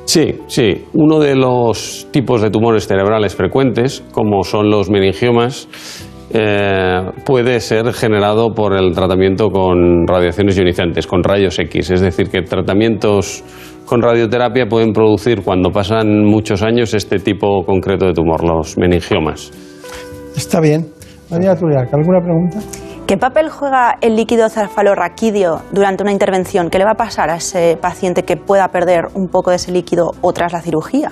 Sí, 0.06 0.40
sí. 0.48 0.86
Uno 0.92 1.20
de 1.20 1.36
los 1.36 2.08
tipos 2.10 2.42
de 2.42 2.50
tumores 2.50 2.88
cerebrales 2.88 3.36
frecuentes, 3.36 4.02
como 4.10 4.42
son 4.42 4.70
los 4.70 4.90
meningiomas, 4.90 5.68
eh, 6.34 7.00
puede 7.24 7.60
ser 7.60 7.92
generado 7.92 8.54
por 8.54 8.76
el 8.76 8.92
tratamiento 8.92 9.50
con 9.50 10.04
radiaciones 10.08 10.56
ionizantes, 10.58 11.06
con 11.06 11.22
rayos 11.22 11.60
X. 11.60 11.90
Es 11.92 12.00
decir, 12.00 12.28
que 12.28 12.42
tratamientos 12.42 13.44
con 13.86 14.02
radioterapia 14.02 14.66
pueden 14.66 14.92
producir, 14.92 15.42
cuando 15.44 15.70
pasan 15.70 16.24
muchos 16.24 16.64
años, 16.64 16.92
este 16.92 17.20
tipo 17.20 17.64
concreto 17.64 18.06
de 18.06 18.14
tumor, 18.14 18.42
los 18.42 18.76
meningiomas. 18.78 19.52
Está 20.36 20.60
bien. 20.60 20.86
Marina 21.30 21.54
Turiak, 21.54 21.92
¿alguna 21.94 22.20
pregunta? 22.20 22.58
¿Qué 23.06 23.16
papel 23.16 23.48
juega 23.50 23.96
el 24.00 24.16
líquido 24.16 24.48
cefalorraquídeo 24.48 25.62
durante 25.72 26.02
una 26.02 26.12
intervención? 26.12 26.70
¿Qué 26.70 26.78
le 26.78 26.84
va 26.84 26.92
a 26.92 26.96
pasar 26.96 27.30
a 27.30 27.36
ese 27.36 27.76
paciente 27.80 28.22
que 28.22 28.36
pueda 28.36 28.68
perder 28.68 29.06
un 29.14 29.28
poco 29.28 29.50
de 29.50 29.56
ese 29.56 29.72
líquido 29.72 30.12
o 30.20 30.32
tras 30.32 30.52
la 30.52 30.60
cirugía? 30.60 31.10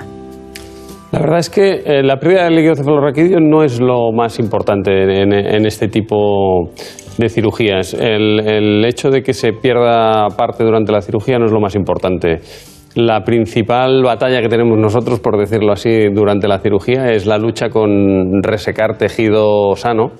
La 1.11 1.21
verdad 1.21 1.39
es 1.39 1.51
que 1.51 1.83
eh, 1.85 2.03
la 2.03 2.19
pérdida 2.19 2.45
del 2.45 2.57
líquido 2.57 2.75
cefalorraquídeo 2.75 3.41
no 3.41 3.63
es 3.65 3.81
lo 3.81 4.13
más 4.13 4.39
importante 4.39 4.91
en, 4.93 5.33
en 5.33 5.67
este 5.67 5.89
tipo 5.89 6.71
de 7.17 7.29
cirugías. 7.29 7.95
El, 7.95 8.41
el 8.41 8.85
hecho 8.85 9.11
de 9.11 9.23
que 9.23 9.33
se 9.33 9.53
pierda 9.53 10.29
parte 10.37 10.65
durante 10.65 10.93
la 10.93 11.01
cirugía 11.01 11.39
no 11.39 11.47
es 11.47 11.53
lo 11.53 11.61
más 11.61 11.75
importante. 11.75 12.41
La 13.01 13.23
principal 13.23 14.03
batalla 14.03 14.43
que 14.43 14.49
tenemos 14.49 14.77
nosotros, 14.77 15.21
por 15.21 15.39
decirlo 15.39 15.71
así, 15.71 16.09
durante 16.13 16.49
la 16.49 16.59
cirugía 16.59 17.13
es 17.13 17.27
la 17.27 17.39
lucha 17.39 17.69
con 17.71 18.43
resecar 18.43 18.99
tejido 18.99 19.77
sano 19.77 20.11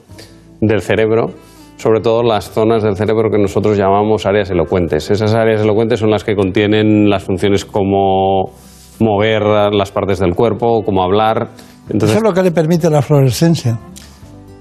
del 0.61 0.81
cerebro, 0.81 1.27
sobre 1.75 2.01
todo 2.01 2.23
las 2.23 2.53
zonas 2.53 2.85
del 2.85 2.95
cerebro 2.95 3.31
que 3.33 3.39
nosotros 3.39 3.77
llamamos 3.77 4.27
áreas 4.27 4.51
elocuentes. 4.51 5.11
Esas 5.11 5.35
áreas 5.35 5.61
elocuentes 5.63 5.99
son 5.99 6.11
las 6.11 6.23
que 6.23 6.37
contienen 6.37 7.11
las 7.11 7.25
funciones 7.25 7.65
como 7.65 8.53
mover 9.01 9.43
las 9.73 9.91
partes 9.91 10.21
del 10.21 10.37
cuerpo, 10.37 10.85
como 10.85 11.03
hablar. 11.03 11.49
Entonces, 11.91 12.11
Eso 12.11 12.19
es 12.19 12.23
lo 12.23 12.33
que 12.33 12.45
le 12.45 12.53
permite 12.53 12.89
la 12.89 13.03
fluorescencia. 13.03 13.77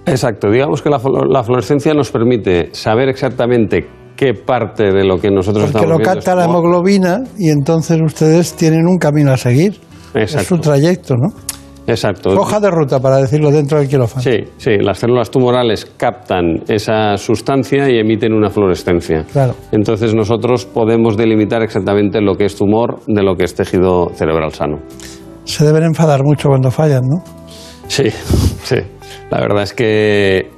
Exacto, 0.07 0.49
digamos 0.49 0.81
que 0.81 0.89
la, 0.89 0.99
la 1.29 1.43
fluorescencia 1.43 1.93
nos 1.93 2.09
permite 2.09 2.69
saber 2.73 3.09
exactamente 3.09 3.85
qué 4.17 4.33
parte 4.33 4.91
de 4.91 5.05
lo 5.05 5.17
que 5.17 5.31
nosotros 5.31 5.71
Porque 5.71 5.77
estamos 5.77 5.89
lo 5.89 5.97
viendo 5.97 6.13
capta 6.15 6.31
es 6.31 6.37
la 6.37 6.45
tumor. 6.45 6.59
hemoglobina 6.59 7.19
y 7.37 7.49
entonces 7.49 8.01
ustedes 8.03 8.53
tienen 8.55 8.85
un 8.87 8.97
camino 8.97 9.31
a 9.31 9.37
seguir. 9.37 9.79
Es 10.13 10.33
Exacto. 10.33 10.55
su 10.55 10.57
trayecto, 10.59 11.15
¿no? 11.15 11.27
Exacto. 11.85 12.31
Hoja 12.31 12.59
de 12.59 12.69
ruta, 12.69 12.99
para 12.99 13.15
decirlo 13.17 13.49
dentro 13.49 13.79
del 13.79 13.87
quirófano. 13.87 14.21
Sí, 14.21 14.43
sí, 14.57 14.71
las 14.81 14.97
células 14.97 15.31
tumorales 15.31 15.85
captan 15.95 16.63
esa 16.67 17.15
sustancia 17.15 17.89
y 17.89 17.97
emiten 17.97 18.33
una 18.33 18.49
fluorescencia. 18.49 19.23
Claro. 19.31 19.55
Entonces 19.71 20.13
nosotros 20.13 20.65
podemos 20.65 21.15
delimitar 21.15 21.61
exactamente 21.61 22.19
lo 22.19 22.35
que 22.35 22.43
es 22.45 22.57
tumor 22.57 22.99
de 23.07 23.23
lo 23.23 23.35
que 23.37 23.45
es 23.45 23.55
tejido 23.55 24.09
cerebral 24.15 24.51
sano. 24.51 24.79
Se 25.45 25.63
deben 25.63 25.83
enfadar 25.83 26.23
mucho 26.25 26.49
cuando 26.49 26.71
fallan, 26.71 27.03
¿no? 27.07 27.23
Sí, 27.87 28.09
sí. 28.63 28.77
La 29.31 29.39
verdad 29.39 29.63
es 29.63 29.73
que 29.73 30.49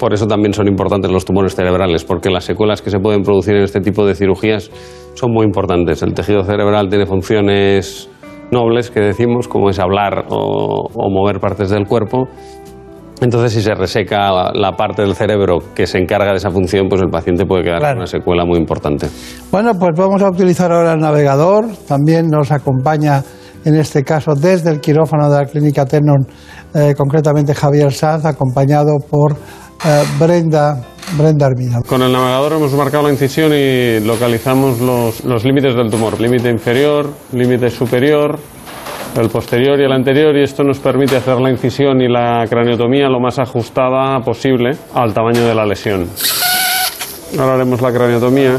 por 0.00 0.14
eso 0.14 0.26
también 0.26 0.54
son 0.54 0.66
importantes 0.66 1.10
los 1.10 1.26
tumores 1.26 1.54
cerebrales, 1.54 2.04
porque 2.04 2.30
las 2.30 2.44
secuelas 2.44 2.80
que 2.80 2.90
se 2.90 2.98
pueden 2.98 3.22
producir 3.22 3.54
en 3.54 3.62
este 3.62 3.80
tipo 3.80 4.06
de 4.06 4.14
cirugías 4.14 4.70
son 5.14 5.30
muy 5.30 5.44
importantes. 5.44 6.02
El 6.02 6.14
tejido 6.14 6.42
cerebral 6.42 6.88
tiene 6.88 7.04
funciones 7.04 8.08
nobles, 8.50 8.90
que 8.90 9.00
decimos, 9.00 9.46
como 9.46 9.68
es 9.68 9.78
hablar 9.78 10.24
o, 10.30 10.88
o 10.94 11.10
mover 11.10 11.38
partes 11.38 11.68
del 11.68 11.86
cuerpo. 11.86 12.28
Entonces, 13.20 13.52
si 13.52 13.60
se 13.60 13.74
reseca 13.74 14.32
la, 14.54 14.72
parte 14.72 15.02
del 15.02 15.14
cerebro 15.14 15.58
que 15.74 15.86
se 15.86 15.98
encarga 15.98 16.30
de 16.30 16.38
esa 16.38 16.50
función, 16.50 16.88
pues 16.88 17.02
el 17.02 17.10
paciente 17.10 17.44
puede 17.44 17.64
quedar 17.64 17.82
con 17.82 17.98
una 17.98 18.06
secuela 18.06 18.46
muy 18.46 18.58
importante. 18.58 19.08
Bueno, 19.52 19.74
pues 19.78 19.90
vamos 19.94 20.22
a 20.22 20.30
utilizar 20.30 20.72
ahora 20.72 20.94
el 20.94 21.00
navegador. 21.00 21.66
También 21.86 22.28
nos 22.28 22.50
acompaña, 22.50 23.22
en 23.66 23.74
este 23.74 24.02
caso, 24.04 24.34
desde 24.34 24.70
el 24.70 24.80
quirófano 24.80 25.30
de 25.30 25.42
la 25.42 25.44
Clínica 25.44 25.84
Tenon, 25.84 26.26
eh, 26.74 26.94
concretamente 26.96 27.54
Javier 27.54 27.92
Saz, 27.92 28.24
acompañado 28.24 28.96
por 29.10 29.36
Brenda, 30.18 30.82
Brenda 31.16 31.46
Armida. 31.46 31.80
Con 31.86 32.02
el 32.02 32.12
navegador 32.12 32.52
hemos 32.52 32.72
marcado 32.74 33.04
la 33.04 33.10
incisión 33.10 33.52
y 33.54 34.00
localizamos 34.00 34.80
los, 34.80 35.24
los 35.24 35.44
límites 35.44 35.74
del 35.74 35.90
tumor, 35.90 36.20
límite 36.20 36.50
inferior, 36.50 37.10
límite 37.32 37.70
superior, 37.70 38.38
el 39.16 39.28
posterior 39.28 39.80
y 39.80 39.84
el 39.84 39.92
anterior, 39.92 40.36
y 40.36 40.42
esto 40.42 40.62
nos 40.62 40.78
permite 40.78 41.16
hacer 41.16 41.40
la 41.40 41.50
incisión 41.50 42.00
y 42.00 42.08
la 42.08 42.46
craniotomía 42.48 43.08
lo 43.08 43.20
más 43.20 43.38
ajustada 43.38 44.20
posible 44.20 44.76
al 44.94 45.12
tamaño 45.14 45.44
de 45.44 45.54
la 45.54 45.66
lesión. 45.66 46.08
Ahora 47.38 47.54
haremos 47.54 47.80
la 47.80 47.92
craniotomía, 47.92 48.58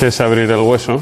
que 0.00 0.06
es 0.06 0.20
abrir 0.20 0.50
el 0.50 0.60
hueso. 0.60 1.00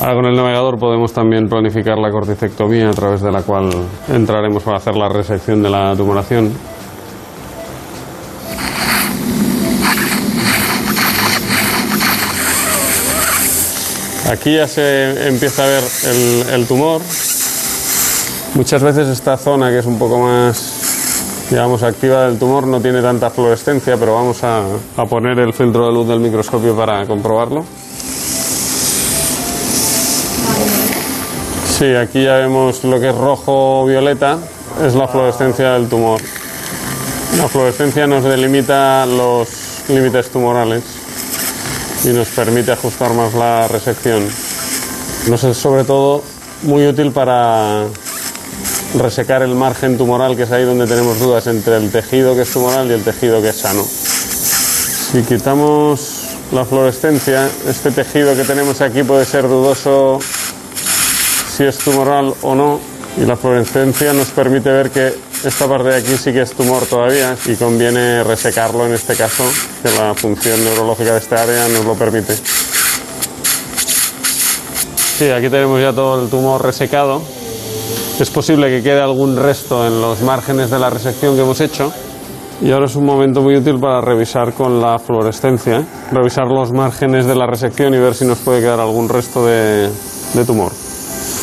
Ahora 0.00 0.14
con 0.14 0.26
el 0.26 0.36
navegador 0.36 0.78
podemos 0.78 1.12
también 1.12 1.48
planificar 1.48 1.98
la 1.98 2.12
corticectomía 2.12 2.88
a 2.88 2.92
través 2.92 3.20
de 3.20 3.32
la 3.32 3.42
cual 3.42 3.68
entraremos 4.08 4.62
para 4.62 4.76
hacer 4.76 4.94
la 4.94 5.08
resección 5.08 5.60
de 5.60 5.70
la 5.70 5.96
tumoración. 5.96 6.52
Aquí 14.30 14.54
ya 14.54 14.68
se 14.68 15.26
empieza 15.26 15.64
a 15.64 15.66
ver 15.66 15.82
el, 16.52 16.66
tumor. 16.68 17.00
Muchas 18.54 18.82
veces 18.82 19.08
esta 19.08 19.36
zona 19.36 19.70
que 19.70 19.78
es 19.78 19.86
un 19.86 19.98
poco 19.98 20.20
más, 20.20 21.48
digamos, 21.50 21.82
activa 21.82 22.26
del 22.26 22.38
tumor 22.38 22.68
no 22.68 22.80
tiene 22.80 23.02
tanta 23.02 23.30
fluorescencia, 23.30 23.96
pero 23.96 24.14
vamos 24.14 24.44
a, 24.44 24.62
a 24.96 25.06
poner 25.06 25.40
el 25.40 25.52
filtro 25.52 25.86
de 25.86 25.92
luz 25.92 26.06
del 26.06 26.20
microscopio 26.20 26.76
para 26.76 27.04
comprobarlo. 27.04 27.64
Sí, 31.78 31.94
aquí 31.94 32.24
ya 32.24 32.34
vemos 32.38 32.82
lo 32.82 32.98
que 32.98 33.10
es 33.10 33.14
rojo-violeta, 33.14 34.36
es 34.84 34.96
la 34.96 35.06
fluorescencia 35.06 35.74
del 35.74 35.88
tumor. 35.88 36.20
La 37.36 37.46
fluorescencia 37.46 38.04
nos 38.08 38.24
delimita 38.24 39.06
los 39.06 39.48
límites 39.88 40.28
tumorales 40.30 40.82
y 42.02 42.08
nos 42.08 42.26
permite 42.30 42.72
ajustar 42.72 43.14
más 43.14 43.32
la 43.34 43.68
resección. 43.68 44.26
Nos 45.28 45.44
es 45.44 45.56
sobre 45.56 45.84
todo 45.84 46.24
muy 46.62 46.84
útil 46.84 47.12
para 47.12 47.84
resecar 48.98 49.42
el 49.42 49.54
margen 49.54 49.96
tumoral, 49.96 50.34
que 50.34 50.42
es 50.42 50.50
ahí 50.50 50.64
donde 50.64 50.88
tenemos 50.88 51.20
dudas 51.20 51.46
entre 51.46 51.76
el 51.76 51.92
tejido 51.92 52.34
que 52.34 52.42
es 52.42 52.52
tumoral 52.52 52.90
y 52.90 52.94
el 52.94 53.04
tejido 53.04 53.40
que 53.40 53.50
es 53.50 53.56
sano. 53.56 53.84
Si 53.84 55.22
quitamos 55.22 56.38
la 56.50 56.64
fluorescencia, 56.64 57.48
este 57.68 57.92
tejido 57.92 58.34
que 58.34 58.42
tenemos 58.42 58.80
aquí 58.80 59.04
puede 59.04 59.24
ser 59.24 59.46
dudoso 59.46 60.18
si 61.58 61.64
es 61.64 61.78
tumoral 61.78 62.32
o 62.42 62.54
no, 62.54 62.78
y 63.16 63.26
la 63.26 63.34
fluorescencia 63.36 64.12
nos 64.12 64.28
permite 64.28 64.70
ver 64.70 64.92
que 64.92 65.12
esta 65.44 65.66
parte 65.66 65.88
de 65.88 65.96
aquí 65.96 66.16
sí 66.16 66.32
que 66.32 66.42
es 66.42 66.52
tumor 66.52 66.86
todavía 66.86 67.36
y 67.46 67.56
conviene 67.56 68.22
resecarlo 68.22 68.86
en 68.86 68.94
este 68.94 69.16
caso, 69.16 69.42
que 69.82 69.90
la 69.98 70.14
función 70.14 70.62
neurológica 70.62 71.14
de 71.14 71.18
esta 71.18 71.42
área 71.42 71.66
nos 71.66 71.84
lo 71.84 71.96
permite. 71.96 72.36
Sí, 75.16 75.30
aquí 75.30 75.48
tenemos 75.48 75.80
ya 75.80 75.92
todo 75.92 76.22
el 76.22 76.30
tumor 76.30 76.64
resecado. 76.64 77.22
Es 78.20 78.30
posible 78.30 78.68
que 78.68 78.80
quede 78.80 79.00
algún 79.00 79.36
resto 79.36 79.84
en 79.84 80.00
los 80.00 80.20
márgenes 80.20 80.70
de 80.70 80.78
la 80.78 80.90
resección 80.90 81.34
que 81.34 81.42
hemos 81.42 81.60
hecho. 81.60 81.92
Y 82.62 82.70
ahora 82.70 82.86
es 82.86 82.94
un 82.94 83.04
momento 83.04 83.42
muy 83.42 83.56
útil 83.56 83.80
para 83.80 84.00
revisar 84.00 84.52
con 84.52 84.80
la 84.80 85.00
fluorescencia, 85.00 85.78
¿eh? 85.78 85.84
revisar 86.12 86.46
los 86.46 86.70
márgenes 86.70 87.26
de 87.26 87.34
la 87.34 87.48
resección 87.48 87.94
y 87.94 87.98
ver 87.98 88.14
si 88.14 88.24
nos 88.24 88.38
puede 88.38 88.60
quedar 88.60 88.78
algún 88.78 89.08
resto 89.08 89.44
de, 89.44 89.90
de 90.34 90.44
tumor. 90.44 90.70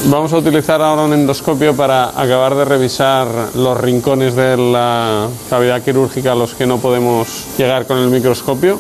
Vamos 0.08 0.32
a 0.34 0.38
utilizar 0.38 0.84
ahora 0.84 1.02
un 1.02 1.14
endoscopio 1.14 1.76
para 1.76 2.10
acabar 2.10 2.54
de 2.54 2.64
revisar 2.64 3.28
los 3.56 3.76
rincones 3.76 4.36
de 4.36 4.56
la 4.56 5.28
cavidad 5.50 5.82
quirúrgica 5.82 6.34
a 6.34 6.36
los 6.36 6.54
que 6.54 6.68
no 6.68 6.78
podemos 6.78 7.28
llegar 7.58 7.88
con 7.88 7.98
el 7.98 8.10
microscopio. 8.10 8.80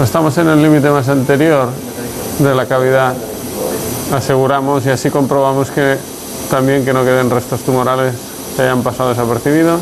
Estamos 0.00 0.38
en 0.38 0.48
el 0.48 0.62
límite 0.62 0.88
más 0.90 1.08
anterior 1.08 1.70
de 2.38 2.54
la 2.54 2.66
cavidad. 2.66 3.14
Aseguramos 4.14 4.86
y 4.86 4.90
así 4.90 5.10
comprobamos 5.10 5.72
que 5.72 5.96
también 6.48 6.84
que 6.84 6.92
no 6.92 7.02
queden 7.02 7.28
restos 7.28 7.62
tumorales 7.62 8.14
que 8.54 8.62
hayan 8.62 8.84
pasado 8.84 9.08
desapercibidos. 9.08 9.80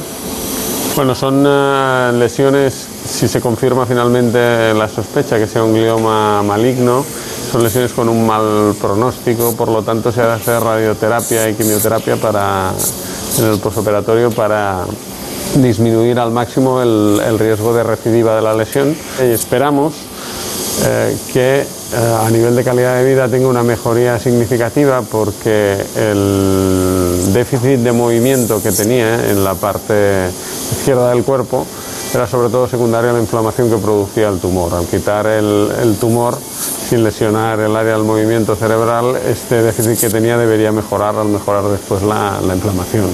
Bueno, 0.97 1.15
son 1.15 1.47
uh, 1.47 2.19
lesiones, 2.19 2.89
si 3.07 3.29
se 3.29 3.43
confirma 3.43 3.85
finalmente 3.85 4.73
la 4.73 4.89
sospecha 4.89 5.39
que 5.39 5.47
sea 5.47 5.63
un 5.63 5.75
glioma 5.75 6.43
maligno, 6.43 7.05
son 7.53 7.63
lesiones 7.63 7.93
con 7.93 8.09
un 8.09 8.27
mal 8.27 8.75
pronóstico, 8.81 9.55
por 9.55 9.69
lo 9.69 9.83
tanto 9.83 10.11
se 10.11 10.23
hace 10.23 10.59
radioterapia 10.59 11.51
y 11.51 11.55
quimioterapia 11.55 12.17
para, 12.17 12.73
en 13.39 13.45
el 13.45 13.59
posoperatorio 13.59 14.31
para 14.31 14.87
disminuir 15.57 16.19
al 16.19 16.31
máximo 16.31 16.81
el, 16.81 17.39
riesgo 17.39 17.75
de 17.75 17.83
recidiva 17.83 18.37
de 18.37 18.41
la 18.41 18.55
lesión 18.55 18.97
y 19.21 19.33
esperamos 19.33 19.93
eh, 20.87 21.15
que 21.35 21.61
eh, 21.61 21.67
a 22.25 22.31
nivel 22.31 22.57
de 22.57 22.65
calidad 22.65 22.97
de 22.97 23.05
vida 23.05 23.29
tenga 23.29 23.49
una 23.49 23.63
mejoría 23.63 24.19
significativa 24.19 25.03
porque 25.03 25.77
el 25.95 27.35
déficit 27.35 27.81
de 27.81 27.93
movimiento 27.93 28.63
que 28.63 28.73
tenía 28.73 29.29
en 29.31 29.45
la 29.45 29.53
parte 29.53 30.31
izquierda 30.79 31.11
del 31.11 31.23
cuerpo 31.23 31.67
era 32.15 32.27
sobre 32.27 32.49
todo 32.49 32.67
secundario 32.67 33.11
a 33.11 33.13
la 33.13 33.21
inflamación 33.21 33.69
que 33.69 33.77
producía 33.77 34.29
el 34.31 34.39
tumor. 34.39 34.73
Al 34.73 34.87
quitar 34.87 35.27
el 35.27 35.97
tumor 36.01 36.39
sin 36.89 37.05
lesionar 37.05 37.61
el 37.61 37.75
área 37.75 37.95
del 37.95 38.05
movimiento 38.05 38.55
cerebral, 38.55 39.17
este 39.27 39.63
déficit 39.63 40.01
que 40.01 40.11
tenía 40.11 40.37
debería 40.37 40.73
mejorar 40.73 41.17
al 41.17 41.29
mejorar 41.29 41.65
después 41.65 42.03
la, 42.03 42.41
la 42.47 42.55
inflamación. 42.55 43.09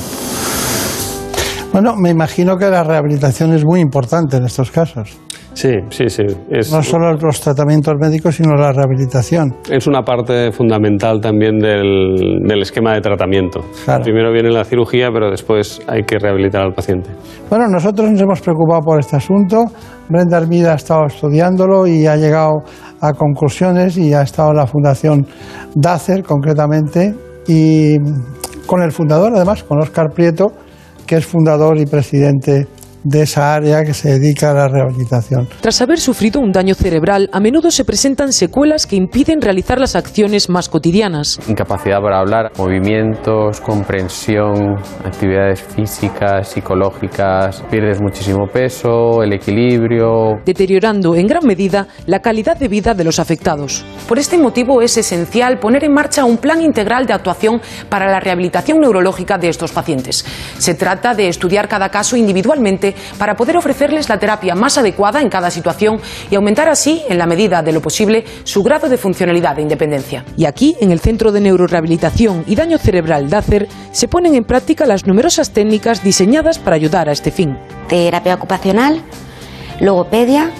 Bueno, 1.73 1.95
me 1.97 2.11
imagino 2.11 2.57
que 2.57 2.69
la 2.69 2.83
rehabilitación 2.83 3.53
es 3.53 3.65
muy 3.65 3.81
importante 3.81 4.39
en 4.39 4.45
estos 4.45 4.71
casos. 4.71 5.19
Sí, 5.59 5.73
sí, 5.91 6.09
sí. 6.09 6.23
Es, 6.49 6.71
No 6.71 6.85
solo 6.85 7.13
los 7.15 7.41
tratamientos 7.41 7.95
médicos, 8.01 8.37
sino 8.37 8.55
la 8.55 8.71
rehabilitación. 8.71 9.57
es 9.69 9.89
una 9.89 10.03
parte 10.03 10.53
fundamental 10.53 11.21
también 11.21 11.59
del, 11.59 12.45
del 12.47 12.63
esquema 12.63 12.95
de 12.95 13.01
tratamiento. 13.01 13.65
Claro. 13.85 14.05
Primero 14.05 14.33
viene 14.33 14.51
la 14.51 14.65
cirugía, 14.65 15.09
pero 15.13 15.33
después 15.33 15.81
hay 15.89 16.05
que 16.05 16.17
rehabilitar 16.21 16.63
al 16.63 16.75
paciente. 16.75 17.11
Bueno, 17.51 17.67
nosotros 17.67 18.09
nos 18.09 18.21
hemos 18.21 18.41
preocupado 18.41 18.83
por 18.83 19.01
este 19.01 19.17
asunto. 19.17 19.65
Brenda 20.09 20.39
Hermida 20.39 20.75
ha 20.75 20.77
estado 20.77 21.07
estudiándolo 21.07 21.89
y 21.89 22.07
ha 22.07 22.15
llegado 22.15 22.63
a 23.01 23.13
conclusiones 23.15 23.99
y 23.99 24.15
ha 24.15 24.23
estado 24.23 24.51
en 24.53 24.59
la 24.59 24.67
Fundación 24.69 25.27
DACER 25.75 26.23
concretamente 26.23 27.17
y 27.49 27.97
con 28.65 28.81
el 28.81 28.93
fundador, 28.93 29.33
además, 29.35 29.65
con 29.65 29.81
Óscar 29.83 30.11
Prieto, 30.15 30.53
que 31.05 31.17
es 31.17 31.27
fundador 31.27 31.79
y 31.79 31.87
presidente 31.87 32.69
de 33.05 33.23
esa 33.23 33.55
área 33.55 33.85
que 33.85 33.95
se 33.95 34.19
dedica 34.19 34.51
a 34.51 34.55
la 34.55 34.69
rehabilitación. 34.69 35.49
Tras 35.61 35.81
haber 35.81 35.99
sufrido 35.99 36.41
un 36.41 36.53
daño 36.53 36.75
cerebral, 36.75 37.29
a 37.33 37.41
menudo 37.41 37.71
se 37.71 37.85
presentan 37.85 38.33
secuelas 38.33 38.87
que 38.87 38.97
impiden 38.97 39.41
realizar 39.41 39.79
las 39.81 39.97
acciones 39.97 40.49
más 40.49 40.69
cotidianas. 40.69 41.39
Incapacidad 41.49 42.01
para 42.01 42.21
hablar, 42.21 42.53
movimientos, 42.59 43.61
comprensión, 43.61 44.77
actividades 45.05 45.63
físicas, 45.63 46.49
psicológicas, 46.49 47.63
pierdes 47.71 48.01
muchísimo 48.01 48.47
peso, 48.53 49.23
el 49.23 49.33
equilibrio. 49.33 50.37
deteriorando 50.45 51.15
en 51.15 51.27
gran 51.27 51.47
medida 51.47 51.87
la 52.07 52.21
calidad 52.21 52.57
de 52.57 52.69
vida 52.69 52.95
de 52.95 53.05
los 53.05 53.19
afectados. 53.19 53.85
Por 54.07 54.19
este 54.19 54.39
motivo 54.39 54.83
es 54.83 54.97
esencial 54.97 55.59
poner 55.59 55.85
en 55.85 55.93
marcha 55.93 56.25
un 56.25 56.39
plan 56.39 56.63
integral 56.63 57.07
de 57.07 57.13
actuación 57.13 57.61
para 57.89 58.11
la 58.11 58.21
rehabilitación 58.21 58.79
neurológica 58.81 59.39
de 59.39 59.49
estos 59.49 59.73
pacientes. 59.73 60.25
Se 60.59 60.75
trata 60.75 61.15
de 61.15 61.29
estudiar 61.29 61.69
cada 61.69 61.91
caso 61.91 62.17
individualmente 62.17 62.88
para 63.19 63.37
poder 63.37 63.57
ofrecerles 63.57 64.09
la 64.09 64.19
terapia 64.19 64.55
más 64.55 64.79
adecuada 64.79 65.21
en 65.21 65.29
cada 65.29 65.51
situación 65.51 66.01
y 66.31 66.35
aumentar 66.35 66.69
así, 66.69 67.03
en 67.09 67.19
la 67.19 67.27
medida 67.27 67.63
de 67.63 67.73
lo 67.73 67.81
posible, 67.81 68.25
su 68.45 68.63
grado 68.63 68.89
de 68.89 68.99
funcionalidad 68.99 69.59
e 69.59 69.63
independencia. 69.63 70.25
Y 70.37 70.45
aquí, 70.45 70.77
en 70.81 70.93
el 70.93 71.01
Centro 71.01 71.33
de 71.33 71.41
Neurorehabilitación 71.41 72.45
y 72.47 72.55
Daño 72.55 72.79
Cerebral 72.79 73.31
DACER, 73.31 73.69
se 73.93 74.09
ponen 74.09 74.35
en 74.35 74.45
práctica 74.45 74.87
las 74.87 75.07
numerosas 75.07 75.51
técnicas 75.51 76.03
diseñadas 76.03 76.59
para 76.59 76.77
ayudar 76.77 77.09
a 77.09 77.13
este 77.13 77.31
fin. 77.31 77.59
terapia 77.89 78.35
ocupacional, 78.35 79.03
logopedia, 79.81 80.51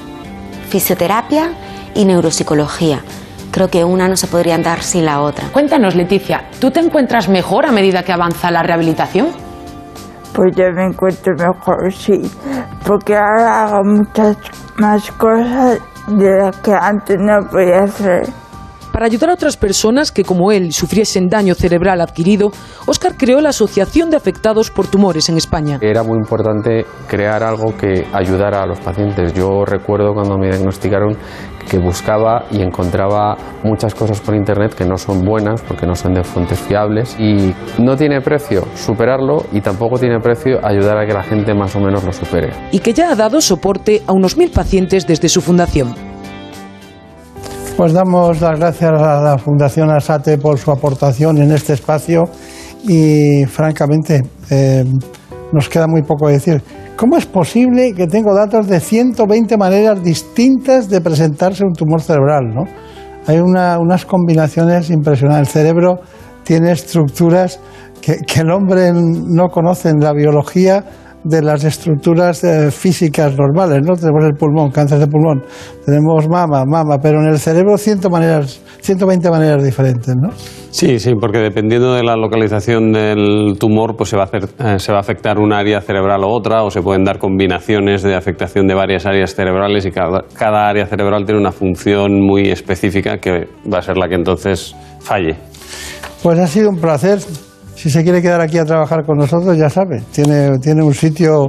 fisioterapia 0.69 1.53
y 1.95 2.05
neuropsicología. 2.05 3.03
Creo 3.51 3.69
que 3.69 3.85
una 3.85 4.09
no 4.09 4.17
se 4.17 4.27
podría 4.27 4.59
dar 4.59 4.83
sin 4.83 5.05
la 5.05 5.21
otra. 5.21 5.49
Cuéntanos, 5.49 5.95
Leticia, 5.95 6.45
¿tú 6.61 6.71
te 6.71 6.81
encuentras 6.81 7.29
mejor 7.29 7.67
a 7.67 7.73
medida 7.73 8.03
que 8.03 8.13
avanza 8.13 8.51
la 8.51 8.63
rehabilitación? 8.63 9.48
Pues 10.35 10.55
ya 10.55 10.71
me 10.71 10.85
encuentro 10.87 11.35
mejor, 11.37 11.93
sí, 11.93 12.23
porque 12.87 13.17
ahora 13.17 13.65
hago 13.65 13.85
muchas 13.85 14.37
más 14.77 15.11
cosas 15.13 15.81
de 16.07 16.39
las 16.39 16.57
que 16.59 16.73
antes 16.73 17.19
no 17.19 17.41
podía 17.51 17.85
hacer. 17.85 18.29
Para 18.99 19.07
ayudar 19.07 19.31
a 19.31 19.35
otras 19.35 19.57
personas 19.57 20.11
que, 20.11 20.25
como 20.25 20.51
él, 20.51 20.73
sufriesen 20.73 21.29
daño 21.29 21.55
cerebral 21.55 22.01
adquirido, 22.01 22.51
Óscar 22.85 23.15
creó 23.17 23.41
la 23.41 23.51
Asociación 23.51 24.11
de 24.11 24.17
Afectados 24.17 24.73
por 24.73 24.89
Tumores 24.89 25.29
en 25.29 25.37
España. 25.37 25.79
Era 25.81 26.03
muy 26.03 26.19
importante 26.19 26.85
crear 27.07 27.45
algo 27.45 27.77
que 27.77 28.09
ayudara 28.13 28.61
a 28.61 28.67
los 28.67 28.81
pacientes. 28.81 29.33
Yo 29.35 29.65
recuerdo 29.65 30.15
cuando 30.15 30.37
me 30.37 30.49
diagnosticaron 30.49 31.17
que 31.71 31.79
buscaba 31.79 32.47
y 32.51 32.61
encontraba 32.61 33.37
muchas 33.63 33.95
cosas 33.95 34.21
por 34.21 34.35
internet 34.35 34.75
que 34.75 34.85
no 34.85 34.97
son 34.97 35.25
buenas 35.25 35.63
porque 35.63 35.87
no 35.87 35.95
son 35.95 36.15
de 36.15 36.25
fuentes 36.25 36.59
fiables 36.59 37.15
y 37.21 37.55
no 37.81 37.95
tiene 37.95 38.21
precio 38.21 38.67
superarlo 38.75 39.45
y 39.53 39.61
tampoco 39.61 39.97
tiene 39.97 40.19
precio 40.19 40.59
ayudar 40.67 40.99
a 40.99 41.07
que 41.07 41.13
la 41.13 41.23
gente 41.23 41.55
más 41.55 41.77
o 41.77 41.81
menos 41.81 42.03
lo 42.03 42.13
supere. 42.13 42.51
y 42.73 42.81
que 42.81 42.93
ya 42.93 43.13
ha 43.13 43.15
dado 43.15 43.41
soporte 43.41 44.03
a 44.09 44.13
unos 44.13 44.37
mil 44.37 44.51
pacientes 44.51 45.07
desde 45.07 45.29
su 45.29 45.41
fundación. 45.41 45.95
Pues 47.79 47.93
damos 47.93 48.41
las 48.41 48.59
gracias 48.59 48.91
a 48.91 49.23
la 49.23 49.39
Fundación 49.39 49.89
Asate 49.89 50.37
por 50.37 50.59
su 50.59 50.73
aportación 50.73 51.39
en 51.39 51.53
este 51.53 51.75
espacio 51.75 52.25
y 52.83 53.45
francamente 53.45 54.25
eh, 54.51 54.85
nos 55.53 55.69
queda 55.69 55.87
muy 55.87 56.03
poco 56.03 56.27
decir. 56.27 56.61
¿Cómo 56.97 57.17
es 57.17 57.27
posible 57.27 57.95
que 57.95 58.09
tengo 58.09 58.35
datos 58.35 58.67
de 58.67 58.81
120 58.81 59.57
maneras 59.57 60.03
distintas 60.03 60.89
de 60.89 61.01
presentarse 61.01 61.63
un 61.65 61.73
tumor 61.73 62.03
cerebral? 62.03 62.53
¿no? 62.53 62.65
hay 63.29 63.39
unas 63.39 64.05
combinaciones 64.07 64.91
impresionantes. 64.91 65.47
El 65.47 65.53
cerebro 65.53 66.01
tiene 66.43 66.73
estructuras 66.73 67.61
que, 68.03 68.17
que 68.27 68.41
el 68.41 68.51
hombre 68.51 68.91
no 68.93 69.51
conoce 69.51 69.91
en 69.91 70.01
la 70.01 70.13
biología 70.13 70.83
de 71.29 71.43
las 71.43 71.65
estructuras 71.65 72.43
eh, 72.45 72.71
físicas 72.71 73.37
normales, 73.37 73.83
¿no? 73.83 73.95
Tenemos 73.95 74.25
el 74.25 74.35
pulmón, 74.35 74.71
cáncer 74.71 74.99
de 74.99 75.07
pulmón, 75.07 75.43
tenemos 75.85 76.29
mama, 76.29 76.65
mama, 76.67 76.99
pero 77.03 77.21
en 77.21 77.29
el 77.29 77.39
cerebro 77.39 77.77
ciento 77.77 78.09
maneras, 78.09 78.61
120 78.81 79.31
maneras 79.31 79.63
diferentes, 79.63 80.15
¿no? 80.17 80.31
Sí, 80.71 80.99
sí, 80.99 81.13
porque 81.21 81.39
dependiendo 81.39 81.95
de 81.95 82.03
la 82.03 82.17
localización 82.17 82.93
del 82.93 83.57
tumor, 83.59 83.97
pues 83.97 84.11
se 84.11 84.17
va, 84.17 84.23
a 84.23 84.27
hacer, 84.27 84.45
eh, 84.59 84.79
se 84.79 84.93
va 84.93 84.99
a 84.99 85.01
afectar 85.01 85.39
un 85.39 85.53
área 85.53 85.81
cerebral 85.81 86.23
o 86.25 86.29
otra, 86.29 86.63
o 86.63 86.71
se 86.71 86.83
pueden 86.83 87.05
dar 87.05 87.19
combinaciones 87.19 88.03
de 88.03 88.15
afectación 88.15 88.67
de 88.67 88.75
varias 88.75 89.07
áreas 89.07 89.35
cerebrales 89.35 89.87
y 89.87 89.91
cada, 89.91 90.25
cada 90.35 90.69
área 90.69 90.87
cerebral 90.87 91.25
tiene 91.25 91.41
una 91.41 91.53
función 91.53 92.21
muy 92.21 92.51
específica 92.51 93.19
que 93.19 93.49
va 93.73 93.79
a 93.79 93.83
ser 93.83 93.97
la 93.97 94.09
que 94.09 94.15
entonces 94.15 94.75
falle. 95.01 95.37
Pues 96.23 96.39
ha 96.39 96.47
sido 96.47 96.71
un 96.71 96.77
placer 96.77 97.19
si 97.79 97.91
se 97.91 98.03
quiere 98.03 98.21
quedar 98.21 98.41
aquí 98.41 98.59
a 98.59 98.65
trabajar 98.65 99.07
con 99.07 99.19
nosotros, 99.19 99.57
ya 99.57 99.71
sabe, 99.71 100.03
tiene, 100.11 100.59
tiene 100.59 100.83
un 100.83 100.93
sitio 100.93 101.47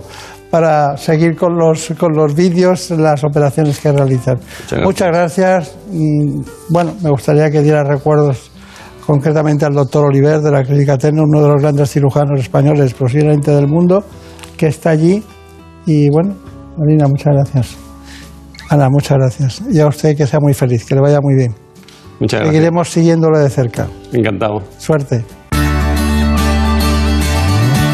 para 0.52 0.96
seguir 0.96 1.36
con 1.36 1.58
los, 1.58 1.92
con 1.98 2.16
los 2.16 2.36
vídeos, 2.36 2.92
las 2.92 3.24
operaciones 3.24 3.80
que 3.80 3.92
realizan. 3.92 4.38
Muchas 4.84 5.08
gracias. 5.08 5.76
Bueno, 6.70 6.94
me 7.02 7.10
gustaría 7.10 7.50
que 7.50 7.62
diera 7.62 7.84
recuerdos 7.84 8.52
concretamente 9.08 9.66
al 9.66 9.74
doctor 9.74 10.06
Oliver 10.06 10.40
de 10.40 10.52
la 10.52 10.64
Clínica 10.64 11.00
Teno, 11.00 11.24
uno 11.24 11.42
de 11.42 11.48
los 11.48 11.62
grandes 11.64 11.90
cirujanos 11.90 12.40
españoles, 12.40 12.94
posiblemente 12.94 13.50
del 13.50 13.68
mundo, 13.68 14.04
que 14.56 14.68
está 14.68 14.92
allí. 14.92 15.24
Y 15.88 16.12
bueno, 16.12 16.36
Marina, 16.78 17.08
muchas 17.08 17.34
gracias. 17.34 17.76
Ana, 18.70 18.88
muchas 18.92 19.18
gracias. 19.18 19.64
Y 19.72 19.80
a 19.80 19.88
usted 19.88 20.16
que 20.16 20.28
sea 20.28 20.40
muy 20.40 20.54
feliz, 20.54 20.86
que 20.86 20.94
le 20.94 21.02
vaya 21.02 21.18
muy 21.22 21.34
bien. 21.34 21.56
Muchas 22.20 22.42
gracias. 22.42 22.56
Seguiremos 22.56 22.90
siguiéndolo 22.90 23.40
de 23.40 23.50
cerca. 23.50 23.88
Encantado. 24.14 24.62
Suerte. 24.78 25.26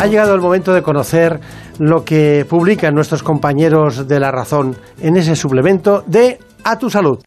Ha 0.00 0.06
llegado 0.06 0.32
el 0.32 0.40
momento 0.40 0.72
de 0.72 0.82
conocer 0.82 1.40
lo 1.78 2.04
que 2.04 2.46
publican 2.48 2.94
nuestros 2.94 3.24
compañeros 3.24 4.06
de 4.06 4.20
La 4.20 4.30
Razón 4.30 4.76
en 5.00 5.16
ese 5.16 5.34
suplemento 5.34 6.04
de 6.06 6.38
A 6.62 6.78
tu 6.78 6.88
Salud. 6.88 7.18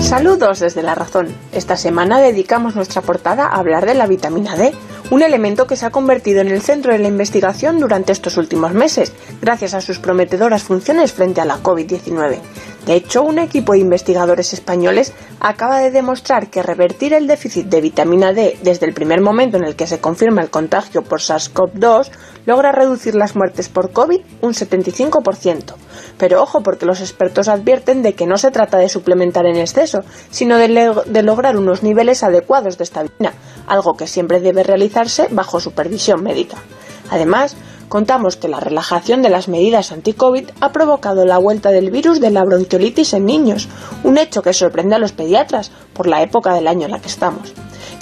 Saludos 0.00 0.58
desde 0.58 0.82
La 0.82 0.96
Razón. 0.96 1.28
Esta 1.52 1.76
semana 1.76 2.18
dedicamos 2.18 2.74
nuestra 2.74 3.02
portada 3.02 3.46
a 3.46 3.58
hablar 3.60 3.86
de 3.86 3.94
la 3.94 4.08
vitamina 4.08 4.56
D, 4.56 4.72
un 5.12 5.22
elemento 5.22 5.68
que 5.68 5.76
se 5.76 5.86
ha 5.86 5.90
convertido 5.90 6.40
en 6.40 6.48
el 6.48 6.60
centro 6.60 6.92
de 6.92 6.98
la 6.98 7.08
investigación 7.08 7.78
durante 7.78 8.10
estos 8.10 8.36
últimos 8.36 8.72
meses, 8.72 9.12
gracias 9.40 9.74
a 9.74 9.80
sus 9.80 10.00
prometedoras 10.00 10.64
funciones 10.64 11.12
frente 11.12 11.40
a 11.40 11.44
la 11.44 11.62
COVID-19. 11.62 12.40
De 12.86 12.94
hecho, 12.94 13.22
un 13.22 13.38
equipo 13.38 13.72
de 13.72 13.78
investigadores 13.78 14.52
españoles 14.52 15.12
acaba 15.38 15.78
de 15.78 15.92
demostrar 15.92 16.50
que 16.50 16.64
revertir 16.64 17.14
el 17.14 17.28
déficit 17.28 17.66
de 17.66 17.80
vitamina 17.80 18.32
D 18.32 18.58
desde 18.62 18.86
el 18.86 18.92
primer 18.92 19.20
momento 19.20 19.56
en 19.56 19.64
el 19.64 19.76
que 19.76 19.86
se 19.86 20.00
confirma 20.00 20.42
el 20.42 20.50
contagio 20.50 21.02
por 21.02 21.20
SARS-CoV-2 21.20 22.10
logra 22.44 22.72
reducir 22.72 23.14
las 23.14 23.36
muertes 23.36 23.68
por 23.68 23.92
COVID 23.92 24.20
un 24.40 24.52
75%. 24.52 25.74
Pero 26.18 26.42
ojo, 26.42 26.62
porque 26.62 26.86
los 26.86 27.00
expertos 27.00 27.46
advierten 27.46 28.02
de 28.02 28.14
que 28.14 28.26
no 28.26 28.36
se 28.36 28.50
trata 28.50 28.78
de 28.78 28.88
suplementar 28.88 29.46
en 29.46 29.58
exceso, 29.58 30.00
sino 30.30 30.56
de, 30.58 31.04
de 31.06 31.22
lograr 31.22 31.56
unos 31.56 31.84
niveles 31.84 32.24
adecuados 32.24 32.78
de 32.78 32.84
esta 32.84 33.04
vitamina, 33.04 33.34
algo 33.68 33.96
que 33.96 34.08
siempre 34.08 34.40
debe 34.40 34.64
realizarse 34.64 35.28
bajo 35.30 35.60
supervisión 35.60 36.22
médica. 36.24 36.56
Además, 37.10 37.56
contamos 37.92 38.38
que 38.38 38.48
la 38.48 38.58
relajación 38.58 39.20
de 39.20 39.28
las 39.28 39.48
medidas 39.48 39.92
anti-COVID 39.92 40.48
ha 40.62 40.72
provocado 40.72 41.26
la 41.26 41.36
vuelta 41.36 41.70
del 41.72 41.90
virus 41.90 42.22
de 42.22 42.30
la 42.30 42.42
bronquiolitis 42.42 43.12
en 43.12 43.26
niños, 43.26 43.68
un 44.02 44.16
hecho 44.16 44.40
que 44.40 44.54
sorprende 44.54 44.94
a 44.94 44.98
los 44.98 45.12
pediatras 45.12 45.70
por 45.92 46.06
la 46.06 46.22
época 46.22 46.54
del 46.54 46.68
año 46.68 46.86
en 46.86 46.92
la 46.92 47.00
que 47.00 47.08
estamos. 47.08 47.52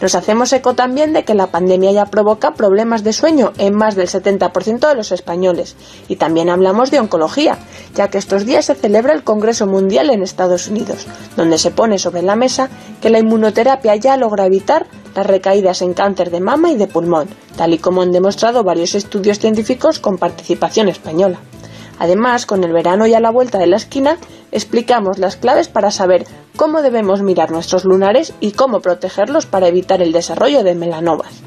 Nos 0.01 0.15
hacemos 0.15 0.53
eco 0.53 0.75
también 0.75 1.13
de 1.13 1.25
que 1.25 1.35
la 1.35 1.49
pandemia 1.49 1.93
ya 1.93 2.07
provoca 2.07 2.55
problemas 2.55 3.05
de 3.05 3.13
sueño 3.13 3.53
en 3.59 3.75
más 3.75 3.97
del 3.97 4.09
70% 4.09 4.89
de 4.89 4.95
los 4.95 5.13
españoles. 5.13 5.77
Y 6.09 6.17
también 6.17 6.49
hablamos 6.49 6.91
de 6.91 7.01
oncología, 7.01 7.59
ya 7.95 8.09
que 8.09 8.19
estos 8.19 8.47
días 8.47 8.65
se 8.65 8.75
celebra 8.75 9.13
el 9.13 9.25
Congreso 9.25 9.67
Mundial 9.67 10.11
en 10.11 10.23
Estados 10.23 10.69
Unidos, 10.69 11.07
donde 11.37 11.59
se 11.59 11.71
pone 11.71 11.99
sobre 11.99 12.23
la 12.23 12.37
mesa 12.37 12.71
que 13.03 13.11
la 13.11 13.19
inmunoterapia 13.19 13.95
ya 13.97 14.17
logra 14.17 14.47
evitar 14.47 14.87
las 15.15 15.27
recaídas 15.27 15.83
en 15.83 15.93
cáncer 15.93 16.31
de 16.31 16.41
mama 16.41 16.71
y 16.71 16.77
de 16.77 16.87
pulmón, 16.87 17.29
tal 17.57 17.75
y 17.75 17.79
como 17.79 18.03
han 18.03 18.13
demostrado 18.13 18.65
varios 18.65 18.95
estudios 18.95 19.39
científicos 19.39 19.99
con 19.99 20.17
participación 20.17 20.89
española. 20.89 21.41
Además, 22.01 22.47
con 22.47 22.65
el 22.65 22.73
verano 22.73 23.07
ya 23.07 23.19
a 23.19 23.21
la 23.21 23.31
vuelta 23.31 23.59
de 23.59 23.67
la 23.67 23.77
esquina, 23.77 24.17
explicamos 24.53 25.19
las 25.19 25.37
claves 25.37 25.69
para 25.69 25.91
saber 25.91 26.27
cómo 26.57 26.81
debemos 26.81 27.21
mirar 27.21 27.51
nuestros 27.51 27.85
lunares 27.85 28.33
y 28.41 28.53
cómo 28.53 28.81
protegerlos 28.81 29.45
para 29.45 29.69
evitar 29.69 30.01
el 30.01 30.11
desarrollo 30.11 30.65
de 30.65 30.75
melanomas. 30.75 31.43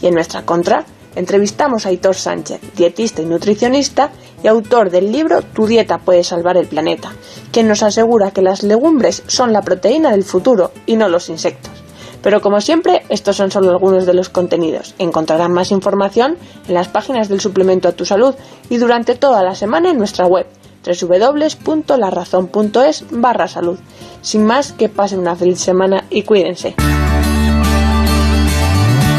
Y 0.00 0.06
en 0.06 0.14
nuestra 0.14 0.46
contra, 0.46 0.86
entrevistamos 1.14 1.84
a 1.84 1.92
Hitor 1.92 2.14
Sánchez, 2.14 2.58
dietista 2.74 3.20
y 3.20 3.26
nutricionista 3.26 4.10
y 4.42 4.46
autor 4.46 4.88
del 4.88 5.12
libro 5.12 5.42
Tu 5.42 5.66
dieta 5.66 5.98
puede 5.98 6.24
salvar 6.24 6.56
el 6.56 6.68
planeta, 6.68 7.12
quien 7.52 7.68
nos 7.68 7.82
asegura 7.82 8.30
que 8.30 8.40
las 8.40 8.62
legumbres 8.62 9.22
son 9.26 9.52
la 9.52 9.60
proteína 9.60 10.12
del 10.12 10.24
futuro 10.24 10.72
y 10.86 10.96
no 10.96 11.10
los 11.10 11.28
insectos. 11.28 11.87
Pero 12.22 12.40
como 12.40 12.60
siempre, 12.60 13.02
estos 13.08 13.36
son 13.36 13.50
solo 13.50 13.70
algunos 13.70 14.06
de 14.06 14.14
los 14.14 14.28
contenidos. 14.28 14.94
Encontrarán 14.98 15.52
más 15.52 15.70
información 15.70 16.36
en 16.66 16.74
las 16.74 16.88
páginas 16.88 17.28
del 17.28 17.40
suplemento 17.40 17.88
a 17.88 17.92
tu 17.92 18.04
salud 18.04 18.34
y 18.68 18.78
durante 18.78 19.14
toda 19.14 19.42
la 19.42 19.54
semana 19.54 19.90
en 19.90 19.98
nuestra 19.98 20.26
web 20.26 20.46
www.larazón.es 20.84 23.04
barra 23.10 23.48
salud. 23.48 23.78
Sin 24.22 24.46
más, 24.46 24.72
que 24.72 24.88
pasen 24.88 25.20
una 25.20 25.36
feliz 25.36 25.60
semana 25.60 26.04
y 26.10 26.22
cuídense. 26.22 26.74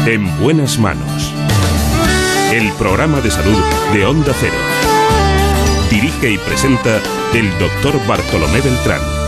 En 0.06 0.42
buenas 0.42 0.78
manos. 0.78 1.32
el 2.52 2.72
programa 2.72 3.20
de 3.20 3.30
salud 3.30 3.62
de 3.92 4.04
Onda 4.04 4.32
Cero. 4.40 4.56
Dirige 5.88 6.32
y 6.32 6.38
presenta 6.38 7.00
el 7.32 7.48
doctor 7.60 8.04
Bartolomé 8.08 8.60
Beltrán. 8.60 9.19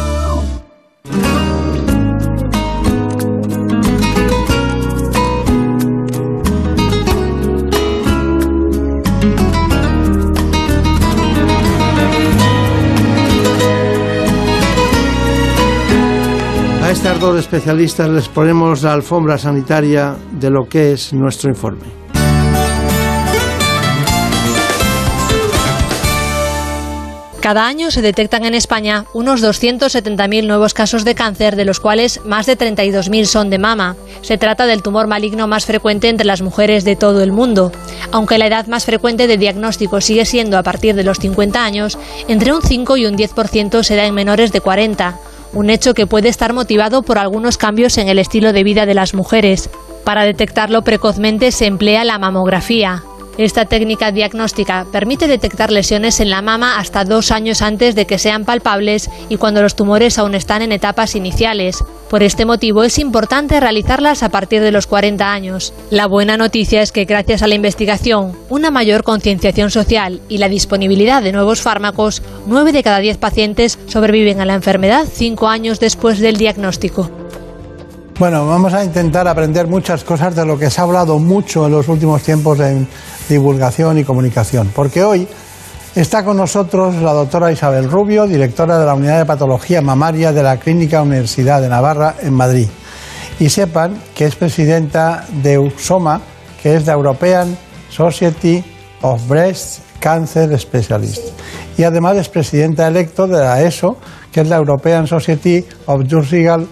Dos 17.32 17.40
especialistas 17.40 18.10
les 18.10 18.28
ponemos 18.28 18.82
la 18.82 18.92
alfombra 18.92 19.38
sanitaria 19.38 20.14
de 20.32 20.50
lo 20.50 20.68
que 20.68 20.92
es 20.92 21.14
nuestro 21.14 21.48
informe. 21.48 21.86
Cada 27.40 27.66
año 27.66 27.90
se 27.90 28.02
detectan 28.02 28.44
en 28.44 28.52
España 28.52 29.06
unos 29.14 29.42
270.000 29.42 30.46
nuevos 30.46 30.74
casos 30.74 31.06
de 31.06 31.14
cáncer, 31.14 31.56
de 31.56 31.64
los 31.64 31.80
cuales 31.80 32.20
más 32.26 32.44
de 32.44 32.58
32.000 32.58 33.24
son 33.24 33.48
de 33.48 33.58
mama. 33.58 33.96
Se 34.20 34.36
trata 34.36 34.66
del 34.66 34.82
tumor 34.82 35.06
maligno 35.06 35.48
más 35.48 35.64
frecuente 35.64 36.10
entre 36.10 36.26
las 36.26 36.42
mujeres 36.42 36.84
de 36.84 36.96
todo 36.96 37.22
el 37.22 37.32
mundo. 37.32 37.72
Aunque 38.10 38.36
la 38.36 38.48
edad 38.48 38.66
más 38.66 38.84
frecuente 38.84 39.26
de 39.26 39.38
diagnóstico 39.38 40.02
sigue 40.02 40.26
siendo 40.26 40.58
a 40.58 40.62
partir 40.62 40.94
de 40.94 41.02
los 41.02 41.18
50 41.18 41.64
años, 41.64 41.98
entre 42.28 42.52
un 42.52 42.60
5 42.60 42.98
y 42.98 43.06
un 43.06 43.16
10% 43.16 43.82
se 43.82 43.96
da 43.96 44.04
en 44.04 44.14
menores 44.14 44.52
de 44.52 44.60
40 44.60 45.18
un 45.52 45.70
hecho 45.70 45.94
que 45.94 46.06
puede 46.06 46.28
estar 46.28 46.52
motivado 46.52 47.02
por 47.02 47.18
algunos 47.18 47.56
cambios 47.56 47.98
en 47.98 48.08
el 48.08 48.18
estilo 48.18 48.52
de 48.52 48.64
vida 48.64 48.86
de 48.86 48.94
las 48.94 49.14
mujeres. 49.14 49.70
Para 50.04 50.24
detectarlo 50.24 50.82
precozmente 50.82 51.52
se 51.52 51.66
emplea 51.66 52.04
la 52.04 52.18
mamografía. 52.18 53.02
Esta 53.42 53.64
técnica 53.64 54.12
diagnóstica 54.12 54.86
permite 54.92 55.26
detectar 55.26 55.72
lesiones 55.72 56.20
en 56.20 56.30
la 56.30 56.42
mama 56.42 56.78
hasta 56.78 57.04
dos 57.04 57.32
años 57.32 57.60
antes 57.60 57.96
de 57.96 58.06
que 58.06 58.16
sean 58.16 58.44
palpables 58.44 59.10
y 59.28 59.36
cuando 59.36 59.62
los 59.62 59.74
tumores 59.74 60.16
aún 60.16 60.36
están 60.36 60.62
en 60.62 60.70
etapas 60.70 61.16
iniciales. 61.16 61.82
Por 62.08 62.22
este 62.22 62.44
motivo 62.44 62.84
es 62.84 63.00
importante 63.00 63.58
realizarlas 63.58 64.22
a 64.22 64.28
partir 64.28 64.62
de 64.62 64.70
los 64.70 64.86
40 64.86 65.32
años. 65.32 65.74
La 65.90 66.06
buena 66.06 66.36
noticia 66.36 66.82
es 66.82 66.92
que 66.92 67.04
gracias 67.04 67.42
a 67.42 67.48
la 67.48 67.56
investigación, 67.56 68.38
una 68.48 68.70
mayor 68.70 69.02
concienciación 69.02 69.72
social 69.72 70.20
y 70.28 70.38
la 70.38 70.48
disponibilidad 70.48 71.20
de 71.20 71.32
nuevos 71.32 71.62
fármacos, 71.62 72.22
9 72.46 72.70
de 72.70 72.84
cada 72.84 73.00
10 73.00 73.18
pacientes 73.18 73.76
sobreviven 73.88 74.40
a 74.40 74.46
la 74.46 74.54
enfermedad 74.54 75.04
5 75.12 75.48
años 75.48 75.80
después 75.80 76.20
del 76.20 76.36
diagnóstico. 76.36 77.10
Bueno, 78.18 78.46
vamos 78.46 78.72
a 78.74 78.84
intentar 78.84 79.26
aprender 79.26 79.66
muchas 79.66 80.04
cosas 80.04 80.36
de 80.36 80.44
lo 80.44 80.58
que 80.58 80.70
se 80.70 80.80
ha 80.80 80.84
hablado 80.84 81.18
mucho 81.18 81.66
en 81.66 81.72
los 81.72 81.88
últimos 81.88 82.22
tiempos 82.22 82.60
en 82.60 82.86
divulgación 83.28 83.98
y 83.98 84.04
comunicación. 84.04 84.70
Porque 84.74 85.02
hoy 85.02 85.26
está 85.96 86.22
con 86.24 86.36
nosotros 86.36 86.94
la 86.96 87.14
doctora 87.14 87.50
Isabel 87.50 87.90
Rubio, 87.90 88.26
directora 88.26 88.78
de 88.78 88.86
la 88.86 88.94
Unidad 88.94 89.18
de 89.18 89.24
Patología 89.24 89.80
Mamaria 89.80 90.32
de 90.32 90.42
la 90.42 90.58
Clínica 90.58 91.02
Universidad 91.02 91.62
de 91.62 91.68
Navarra 91.68 92.16
en 92.22 92.34
Madrid. 92.34 92.68
Y 93.40 93.48
sepan 93.48 94.00
que 94.14 94.26
es 94.26 94.36
presidenta 94.36 95.26
de 95.42 95.58
USOMA, 95.58 96.20
que 96.62 96.76
es 96.76 96.86
la 96.86 96.92
European 96.92 97.56
Society 97.88 98.62
of 99.00 99.26
Breast 99.26 99.80
Cancer 99.98 100.56
Specialists. 100.60 101.32
Y 101.78 101.84
además 101.84 102.18
es 102.18 102.28
presidenta 102.28 102.86
electo 102.86 103.26
de 103.26 103.40
la 103.40 103.62
ESO, 103.62 103.96
que 104.30 104.42
es 104.42 104.48
la 104.48 104.56
European 104.56 105.06
Society 105.06 105.64
of 105.86 106.02
Surgical 106.08 106.68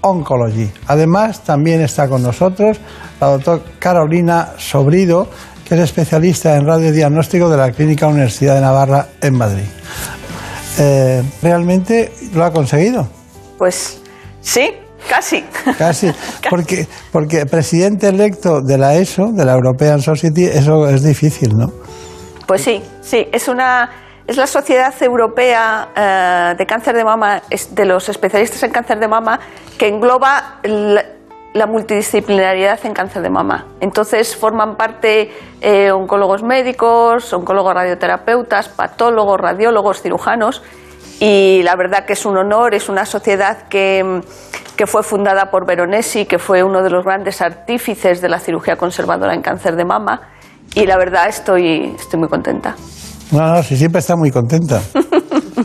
Oncology. 0.00 0.70
Además, 0.86 1.42
también 1.44 1.80
está 1.80 2.08
con 2.08 2.22
nosotros 2.22 2.78
la 3.20 3.28
doctora 3.28 3.60
Carolina 3.78 4.50
Sobrido, 4.58 5.28
que 5.64 5.74
es 5.74 5.80
especialista 5.80 6.56
en 6.56 6.66
radiodiagnóstico 6.66 7.48
de 7.50 7.56
la 7.56 7.72
Clínica 7.72 8.06
Universidad 8.06 8.54
de 8.54 8.60
Navarra 8.60 9.06
en 9.20 9.34
Madrid. 9.34 9.66
Eh, 10.78 11.22
¿Realmente 11.42 12.12
lo 12.32 12.44
ha 12.44 12.52
conseguido? 12.52 13.08
Pues 13.58 14.00
sí, 14.40 14.70
casi. 15.08 15.44
Casi, 15.76 16.10
porque, 16.50 16.86
porque 17.10 17.46
presidente 17.46 18.08
electo 18.08 18.60
de 18.62 18.78
la 18.78 18.94
ESO, 18.94 19.32
de 19.32 19.44
la 19.44 19.52
European 19.54 20.00
Society, 20.00 20.44
eso 20.44 20.88
es 20.88 21.02
difícil, 21.02 21.50
¿no? 21.56 21.72
Pues 22.46 22.62
sí, 22.62 22.80
sí, 23.02 23.26
es 23.32 23.48
una 23.48 23.90
es 24.28 24.36
la 24.36 24.46
Sociedad 24.46 24.94
Europea 25.02 25.88
eh, 25.96 26.54
de 26.56 26.66
Cáncer 26.66 26.94
de 26.94 27.02
Mama, 27.02 27.40
de 27.70 27.84
los 27.86 28.10
especialistas 28.10 28.62
en 28.62 28.70
cáncer 28.70 28.98
de 28.98 29.08
mama, 29.08 29.40
que 29.78 29.88
engloba 29.88 30.58
la, 30.64 31.02
la 31.54 31.66
multidisciplinariedad 31.66 32.78
en 32.84 32.92
cáncer 32.92 33.22
de 33.22 33.30
mama. 33.30 33.64
Entonces 33.80 34.36
forman 34.36 34.76
parte 34.76 35.32
eh, 35.62 35.90
oncólogos 35.90 36.42
médicos, 36.42 37.32
oncólogos 37.32 37.72
radioterapeutas, 37.74 38.68
patólogos, 38.68 39.40
radiólogos, 39.40 40.02
cirujanos. 40.02 40.62
Y 41.20 41.62
la 41.64 41.74
verdad 41.74 42.04
que 42.04 42.12
es 42.12 42.26
un 42.26 42.36
honor, 42.36 42.74
es 42.74 42.90
una 42.90 43.06
sociedad 43.06 43.66
que, 43.68 44.20
que 44.76 44.86
fue 44.86 45.02
fundada 45.02 45.50
por 45.50 45.64
Veronesi, 45.64 46.26
que 46.26 46.38
fue 46.38 46.62
uno 46.62 46.82
de 46.82 46.90
los 46.90 47.02
grandes 47.02 47.40
artífices 47.40 48.20
de 48.20 48.28
la 48.28 48.40
cirugía 48.40 48.76
conservadora 48.76 49.32
en 49.32 49.40
cáncer 49.40 49.74
de 49.74 49.86
mama. 49.86 50.20
Y 50.74 50.84
la 50.84 50.98
verdad 50.98 51.28
estoy, 51.28 51.96
estoy 51.98 52.20
muy 52.20 52.28
contenta. 52.28 52.76
No, 53.32 53.54
no, 53.54 53.62
sí, 53.62 53.76
siempre 53.76 54.00
está 54.00 54.16
muy 54.16 54.30
contenta. 54.30 54.80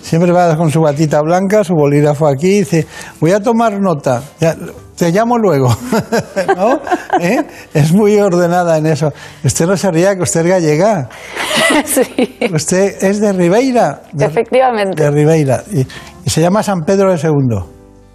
Siempre 0.01 0.31
va 0.31 0.57
con 0.57 0.69
su 0.71 0.81
batita 0.81 1.21
blanca, 1.21 1.63
su 1.63 1.75
bolígrafo 1.75 2.27
aquí, 2.27 2.47
y 2.47 2.59
dice, 2.59 2.87
voy 3.21 3.31
a 3.31 3.39
tomar 3.39 3.79
nota, 3.79 4.21
ya, 4.39 4.55
te 4.97 5.11
llamo 5.11 5.37
luego. 5.37 5.69
¿No? 6.57 6.79
¿Eh? 7.19 7.41
Es 7.73 7.93
muy 7.93 8.17
ordenada 8.19 8.77
en 8.77 8.87
eso. 8.87 9.13
Usted 9.43 9.67
no 9.67 9.77
se 9.77 9.91
ría 9.91 10.15
que 10.15 10.23
usted 10.23 10.41
es 10.41 10.47
gallega. 10.47 11.09
Sí, 11.85 12.37
Usted 12.53 13.03
es 13.03 13.21
de 13.21 13.31
Ribeira. 13.33 14.01
De, 14.11 14.25
efectivamente. 14.25 15.01
de 15.01 15.11
Ribeira. 15.11 15.63
Y, 15.71 15.81
y 16.25 16.29
se 16.29 16.41
llama 16.41 16.61
San 16.63 16.81
Pedro 16.81 17.11
de 17.11 17.17
Segundo. 17.17 17.69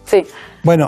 Sí, 0.05 0.23
Bueno, 0.65 0.87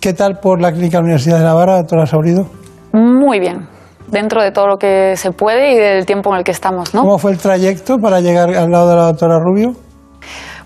¿qué 0.00 0.12
tal 0.12 0.38
por 0.40 0.60
la 0.60 0.72
Clínica 0.72 0.98
Universidad 0.98 1.38
de 1.38 1.44
Navarra, 1.44 1.76
doctora 1.76 2.06
Saurido? 2.06 2.46
muy 2.92 3.40
bien. 3.40 3.66
Dentro 4.14 4.40
de 4.40 4.52
todo 4.52 4.68
lo 4.68 4.76
que 4.78 5.16
se 5.16 5.32
puede 5.32 5.72
y 5.72 5.76
del 5.76 6.06
tiempo 6.06 6.30
en 6.30 6.38
el 6.38 6.44
que 6.44 6.52
estamos, 6.52 6.94
¿no? 6.94 7.00
¿Cómo 7.02 7.18
fue 7.18 7.32
el 7.32 7.38
trayecto 7.38 7.98
para 7.98 8.20
llegar 8.20 8.48
al 8.54 8.70
lado 8.70 8.88
de 8.90 8.94
la 8.96 9.02
doctora 9.06 9.40
Rubio? 9.40 9.72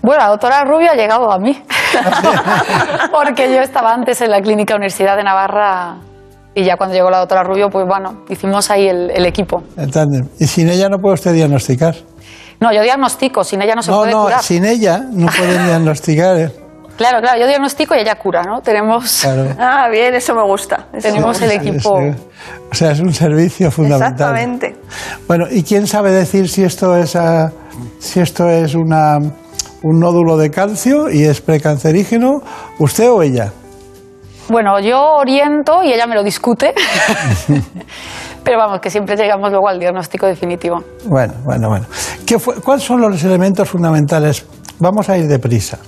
Bueno, 0.03 0.21
la 0.21 0.29
doctora 0.29 0.63
Rubio 0.65 0.91
ha 0.91 0.95
llegado 0.95 1.31
a 1.31 1.39
mí. 1.39 1.59
Porque 3.11 3.51
yo 3.51 3.61
estaba 3.61 3.91
antes 3.91 4.21
en 4.21 4.29
la 4.29 4.39
Clínica 4.39 4.75
Universidad 4.75 5.17
de 5.17 5.23
Navarra 5.23 5.97
y 6.53 6.63
ya 6.63 6.77
cuando 6.77 6.95
llegó 6.95 7.09
la 7.09 7.17
doctora 7.19 7.43
Rubio, 7.43 7.69
pues 7.69 7.87
bueno, 7.87 8.23
hicimos 8.29 8.69
ahí 8.69 8.87
el, 8.87 9.09
el 9.09 9.25
equipo. 9.25 9.63
El 9.77 9.89
tándem. 9.89 10.27
Y 10.39 10.45
sin 10.45 10.69
ella 10.69 10.87
no 10.87 10.97
puede 10.99 11.15
usted 11.15 11.33
diagnosticar. 11.33 11.95
No, 12.59 12.71
yo 12.71 12.83
diagnostico, 12.83 13.43
sin 13.43 13.61
ella 13.61 13.73
no 13.73 13.81
se 13.81 13.89
no, 13.89 13.97
puede 13.99 14.11
no, 14.11 14.23
curar. 14.25 14.43
sin 14.43 14.65
ella 14.65 14.99
no 15.11 15.27
pueden 15.27 15.65
diagnosticar. 15.67 16.37
¿eh? 16.37 16.51
Claro, 16.99 17.21
claro, 17.21 17.39
yo 17.39 17.47
diagnostico 17.47 17.95
y 17.95 17.99
ella 17.99 18.15
cura, 18.15 18.41
¿no? 18.43 18.59
Tenemos, 18.59 19.21
Claro. 19.21 19.47
Ah, 19.57 19.87
bien, 19.89 20.13
eso 20.13 20.35
me 20.35 20.43
gusta. 20.43 20.87
Eso 20.91 21.07
tenemos 21.07 21.41
el 21.41 21.51
equipo. 21.51 21.93
O 22.69 22.75
sea, 22.75 22.91
es 22.91 22.99
un 22.99 23.13
servicio 23.13 23.71
fundamental. 23.71 24.11
Exactamente. 24.11 24.75
Bueno, 25.25 25.45
¿y 25.49 25.63
quién 25.63 25.87
sabe 25.87 26.11
decir 26.11 26.49
si 26.49 26.61
esto 26.65 26.97
es, 26.97 27.15
ah, 27.15 27.53
si 27.99 28.19
esto 28.19 28.49
es 28.49 28.75
una, 28.75 29.17
un 29.17 29.99
nódulo 29.99 30.35
de 30.35 30.51
calcio 30.51 31.09
y 31.09 31.23
es 31.23 31.39
precancerígeno? 31.39 32.41
¿Usted 32.79 33.09
o 33.09 33.23
ella? 33.23 33.53
Bueno, 34.49 34.77
yo 34.81 34.99
oriento 34.99 35.81
y 35.81 35.93
ella 35.93 36.05
me 36.05 36.15
lo 36.15 36.23
discute. 36.23 36.73
Pero 38.43 38.57
vamos, 38.57 38.79
que 38.81 38.89
siempre 38.89 39.15
llegamos 39.15 39.51
luego 39.51 39.69
al 39.69 39.79
diagnóstico 39.79 40.25
definitivo. 40.25 40.83
Bueno, 41.05 41.33
bueno, 41.45 41.69
bueno. 41.69 41.85
¿Qué 42.25 42.39
fue- 42.39 42.55
¿Cuáles 42.61 42.83
son 42.83 42.99
los 42.99 43.23
elementos 43.23 43.69
fundamentales? 43.69 44.45
Vamos 44.79 45.07
a 45.07 45.17
ir 45.17 45.27
deprisa. 45.27 45.79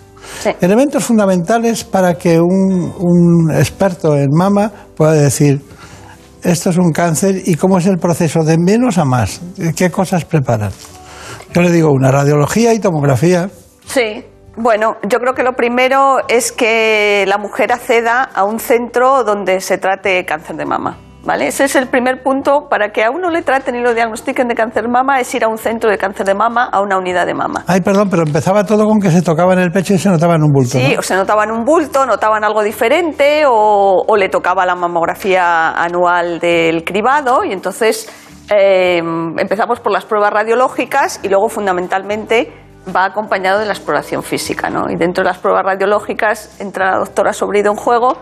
Elementos 0.59 1.03
fundamentales 1.03 1.83
para 1.83 2.15
que 2.15 2.39
un, 2.39 2.93
un 2.99 3.51
experto 3.51 4.15
en 4.15 4.29
mama 4.31 4.71
pueda 4.95 5.13
decir, 5.13 5.61
esto 6.43 6.69
es 6.71 6.77
un 6.77 6.91
cáncer 6.91 7.41
y 7.45 7.55
cómo 7.55 7.77
es 7.77 7.85
el 7.85 7.97
proceso 7.97 8.43
de 8.43 8.57
menos 8.57 8.97
a 8.97 9.05
más. 9.05 9.41
¿Qué 9.75 9.91
cosas 9.91 10.25
preparan? 10.25 10.71
Yo 11.53 11.61
le 11.61 11.71
digo 11.71 11.91
una 11.91 12.11
radiología 12.11 12.73
y 12.73 12.79
tomografía. 12.79 13.49
Sí. 13.85 14.25
Bueno, 14.57 14.97
yo 15.07 15.19
creo 15.19 15.33
que 15.33 15.43
lo 15.43 15.53
primero 15.53 16.17
es 16.27 16.51
que 16.51 17.23
la 17.27 17.37
mujer 17.37 17.71
acceda 17.71 18.23
a 18.23 18.43
un 18.43 18.59
centro 18.59 19.23
donde 19.23 19.61
se 19.61 19.77
trate 19.77 20.25
cáncer 20.25 20.57
de 20.57 20.65
mama. 20.65 20.97
¿Vale? 21.23 21.47
Ese 21.47 21.65
es 21.65 21.75
el 21.75 21.87
primer 21.87 22.23
punto 22.23 22.67
para 22.67 22.89
que 22.91 23.03
a 23.03 23.11
uno 23.11 23.29
le 23.29 23.43
traten 23.43 23.75
y 23.75 23.81
lo 23.81 23.93
diagnostiquen 23.93 24.47
de 24.47 24.55
cáncer 24.55 24.83
de 24.83 24.89
mama, 24.89 25.19
es 25.19 25.33
ir 25.35 25.43
a 25.43 25.47
un 25.47 25.57
centro 25.57 25.89
de 25.89 25.97
cáncer 25.97 26.25
de 26.25 26.33
mama, 26.33 26.67
a 26.71 26.81
una 26.81 26.97
unidad 26.97 27.27
de 27.27 27.35
mama. 27.35 27.63
Ay, 27.67 27.81
perdón, 27.81 28.09
pero 28.09 28.23
empezaba 28.23 28.63
todo 28.63 28.87
con 28.87 28.99
que 28.99 29.11
se 29.11 29.21
tocaba 29.21 29.53
en 29.53 29.59
el 29.59 29.71
pecho 29.71 29.93
y 29.93 29.99
se 29.99 30.09
notaba 30.09 30.35
en 30.35 30.43
un 30.43 30.51
bulto. 30.51 30.79
Sí, 30.79 30.93
¿no? 30.93 30.99
o 30.99 31.01
se 31.03 31.15
notaban 31.15 31.51
un 31.51 31.63
bulto, 31.63 32.07
notaban 32.07 32.43
algo 32.43 32.63
diferente 32.63 33.43
o, 33.45 34.03
o 34.07 34.17
le 34.17 34.29
tocaba 34.29 34.65
la 34.65 34.73
mamografía 34.73 35.71
anual 35.71 36.39
del 36.39 36.83
cribado 36.83 37.43
y 37.43 37.53
entonces 37.53 38.09
eh, 38.49 38.97
empezamos 38.97 39.79
por 39.79 39.91
las 39.91 40.05
pruebas 40.05 40.31
radiológicas 40.33 41.19
y 41.23 41.29
luego 41.29 41.49
fundamentalmente 41.49 42.51
va 42.93 43.05
acompañado 43.05 43.59
de 43.59 43.65
la 43.65 43.73
exploración 43.73 44.23
física. 44.23 44.69
¿no? 44.69 44.89
Y 44.89 44.95
dentro 44.95 45.23
de 45.23 45.29
las 45.29 45.37
pruebas 45.37 45.63
radiológicas 45.63 46.59
entra 46.59 46.91
la 46.91 46.97
doctora 46.97 47.31
Sobrido 47.31 47.71
en 47.71 47.77
juego 47.77 48.17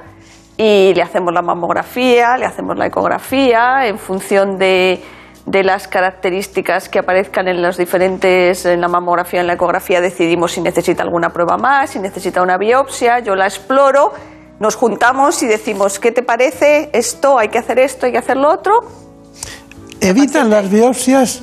y 0.61 0.93
le 0.93 1.01
hacemos 1.01 1.33
la 1.33 1.41
mamografía, 1.41 2.35
le 2.35 2.45
hacemos 2.45 2.77
la 2.77 2.87
ecografía 2.87 3.87
en 3.87 3.97
función 3.97 4.57
de, 4.57 5.01
de 5.45 5.63
las 5.63 5.87
características 5.87 6.89
que 6.89 6.99
aparezcan 6.99 7.47
en 7.47 7.61
los 7.61 7.77
diferentes, 7.77 8.65
en 8.65 8.81
la 8.81 8.89
mamografía, 8.89 9.39
en 9.39 9.47
la 9.47 9.53
ecografía, 9.53 10.01
decidimos 10.01 10.51
si 10.51 10.59
necesita 10.59 11.01
alguna 11.01 11.29
prueba 11.29 11.57
más, 11.57 11.91
si 11.91 11.99
necesita 11.99 12.41
una 12.41 12.57
biopsia, 12.57 13.19
yo 13.19 13.35
la 13.35 13.45
exploro, 13.45 14.11
nos 14.59 14.75
juntamos 14.75 15.41
y 15.43 15.47
decimos, 15.47 15.97
¿qué 15.97 16.11
te 16.11 16.23
parece? 16.23 16.89
Esto, 16.91 17.39
hay 17.39 17.47
que 17.47 17.59
hacer 17.59 17.79
esto, 17.79 18.07
hay 18.07 18.11
que 18.11 18.17
hacer 18.17 18.35
lo 18.35 18.51
otro. 18.51 18.81
¿Evitan 20.01 20.49
las 20.49 20.69
biopsias 20.69 21.41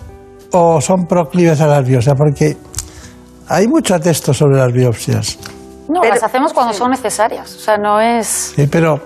o 0.53 0.79
son 0.83 1.07
proclives 1.07 1.63
a 1.63 1.67
las 1.67 1.89
biopsias? 1.89 2.15
Porque 2.19 2.59
hay 3.49 3.67
mucho 3.67 3.99
texto 3.99 4.35
sobre 4.35 4.59
las 4.59 4.71
biopsias. 4.75 5.39
No, 5.89 6.03
las 6.03 6.23
hacemos 6.23 6.53
cuando 6.53 6.73
son 6.73 6.91
necesarias. 6.91 7.55
O 7.55 7.59
sea, 7.59 7.77
no 7.77 8.01
es. 8.01 8.53
Sí, 8.57 8.67
pero 8.67 9.01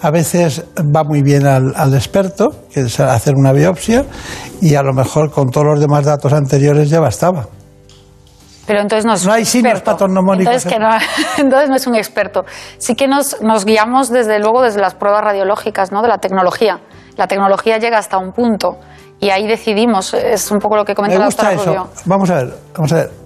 a 0.00 0.10
veces 0.10 0.64
va 0.78 1.04
muy 1.04 1.22
bien 1.22 1.46
al, 1.46 1.72
al 1.76 1.94
experto, 1.94 2.50
que 2.72 2.80
es 2.80 3.00
hacer 3.00 3.34
una 3.34 3.52
biopsia, 3.52 4.04
y 4.60 4.74
a 4.74 4.82
lo 4.82 4.92
mejor 4.92 5.30
con 5.30 5.50
todos 5.50 5.66
los 5.66 5.80
demás 5.80 6.04
datos 6.04 6.32
anteriores 6.32 6.90
ya 6.90 7.00
bastaba. 7.00 7.46
Pero 8.66 8.80
entonces 8.80 9.04
no 9.04 9.14
es 9.14 9.26
No 9.26 9.32
hay 9.32 9.44
signos 9.44 9.82
patognomónicos. 9.82 10.64
Entonces, 10.64 10.72
que 10.72 10.78
no, 10.78 10.88
entonces 11.38 11.68
no 11.68 11.76
es 11.76 11.86
un 11.86 11.94
experto. 11.96 12.44
Sí 12.78 12.94
que 12.94 13.08
nos, 13.08 13.40
nos 13.42 13.64
guiamos 13.64 14.10
desde 14.10 14.38
luego 14.38 14.62
desde 14.62 14.80
las 14.80 14.94
pruebas 14.94 15.22
radiológicas, 15.24 15.92
¿no? 15.92 16.02
de 16.02 16.08
la 16.08 16.18
tecnología. 16.18 16.80
La 17.16 17.26
tecnología 17.26 17.78
llega 17.78 17.98
hasta 17.98 18.18
un 18.18 18.32
punto 18.32 18.78
y 19.20 19.30
ahí 19.30 19.46
decidimos, 19.46 20.14
es 20.14 20.50
un 20.50 20.58
poco 20.58 20.76
lo 20.76 20.84
que 20.84 20.94
comenta 20.94 21.16
Me 21.16 21.20
la 21.20 21.26
gusta 21.26 21.52
doctora 21.52 21.62
eso. 21.62 21.82
Rubio. 21.82 22.02
Vamos 22.06 22.30
a 22.30 22.34
ver, 22.34 22.54
vamos 22.74 22.92
a 22.92 22.96
ver. 22.96 23.21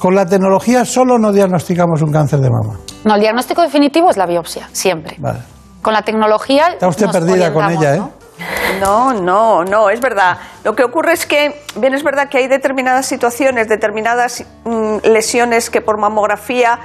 Con 0.00 0.14
la 0.14 0.24
tecnología 0.24 0.86
solo 0.86 1.18
no 1.18 1.30
diagnosticamos 1.30 2.00
un 2.00 2.10
cáncer 2.10 2.40
de 2.40 2.48
mama. 2.48 2.78
No, 3.04 3.16
el 3.16 3.20
diagnóstico 3.20 3.60
definitivo 3.60 4.08
es 4.08 4.16
la 4.16 4.24
biopsia, 4.24 4.66
siempre. 4.72 5.16
Vale. 5.18 5.40
Con 5.82 5.92
la 5.92 6.00
tecnología. 6.00 6.68
Está 6.68 6.88
usted 6.88 7.04
nos 7.04 7.16
perdida 7.16 7.52
con 7.52 7.70
ella, 7.70 7.96
¿eh? 7.96 7.98
¿no? 7.98 8.10
No, 8.80 9.12
no, 9.12 9.62
no, 9.62 9.90
es 9.90 10.00
verdad. 10.00 10.38
Lo 10.64 10.74
que 10.74 10.84
ocurre 10.84 11.12
es 11.12 11.26
que, 11.26 11.62
bien 11.76 11.92
es 11.92 12.02
verdad 12.02 12.30
que 12.30 12.38
hay 12.38 12.48
determinadas 12.48 13.04
situaciones, 13.04 13.68
determinadas 13.68 14.42
mm, 14.64 15.06
lesiones 15.06 15.68
que 15.68 15.82
por 15.82 15.98
mamografía 15.98 16.78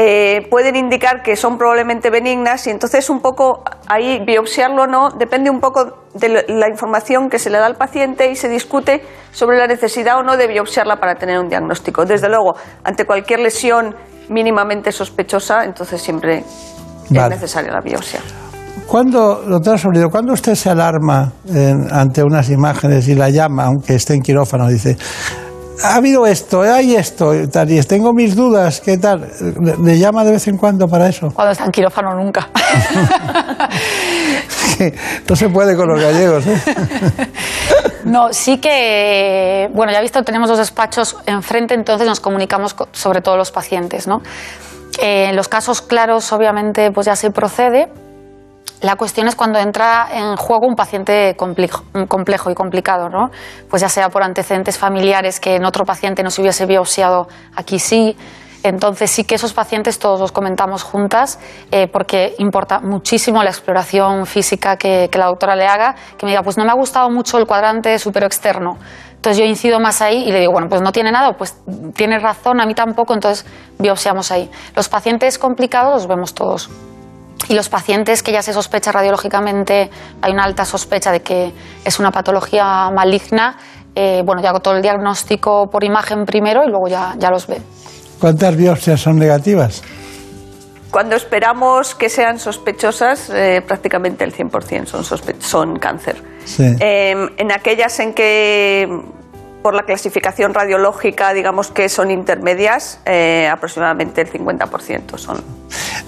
eh, 0.00 0.46
pueden 0.48 0.76
indicar 0.76 1.22
que 1.24 1.34
son 1.34 1.58
probablemente 1.58 2.08
benignas 2.08 2.68
y 2.68 2.70
entonces 2.70 3.10
un 3.10 3.20
poco 3.20 3.64
ahí 3.88 4.22
biopsiarlo 4.24 4.84
o 4.84 4.86
no 4.86 5.10
depende 5.10 5.50
un 5.50 5.58
poco 5.58 6.04
de 6.14 6.44
la 6.46 6.68
información 6.68 7.28
que 7.28 7.40
se 7.40 7.50
le 7.50 7.58
da 7.58 7.66
al 7.66 7.74
paciente 7.74 8.30
y 8.30 8.36
se 8.36 8.48
discute 8.48 9.02
sobre 9.32 9.58
la 9.58 9.66
necesidad 9.66 10.16
o 10.18 10.22
no 10.22 10.36
de 10.36 10.46
biopsiarla 10.46 11.00
para 11.00 11.16
tener 11.16 11.40
un 11.40 11.48
diagnóstico. 11.48 12.04
Desde 12.04 12.28
luego, 12.28 12.54
ante 12.84 13.06
cualquier 13.06 13.40
lesión 13.40 13.96
mínimamente 14.28 14.92
sospechosa, 14.92 15.64
entonces 15.64 16.00
siempre 16.00 16.44
Vale. 17.10 17.34
es 17.34 17.40
necesaria 17.40 17.72
la 17.72 17.80
biopsia. 17.80 18.20
¿Cuándo, 18.86 19.42
doctora 19.48 19.78
Solido, 19.78 20.10
cuando 20.10 20.32
usted 20.32 20.54
se 20.54 20.70
alarma 20.70 21.32
en- 21.48 21.92
ante 21.92 22.22
unas 22.22 22.48
imágenes 22.50 23.08
y 23.08 23.16
la 23.16 23.30
llama, 23.30 23.64
aunque 23.64 23.96
esté 23.96 24.14
en 24.14 24.20
quirófano, 24.22 24.68
dice, 24.68 24.96
ha 25.84 25.94
habido 25.96 26.26
esto, 26.26 26.62
hay 26.62 26.96
esto, 26.96 27.34
y 27.34 27.46
tal, 27.48 27.70
y 27.70 27.80
tengo 27.82 28.12
mis 28.12 28.34
dudas, 28.34 28.80
¿qué 28.80 28.98
tal? 28.98 29.30
¿Le, 29.60 29.76
le 29.76 29.98
llama 29.98 30.24
de 30.24 30.32
vez 30.32 30.48
en 30.48 30.56
cuando 30.56 30.88
para 30.88 31.08
eso? 31.08 31.30
Cuando 31.32 31.52
está 31.52 31.64
en 31.64 31.70
quirófano 31.70 32.14
nunca. 32.14 32.48
no 35.28 35.36
se 35.36 35.48
puede 35.48 35.76
con 35.76 35.88
los 35.88 36.00
gallegos, 36.00 36.46
¿eh? 36.46 36.60
No, 38.04 38.32
sí 38.32 38.58
que, 38.58 39.68
bueno, 39.74 39.92
ya 39.92 39.98
he 39.98 40.02
visto, 40.02 40.22
tenemos 40.22 40.48
los 40.48 40.58
despachos 40.58 41.16
enfrente, 41.26 41.74
entonces 41.74 42.06
nos 42.08 42.20
comunicamos 42.20 42.72
co- 42.72 42.88
sobre 42.92 43.20
todos 43.20 43.36
los 43.36 43.50
pacientes, 43.50 44.06
¿no? 44.06 44.22
Eh, 45.02 45.26
en 45.28 45.36
los 45.36 45.48
casos 45.48 45.82
claros, 45.82 46.32
obviamente, 46.32 46.90
pues 46.90 47.06
ya 47.06 47.16
se 47.16 47.30
procede. 47.30 47.88
La 48.80 48.94
cuestión 48.94 49.26
es 49.26 49.34
cuando 49.34 49.58
entra 49.58 50.08
en 50.12 50.36
juego 50.36 50.68
un 50.68 50.76
paciente 50.76 51.34
complejo, 51.36 52.50
y 52.50 52.54
complicado, 52.54 53.08
¿no? 53.08 53.30
Pues 53.68 53.82
ya 53.82 53.88
sea 53.88 54.08
por 54.08 54.22
antecedentes 54.22 54.78
familiares 54.78 55.40
que 55.40 55.56
en 55.56 55.64
otro 55.64 55.84
paciente 55.84 56.22
no 56.22 56.30
se 56.30 56.42
hubiese 56.42 56.64
biopsiado, 56.64 57.26
aquí 57.56 57.80
sí. 57.80 58.16
Entonces 58.62 59.10
sí 59.10 59.24
que 59.24 59.36
esos 59.36 59.52
pacientes 59.52 59.98
todos 59.98 60.20
los 60.20 60.32
comentamos 60.32 60.82
juntas 60.82 61.38
eh, 61.70 61.86
porque 61.86 62.34
importa 62.38 62.80
muchísimo 62.80 63.42
la 63.42 63.50
exploración 63.50 64.26
física 64.26 64.76
que, 64.76 65.08
la 65.12 65.26
doctora 65.26 65.54
le 65.54 65.66
haga, 65.66 65.94
que 66.16 66.26
me 66.26 66.32
diga, 66.32 66.42
pues 66.42 66.56
no 66.56 66.64
me 66.64 66.70
ha 66.70 66.74
gustado 66.74 67.08
mucho 67.10 67.38
el 67.38 67.46
cuadrante 67.46 67.94
externo. 67.94 68.78
Entonces 69.14 69.38
yo 69.38 69.44
incido 69.44 69.80
más 69.80 70.02
ahí 70.02 70.24
y 70.28 70.32
le 70.32 70.40
digo, 70.40 70.52
bueno, 70.52 70.68
pues 70.68 70.82
no 70.82 70.92
tiene 70.92 71.10
nada, 71.10 71.32
pues 71.32 71.56
tiene 71.94 72.20
razón, 72.20 72.60
a 72.60 72.66
mí 72.66 72.74
tampoco, 72.74 73.14
entonces 73.14 73.44
biopsiamos 73.78 74.30
ahí. 74.30 74.48
Los 74.76 74.88
pacientes 74.88 75.38
complicados 75.38 75.92
los 75.92 76.06
vemos 76.06 76.34
todos. 76.34 76.70
Y 77.48 77.54
los 77.54 77.68
pacientes 77.68 78.22
que 78.22 78.32
ya 78.32 78.42
se 78.42 78.52
sospecha 78.52 78.90
radiológicamente, 78.92 79.90
hay 80.20 80.32
una 80.32 80.44
alta 80.44 80.64
sospecha 80.64 81.12
de 81.12 81.20
que 81.20 81.52
es 81.84 81.98
una 82.00 82.10
patología 82.10 82.90
maligna, 82.90 83.56
eh, 83.94 84.22
bueno, 84.24 84.42
yo 84.42 84.48
hago 84.48 84.60
todo 84.60 84.76
el 84.76 84.82
diagnóstico 84.82 85.66
por 85.70 85.84
imagen 85.84 86.24
primero 86.24 86.62
y 86.64 86.68
luego 86.68 86.88
ya, 86.88 87.14
ya 87.18 87.30
los 87.30 87.46
ve. 87.46 87.60
¿Cuántas 88.20 88.56
biopsias 88.56 89.00
son 89.00 89.16
negativas? 89.18 89.82
Cuando 90.90 91.16
esperamos 91.16 91.94
que 91.94 92.08
sean 92.08 92.38
sospechosas, 92.38 93.30
eh, 93.30 93.62
prácticamente 93.66 94.24
el 94.24 94.32
100% 94.32 94.86
son, 94.86 95.02
sospe- 95.04 95.38
son 95.40 95.76
cáncer. 95.78 96.22
Sí. 96.44 96.64
Eh, 96.80 97.14
en 97.36 97.52
aquellas 97.52 98.00
en 98.00 98.14
que, 98.14 98.86
por 99.62 99.74
la 99.74 99.82
clasificación 99.82 100.54
radiológica, 100.54 101.32
digamos 101.32 101.70
que 101.70 101.88
son 101.88 102.10
intermedias, 102.10 103.00
eh, 103.04 103.48
aproximadamente 103.48 104.22
el 104.22 104.30
50% 104.30 105.18
son. 105.18 105.38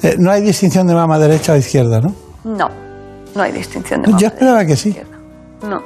Eh, 0.03 0.15
no 0.19 0.31
hay 0.31 0.43
distinción 0.43 0.87
de 0.87 0.95
mama 0.95 1.19
derecha 1.19 1.53
o 1.53 1.57
izquierda, 1.57 2.01
¿no? 2.01 2.15
No, 2.45 2.69
no 3.35 3.43
hay 3.43 3.53
distinción 3.53 4.03
de 4.03 4.09
Yo 4.09 4.15
mama. 4.15 4.27
esperaba 4.27 4.65
que 4.65 4.77
sí. 4.77 4.97
No. 5.63 5.79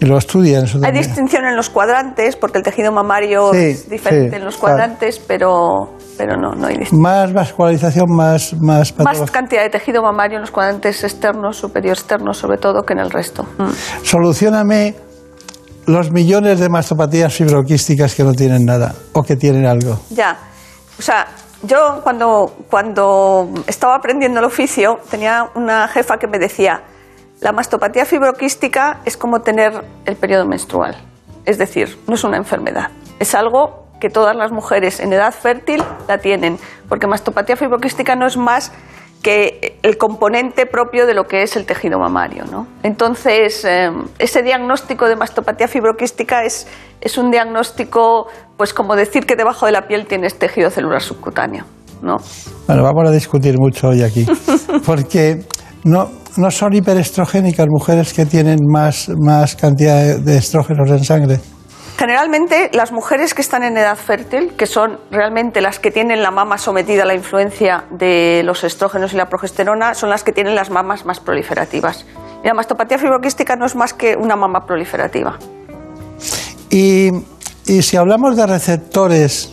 Y 0.00 0.04
lo 0.04 0.18
estudian 0.18 0.64
eso 0.64 0.80
Hay 0.82 0.92
distinción 0.92 1.44
en 1.44 1.54
los 1.54 1.70
cuadrantes, 1.70 2.34
porque 2.34 2.58
el 2.58 2.64
tejido 2.64 2.90
mamario 2.90 3.52
Sí, 3.52 3.58
es 3.58 3.88
diferente 3.88 4.30
sí, 4.30 4.36
en 4.36 4.44
los 4.44 4.56
claro. 4.56 4.74
cuadrantes, 4.76 5.20
pero, 5.20 5.92
pero 6.18 6.36
no, 6.36 6.50
no 6.56 6.66
hay 6.66 6.76
distinción. 6.76 7.02
Más 7.02 7.32
vascularización, 7.32 8.06
más, 8.10 8.52
más 8.60 8.98
Más 8.98 9.30
cantidad 9.30 9.62
de 9.62 9.70
tejido 9.70 10.02
mamario 10.02 10.38
en 10.38 10.40
los 10.40 10.50
cuadrantes 10.50 11.04
externos, 11.04 11.56
superior 11.56 11.96
externos, 11.96 12.36
sobre 12.36 12.58
todo, 12.58 12.82
que 12.82 12.94
en 12.94 12.98
el 12.98 13.10
resto. 13.10 13.44
Mm. 13.58 13.70
Solucioname 14.02 14.96
los 15.86 16.10
millones 16.10 16.60
de 16.60 16.68
mastopatías 16.68 17.34
fibroquísticas 17.34 18.14
que 18.14 18.24
no 18.24 18.32
tienen 18.32 18.64
nada 18.64 18.94
o 19.12 19.22
que 19.22 19.36
tienen 19.36 19.66
algo. 19.66 19.98
Ya. 20.10 20.36
O 20.98 21.02
sea, 21.02 21.26
yo 21.62 22.00
cuando, 22.02 22.52
cuando 22.70 23.48
estaba 23.66 23.96
aprendiendo 23.96 24.40
el 24.40 24.46
oficio 24.46 25.00
tenía 25.10 25.48
una 25.54 25.88
jefa 25.88 26.16
que 26.18 26.26
me 26.26 26.38
decía, 26.38 26.82
la 27.40 27.52
mastopatía 27.52 28.04
fibroquística 28.04 29.00
es 29.04 29.16
como 29.16 29.40
tener 29.40 29.72
el 30.04 30.16
periodo 30.16 30.46
menstrual. 30.46 30.96
Es 31.44 31.58
decir, 31.58 31.98
no 32.06 32.14
es 32.14 32.24
una 32.24 32.36
enfermedad. 32.36 32.90
Es 33.18 33.34
algo 33.34 33.86
que 34.00 34.10
todas 34.10 34.34
las 34.36 34.50
mujeres 34.50 35.00
en 35.00 35.12
edad 35.12 35.32
fértil 35.32 35.82
la 36.08 36.18
tienen, 36.18 36.58
porque 36.88 37.06
mastopatía 37.06 37.56
fibroquística 37.56 38.16
no 38.16 38.26
es 38.26 38.36
más 38.36 38.72
que 39.22 39.78
el 39.82 39.96
componente 39.98 40.66
propio 40.66 41.06
de 41.06 41.14
lo 41.14 41.24
que 41.24 41.42
es 41.42 41.56
el 41.56 41.64
tejido 41.64 41.98
mamario. 41.98 42.44
¿no? 42.50 42.66
Entonces, 42.82 43.64
eh, 43.64 43.90
ese 44.18 44.42
diagnóstico 44.42 45.08
de 45.08 45.16
mastopatía 45.16 45.68
fibroquística 45.68 46.44
es, 46.44 46.66
es 47.00 47.16
un 47.18 47.30
diagnóstico, 47.30 48.26
pues 48.56 48.74
como 48.74 48.96
decir 48.96 49.24
que 49.24 49.36
debajo 49.36 49.66
de 49.66 49.72
la 49.72 49.86
piel 49.86 50.06
tienes 50.06 50.38
tejido 50.38 50.70
celular 50.70 51.00
subcutáneo. 51.00 51.64
¿no? 52.02 52.16
Bueno, 52.66 52.82
vamos 52.82 53.08
a 53.08 53.12
discutir 53.12 53.54
mucho 53.58 53.88
hoy 53.88 54.02
aquí. 54.02 54.26
Porque 54.86 55.44
no, 55.84 56.10
no 56.36 56.50
son 56.50 56.74
hiperestrogénicas 56.74 57.66
mujeres 57.68 58.12
que 58.12 58.26
tienen 58.26 58.58
más, 58.66 59.08
más 59.20 59.54
cantidad 59.54 60.18
de 60.18 60.36
estrógenos 60.36 60.90
en 60.90 61.04
sangre. 61.04 61.40
Generalmente 61.98 62.70
las 62.72 62.90
mujeres 62.90 63.32
que 63.32 63.42
están 63.42 63.62
en 63.62 63.76
edad 63.76 63.96
fértil, 63.96 64.54
que 64.56 64.66
son 64.66 64.98
realmente 65.10 65.60
las 65.60 65.78
que 65.78 65.90
tienen 65.90 66.22
la 66.22 66.30
mama 66.30 66.58
sometida 66.58 67.04
a 67.04 67.06
la 67.06 67.14
influencia 67.14 67.84
de 67.90 68.42
los 68.44 68.64
estrógenos 68.64 69.12
y 69.12 69.16
la 69.16 69.28
progesterona, 69.28 69.94
son 69.94 70.10
las 70.10 70.24
que 70.24 70.32
tienen 70.32 70.54
las 70.54 70.70
mamas 70.70 71.04
más 71.04 71.20
proliferativas. 71.20 72.04
Y 72.42 72.48
la 72.48 72.54
mastopatía 72.54 72.98
fibroquística 72.98 73.54
no 73.54 73.66
es 73.66 73.76
más 73.76 73.94
que 73.94 74.16
una 74.16 74.34
mama 74.34 74.66
proliferativa. 74.66 75.38
Y, 76.70 77.10
y 77.66 77.82
si 77.82 77.96
hablamos 77.96 78.36
de 78.36 78.46
receptores 78.46 79.52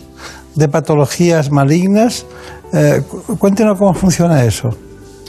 de 0.56 0.68
patologías 0.68 1.52
malignas, 1.52 2.26
eh, 2.72 3.02
cu- 3.08 3.38
cuéntenos 3.38 3.78
cómo 3.78 3.94
funciona 3.94 4.42
eso. 4.44 4.70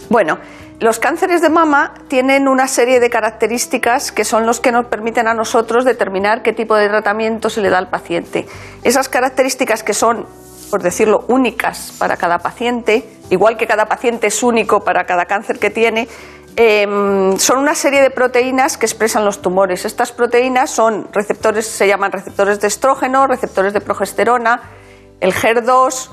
Bueno, 0.09 0.39
los 0.81 0.97
cánceres 0.97 1.41
de 1.41 1.49
mama 1.49 1.93
tienen 2.07 2.47
una 2.47 2.67
serie 2.67 2.99
de 2.99 3.11
características 3.11 4.11
que 4.11 4.25
son 4.25 4.47
los 4.47 4.59
que 4.59 4.71
nos 4.71 4.87
permiten 4.87 5.27
a 5.27 5.35
nosotros 5.35 5.85
determinar 5.85 6.41
qué 6.41 6.53
tipo 6.53 6.75
de 6.75 6.89
tratamiento 6.89 7.51
se 7.51 7.61
le 7.61 7.69
da 7.69 7.77
al 7.77 7.89
paciente. 7.89 8.47
Esas 8.83 9.07
características 9.07 9.83
que 9.83 9.93
son, 9.93 10.25
por 10.71 10.81
decirlo, 10.81 11.23
únicas 11.27 11.93
para 11.99 12.17
cada 12.17 12.39
paciente, 12.39 13.07
igual 13.29 13.57
que 13.57 13.67
cada 13.67 13.85
paciente 13.85 14.25
es 14.25 14.41
único 14.41 14.83
para 14.83 15.05
cada 15.05 15.25
cáncer 15.25 15.59
que 15.59 15.69
tiene, 15.69 16.07
em, 16.55 17.37
son 17.37 17.59
una 17.59 17.75
serie 17.75 18.01
de 18.01 18.09
proteínas 18.09 18.79
que 18.79 18.87
expresan 18.87 19.23
los 19.23 19.39
tumores. 19.39 19.85
Estas 19.85 20.11
proteínas 20.11 20.71
son 20.71 21.09
receptores, 21.13 21.67
se 21.67 21.87
llaman 21.87 22.11
receptores 22.11 22.59
de 22.59 22.67
estrógeno, 22.67 23.27
receptores 23.27 23.73
de 23.73 23.81
progesterona, 23.81 24.63
el 25.19 25.31
HER2, 25.31 26.09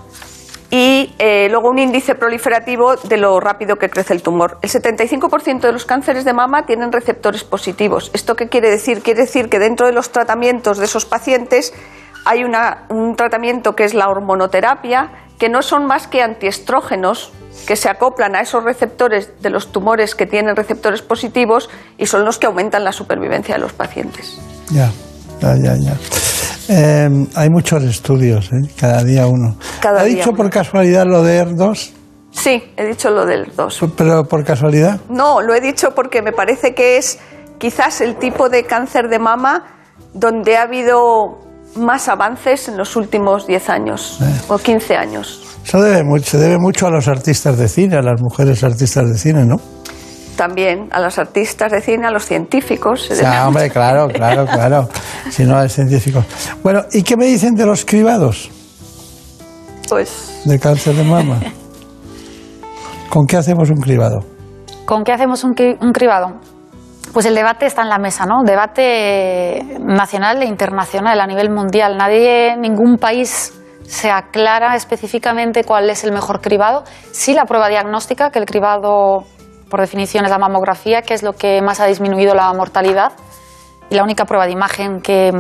y 0.71 1.15
eh, 1.19 1.49
luego 1.51 1.71
un 1.71 1.79
índice 1.79 2.15
proliferativo 2.15 2.97
de 2.97 3.17
lo 3.17 3.41
rápido 3.41 3.77
que 3.77 3.89
crece 3.89 4.13
el 4.13 4.23
tumor. 4.23 4.59
El 4.63 4.69
75% 4.71 5.61
de 5.61 5.73
los 5.73 5.87
cánceres 5.87 6.25
de 6.25 6.33
mama 6.35 6.67
tienen 6.67 6.93
receptores 6.93 7.43
positivos. 7.45 8.11
¿Esto 8.13 8.37
qué 8.37 8.49
quiere 8.49 8.69
decir? 8.71 9.03
Quiere 9.03 9.23
decir 9.23 9.49
que 9.49 9.59
dentro 9.59 9.87
de 9.87 9.93
los 9.93 10.11
tratamientos 10.11 10.77
de 10.79 10.85
esos 10.85 11.07
pacientes 11.07 11.73
hay 12.27 12.45
una- 12.45 12.85
un 12.91 13.17
tratamiento 13.17 13.75
que 13.75 13.85
es 13.85 13.95
la 13.95 14.09
hormonoterapia, 14.11 15.11
que 15.39 15.49
no 15.49 15.63
son 15.63 15.87
más 15.87 16.07
que 16.07 16.21
antiestrógenos 16.23 17.33
que 17.67 17.75
se 17.77 17.89
acoplan 17.89 18.37
a 18.37 18.41
esos 18.41 18.63
receptores 18.63 19.41
de 19.43 19.51
los 19.51 19.73
tumores 19.73 20.15
que 20.15 20.27
tienen 20.27 20.55
receptores 20.55 21.03
positivos 21.03 21.69
y 21.97 22.07
son 22.07 22.25
los 22.25 22.39
que 22.39 22.47
aumentan 22.47 22.85
la 22.85 22.93
supervivencia 22.93 23.55
de 23.55 23.61
los 23.61 23.73
pacientes. 23.73 24.39
Ya, 24.71 24.91
ya, 25.41 25.57
ya, 25.57 25.77
ya. 25.77 25.97
Eh, 26.71 27.27
hay 27.35 27.49
muchos 27.51 27.83
estudios, 27.85 28.51
¿eh? 28.53 28.69
cada 28.79 29.03
día 29.03 29.27
uno. 29.27 29.57
Cada 29.81 30.01
¿Ha 30.01 30.05
día 30.05 30.17
dicho 30.17 30.31
uno. 30.31 30.37
por 30.37 30.51
casualidad 30.51 31.07
lo 31.07 31.23
de 31.23 31.43
ER2? 31.45 31.91
Sí, 32.31 32.63
he 32.77 32.87
dicho 32.87 33.11
lo 33.11 33.25
del 33.25 33.51
2. 33.57 33.81
¿Pero 33.97 34.25
por 34.25 34.45
casualidad? 34.45 35.01
No, 35.09 35.41
lo 35.41 35.55
he 35.55 35.61
dicho 35.61 35.95
porque 35.95 36.21
me 36.23 36.33
parece 36.33 36.75
que 36.75 36.99
es 36.99 37.19
quizás 37.59 38.01
el 38.01 38.17
tipo 38.17 38.49
de 38.49 38.65
cáncer 38.65 39.09
de 39.09 39.19
mama 39.19 39.65
donde 40.13 40.57
ha 40.57 40.63
habido 40.63 41.39
más 41.77 42.09
avances 42.09 42.69
en 42.69 42.77
los 42.77 42.97
últimos 42.97 43.47
10 43.47 43.71
años 43.71 44.19
o 44.49 44.59
15 44.59 44.97
años. 44.97 45.43
Eso 45.65 45.81
debe 45.81 46.03
mucho, 46.05 46.31
se 46.31 46.39
debe 46.39 46.59
mucho 46.59 46.87
a 46.87 46.91
los 46.91 47.09
artistas 47.09 47.59
de 47.59 47.69
cine, 47.69 47.97
a 47.97 48.03
las 48.03 48.21
mujeres 48.21 48.63
artistas 48.65 49.09
de 49.11 49.19
cine, 49.19 49.45
¿no? 49.45 49.61
También 50.39 50.87
a 50.93 51.01
los 51.01 51.19
artistas 51.19 51.73
de 51.73 51.81
cine, 51.81 52.07
a 52.07 52.13
los 52.13 52.25
científicos. 52.25 53.11
O 53.11 53.15
sea, 53.17 53.49
hombre, 53.49 53.69
claro, 53.69 54.07
claro, 54.07 54.47
claro. 54.47 54.89
Si 55.31 55.43
no, 55.43 55.61
es 55.61 55.73
científico. 55.73 56.23
Bueno, 56.63 56.83
¿y 56.93 57.03
qué 57.03 57.17
me 57.17 57.27
dicen 57.27 57.57
de 57.57 57.67
los 57.67 57.85
cribados 57.85 58.49
Pues 59.89 60.43
de 60.45 60.61
cáncer 60.61 60.95
de 60.95 61.03
mama? 61.03 61.41
¿Con 63.11 63.27
qué 63.27 63.37
hacemos 63.37 63.69
un 63.71 63.81
cribado? 63.81 64.21
¿Con 64.87 65.03
qué 65.03 65.13
hacemos 65.13 65.43
un, 65.43 65.55
cri- 65.55 65.77
un 65.81 65.91
cribado? 65.93 66.37
Pues 67.13 67.27
el 67.27 67.35
debate 67.35 67.67
está 67.67 67.83
en 67.83 67.89
la 67.89 67.99
mesa, 67.99 68.25
¿no? 68.25 68.45
Debate 68.45 69.77
nacional 69.81 70.41
e 70.43 70.47
internacional 70.47 71.21
a 71.21 71.27
nivel 71.27 71.51
mundial. 71.51 71.97
Nadie, 71.97 72.57
ningún 72.57 72.97
país 72.97 73.53
se 73.89 74.09
aclara 74.11 74.77
específicamente 74.77 75.65
cuál 75.65 75.91
es 75.91 76.05
el 76.05 76.13
mejor 76.13 76.41
cribado. 76.41 76.85
Sí 77.11 77.35
la 77.35 77.45
prueba 77.45 77.69
diagnóstica, 77.69 78.31
que 78.31 78.39
el 78.39 78.45
cribado, 78.45 79.25
por 79.69 79.81
definición, 79.81 80.25
es 80.25 80.31
la 80.31 80.39
mamografía, 80.39 81.03
que 81.03 81.15
es 81.15 81.23
lo 81.23 81.35
que 81.35 81.61
más 81.63 81.81
ha 81.81 81.87
disminuido 81.87 82.35
la 82.35 82.53
mortalidad. 82.53 83.13
Y 83.91 83.95
la 83.95 84.03
única 84.03 84.25
prueba 84.25 84.47
de 84.47 84.53
imagen 84.53 85.01
que, 85.01 85.33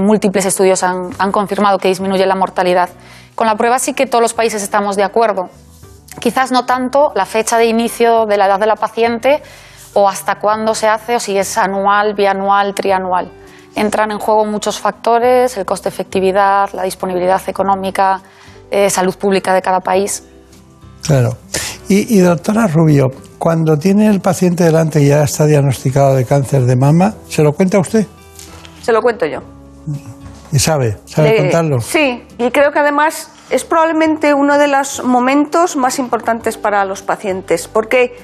múltiples 0.00 0.44
estudios 0.44 0.82
han, 0.82 1.12
confirmado 1.32 1.78
que 1.78 1.88
disminuye 1.88 2.26
la 2.26 2.34
mortalidad. 2.34 2.90
Con 3.34 3.46
la 3.46 3.56
prueba 3.56 3.78
sí 3.78 3.94
que 3.94 4.06
todos 4.06 4.22
los 4.22 4.34
países 4.34 4.62
estamos 4.62 4.96
de 4.96 5.04
acuerdo. 5.04 5.48
Quizás 6.20 6.50
no 6.50 6.64
tanto 6.64 7.12
la 7.14 7.26
fecha 7.26 7.58
de 7.58 7.66
inicio 7.66 8.26
de 8.26 8.36
la 8.36 8.46
edad 8.46 8.58
de 8.58 8.66
la 8.66 8.76
paciente 8.76 9.42
o 9.92 10.08
hasta 10.08 10.38
cuándo 10.38 10.74
se 10.74 10.88
hace 10.88 11.16
o 11.16 11.20
si 11.20 11.36
es 11.36 11.56
anual, 11.58 12.14
bianual, 12.14 12.74
trianual. 12.74 13.30
Entran 13.74 14.10
en 14.10 14.18
juego 14.18 14.44
muchos 14.46 14.78
factores, 14.78 15.56
el 15.56 15.66
coste-efectividad, 15.66 16.70
la 16.72 16.82
disponibilidad 16.82 17.42
económica, 17.46 18.20
eh, 18.70 18.88
salud 18.88 19.14
pública 19.16 19.52
de 19.54 19.62
cada 19.62 19.80
país. 19.80 20.22
Claro. 21.02 21.36
Y, 21.88 22.16
y, 22.16 22.20
doctora 22.20 22.66
Rubio, 22.66 23.06
cuando 23.38 23.76
tiene 23.76 24.08
el 24.08 24.20
paciente 24.20 24.64
delante 24.64 25.00
y 25.00 25.08
ya 25.08 25.22
está 25.22 25.46
diagnosticado 25.46 26.16
de 26.16 26.24
cáncer 26.24 26.62
de 26.62 26.74
mama, 26.76 27.14
¿se 27.28 27.42
lo 27.42 27.52
cuenta 27.52 27.78
usted? 27.78 28.06
Se 28.82 28.92
lo 28.92 29.00
cuento 29.00 29.26
yo. 29.26 29.38
Y 30.52 30.58
sabe, 30.58 30.96
sabe 31.04 31.30
Le- 31.30 31.36
contarlo. 31.38 31.78
Sí, 31.80 32.24
y 32.38 32.50
creo 32.50 32.72
que 32.72 32.78
además 32.80 33.30
es 33.50 33.64
probablemente 33.64 34.34
uno 34.34 34.58
de 34.58 34.66
los 34.66 35.04
momentos 35.04 35.76
más 35.76 35.98
importantes 36.00 36.56
para 36.56 36.84
los 36.84 37.02
pacientes, 37.02 37.68
porque 37.68 38.16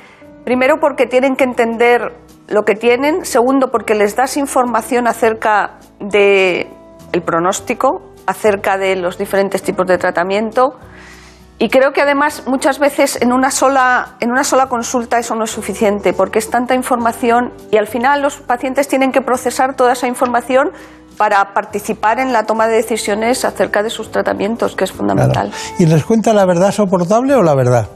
primero 0.45 0.77
porque 0.81 1.07
tienen 1.07 1.37
que 1.37 1.45
entender 1.45 2.13
lo 2.49 2.65
que 2.65 2.75
tienen, 2.75 3.25
segundo 3.25 3.69
porque 3.71 3.95
les 3.95 4.17
das 4.17 4.37
información 4.37 5.07
acerca 5.07 5.79
de 6.01 6.67
el 7.13 7.23
pronóstico, 7.23 8.03
acerca 8.27 8.77
de 8.77 8.97
los 8.97 9.19
diferentes 9.19 9.63
tipos 9.63 9.87
de 9.87 9.99
tratamiento. 9.99 10.75
Y 11.63 11.69
creo 11.69 11.93
que 11.93 12.01
además 12.01 12.43
muchas 12.49 12.81
veces 12.81 13.23
en 13.23 13.33
una 13.33 13.53
sola 13.53 14.17
en 14.19 14.33
una 14.33 14.43
sola 14.43 14.67
consulta 14.67 15.21
eso 15.21 15.37
no 15.37 15.45
es 15.45 15.53
suficiente 15.53 16.13
porque 16.13 16.41
es 16.41 16.51
tanta 16.51 16.75
información 16.75 17.53
y 17.71 17.77
al 17.77 17.87
final 17.87 18.21
los 18.21 18.39
pacientes 18.39 18.89
tienen 18.89 19.13
que 19.13 19.21
procesar 19.21 19.77
toda 19.77 19.93
esa 19.93 20.09
información 20.09 20.73
para 21.17 21.55
participar 21.55 22.19
en 22.19 22.33
la 22.33 22.47
toma 22.47 22.67
de 22.67 22.75
decisiones 22.75 23.45
acerca 23.45 23.85
de 23.85 23.91
sus 23.91 24.11
tratamientos, 24.11 24.75
que 24.75 24.83
es 24.83 24.91
fundamental. 24.91 25.51
Claro. 25.51 25.65
¿Y 25.79 25.87
les 25.87 26.05
cuenta 26.05 26.33
la 26.33 26.47
verdad 26.47 26.73
soportable 26.73 27.33
o 27.37 27.45
la 27.45 27.55
verdad? 27.55 27.89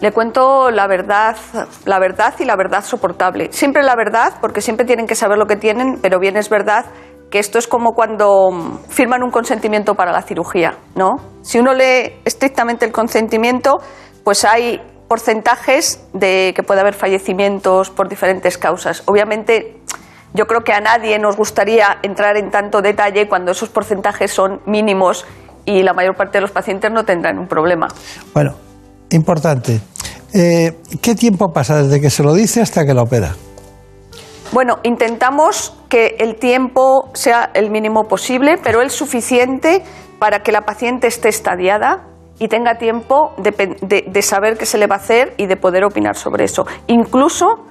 Le 0.00 0.10
cuento 0.12 0.70
la 0.70 0.86
verdad, 0.86 1.36
la 1.84 1.98
verdad 1.98 2.32
y 2.38 2.46
la 2.46 2.56
verdad 2.56 2.82
soportable. 2.82 3.52
Siempre 3.52 3.82
la 3.82 3.94
verdad, 3.94 4.34
porque 4.40 4.62
siempre 4.62 4.86
tienen 4.86 5.06
que 5.06 5.16
saber 5.16 5.36
lo 5.36 5.46
que 5.46 5.56
tienen, 5.56 5.98
pero 6.00 6.18
bien 6.18 6.38
es 6.38 6.48
verdad 6.48 6.86
que 7.34 7.40
esto 7.40 7.58
es 7.58 7.66
como 7.66 7.94
cuando 7.94 8.48
mm, 8.52 8.90
firman 8.90 9.24
un 9.24 9.32
consentimiento 9.32 9.96
para 9.96 10.12
la 10.12 10.22
cirugía, 10.22 10.78
¿no? 10.94 11.16
Si 11.42 11.58
uno 11.58 11.74
lee 11.74 12.20
estrictamente 12.24 12.84
el 12.84 12.92
consentimiento, 12.92 13.78
pues 14.22 14.44
hay 14.44 14.80
porcentajes 15.08 16.00
de 16.12 16.52
que 16.54 16.62
puede 16.62 16.82
haber 16.82 16.94
fallecimientos 16.94 17.90
por 17.90 18.08
diferentes 18.08 18.56
causas. 18.56 19.02
Obviamente, 19.06 19.80
yo 20.32 20.46
creo 20.46 20.60
que 20.60 20.72
a 20.72 20.80
nadie 20.80 21.18
nos 21.18 21.36
gustaría 21.36 21.98
entrar 22.04 22.36
en 22.36 22.52
tanto 22.52 22.80
detalle 22.80 23.26
cuando 23.26 23.50
esos 23.50 23.68
porcentajes 23.68 24.30
son 24.30 24.60
mínimos 24.64 25.26
y 25.64 25.82
la 25.82 25.92
mayor 25.92 26.14
parte 26.14 26.38
de 26.38 26.42
los 26.42 26.52
pacientes 26.52 26.92
no 26.92 27.04
tendrán 27.04 27.36
un 27.40 27.48
problema. 27.48 27.88
Bueno, 28.32 28.54
importante. 29.10 29.80
Eh, 30.32 30.72
¿Qué 31.02 31.16
tiempo 31.16 31.52
pasa 31.52 31.82
desde 31.82 32.00
que 32.00 32.10
se 32.10 32.22
lo 32.22 32.32
dice 32.32 32.60
hasta 32.60 32.86
que 32.86 32.94
lo 32.94 33.02
opera? 33.02 33.34
Bueno, 34.54 34.78
intentamos 34.84 35.76
que 35.88 36.14
el 36.20 36.36
tiempo 36.36 37.10
sea 37.12 37.50
el 37.54 37.70
mínimo 37.70 38.04
posible, 38.04 38.56
pero 38.56 38.82
el 38.82 38.90
suficiente 38.90 39.82
para 40.20 40.44
que 40.44 40.52
la 40.52 40.60
paciente 40.60 41.08
esté 41.08 41.28
estadiada 41.28 42.04
y 42.38 42.46
tenga 42.46 42.78
tiempo 42.78 43.34
de, 43.36 43.50
de 44.06 44.22
saber 44.22 44.56
qué 44.56 44.64
se 44.64 44.78
le 44.78 44.86
va 44.86 44.94
a 44.94 44.98
hacer 44.98 45.34
y 45.38 45.46
de 45.46 45.56
poder 45.56 45.82
opinar 45.82 46.14
sobre 46.14 46.44
eso. 46.44 46.68
Incluso 46.86 47.66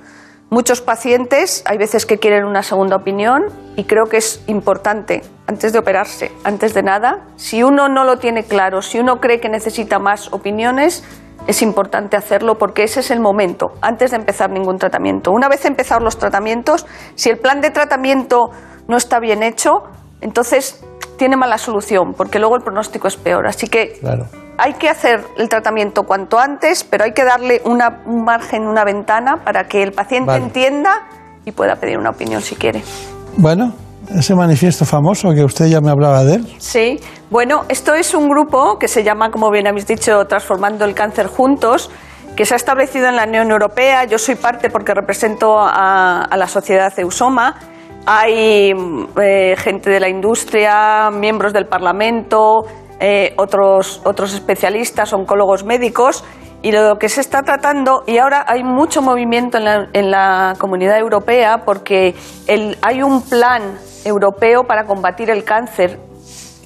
muchos 0.49 0.81
pacientes, 0.81 1.64
hay 1.65 1.77
veces 1.77 2.05
que 2.05 2.19
quieren 2.19 2.43
una 2.43 2.64
segunda 2.64 2.97
opinión 2.97 3.45
y 3.77 3.85
creo 3.85 4.07
que 4.07 4.18
es 4.18 4.43
importante, 4.47 5.22
antes 5.47 5.72
de 5.72 5.80
operarse, 5.80 6.34
antes 6.43 6.73
de 6.73 6.84
nada, 6.84 7.22
si 7.38 7.64
uno 7.64 7.88
no 7.88 8.03
lo 8.03 8.18
tiene 8.18 8.43
claro, 8.43 8.81
si 8.81 8.99
uno 8.99 9.22
cree 9.22 9.39
que 9.39 9.47
necesita 9.47 9.99
más 9.99 10.34
opiniones, 10.34 11.05
es 11.47 11.61
importante 11.61 12.15
hacerlo 12.17 12.55
porque 12.55 12.83
ese 12.83 13.01
es 13.01 13.11
el 13.11 13.19
momento, 13.19 13.73
antes 13.81 14.11
de 14.11 14.17
empezar 14.17 14.49
ningún 14.49 14.77
tratamiento. 14.77 15.31
Una 15.31 15.49
vez 15.49 15.65
empezados 15.65 16.03
los 16.03 16.17
tratamientos, 16.17 16.85
si 17.15 17.29
el 17.29 17.37
plan 17.37 17.61
de 17.61 17.69
tratamiento 17.69 18.49
no 18.87 18.97
está 18.97 19.19
bien 19.19 19.43
hecho, 19.43 19.83
entonces 20.21 20.83
tiene 21.17 21.35
mala 21.37 21.57
solución, 21.57 22.13
porque 22.15 22.39
luego 22.39 22.55
el 22.55 22.63
pronóstico 22.63 23.07
es 23.07 23.17
peor. 23.17 23.45
Así 23.47 23.67
que 23.67 23.99
Claro. 23.99 24.25
hay 24.57 24.73
que 24.73 24.89
hacer 24.89 25.23
el 25.37 25.49
tratamiento 25.49 26.03
cuanto 26.03 26.39
antes, 26.39 26.83
pero 26.83 27.03
hay 27.03 27.11
que 27.13 27.23
darle 27.23 27.61
una- 27.65 28.01
un 28.05 28.23
margen, 28.23 28.65
una 28.67 28.83
ventana 28.83 29.43
para 29.43 29.65
que 29.65 29.83
el 29.83 29.91
paciente 29.91 30.31
Vale. 30.31 30.45
entienda 30.45 30.91
y 31.45 31.51
pueda 31.51 31.75
pedir 31.75 31.97
una 31.97 32.09
opinión 32.11 32.41
si 32.41 32.55
quiere. 32.55 32.81
Bueno, 33.37 33.73
ese 34.18 34.35
manifiesto 34.35 34.85
famoso 34.85 35.31
que 35.34 35.44
usted 35.44 35.65
ya 35.68 35.81
me 35.81 35.90
hablaba 35.91 36.23
de 36.23 36.35
él. 36.35 36.56
Sí, 36.60 36.99
bueno, 37.30 37.64
esto 37.69 37.94
es 37.94 38.14
un 38.14 38.30
grupo 38.30 38.77
que 38.80 38.88
se 38.88 39.03
llama, 39.03 39.30
como 39.31 39.49
bien 39.52 39.68
habéis 39.68 39.88
dicho, 39.88 40.26
Transformando 40.26 40.85
el 40.85 40.94
Cáncer 40.94 41.27
Juntos, 41.27 41.90
que 42.35 42.45
se 42.45 42.53
ha 42.53 42.57
establecido 42.57 43.07
en 43.07 43.15
la 43.15 43.26
Unión 43.26 43.52
Europea. 43.52 44.06
Yo 44.06 44.18
soy 44.18 44.35
parte 44.35 44.69
porque 44.69 44.94
represento 44.94 45.56
a, 45.60 46.27
la 46.35 46.48
sociedad 46.48 46.91
Eusoma. 46.98 47.56
Hay 48.06 48.72
eh, 49.22 49.56
gente 49.57 49.90
de 49.90 49.99
la 49.99 50.10
industria, 50.10 51.10
miembros 51.11 51.53
del 51.53 51.68
Parlamento, 51.68 52.65
eh, 52.99 53.34
otros, 53.38 54.02
otros 54.03 54.34
especialistas, 54.34 55.14
oncólogos 55.14 55.64
médicos. 55.64 56.23
Y 56.61 56.72
lo 56.72 56.98
que 56.98 57.10
se 57.10 57.19
está 57.22 57.44
tratando, 57.44 58.03
y 58.07 58.18
ahora 58.19 58.45
hay 58.48 58.64
mucho 58.64 59.02
movimiento 59.02 59.57
en 59.57 59.65
la, 59.65 59.88
en 59.91 60.10
la 60.11 60.53
comunidad 60.57 60.98
europea 60.98 61.64
porque 61.65 62.15
el- 62.48 62.77
hay 62.81 63.03
un 63.03 63.22
plan 63.22 63.77
europeo 64.05 64.63
para 64.65 64.85
combatir 64.85 65.30
el 65.30 65.43
cáncer 65.43 65.99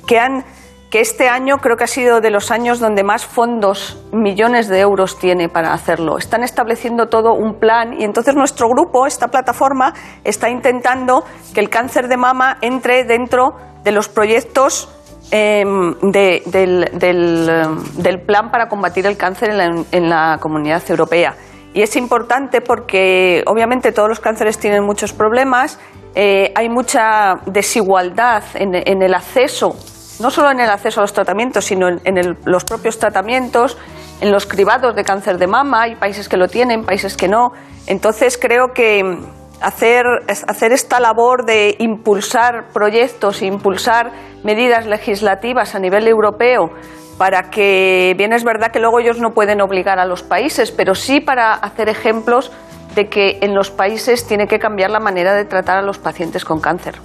que 0.05 0.19
han 0.19 0.43
que 0.89 1.01
este 1.01 1.27
año 1.27 1.57
creo 1.57 1.75
que 1.75 1.83
ha 1.83 1.87
sido 1.87 2.21
de 2.21 2.29
los 2.29 2.49
años 2.49 2.79
donde 2.79 3.03
más 3.03 3.25
fondos, 3.25 4.01
millones 4.13 4.69
de 4.69 4.79
euros 4.79 5.19
tiene 5.19 5.49
para 5.49 5.73
hacerlo. 5.73 6.17
Están 6.17 6.43
estableciendo 6.43 7.07
todo 7.07 7.33
un 7.33 7.55
plan 7.59 7.99
y 7.99 8.05
entonces 8.05 8.35
nuestro 8.35 8.69
grupo, 8.69 9.05
esta 9.05 9.27
plataforma, 9.27 9.93
está 10.23 10.49
intentando 10.49 11.25
que 11.53 11.59
el 11.59 11.69
cáncer 11.69 12.07
de 12.07 12.15
mama 12.15 12.57
entre 12.61 13.03
dentro 13.03 13.53
de 13.83 13.91
los 13.91 14.07
proyectos 14.07 14.87
eh, 15.31 15.65
de- 16.03 16.89
del, 16.93 18.21
plan 18.25 18.49
para 18.49 18.69
combatir 18.69 19.05
el 19.07 19.17
cáncer 19.17 19.49
en 19.91 20.09
la 20.09 20.37
comunidad 20.39 20.81
europea. 20.89 21.35
Y 21.77 21.83
es 21.83 21.95
importante 21.95 22.61
porque 22.61 23.43
obviamente 23.45 23.91
todos 23.91 24.09
los 24.09 24.19
cánceres 24.19 24.57
tienen 24.57 24.83
muchos 24.83 25.13
problemas, 25.13 25.77
eh, 26.15 26.51
hay 26.55 26.69
mucha 26.69 27.35
desigualdad 27.45 28.43
en, 28.55 28.73
el 29.03 29.13
acceso 29.13 29.75
no 30.19 30.31
solo 30.31 30.49
en 30.49 30.59
el 30.59 30.71
acceso 30.71 31.01
a 31.01 31.03
los 31.03 31.13
tratamientos, 31.13 31.65
sino 31.65 31.87
en, 31.87 32.37
los 32.45 32.63
propios 32.63 32.97
tratamientos, 32.97 33.77
en 34.21 34.31
los 34.31 34.47
cribados 34.47 34.95
de 34.95 35.03
cáncer 35.03 35.37
de 35.37 35.45
mama, 35.45 35.83
hay 35.83 35.95
países 35.97 36.27
que 36.27 36.35
lo 36.35 36.47
tienen, 36.47 36.83
países 36.83 37.15
que 37.15 37.27
no. 37.27 37.51
Entonces 37.85 38.39
creo 38.41 38.73
que 38.73 39.19
hacer, 39.61 40.03
hacer 40.27 40.71
esta 40.71 40.99
labor 40.99 41.45
de 41.45 41.75
impulsar 41.77 42.69
proyectos, 42.73 43.43
impulsar 43.43 44.13
medidas 44.43 44.87
legislativas 44.87 45.75
a 45.75 45.79
nivel 45.79 46.07
europeo 46.07 46.71
para 47.17 47.49
que, 47.49 48.13
bien 48.17 48.33
es 48.33 48.43
verdad 48.43 48.71
que 48.71 48.79
luego 48.79 48.99
ellos 48.99 49.19
no 49.19 49.33
pueden 49.33 49.61
obligar 49.61 49.99
a 49.99 50.05
los 50.05 50.23
países, 50.23 50.71
pero 50.71 50.95
sí 50.95 51.19
para 51.19 51.53
hacer 51.53 51.89
ejemplos 51.89 52.51
de 52.97 53.07
que 53.09 53.37
en 53.41 53.53
los 53.53 53.69
países 53.69 54.25
tiene 54.25 54.47
que 54.47 54.57
cambiar 54.57 54.89
la 54.89 54.99
manera 54.99 55.35
de 55.35 55.45
tratar 55.45 55.77
a 55.77 55.81
los 55.83 55.99
pacientes 55.99 56.43
con 56.43 56.59
cáncer. 56.59 56.95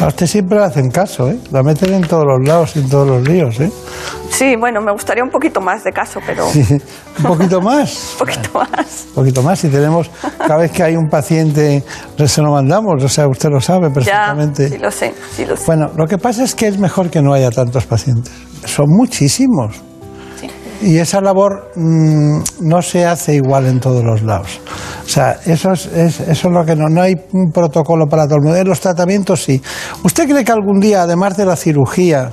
A 0.00 0.06
usted 0.06 0.26
siempre 0.26 0.58
le 0.58 0.64
hacen 0.64 0.90
caso, 0.90 1.28
¿eh? 1.28 1.36
La 1.50 1.62
meten 1.62 1.92
en 1.92 2.02
todos 2.02 2.24
los 2.24 2.38
lados 2.48 2.76
en 2.76 2.88
todos 2.88 3.06
los 3.06 3.28
líos, 3.28 3.60
¿eh? 3.60 3.70
Sí, 4.30 4.54
bueno, 4.56 4.80
me 4.80 4.90
gustaría 4.92 5.22
un 5.22 5.28
poquito 5.30 5.60
más 5.60 5.84
de 5.84 5.92
caso, 5.92 6.20
pero 6.24 6.48
Sí, 6.48 6.64
un 7.18 7.24
poquito 7.24 7.60
más. 7.68 8.12
un 8.12 8.18
poquito 8.26 8.50
más. 8.58 9.06
Un 9.08 9.14
poquito 9.14 9.42
más. 9.42 9.58
Si 9.58 9.68
tenemos, 9.68 10.08
cada 10.38 10.56
vez 10.60 10.70
que 10.72 10.82
hay 10.84 10.96
un 10.96 11.08
paciente, 11.08 11.82
se 12.24 12.40
lo 12.40 12.52
mandamos, 12.52 13.02
o 13.04 13.08
sea, 13.08 13.26
usted 13.28 13.50
lo 13.50 13.60
sabe 13.60 13.88
Ya, 13.88 13.92
perfectamente. 13.94 14.68
sí 14.70 14.78
lo 14.78 14.90
sé, 14.90 15.14
sí 15.36 15.44
lo 15.44 15.56
sé. 15.56 15.64
Bueno, 15.66 15.90
lo 15.96 16.06
que 16.06 16.16
pasa 16.16 16.42
es 16.44 16.54
que 16.54 16.68
es 16.68 16.78
mejor 16.78 17.10
que 17.10 17.20
no 17.20 17.34
haya 17.34 17.50
tantos 17.50 17.84
pacientes. 17.84 18.32
Son 18.64 18.86
muchísimos. 18.88 19.82
Y 20.80 20.98
esa 20.98 21.20
labor 21.20 21.72
mm, 21.74 22.40
no 22.60 22.82
se 22.82 23.04
hace 23.04 23.34
igual 23.34 23.66
en 23.66 23.80
todos 23.80 24.04
los 24.04 24.22
lados. 24.22 24.60
O 25.04 25.08
sea, 25.08 25.38
eso 25.46 25.72
es, 25.72 25.86
es- 25.86 26.20
eso 26.20 26.48
es 26.48 26.54
lo 26.54 26.64
que 26.64 26.76
no, 26.76 26.88
no 26.88 27.02
hay 27.02 27.14
un 27.32 27.50
protocolo 27.50 28.06
para 28.06 28.26
todo 28.26 28.36
el 28.36 28.42
mundo. 28.44 28.62
Los 28.64 28.80
tratamientos 28.80 29.42
sí. 29.42 29.60
¿Usted 30.04 30.28
cree 30.28 30.44
que 30.44 30.52
algún 30.52 30.78
día, 30.80 31.02
además 31.02 31.36
de 31.36 31.46
la 31.46 31.56
cirugía, 31.56 32.30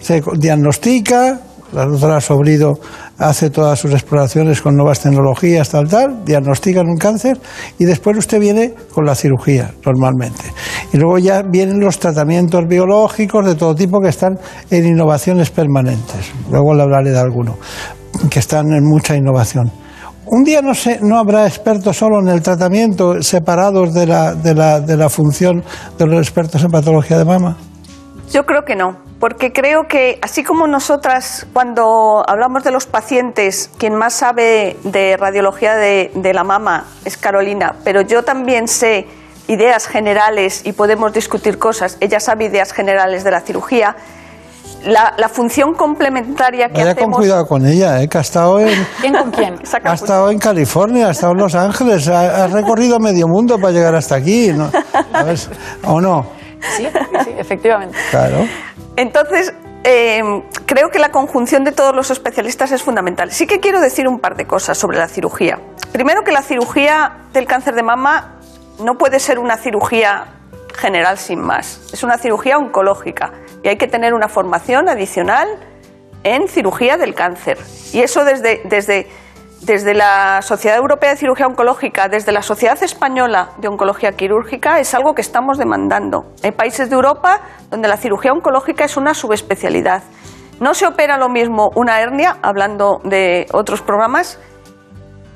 se 0.00 0.22
diagnostica, 0.38 1.40
la 1.72 1.86
doctora 1.86 2.20
Sobrido 2.20 2.78
hace 3.18 3.50
todas 3.50 3.78
sus 3.78 3.92
exploraciones 3.92 4.60
con 4.62 4.76
nuevas 4.76 5.00
tecnologías, 5.00 5.68
tal, 5.68 5.88
tal, 5.88 6.24
diagnostican 6.24 6.86
un 6.86 6.96
cáncer 6.96 7.40
y 7.78 7.84
después 7.84 8.16
usted 8.16 8.38
viene 8.38 8.74
con 8.92 9.04
la 9.04 9.14
cirugía, 9.14 9.74
normalmente. 9.84 10.44
Y 10.92 10.98
luego 10.98 11.18
ya 11.18 11.42
vienen 11.42 11.80
los 11.80 11.98
tratamientos 11.98 12.66
biológicos 12.68 13.46
de 13.46 13.54
todo 13.54 13.74
tipo 13.74 14.00
que 14.00 14.08
están 14.08 14.38
en 14.70 14.86
innovaciones 14.86 15.50
permanentes. 15.50 16.32
Luego 16.50 16.74
le 16.74 16.82
hablaré 16.82 17.10
de 17.10 17.18
alguno, 17.18 17.56
que 18.30 18.38
están 18.38 18.72
en 18.72 18.84
mucha 18.84 19.16
innovación. 19.16 19.70
Un 20.26 20.42
día 20.42 20.62
no, 20.62 20.72
no 21.02 21.18
habrá 21.18 21.46
expertos 21.46 21.98
solo 21.98 22.20
en 22.20 22.28
el 22.28 22.40
tratamiento, 22.40 23.22
separados 23.22 23.92
de 23.92 24.06
la, 24.06 24.34
de, 24.34 24.54
la, 24.54 24.80
de 24.80 24.96
la 24.96 25.08
función 25.08 25.62
de 25.98 26.06
los 26.06 26.18
expertos 26.18 26.62
en 26.62 26.70
patología 26.70 27.18
de 27.18 27.24
mama. 27.24 27.58
Yo 28.30 28.44
creo 28.46 28.64
que 28.64 28.74
no, 28.74 28.96
porque 29.20 29.52
creo 29.52 29.86
que 29.88 30.18
así 30.22 30.42
como 30.42 30.66
nosotras 30.66 31.46
cuando 31.52 32.24
hablamos 32.26 32.64
de 32.64 32.70
los 32.70 32.86
pacientes, 32.86 33.70
quien 33.78 33.94
más 33.94 34.14
sabe 34.14 34.76
de 34.84 35.16
radiología 35.16 35.76
de, 35.76 36.10
de 36.14 36.34
la 36.34 36.44
mama 36.44 36.84
es 37.04 37.16
Carolina, 37.16 37.76
pero 37.84 38.00
yo 38.00 38.22
también 38.22 38.66
sé 38.68 39.06
ideas 39.46 39.86
generales 39.86 40.62
y 40.64 40.72
podemos 40.72 41.12
discutir 41.12 41.58
cosas, 41.58 41.96
ella 42.00 42.18
sabe 42.18 42.46
ideas 42.46 42.72
generales 42.72 43.24
de 43.24 43.30
la 43.30 43.40
cirugía, 43.40 43.94
la, 44.84 45.14
la 45.16 45.28
función 45.28 45.74
complementaria 45.74 46.68
que 46.68 46.74
Vaya 46.80 46.94
con 46.94 47.04
hacemos... 47.04 47.18
cuidado 47.18 47.46
con 47.46 47.66
ella, 47.66 48.02
¿eh? 48.02 48.08
que 48.08 48.18
ha 48.18 48.22
estado 48.22 48.60
en, 48.60 48.68
¿Quién 49.00 49.14
con 49.14 49.30
quién? 49.30 49.54
ha 49.84 49.94
estado 49.94 50.30
en 50.30 50.38
California, 50.38 51.08
ha 51.08 51.10
estado 51.10 51.32
en 51.32 51.38
Los 51.38 51.54
Ángeles, 51.54 52.08
ha, 52.08 52.44
ha 52.44 52.46
recorrido 52.48 52.98
medio 52.98 53.26
mundo 53.26 53.58
para 53.58 53.72
llegar 53.72 53.94
hasta 53.94 54.16
aquí. 54.16 54.52
¿no? 54.52 54.70
A 55.12 55.22
ver, 55.22 55.38
¿O 55.84 56.00
no? 56.00 56.43
Sí, 56.76 56.88
efectivamente. 57.38 57.96
Claro. 58.10 58.46
Entonces, 58.96 59.52
eh, 59.84 60.22
creo 60.64 60.90
que 60.90 60.98
la 60.98 61.10
conjunción 61.10 61.62
de 61.64 61.72
todos 61.72 61.94
los 61.94 62.10
especialistas 62.10 62.72
es 62.72 62.82
fundamental. 62.82 63.30
Sí 63.32 63.46
que 63.46 63.60
quiero 63.60 63.80
decir 63.80 64.08
un 64.08 64.18
par 64.18 64.36
de 64.36 64.46
cosas 64.46 64.78
sobre 64.78 64.96
la 64.98 65.08
cirugía. 65.08 65.58
Primero, 65.92 66.24
que 66.24 66.32
la 66.32 66.42
cirugía 66.42 67.18
del 67.32 67.46
cáncer 67.46 67.74
de 67.74 67.82
mama 67.82 68.38
no 68.82 68.96
puede 68.96 69.20
ser 69.20 69.38
una 69.38 69.56
cirugía 69.56 70.26
general 70.76 71.18
sin 71.18 71.40
más. 71.40 71.80
Es 71.92 72.02
una 72.02 72.18
cirugía 72.18 72.58
oncológica 72.58 73.32
y 73.62 73.68
hay 73.68 73.76
que 73.76 73.86
tener 73.86 74.14
una 74.14 74.28
formación 74.28 74.88
adicional 74.88 75.48
en 76.24 76.48
cirugía 76.48 76.96
del 76.96 77.14
cáncer. 77.14 77.58
Y 77.92 78.00
eso 78.00 78.24
desde, 78.24 78.62
desde, 78.64 79.06
desde 79.64 79.94
la 79.94 80.42
Sociedad 80.42 80.76
Europea 80.76 81.10
de 81.10 81.16
Cirugía 81.16 81.46
Oncológica, 81.46 82.08
desde 82.08 82.32
la 82.32 82.42
Sociedad 82.42 82.82
Española 82.82 83.50
de 83.58 83.68
Oncología 83.68 84.12
Quirúrgica, 84.12 84.78
es 84.78 84.94
algo 84.94 85.14
que 85.14 85.22
estamos 85.22 85.58
demandando. 85.58 86.26
Hay 86.42 86.52
países 86.52 86.90
de 86.90 86.96
Europa 86.96 87.40
donde 87.70 87.88
la 87.88 87.96
cirugía 87.96 88.32
oncológica 88.32 88.84
es 88.84 88.96
una 88.96 89.14
subespecialidad. 89.14 90.02
No 90.60 90.74
se 90.74 90.86
opera 90.86 91.16
lo 91.16 91.28
mismo 91.28 91.70
una 91.74 92.00
hernia, 92.00 92.36
hablando 92.42 93.00
de 93.04 93.46
otros 93.52 93.80
programas, 93.80 94.38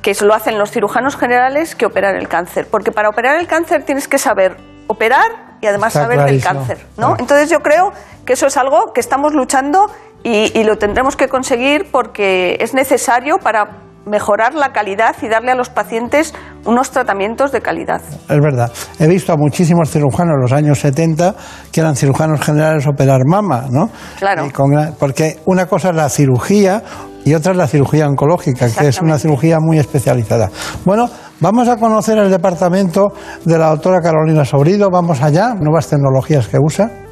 que 0.03 0.15
lo 0.21 0.35
hacen 0.35 0.59
los 0.59 0.71
cirujanos 0.71 1.17
generales 1.17 1.75
que 1.75 1.87
operar 1.87 2.15
el 2.15 2.29
cáncer. 2.29 2.69
Porque 2.71 2.93
para 2.93 3.09
operar 3.09 3.41
el 3.41 3.47
cáncer 3.47 3.85
tienes 3.85 4.09
que 4.09 4.19
saber 4.19 4.57
operar 4.87 5.57
y 5.61 5.67
además 5.67 5.95
Está 5.95 6.03
saber 6.03 6.19
clarísimo. 6.19 6.55
del 6.55 6.67
cáncer. 6.67 6.87
¿no? 6.97 7.17
Entonces 7.19 7.51
yo 7.51 7.61
creo 7.61 7.93
que 8.25 8.35
eso 8.35 8.47
es 8.47 8.57
algo 8.57 8.93
que 8.93 9.01
estamos 9.01 9.33
luchando 9.33 9.91
y, 10.23 10.53
y 10.59 10.65
lo 10.65 10.77
tendremos 10.77 11.17
que 11.17 11.29
conseguir 11.29 11.91
porque 11.91 12.57
es 12.61 12.75
necesario 12.75 13.39
para 13.39 13.88
mejorar 14.09 14.55
la 14.55 14.73
calidad 14.73 15.17
y 15.23 15.29
darle 15.29 15.53
a 15.53 15.55
los 15.55 15.71
pacientes 15.71 16.35
unos 16.65 16.91
tratamientos 16.91 17.53
de 17.53 17.61
calidad. 17.61 18.01
Es 18.29 18.41
verdad. 18.41 18.73
He 18.99 19.07
visto 19.07 19.33
a 19.33 19.37
muchísimos 19.37 19.91
cirujanos 19.91 20.35
en 20.35 20.41
los 20.41 20.53
años 20.53 20.81
70 20.81 21.35
que 21.73 21.81
eran 21.81 21.97
cirujanos 21.97 22.41
generales 22.41 22.87
operar 22.87 23.21
mama, 23.27 23.67
¿no? 23.71 23.91
Claro. 24.19 24.49
Con 24.53 24.71
porque 24.99 25.39
una 25.47 25.67
cosa 25.67 25.91
es 25.91 25.97
la 25.97 26.09
cirugía 26.09 26.83
y 27.25 27.35
otra 27.35 27.53
es 27.53 27.59
la 27.59 27.67
cirugía 27.67 28.07
oncológica, 28.07 28.69
que 28.73 28.89
es 28.89 29.01
una 29.01 29.19
cirugía 29.19 29.59
muy 29.61 29.79
especializada. 29.79 30.51
Bueno, 30.85 31.11
vamos 31.41 31.69
a 31.69 31.77
conocer 31.77 32.19
el 32.19 32.31
departamento 32.31 33.13
de 33.45 33.59
la 33.59 33.69
doctora 33.71 34.01
Carolina 34.01 34.45
Sobrido. 34.45 34.89
Vamos 34.91 35.21
allá, 35.21 35.55
nuevas 35.55 35.89
tecnologías 35.89 36.49
que 36.49 36.59
usa. 36.59 37.08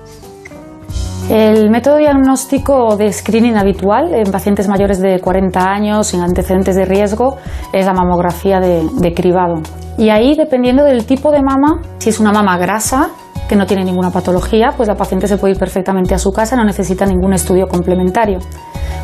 El 1.29 1.71
método 1.71 1.97
diagnóstico 1.97 2.97
de 2.97 3.13
screening 3.13 3.57
habitual 3.57 4.15
en 4.15 4.31
pacientes 4.31 4.69
mayores 4.69 5.01
de 5.01 5.19
40 5.19 5.59
años 5.61 6.07
sin 6.07 6.21
antecedentes 6.21 6.77
de 6.77 6.85
riesgo 6.85 7.37
es 7.73 7.85
la 7.85 7.93
mamografía 7.93 8.61
de, 8.61 9.13
cribado. 9.13 9.57
Y 9.99 10.11
ahí, 10.11 10.37
dependiendo 10.37 10.85
del 10.85 11.05
tipo 11.05 11.33
de 11.33 11.43
mama, 11.43 11.83
si 11.99 12.11
es 12.11 12.21
una 12.21 12.31
mama 12.31 12.57
grasa, 12.59 13.11
que 13.49 13.57
no 13.57 13.67
tiene 13.67 13.85
ninguna 13.85 14.13
patología, 14.13 14.71
pues 14.77 14.89
la 14.89 14.95
paciente 14.95 15.27
se 15.27 15.37
puede 15.37 15.55
ir 15.55 15.59
perfectamente 15.59 16.15
a 16.15 16.19
su 16.19 16.31
casa, 16.31 16.55
no 16.55 16.65
necesita 16.65 17.05
ningún 17.07 17.33
estudio 17.33 17.67
complementario. 17.67 18.39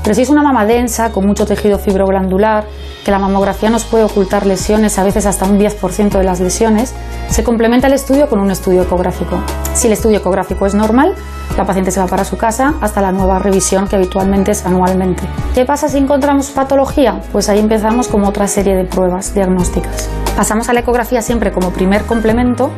Pero 0.05 0.15
si 0.15 0.23
es 0.23 0.31
una 0.31 0.43
mama 0.43 0.65
densa, 0.65 1.11
con 1.11 1.27
mucho 1.27 1.45
tejido 1.45 1.79
fibroglandular, 1.81 2.65
que 3.05 3.11
la 3.11 3.19
mamografía 3.19 3.71
nos 3.71 3.85
puede 3.85 4.05
ocultar 4.05 4.47
lesiones, 4.47 4.99
a 4.99 5.05
veces 5.05 5.27
hasta 5.27 5.45
un 5.47 5.59
10% 5.59 6.11
de 6.11 6.25
las 6.25 6.41
lesiones, 6.41 6.95
se 7.29 7.43
complementa 7.43 7.87
el 7.87 7.93
estudio 7.95 8.29
con 8.29 8.39
un 8.39 8.51
estudio 8.51 8.83
ecográfico. 8.83 9.43
Si 9.75 9.87
el 9.87 9.95
estudio 9.95 10.19
ecográfico 10.19 10.67
es 10.67 10.75
normal, 10.75 11.15
la 11.57 11.65
paciente 11.65 11.91
se 11.91 12.01
va 12.01 12.07
para 12.07 12.25
su 12.25 12.37
casa 12.37 12.75
hasta 12.81 13.01
la 13.01 13.13
nueva 13.13 13.39
revisión 13.39 13.89
que 13.89 13.97
habitualmente 13.97 14.53
es 14.53 14.65
anualmente. 14.65 15.23
¿Qué 15.55 15.65
pasa 15.65 15.89
si 15.89 15.99
encontramos 15.99 16.51
patología? 16.51 17.21
Pues 17.33 17.49
ahí 17.49 17.59
empezamos 17.59 18.09
con 18.09 18.25
otra 18.25 18.47
serie 18.47 18.75
de 18.75 18.85
pruebas 18.85 19.35
diagnósticas. 19.35 20.09
Pasamos 20.37 20.69
a 20.69 20.73
la 20.73 20.81
ecografía 20.81 21.21
siempre 21.21 21.53
como 21.53 21.71
primer 21.71 22.05
complemento 22.05 22.71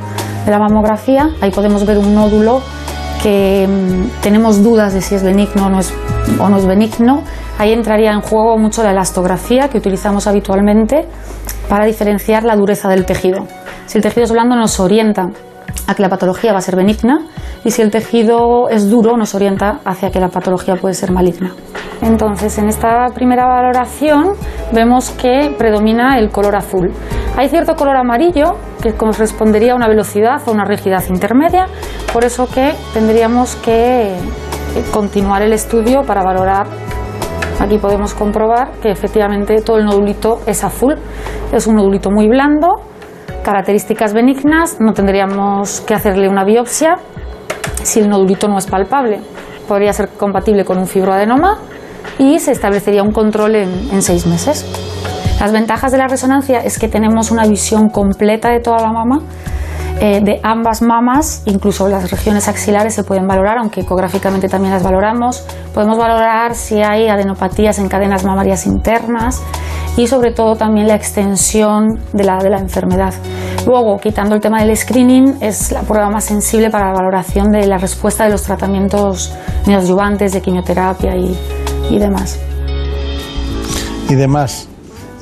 de 0.45 0.51
la 0.51 0.59
mamografía. 0.59 1.31
Ahí 1.41 1.51
podemos 1.51 1.87
ver 1.87 1.99
un 1.99 2.15
nódulo 2.15 2.63
que 3.25 3.67
mm, 3.67 4.21
tenemos 4.23 4.63
dudas 4.63 4.93
de 4.93 5.01
si 5.01 5.15
es 5.15 5.23
benigno 5.23 5.67
o 5.67 5.71
no 5.71 5.81
es, 5.81 5.93
o 6.39 6.49
no 6.51 6.59
es 6.59 6.67
benigno. 6.67 7.23
Ahí 7.59 7.73
entraría 7.73 8.13
en 8.13 8.21
juego 8.21 8.59
mucho 8.59 8.83
la 8.83 8.91
elastografía 8.91 9.69
que 9.69 9.79
utilizamos 9.79 10.27
habitualmente 10.27 11.09
para 11.69 11.87
diferenciar 11.87 12.45
la 12.45 12.55
dureza 12.55 12.91
del 12.91 13.07
tejido. 13.07 13.47
Si 13.87 13.97
el 13.97 14.03
tejido 14.03 14.25
es 14.25 14.33
blando 14.33 14.57
nos 14.57 14.79
orienta 14.79 15.31
a 15.87 15.95
que 15.95 16.03
la 16.03 16.09
patología 16.09 16.53
va 16.53 16.59
a 16.59 16.63
ser 16.63 16.77
benigna 16.77 17.27
y 17.65 17.71
si 17.71 17.83
el 17.83 17.91
tejido 17.91 18.69
es 18.69 18.89
duro 18.91 19.17
nos 19.17 19.35
orienta 19.35 19.81
hacia 19.85 20.11
que 20.11 20.21
la 20.21 20.29
patología 20.29 20.77
puede 20.77 20.95
ser 20.95 21.13
maligna. 21.13 21.53
Entonces, 22.03 22.59
en 22.59 22.69
esta 22.69 23.07
primera 23.15 23.47
valoración 23.47 24.33
vemos 24.73 25.11
que 25.11 25.55
predomina 25.57 26.19
el 26.19 26.31
color 26.31 26.57
azul. 26.57 26.93
Hay 27.37 27.49
cierto 27.49 27.77
color 27.77 27.97
amarillo 27.97 28.57
que 28.83 28.95
correspondería 28.95 29.73
a 29.73 29.77
una 29.77 29.89
velocidad 29.89 30.43
o 30.47 30.53
una 30.53 30.65
rigidez 30.65 31.09
intermedia, 31.09 31.67
por 32.13 32.25
eso 32.25 32.47
que 32.47 32.75
tendríamos 32.93 33.57
que 33.57 34.13
eh, 34.13 34.17
continuar 34.93 35.43
el 35.43 35.53
estudio 35.53 36.03
para 36.03 36.23
valorar 36.23 36.67
Aquí 37.61 37.79
podemos 37.79 38.15
comprobar 38.15 38.73
que 38.83 38.91
efectivamente 38.91 39.63
todo 39.63 39.79
el 39.79 39.85
nodulito 39.85 40.41
es 40.47 40.65
azul. 40.65 40.97
Es 41.53 41.67
un 41.67 41.77
nodulito 41.77 42.11
muy 42.11 42.29
blando, 42.29 42.69
características 43.45 44.13
benignas, 44.13 44.81
no 44.81 44.95
tendríamos 44.95 45.83
que 45.83 45.95
hacerle 45.95 46.29
una 46.29 46.45
biopsia 46.45 46.97
si 47.85 48.01
el 48.01 48.09
nodulito 48.09 48.49
no 48.49 48.59
es 48.59 48.67
palpable. 48.67 49.21
Podría 49.69 49.93
ser 49.93 50.09
compatible 50.09 50.65
con 50.65 50.79
un 50.79 50.89
fibroadenoma 50.89 51.59
y 52.19 52.41
se 52.41 52.53
establecería 52.53 53.03
un 53.03 53.13
control 53.13 53.55
en, 53.55 54.03
seis 54.03 54.27
meses. 54.27 54.67
Las 55.39 55.53
ventajas 55.53 55.93
de 55.93 55.99
la 55.99 56.09
resonancia 56.09 56.61
es 56.61 56.79
que 56.79 56.89
tenemos 56.89 57.31
una 57.31 57.47
visión 57.47 57.89
completa 57.91 58.49
de 58.49 58.61
toda 58.61 58.81
la 58.81 58.93
mama. 58.93 59.21
Eh, 60.01 60.21
de 60.23 60.41
ambas 60.43 60.83
mamas, 60.83 61.43
incluso 61.47 61.89
las 61.89 62.11
regiones 62.11 62.49
axilares 62.49 62.95
se 62.95 63.05
pueden 63.05 63.27
valorar, 63.27 63.59
aunque 63.59 63.83
ecográficamente 63.83 64.49
también 64.49 64.75
las 64.75 64.83
valoramos. 64.83 65.45
Podemos 65.73 65.97
valorar 65.97 66.55
si 66.55 66.83
hay 66.83 67.09
adenopatías 67.09 67.79
en 67.79 67.89
cadenas 67.89 68.25
mamarias 68.25 68.67
internas 68.67 69.41
y 69.97 70.09
sobre 70.09 70.33
todo 70.33 70.57
también 70.57 70.89
la 70.89 70.97
extensión 70.97 72.01
de 72.13 72.25
la, 72.25 72.39
de 72.39 72.51
la 72.51 72.59
enfermedad. 72.59 73.15
Luego, 73.67 73.99
quitando 73.99 74.35
el 74.35 74.41
tema 74.41 74.63
del 74.63 74.77
screening, 74.77 75.37
es 75.41 75.71
la 75.71 75.83
prueba 75.83 76.11
más 76.11 76.25
sensible 76.25 76.71
para 76.71 76.89
la 76.89 76.93
valoración 76.93 77.53
de 77.53 77.67
la 77.67 77.79
respuesta 77.79 78.25
de 78.25 78.31
los 78.31 78.43
tratamientos 78.43 79.33
neoadyuvantes 79.67 80.33
de 80.33 80.43
quimioterapia 80.43 81.17
y, 81.17 81.39
y 81.89 81.99
demás. 81.99 82.39
Y 84.11 84.17
demás 84.17 84.69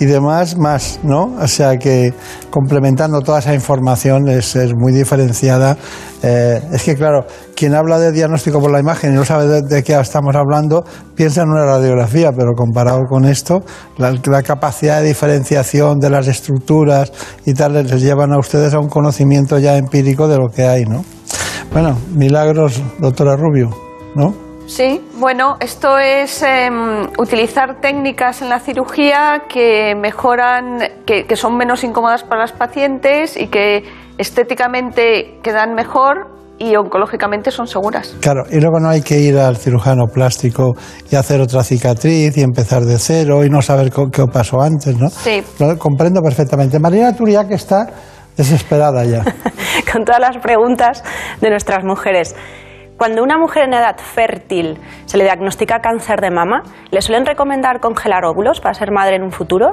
y 0.03 0.05
demás 0.05 0.59
más, 0.59 0.99
¿no? 1.05 1.37
O 1.41 1.47
sea 1.47 1.77
que 1.77 2.13
complementando 2.51 3.21
toda 3.21 3.39
esa 3.39 3.55
información 3.55 4.29
es, 4.29 4.57
es 4.57 4.75
muy 4.75 4.93
diferenciada. 4.93 5.77
Eh, 6.25 6.61
es 6.73 6.83
que, 6.83 6.97
claro, 6.97 7.25
quien 7.55 7.73
habla 7.77 8.01
de 8.01 8.11
diagnóstico 8.11 8.59
por 8.59 8.73
la 8.73 8.81
imagen 8.81 9.13
y 9.13 9.15
no 9.15 9.25
sabe 9.25 9.63
de, 9.63 9.83
qué 9.85 9.95
estamos 9.95 10.35
hablando, 10.35 10.83
piensa 11.15 11.43
en 11.43 11.51
una 11.51 11.65
radiografía, 11.65 12.33
pero 12.33 12.51
comparado 12.57 13.03
con 13.09 13.27
esto, 13.27 13.61
la, 13.97 14.13
la, 14.27 14.43
capacidad 14.43 15.01
de 15.01 15.07
diferenciación 15.07 16.01
de 16.01 16.11
las 16.11 16.27
estructuras 16.27 17.13
y 17.47 17.55
tal 17.55 17.75
les 17.75 18.03
llevan 18.03 18.33
a 18.33 18.41
ustedes 18.41 18.75
a 18.75 18.81
un 18.81 18.89
conocimiento 18.89 19.61
ya 19.61 19.77
empírico 19.77 20.27
de 20.27 20.37
lo 20.37 20.49
que 20.49 20.65
hay, 20.65 20.85
¿no? 20.85 21.05
Bueno, 21.73 21.97
milagros, 22.13 22.83
doctora 22.99 23.37
Rubio, 23.37 23.71
¿no? 24.17 24.52
Sí, 24.67 25.01
bueno, 25.15 25.57
esto 25.61 25.99
es 25.99 26.43
eh, 26.43 26.71
utilizar 27.19 27.81
técnicas 27.81 28.43
en 28.43 28.49
la 28.49 28.61
cirugía 28.61 29.43
que 29.49 29.95
mejoran, 29.95 30.79
que, 31.05 31.25
que, 31.25 31.37
son 31.37 31.57
menos 31.57 31.85
incómodas 31.85 32.23
para 32.25 32.43
las 32.43 32.53
pacientes 32.53 33.37
y 33.37 33.49
que 33.49 33.85
estéticamente 34.19 35.39
quedan 35.43 35.75
mejor 35.75 36.33
y 36.59 36.77
oncológicamente 36.77 37.51
son 37.51 37.67
seguras. 37.67 38.15
Claro, 38.21 38.45
y 38.51 38.61
luego 38.61 38.79
no 38.79 38.89
hay 38.89 39.03
que 39.03 39.19
ir 39.19 39.37
al 39.37 39.57
cirujano 39.57 40.07
plástico 40.07 40.75
y 41.11 41.17
hacer 41.17 41.41
otra 41.41 41.65
cicatriz 41.65 42.37
y 42.37 42.43
empezar 42.43 42.83
de 42.83 42.99
cero 42.99 43.45
y 43.45 43.51
no 43.51 43.63
saber 43.63 43.91
qué 43.91 44.25
pasó 44.33 44.61
antes, 44.61 44.97
¿no? 44.97 45.11
Sí. 45.11 45.43
Lo 45.59 45.77
comprendo 45.77 46.21
perfectamente. 46.21 46.79
Marina 46.79 47.15
Turia 47.17 47.49
que 47.49 47.55
está 47.55 47.87
desesperada 48.37 49.05
ya. 49.05 49.25
Con 49.93 50.05
todas 50.05 50.21
las 50.21 50.39
preguntas 50.39 51.03
de 51.41 51.51
nuestras 51.51 51.85
mujeres. 51.85 52.35
Cuando 53.03 53.25
una 53.25 53.37
mujer 53.37 53.65
en 53.65 53.75
edad 53.75 53.97
fértil 53.97 54.79
se 55.07 55.19
le 55.19 55.25
diagnostica 55.25 55.81
cáncer 55.81 56.21
de 56.21 56.31
mama, 56.31 56.63
¿le 56.93 57.03
suelen 57.03 57.27
recomendar 57.27 57.81
congelar 57.81 58.25
óvulos 58.25 58.61
para 58.61 58.75
ser 58.75 58.93
madre 58.93 59.17
en 59.17 59.25
un 59.25 59.33
futuro? 59.33 59.73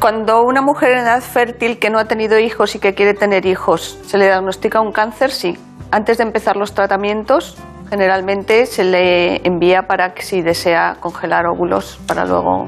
Cuando 0.00 0.42
una 0.42 0.60
mujer 0.60 0.90
en 0.90 0.98
edad 0.98 1.20
fértil 1.20 1.78
que 1.78 1.88
no 1.88 2.00
ha 2.00 2.06
tenido 2.06 2.40
hijos 2.40 2.74
y 2.74 2.80
que 2.80 2.94
quiere 2.94 3.14
tener 3.14 3.46
hijos 3.46 3.96
se 4.06 4.18
le 4.18 4.24
diagnostica 4.24 4.80
un 4.80 4.90
cáncer, 4.90 5.30
sí. 5.30 5.56
Antes 5.92 6.18
de 6.18 6.24
empezar 6.24 6.56
los 6.56 6.74
tratamientos, 6.74 7.56
generalmente 7.88 8.66
se 8.66 8.82
le 8.82 9.46
envía 9.46 9.82
para 9.82 10.14
que 10.14 10.22
si 10.22 10.42
desea 10.42 10.96
congelar 10.98 11.46
óvulos 11.46 12.00
para 12.08 12.24
luego 12.24 12.66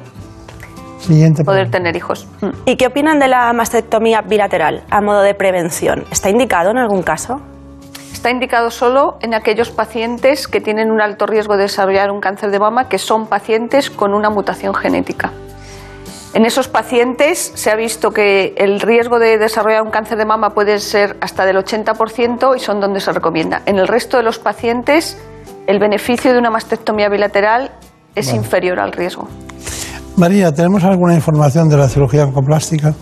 Siguiente 1.01 1.43
poder 1.43 1.63
pregunta. 1.63 1.79
tener 1.79 1.97
hijos. 1.97 2.29
¿Y 2.65 2.77
qué 2.77 2.87
opinan 2.87 3.19
de 3.19 3.27
la 3.27 3.53
mastectomía 3.53 4.21
bilateral 4.23 4.85
a 4.89 5.01
modo 5.01 5.23
de 5.23 5.35
prevención? 5.35 6.05
¿Está 6.13 6.31
indicado 6.31 6.71
en 6.71 6.79
algún 6.79 7.03
caso? 7.03 7.41
Está 8.21 8.31
indicado 8.31 8.71
solo 8.71 9.17
en 9.23 9.33
aquellos 9.33 9.71
pacientes 9.71 10.47
que 10.47 10.61
tienen 10.61 10.91
un 10.91 11.01
alto 11.01 11.25
riesgo 11.25 11.57
de 11.57 11.63
desarrollar 11.63 12.11
un 12.11 12.21
cáncer 12.21 12.51
de 12.51 12.59
mama, 12.59 12.87
que 12.87 12.99
son 12.99 13.27
pacientes 13.29 13.89
con 13.89 14.13
una 14.13 14.29
mutación 14.29 14.75
genética. 14.75 15.33
En 16.35 16.45
esos 16.45 16.69
pacientes 16.69 17.51
se 17.55 17.71
ha 17.71 17.77
visto 17.77 18.11
que 18.11 18.53
el 18.59 18.81
riesgo 18.81 19.19
de 19.19 19.39
desarrollar 19.39 19.81
un 19.81 19.91
cáncer 19.91 20.19
de 20.19 20.27
mama 20.27 20.51
puede 20.51 20.81
ser 20.81 21.17
hasta 21.23 21.47
del 21.47 21.57
80% 21.57 22.55
y 22.55 22.61
son 22.61 22.79
donde 22.79 23.01
se 23.01 23.11
recomienda. 23.11 23.63
En 23.65 23.79
el 23.79 23.89
resto 23.89 24.19
de 24.19 24.23
los 24.23 24.39
pacientes, 24.39 25.17
el 25.67 25.79
beneficio 25.79 26.35
de 26.35 26.39
una 26.41 26.51
mastectomía 26.51 27.09
bilateral 27.09 27.71
es 28.15 28.35
inferior 28.35 28.81
al 28.81 28.93
riesgo. 28.93 29.29
María, 30.19 30.53
¿tenemos 30.53 30.85
alguna 30.85 31.15
información 31.15 31.71
de 31.71 31.79
la 31.79 31.89
cirugía 31.89 32.25
oncoplástica? 32.25 32.93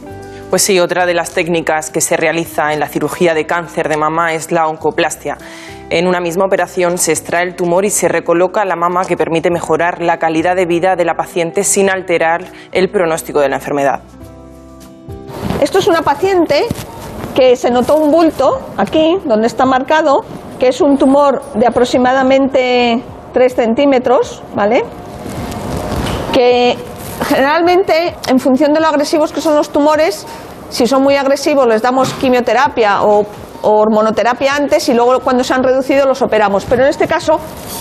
Pues 0.50 0.62
sí, 0.62 0.80
otra 0.80 1.04
de 1.04 1.12
las 1.12 1.32
técnicas 1.32 1.90
que 1.90 2.00
se 2.00 2.16
realiza 2.16 2.72
en 2.72 2.80
la 2.80 2.88
cirugía 2.88 3.34
de 3.34 3.44
cáncer 3.44 3.86
de 3.90 3.98
mama 3.98 4.32
es 4.32 4.50
la 4.50 4.66
oncoplastia. 4.66 5.36
En 5.90 6.06
una 6.06 6.20
misma 6.20 6.46
operación 6.46 6.96
se 6.96 7.12
extrae 7.12 7.42
el 7.42 7.54
tumor 7.54 7.84
y 7.84 7.90
se 7.90 8.08
recoloca 8.08 8.64
la 8.64 8.74
mama 8.74 9.04
que 9.04 9.14
permite 9.14 9.50
mejorar 9.50 10.00
la 10.00 10.16
calidad 10.18 10.56
de 10.56 10.64
vida 10.64 10.96
de 10.96 11.04
la 11.04 11.16
paciente 11.16 11.64
sin 11.64 11.90
alterar 11.90 12.46
el 12.72 12.90
pronóstico 12.90 13.40
de 13.40 13.50
la 13.50 13.56
enfermedad. 13.56 14.00
Esto 15.60 15.80
es 15.80 15.86
una 15.86 16.00
paciente 16.00 16.64
que 17.34 17.54
se 17.54 17.70
notó 17.70 17.96
un 17.96 18.10
bulto 18.10 18.58
aquí, 18.78 19.18
donde 19.26 19.48
está 19.48 19.66
marcado, 19.66 20.24
que 20.58 20.68
es 20.68 20.80
un 20.80 20.96
tumor 20.96 21.42
de 21.56 21.66
aproximadamente 21.66 23.02
3 23.34 23.54
centímetros, 23.54 24.42
¿vale? 24.54 24.82
Que 26.32 26.74
generalmente, 27.26 28.16
en 28.28 28.38
función 28.38 28.72
de 28.72 28.80
lo 28.80 28.88
agresivos 28.88 29.32
que 29.32 29.40
son 29.40 29.54
los 29.54 29.70
tumores, 29.70 30.26
si 30.70 30.86
son 30.86 31.02
muy 31.02 31.16
agresivos 31.16 31.66
les 31.66 31.82
damos 31.82 32.12
quimioterapia 32.14 33.02
o, 33.02 33.26
hormonoterapia 33.60 34.54
antes 34.54 34.88
y 34.88 34.94
luego 34.94 35.18
cuando 35.18 35.42
se 35.42 35.52
han 35.52 35.64
reducido 35.64 36.06
los 36.06 36.22
operamos. 36.22 36.64
Pero 36.64 36.84
en 36.84 36.90
este 36.90 37.08
caso 37.08 37.40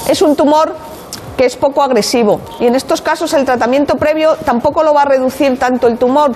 es 0.09 0.23
un 0.23 0.35
tumor 0.35 0.73
que 1.37 1.45
es 1.45 1.55
poco 1.55 1.83
agresivo 1.83 2.41
y 2.59 2.65
en 2.65 2.73
estos 2.73 2.99
casos 2.99 3.31
el 3.33 3.45
tratamiento 3.45 3.95
previo 3.95 4.35
tampoco 4.43 4.81
lo 4.81 4.95
va 4.95 5.03
a 5.03 5.05
reducir 5.05 5.59
tanto 5.59 5.85
el 5.85 5.99
tumor, 5.99 6.31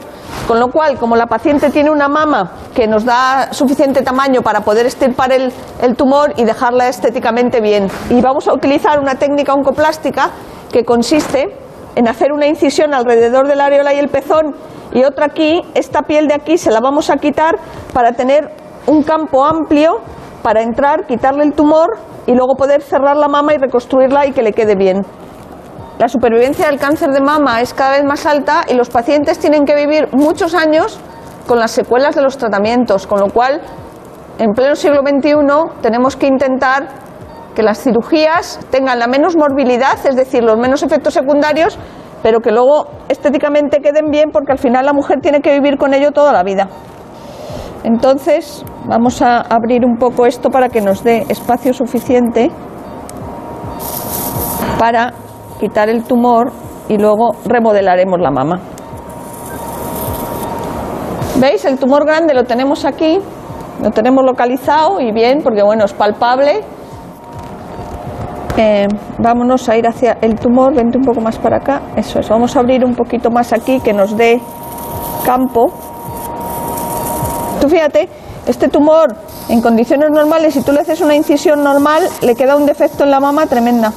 con 0.48 0.60
lo 0.60 0.68
cual 0.68 1.00
como 1.00 1.16
la 1.16 1.26
paciente 1.26 1.72
tiene 1.72 1.90
una 1.90 2.08
mama 2.08 2.52
que 2.76 2.86
nos 2.86 3.04
da 3.04 3.52
suficiente 3.52 4.04
tamaño 4.04 4.44
para 4.44 4.62
poder 4.62 4.86
estirpar 4.86 5.32
el, 5.32 5.52
el 5.82 5.96
tumor 5.96 6.36
y 6.38 6.44
dejarla 6.44 6.88
estéticamente 6.88 7.62
bien. 7.62 7.90
Y 8.12 8.22
vamos 8.22 8.48
a 8.48 8.54
utilizar 8.54 9.00
una 9.00 9.16
técnica 9.16 9.56
oncoplástica 9.56 10.30
que 10.72 10.86
consiste 10.86 11.50
en 11.96 12.08
hacer 12.08 12.32
una 12.32 12.48
incisión 12.48 12.94
alrededor 12.94 13.48
de 13.48 13.56
la 13.56 13.66
areola 13.66 13.94
y 13.94 14.00
el 14.00 14.10
pezón 14.10 14.56
y 14.94 15.04
otra 15.04 15.28
aquí, 15.28 15.62
esta 15.74 16.02
piel 16.02 16.28
de 16.28 16.34
aquí 16.34 16.58
se 16.58 16.72
la 16.72 16.80
vamos 16.80 17.10
a 17.10 17.18
quitar 17.18 17.58
para 17.94 18.12
tener 18.12 18.50
un 18.88 19.04
campo 19.04 19.46
amplio 19.46 20.00
para 20.44 20.62
entrar, 20.62 21.06
quitarle 21.06 21.44
el 21.44 21.54
tumor 21.54 21.98
y 22.28 22.34
luego 22.34 22.56
poder 22.56 22.82
cerrar 22.82 23.16
la 23.16 23.28
mama 23.28 23.54
y 23.54 23.58
reconstruirla 23.58 24.26
y 24.26 24.32
que 24.32 24.42
le 24.42 24.54
quede 24.54 24.76
bien. 24.76 25.02
La 26.00 26.08
supervivencia 26.08 26.68
del 26.68 26.80
cáncer 26.80 27.12
de 27.12 27.22
mama 27.22 27.62
es 27.62 27.74
cada 27.74 27.92
vez 27.92 28.04
más 28.04 28.26
alta 28.26 28.64
y 28.68 28.74
los 28.74 28.90
pacientes 28.90 29.38
tienen 29.40 29.66
que 29.66 29.76
vivir 29.76 30.10
muchos 30.14 30.56
años 30.56 31.00
con 31.48 31.60
las 31.60 31.72
secuelas 31.72 32.16
de 32.16 32.22
los 32.22 32.38
tratamientos, 32.38 33.06
con 33.06 33.20
lo 33.20 33.28
cual 33.30 33.62
en 34.40 34.54
pleno 34.54 34.76
siglo 34.76 35.02
XXI 35.02 35.82
tenemos 35.82 36.16
que 36.16 36.28
intentar 36.28 36.88
que 37.56 37.64
las 37.64 37.84
cirugías 37.84 38.60
tengan 38.70 39.00
la 39.00 39.08
menos 39.08 39.36
morbilidad, 39.36 39.98
es 40.06 40.16
decir, 40.16 40.44
los 40.44 40.58
menos 40.58 40.84
efectos 40.84 41.14
secundarios, 41.14 41.78
pero 42.24 42.40
que 42.40 42.52
luego 42.52 42.88
estéticamente 43.10 43.80
queden 43.82 44.10
bien 44.10 44.30
porque 44.32 44.52
al 44.52 44.60
final 44.60 44.86
la 44.86 44.94
mujer 44.94 45.20
tiene 45.22 45.42
que 45.42 45.52
vivir 45.52 45.78
con 45.78 45.94
ello 45.94 46.12
toda 46.12 46.32
la 46.32 46.44
vida. 46.44 46.68
Entonces, 47.84 48.64
vamos 48.86 49.22
a 49.22 49.42
abrir 49.42 49.84
un 49.86 49.98
poco 49.98 50.26
esto 50.26 50.50
para 50.50 50.70
que 50.70 50.82
nos 50.82 51.04
dé 51.04 51.26
espacio 51.30 51.74
suficiente 51.74 52.52
para 54.78 55.14
quitar 55.60 55.90
el 55.90 56.04
tumor 56.04 56.52
y 56.90 56.98
luego 56.98 57.32
remodelaremos 57.46 58.20
la 58.20 58.32
mama. 58.32 58.60
¿Veis? 61.38 61.66
El 61.66 61.80
tumor 61.80 62.06
grande 62.06 62.34
lo 62.34 62.44
tenemos 62.44 62.86
aquí, 62.86 63.20
lo 63.82 63.90
tenemos 63.92 64.24
localizado 64.24 65.00
y 65.00 65.12
bien, 65.12 65.42
porque 65.44 65.64
bueno, 65.64 65.86
es 65.86 65.94
palpable. 65.94 66.62
Vámonos 69.20 69.70
a 69.70 69.78
ir 69.78 69.88
hacia 69.88 70.18
el 70.22 70.36
tumor, 70.40 70.76
vente 70.76 70.98
un 70.98 71.04
poco 71.04 71.22
más 71.22 71.38
para 71.38 71.58
acá, 71.58 71.82
eso 71.96 72.20
es, 72.20 72.30
vamos 72.30 72.56
a 72.56 72.60
abrir 72.60 72.84
un 72.84 72.96
poquito 72.96 73.30
más 73.30 73.54
aquí 73.54 73.80
que 73.80 73.94
nos 73.94 74.16
dé 74.18 74.42
campo. 75.26 75.72
Tú 77.60 77.70
fíjate, 77.70 78.10
este 78.48 78.68
tumor 78.70 79.16
en 79.50 79.62
condiciones 79.62 80.10
normales, 80.12 80.54
si 80.54 80.62
tú 80.64 80.72
le 80.72 80.82
haces 80.82 81.02
una 81.02 81.16
incisión 81.16 81.64
normal, 81.64 82.04
le 82.22 82.36
queda 82.36 82.56
un 82.56 82.66
defecto 82.66 83.04
en 83.04 83.12
la 83.12 83.20
mama 83.20 83.46
tremenda. 83.46 83.92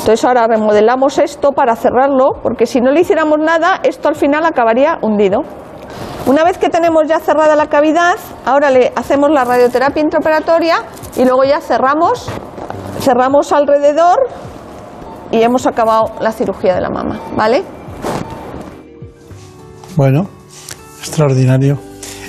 Entonces 0.00 0.24
ahora 0.24 0.46
remodelamos 0.46 1.18
esto 1.18 1.52
para 1.52 1.76
cerrarlo, 1.76 2.40
porque 2.42 2.66
si 2.66 2.80
no 2.80 2.90
le 2.90 3.02
hiciéramos 3.02 3.38
nada, 3.38 3.80
esto 3.82 4.08
al 4.08 4.16
final 4.16 4.44
acabaría 4.44 4.98
hundido. 5.02 5.42
Una 6.26 6.44
vez 6.44 6.56
que 6.58 6.68
tenemos 6.68 7.06
ya 7.06 7.18
cerrada 7.20 7.54
la 7.56 7.66
cavidad, 7.66 8.14
ahora 8.44 8.70
le 8.70 8.92
hacemos 8.96 9.30
la 9.30 9.44
radioterapia 9.44 10.02
intraoperatoria 10.02 10.76
y 11.16 11.24
luego 11.24 11.44
ya 11.44 11.60
cerramos, 11.60 12.30
cerramos 13.02 13.52
alrededor 13.52 14.28
y 15.32 15.42
hemos 15.42 15.66
acabado 15.66 16.12
la 16.20 16.30
cirugía 16.30 16.74
de 16.74 16.80
la 16.80 16.90
mama, 16.90 17.20
¿vale? 17.36 17.64
Bueno, 19.96 20.28
extraordinario. 21.00 21.78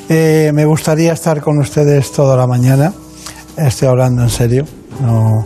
Eh, 0.09 0.51
me 0.53 0.65
gustaría 0.65 1.13
estar 1.13 1.41
con 1.41 1.59
ustedes 1.59 2.11
toda 2.11 2.35
la 2.35 2.47
mañana. 2.47 2.91
Estoy 3.55 3.87
hablando 3.87 4.23
en 4.23 4.29
serio. 4.29 4.65
No, 4.99 5.45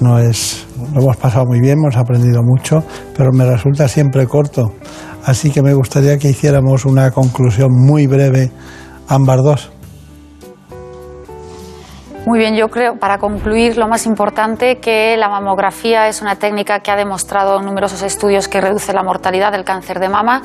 no 0.00 0.18
es. 0.18 0.66
Lo 0.94 1.02
hemos 1.02 1.16
pasado 1.16 1.44
muy 1.46 1.60
bien, 1.60 1.78
hemos 1.78 1.96
aprendido 1.96 2.42
mucho, 2.42 2.82
pero 3.16 3.30
me 3.32 3.44
resulta 3.44 3.88
siempre 3.88 4.26
corto. 4.26 4.72
Así 5.24 5.50
que 5.50 5.62
me 5.62 5.74
gustaría 5.74 6.18
que 6.18 6.30
hiciéramos 6.30 6.84
una 6.84 7.10
conclusión 7.10 7.68
muy 7.70 8.06
breve, 8.06 8.50
ambas 9.06 9.42
dos. 9.42 9.72
Muy 12.24 12.38
bien, 12.38 12.54
yo 12.54 12.68
creo, 12.68 12.94
para 12.94 13.18
concluir, 13.18 13.76
lo 13.76 13.88
más 13.88 14.06
importante, 14.06 14.78
que 14.78 15.16
la 15.16 15.28
mamografía 15.28 16.06
es 16.06 16.22
una 16.22 16.36
técnica 16.36 16.78
que 16.78 16.92
ha 16.92 16.96
demostrado 16.96 17.58
en 17.58 17.66
numerosos 17.66 18.00
estudios 18.02 18.46
que 18.46 18.60
reduce 18.60 18.92
la 18.92 19.02
mortalidad 19.02 19.50
del 19.50 19.64
cáncer 19.64 19.98
de 19.98 20.08
mama, 20.08 20.42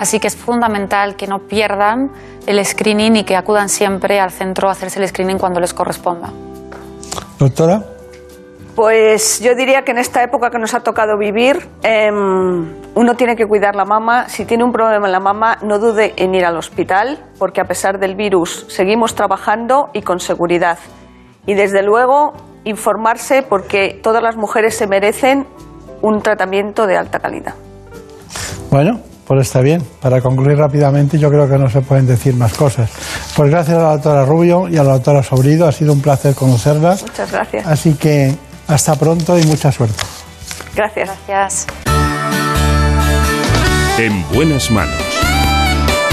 así 0.00 0.20
que 0.20 0.26
es 0.26 0.36
fundamental 0.36 1.16
que 1.16 1.26
no 1.26 1.40
pierdan 1.40 2.10
el 2.46 2.64
screening 2.64 3.16
y 3.16 3.24
que 3.24 3.36
acudan 3.36 3.68
siempre 3.68 4.18
al 4.20 4.30
centro 4.30 4.70
a 4.70 4.72
hacerse 4.72 5.00
el 5.00 5.08
screening 5.08 5.36
cuando 5.36 5.60
les 5.60 5.74
corresponda. 5.74 6.30
Doctora. 7.38 7.82
Pues 8.74 9.40
yo 9.40 9.54
diría 9.54 9.82
que 9.82 9.90
en 9.90 9.98
esta 9.98 10.22
época 10.22 10.48
que 10.48 10.58
nos 10.58 10.72
ha 10.72 10.80
tocado 10.80 11.18
vivir, 11.18 11.68
em, 11.82 12.74
uno 12.94 13.14
tiene 13.16 13.36
que 13.36 13.44
cuidar 13.44 13.76
la 13.76 13.84
mama. 13.84 14.30
Si 14.30 14.46
tiene 14.46 14.64
un 14.64 14.72
problema 14.72 15.06
en 15.06 15.12
la 15.12 15.20
mama, 15.20 15.58
no 15.62 15.78
dude 15.78 16.14
en 16.16 16.34
ir 16.34 16.46
al 16.46 16.56
hospital, 16.56 17.18
porque 17.38 17.60
a 17.60 17.64
pesar 17.64 17.98
del 17.98 18.14
virus 18.14 18.64
seguimos 18.68 19.14
trabajando 19.14 19.90
y 19.92 20.00
con 20.00 20.20
seguridad. 20.20 20.78
Y 21.48 21.54
desde 21.54 21.82
luego 21.82 22.34
informarse 22.64 23.42
porque 23.42 23.98
todas 24.02 24.22
las 24.22 24.36
mujeres 24.36 24.76
se 24.76 24.86
merecen 24.86 25.46
un 26.02 26.20
tratamiento 26.20 26.86
de 26.86 26.98
alta 26.98 27.20
calidad. 27.20 27.54
Bueno, 28.70 29.00
pues 29.26 29.46
está 29.46 29.62
bien. 29.62 29.82
Para 30.02 30.20
concluir 30.20 30.58
rápidamente, 30.58 31.18
yo 31.18 31.30
creo 31.30 31.48
que 31.48 31.56
no 31.56 31.70
se 31.70 31.80
pueden 31.80 32.06
decir 32.06 32.34
más 32.34 32.52
cosas. 32.52 32.90
Pues 33.34 33.50
gracias 33.50 33.78
a 33.78 33.82
la 33.82 33.92
doctora 33.92 34.26
Rubio 34.26 34.68
y 34.68 34.76
a 34.76 34.84
la 34.84 34.92
doctora 34.92 35.22
Sobrido. 35.22 35.66
Ha 35.66 35.72
sido 35.72 35.94
un 35.94 36.02
placer 36.02 36.34
conocerlas. 36.34 37.00
Muchas 37.00 37.32
gracias. 37.32 37.66
Así 37.66 37.94
que 37.94 38.34
hasta 38.66 38.96
pronto 38.96 39.38
y 39.38 39.44
mucha 39.46 39.72
suerte. 39.72 40.04
Gracias. 40.76 41.08
Gracias. 41.26 41.66
En 43.98 44.22
buenas 44.34 44.70
manos. 44.70 45.02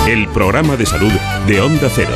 El 0.07 0.29
programa 0.29 0.77
de 0.77 0.85
salud 0.85 1.11
de 1.45 1.59
Onda 1.59 1.89
Cero. 1.93 2.13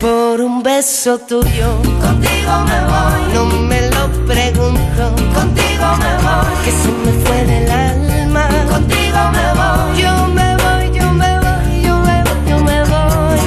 Por 0.00 0.40
un 0.40 0.62
beso 0.62 1.18
tuyo, 1.18 1.76
contigo 2.00 2.52
me 2.64 2.80
voy. 2.90 3.34
No 3.34 3.44
me 3.68 3.82
lo 3.90 4.08
pregunto, 4.26 5.14
contigo 5.34 5.86
me 5.98 6.12
voy. 6.24 6.64
Que 6.64 6.70
se 6.70 6.88
me 7.04 7.12
fue 7.22 7.44
del 7.44 7.70
alma, 7.70 8.48
contigo 8.70 9.18
me 9.30 9.46
voy. 9.60 10.00
Yo 10.00 10.26
me 10.28 10.56
voy, 10.56 10.98
yo 10.98 11.12
me 11.12 11.38
voy, 11.38 11.82
yo 11.82 11.98
me 11.98 12.22
voy, 12.22 12.48
yo 12.48 12.58
me 12.64 12.80
voy. 12.84 13.40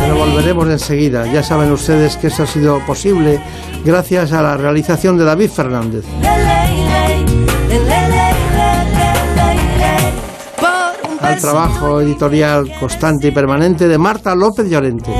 Pero 0.00 0.16
volveremos 0.18 0.68
enseguida. 0.68 1.26
Ya 1.32 1.42
saben 1.42 1.72
ustedes 1.72 2.18
que 2.18 2.26
esto 2.26 2.42
ha 2.42 2.46
sido 2.46 2.78
posible 2.80 3.40
gracias 3.86 4.32
a 4.32 4.42
la 4.42 4.58
realización 4.58 5.16
de 5.16 5.24
David 5.24 5.48
Fernández. 5.48 6.04
Trabajo 11.40 12.00
editorial 12.00 12.72
constante 12.80 13.28
y 13.28 13.30
permanente 13.30 13.88
de 13.88 13.98
Marta 13.98 14.34
López 14.34 14.68
Llorente. 14.68 15.10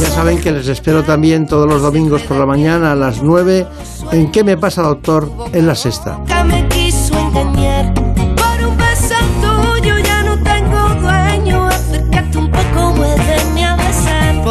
Ya 0.00 0.08
saben 0.08 0.40
que 0.40 0.52
les 0.52 0.68
espero 0.68 1.02
también 1.02 1.46
todos 1.46 1.68
los 1.68 1.82
domingos 1.82 2.22
por 2.22 2.36
la 2.36 2.46
mañana 2.46 2.92
a 2.92 2.94
las 2.94 3.22
9 3.22 3.66
en 4.12 4.30
¿Qué 4.30 4.44
me 4.44 4.56
pasa, 4.56 4.82
doctor? 4.82 5.30
en 5.52 5.66
la 5.66 5.74
sexta. 5.74 6.18
Nunca 6.18 6.44
me 6.44 6.66
quiso 6.68 7.18
engañar. 7.18 7.92
Por 7.94 8.66
un 8.68 8.76
beso 8.76 9.14
tuyo 9.40 9.98
ya 9.98 10.22
no 10.22 10.38
tengo 10.42 10.88
dueño. 11.00 11.66
Acércate 11.66 12.38
un 12.38 12.50
poco, 12.50 12.94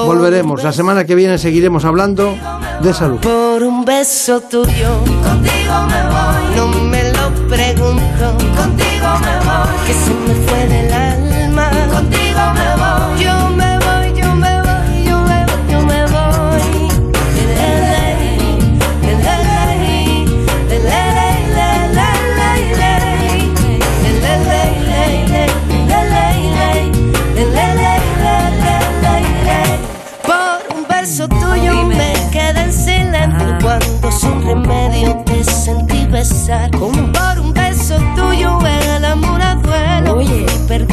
Volveremos. 0.05 0.63
La 0.63 0.71
semana 0.71 1.05
que 1.05 1.15
viene 1.15 1.37
seguiremos 1.37 1.85
hablando 1.85 2.35
de 2.81 2.93
salud. 2.93 3.19
Por 3.19 3.63
un 3.63 3.85
beso 3.85 4.41
tuyo, 4.41 4.99
contigo 5.23 5.73
me 5.87 6.03
voy. 6.09 6.55
No 6.55 6.67
me 6.67 7.11
lo 7.11 7.29
pregunto, 7.47 8.37
contigo 8.55 9.07
me 9.21 9.37
voy. 9.45 10.20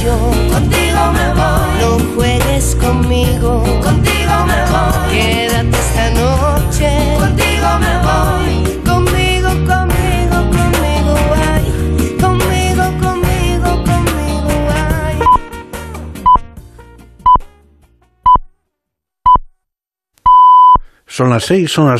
Tuyo, 0.00 0.16
contigo 0.52 1.12
me 1.12 1.28
voy. 1.34 1.80
No 1.80 2.14
juegues 2.14 2.76
conmigo, 2.76 3.62
contigo 3.82 4.46
me 4.46 4.60
voy. 4.70 5.10
Quédate 5.10 5.78
esta 5.78 6.10
noche, 6.10 6.88
contigo 7.18 7.68
me 7.78 7.94
voy. 8.06 8.80
Conmigo, 8.84 9.48
conmigo, 9.66 10.36
conmigo, 10.56 11.14
ay. 11.52 11.64
Conmigo, 12.20 12.84
conmigo, 13.00 13.68
conmigo, 13.84 14.52
ay. 14.74 15.18
Son 21.06 21.30
las 21.30 21.44
seis, 21.44 21.70
son 21.72 21.86
las 21.88 21.98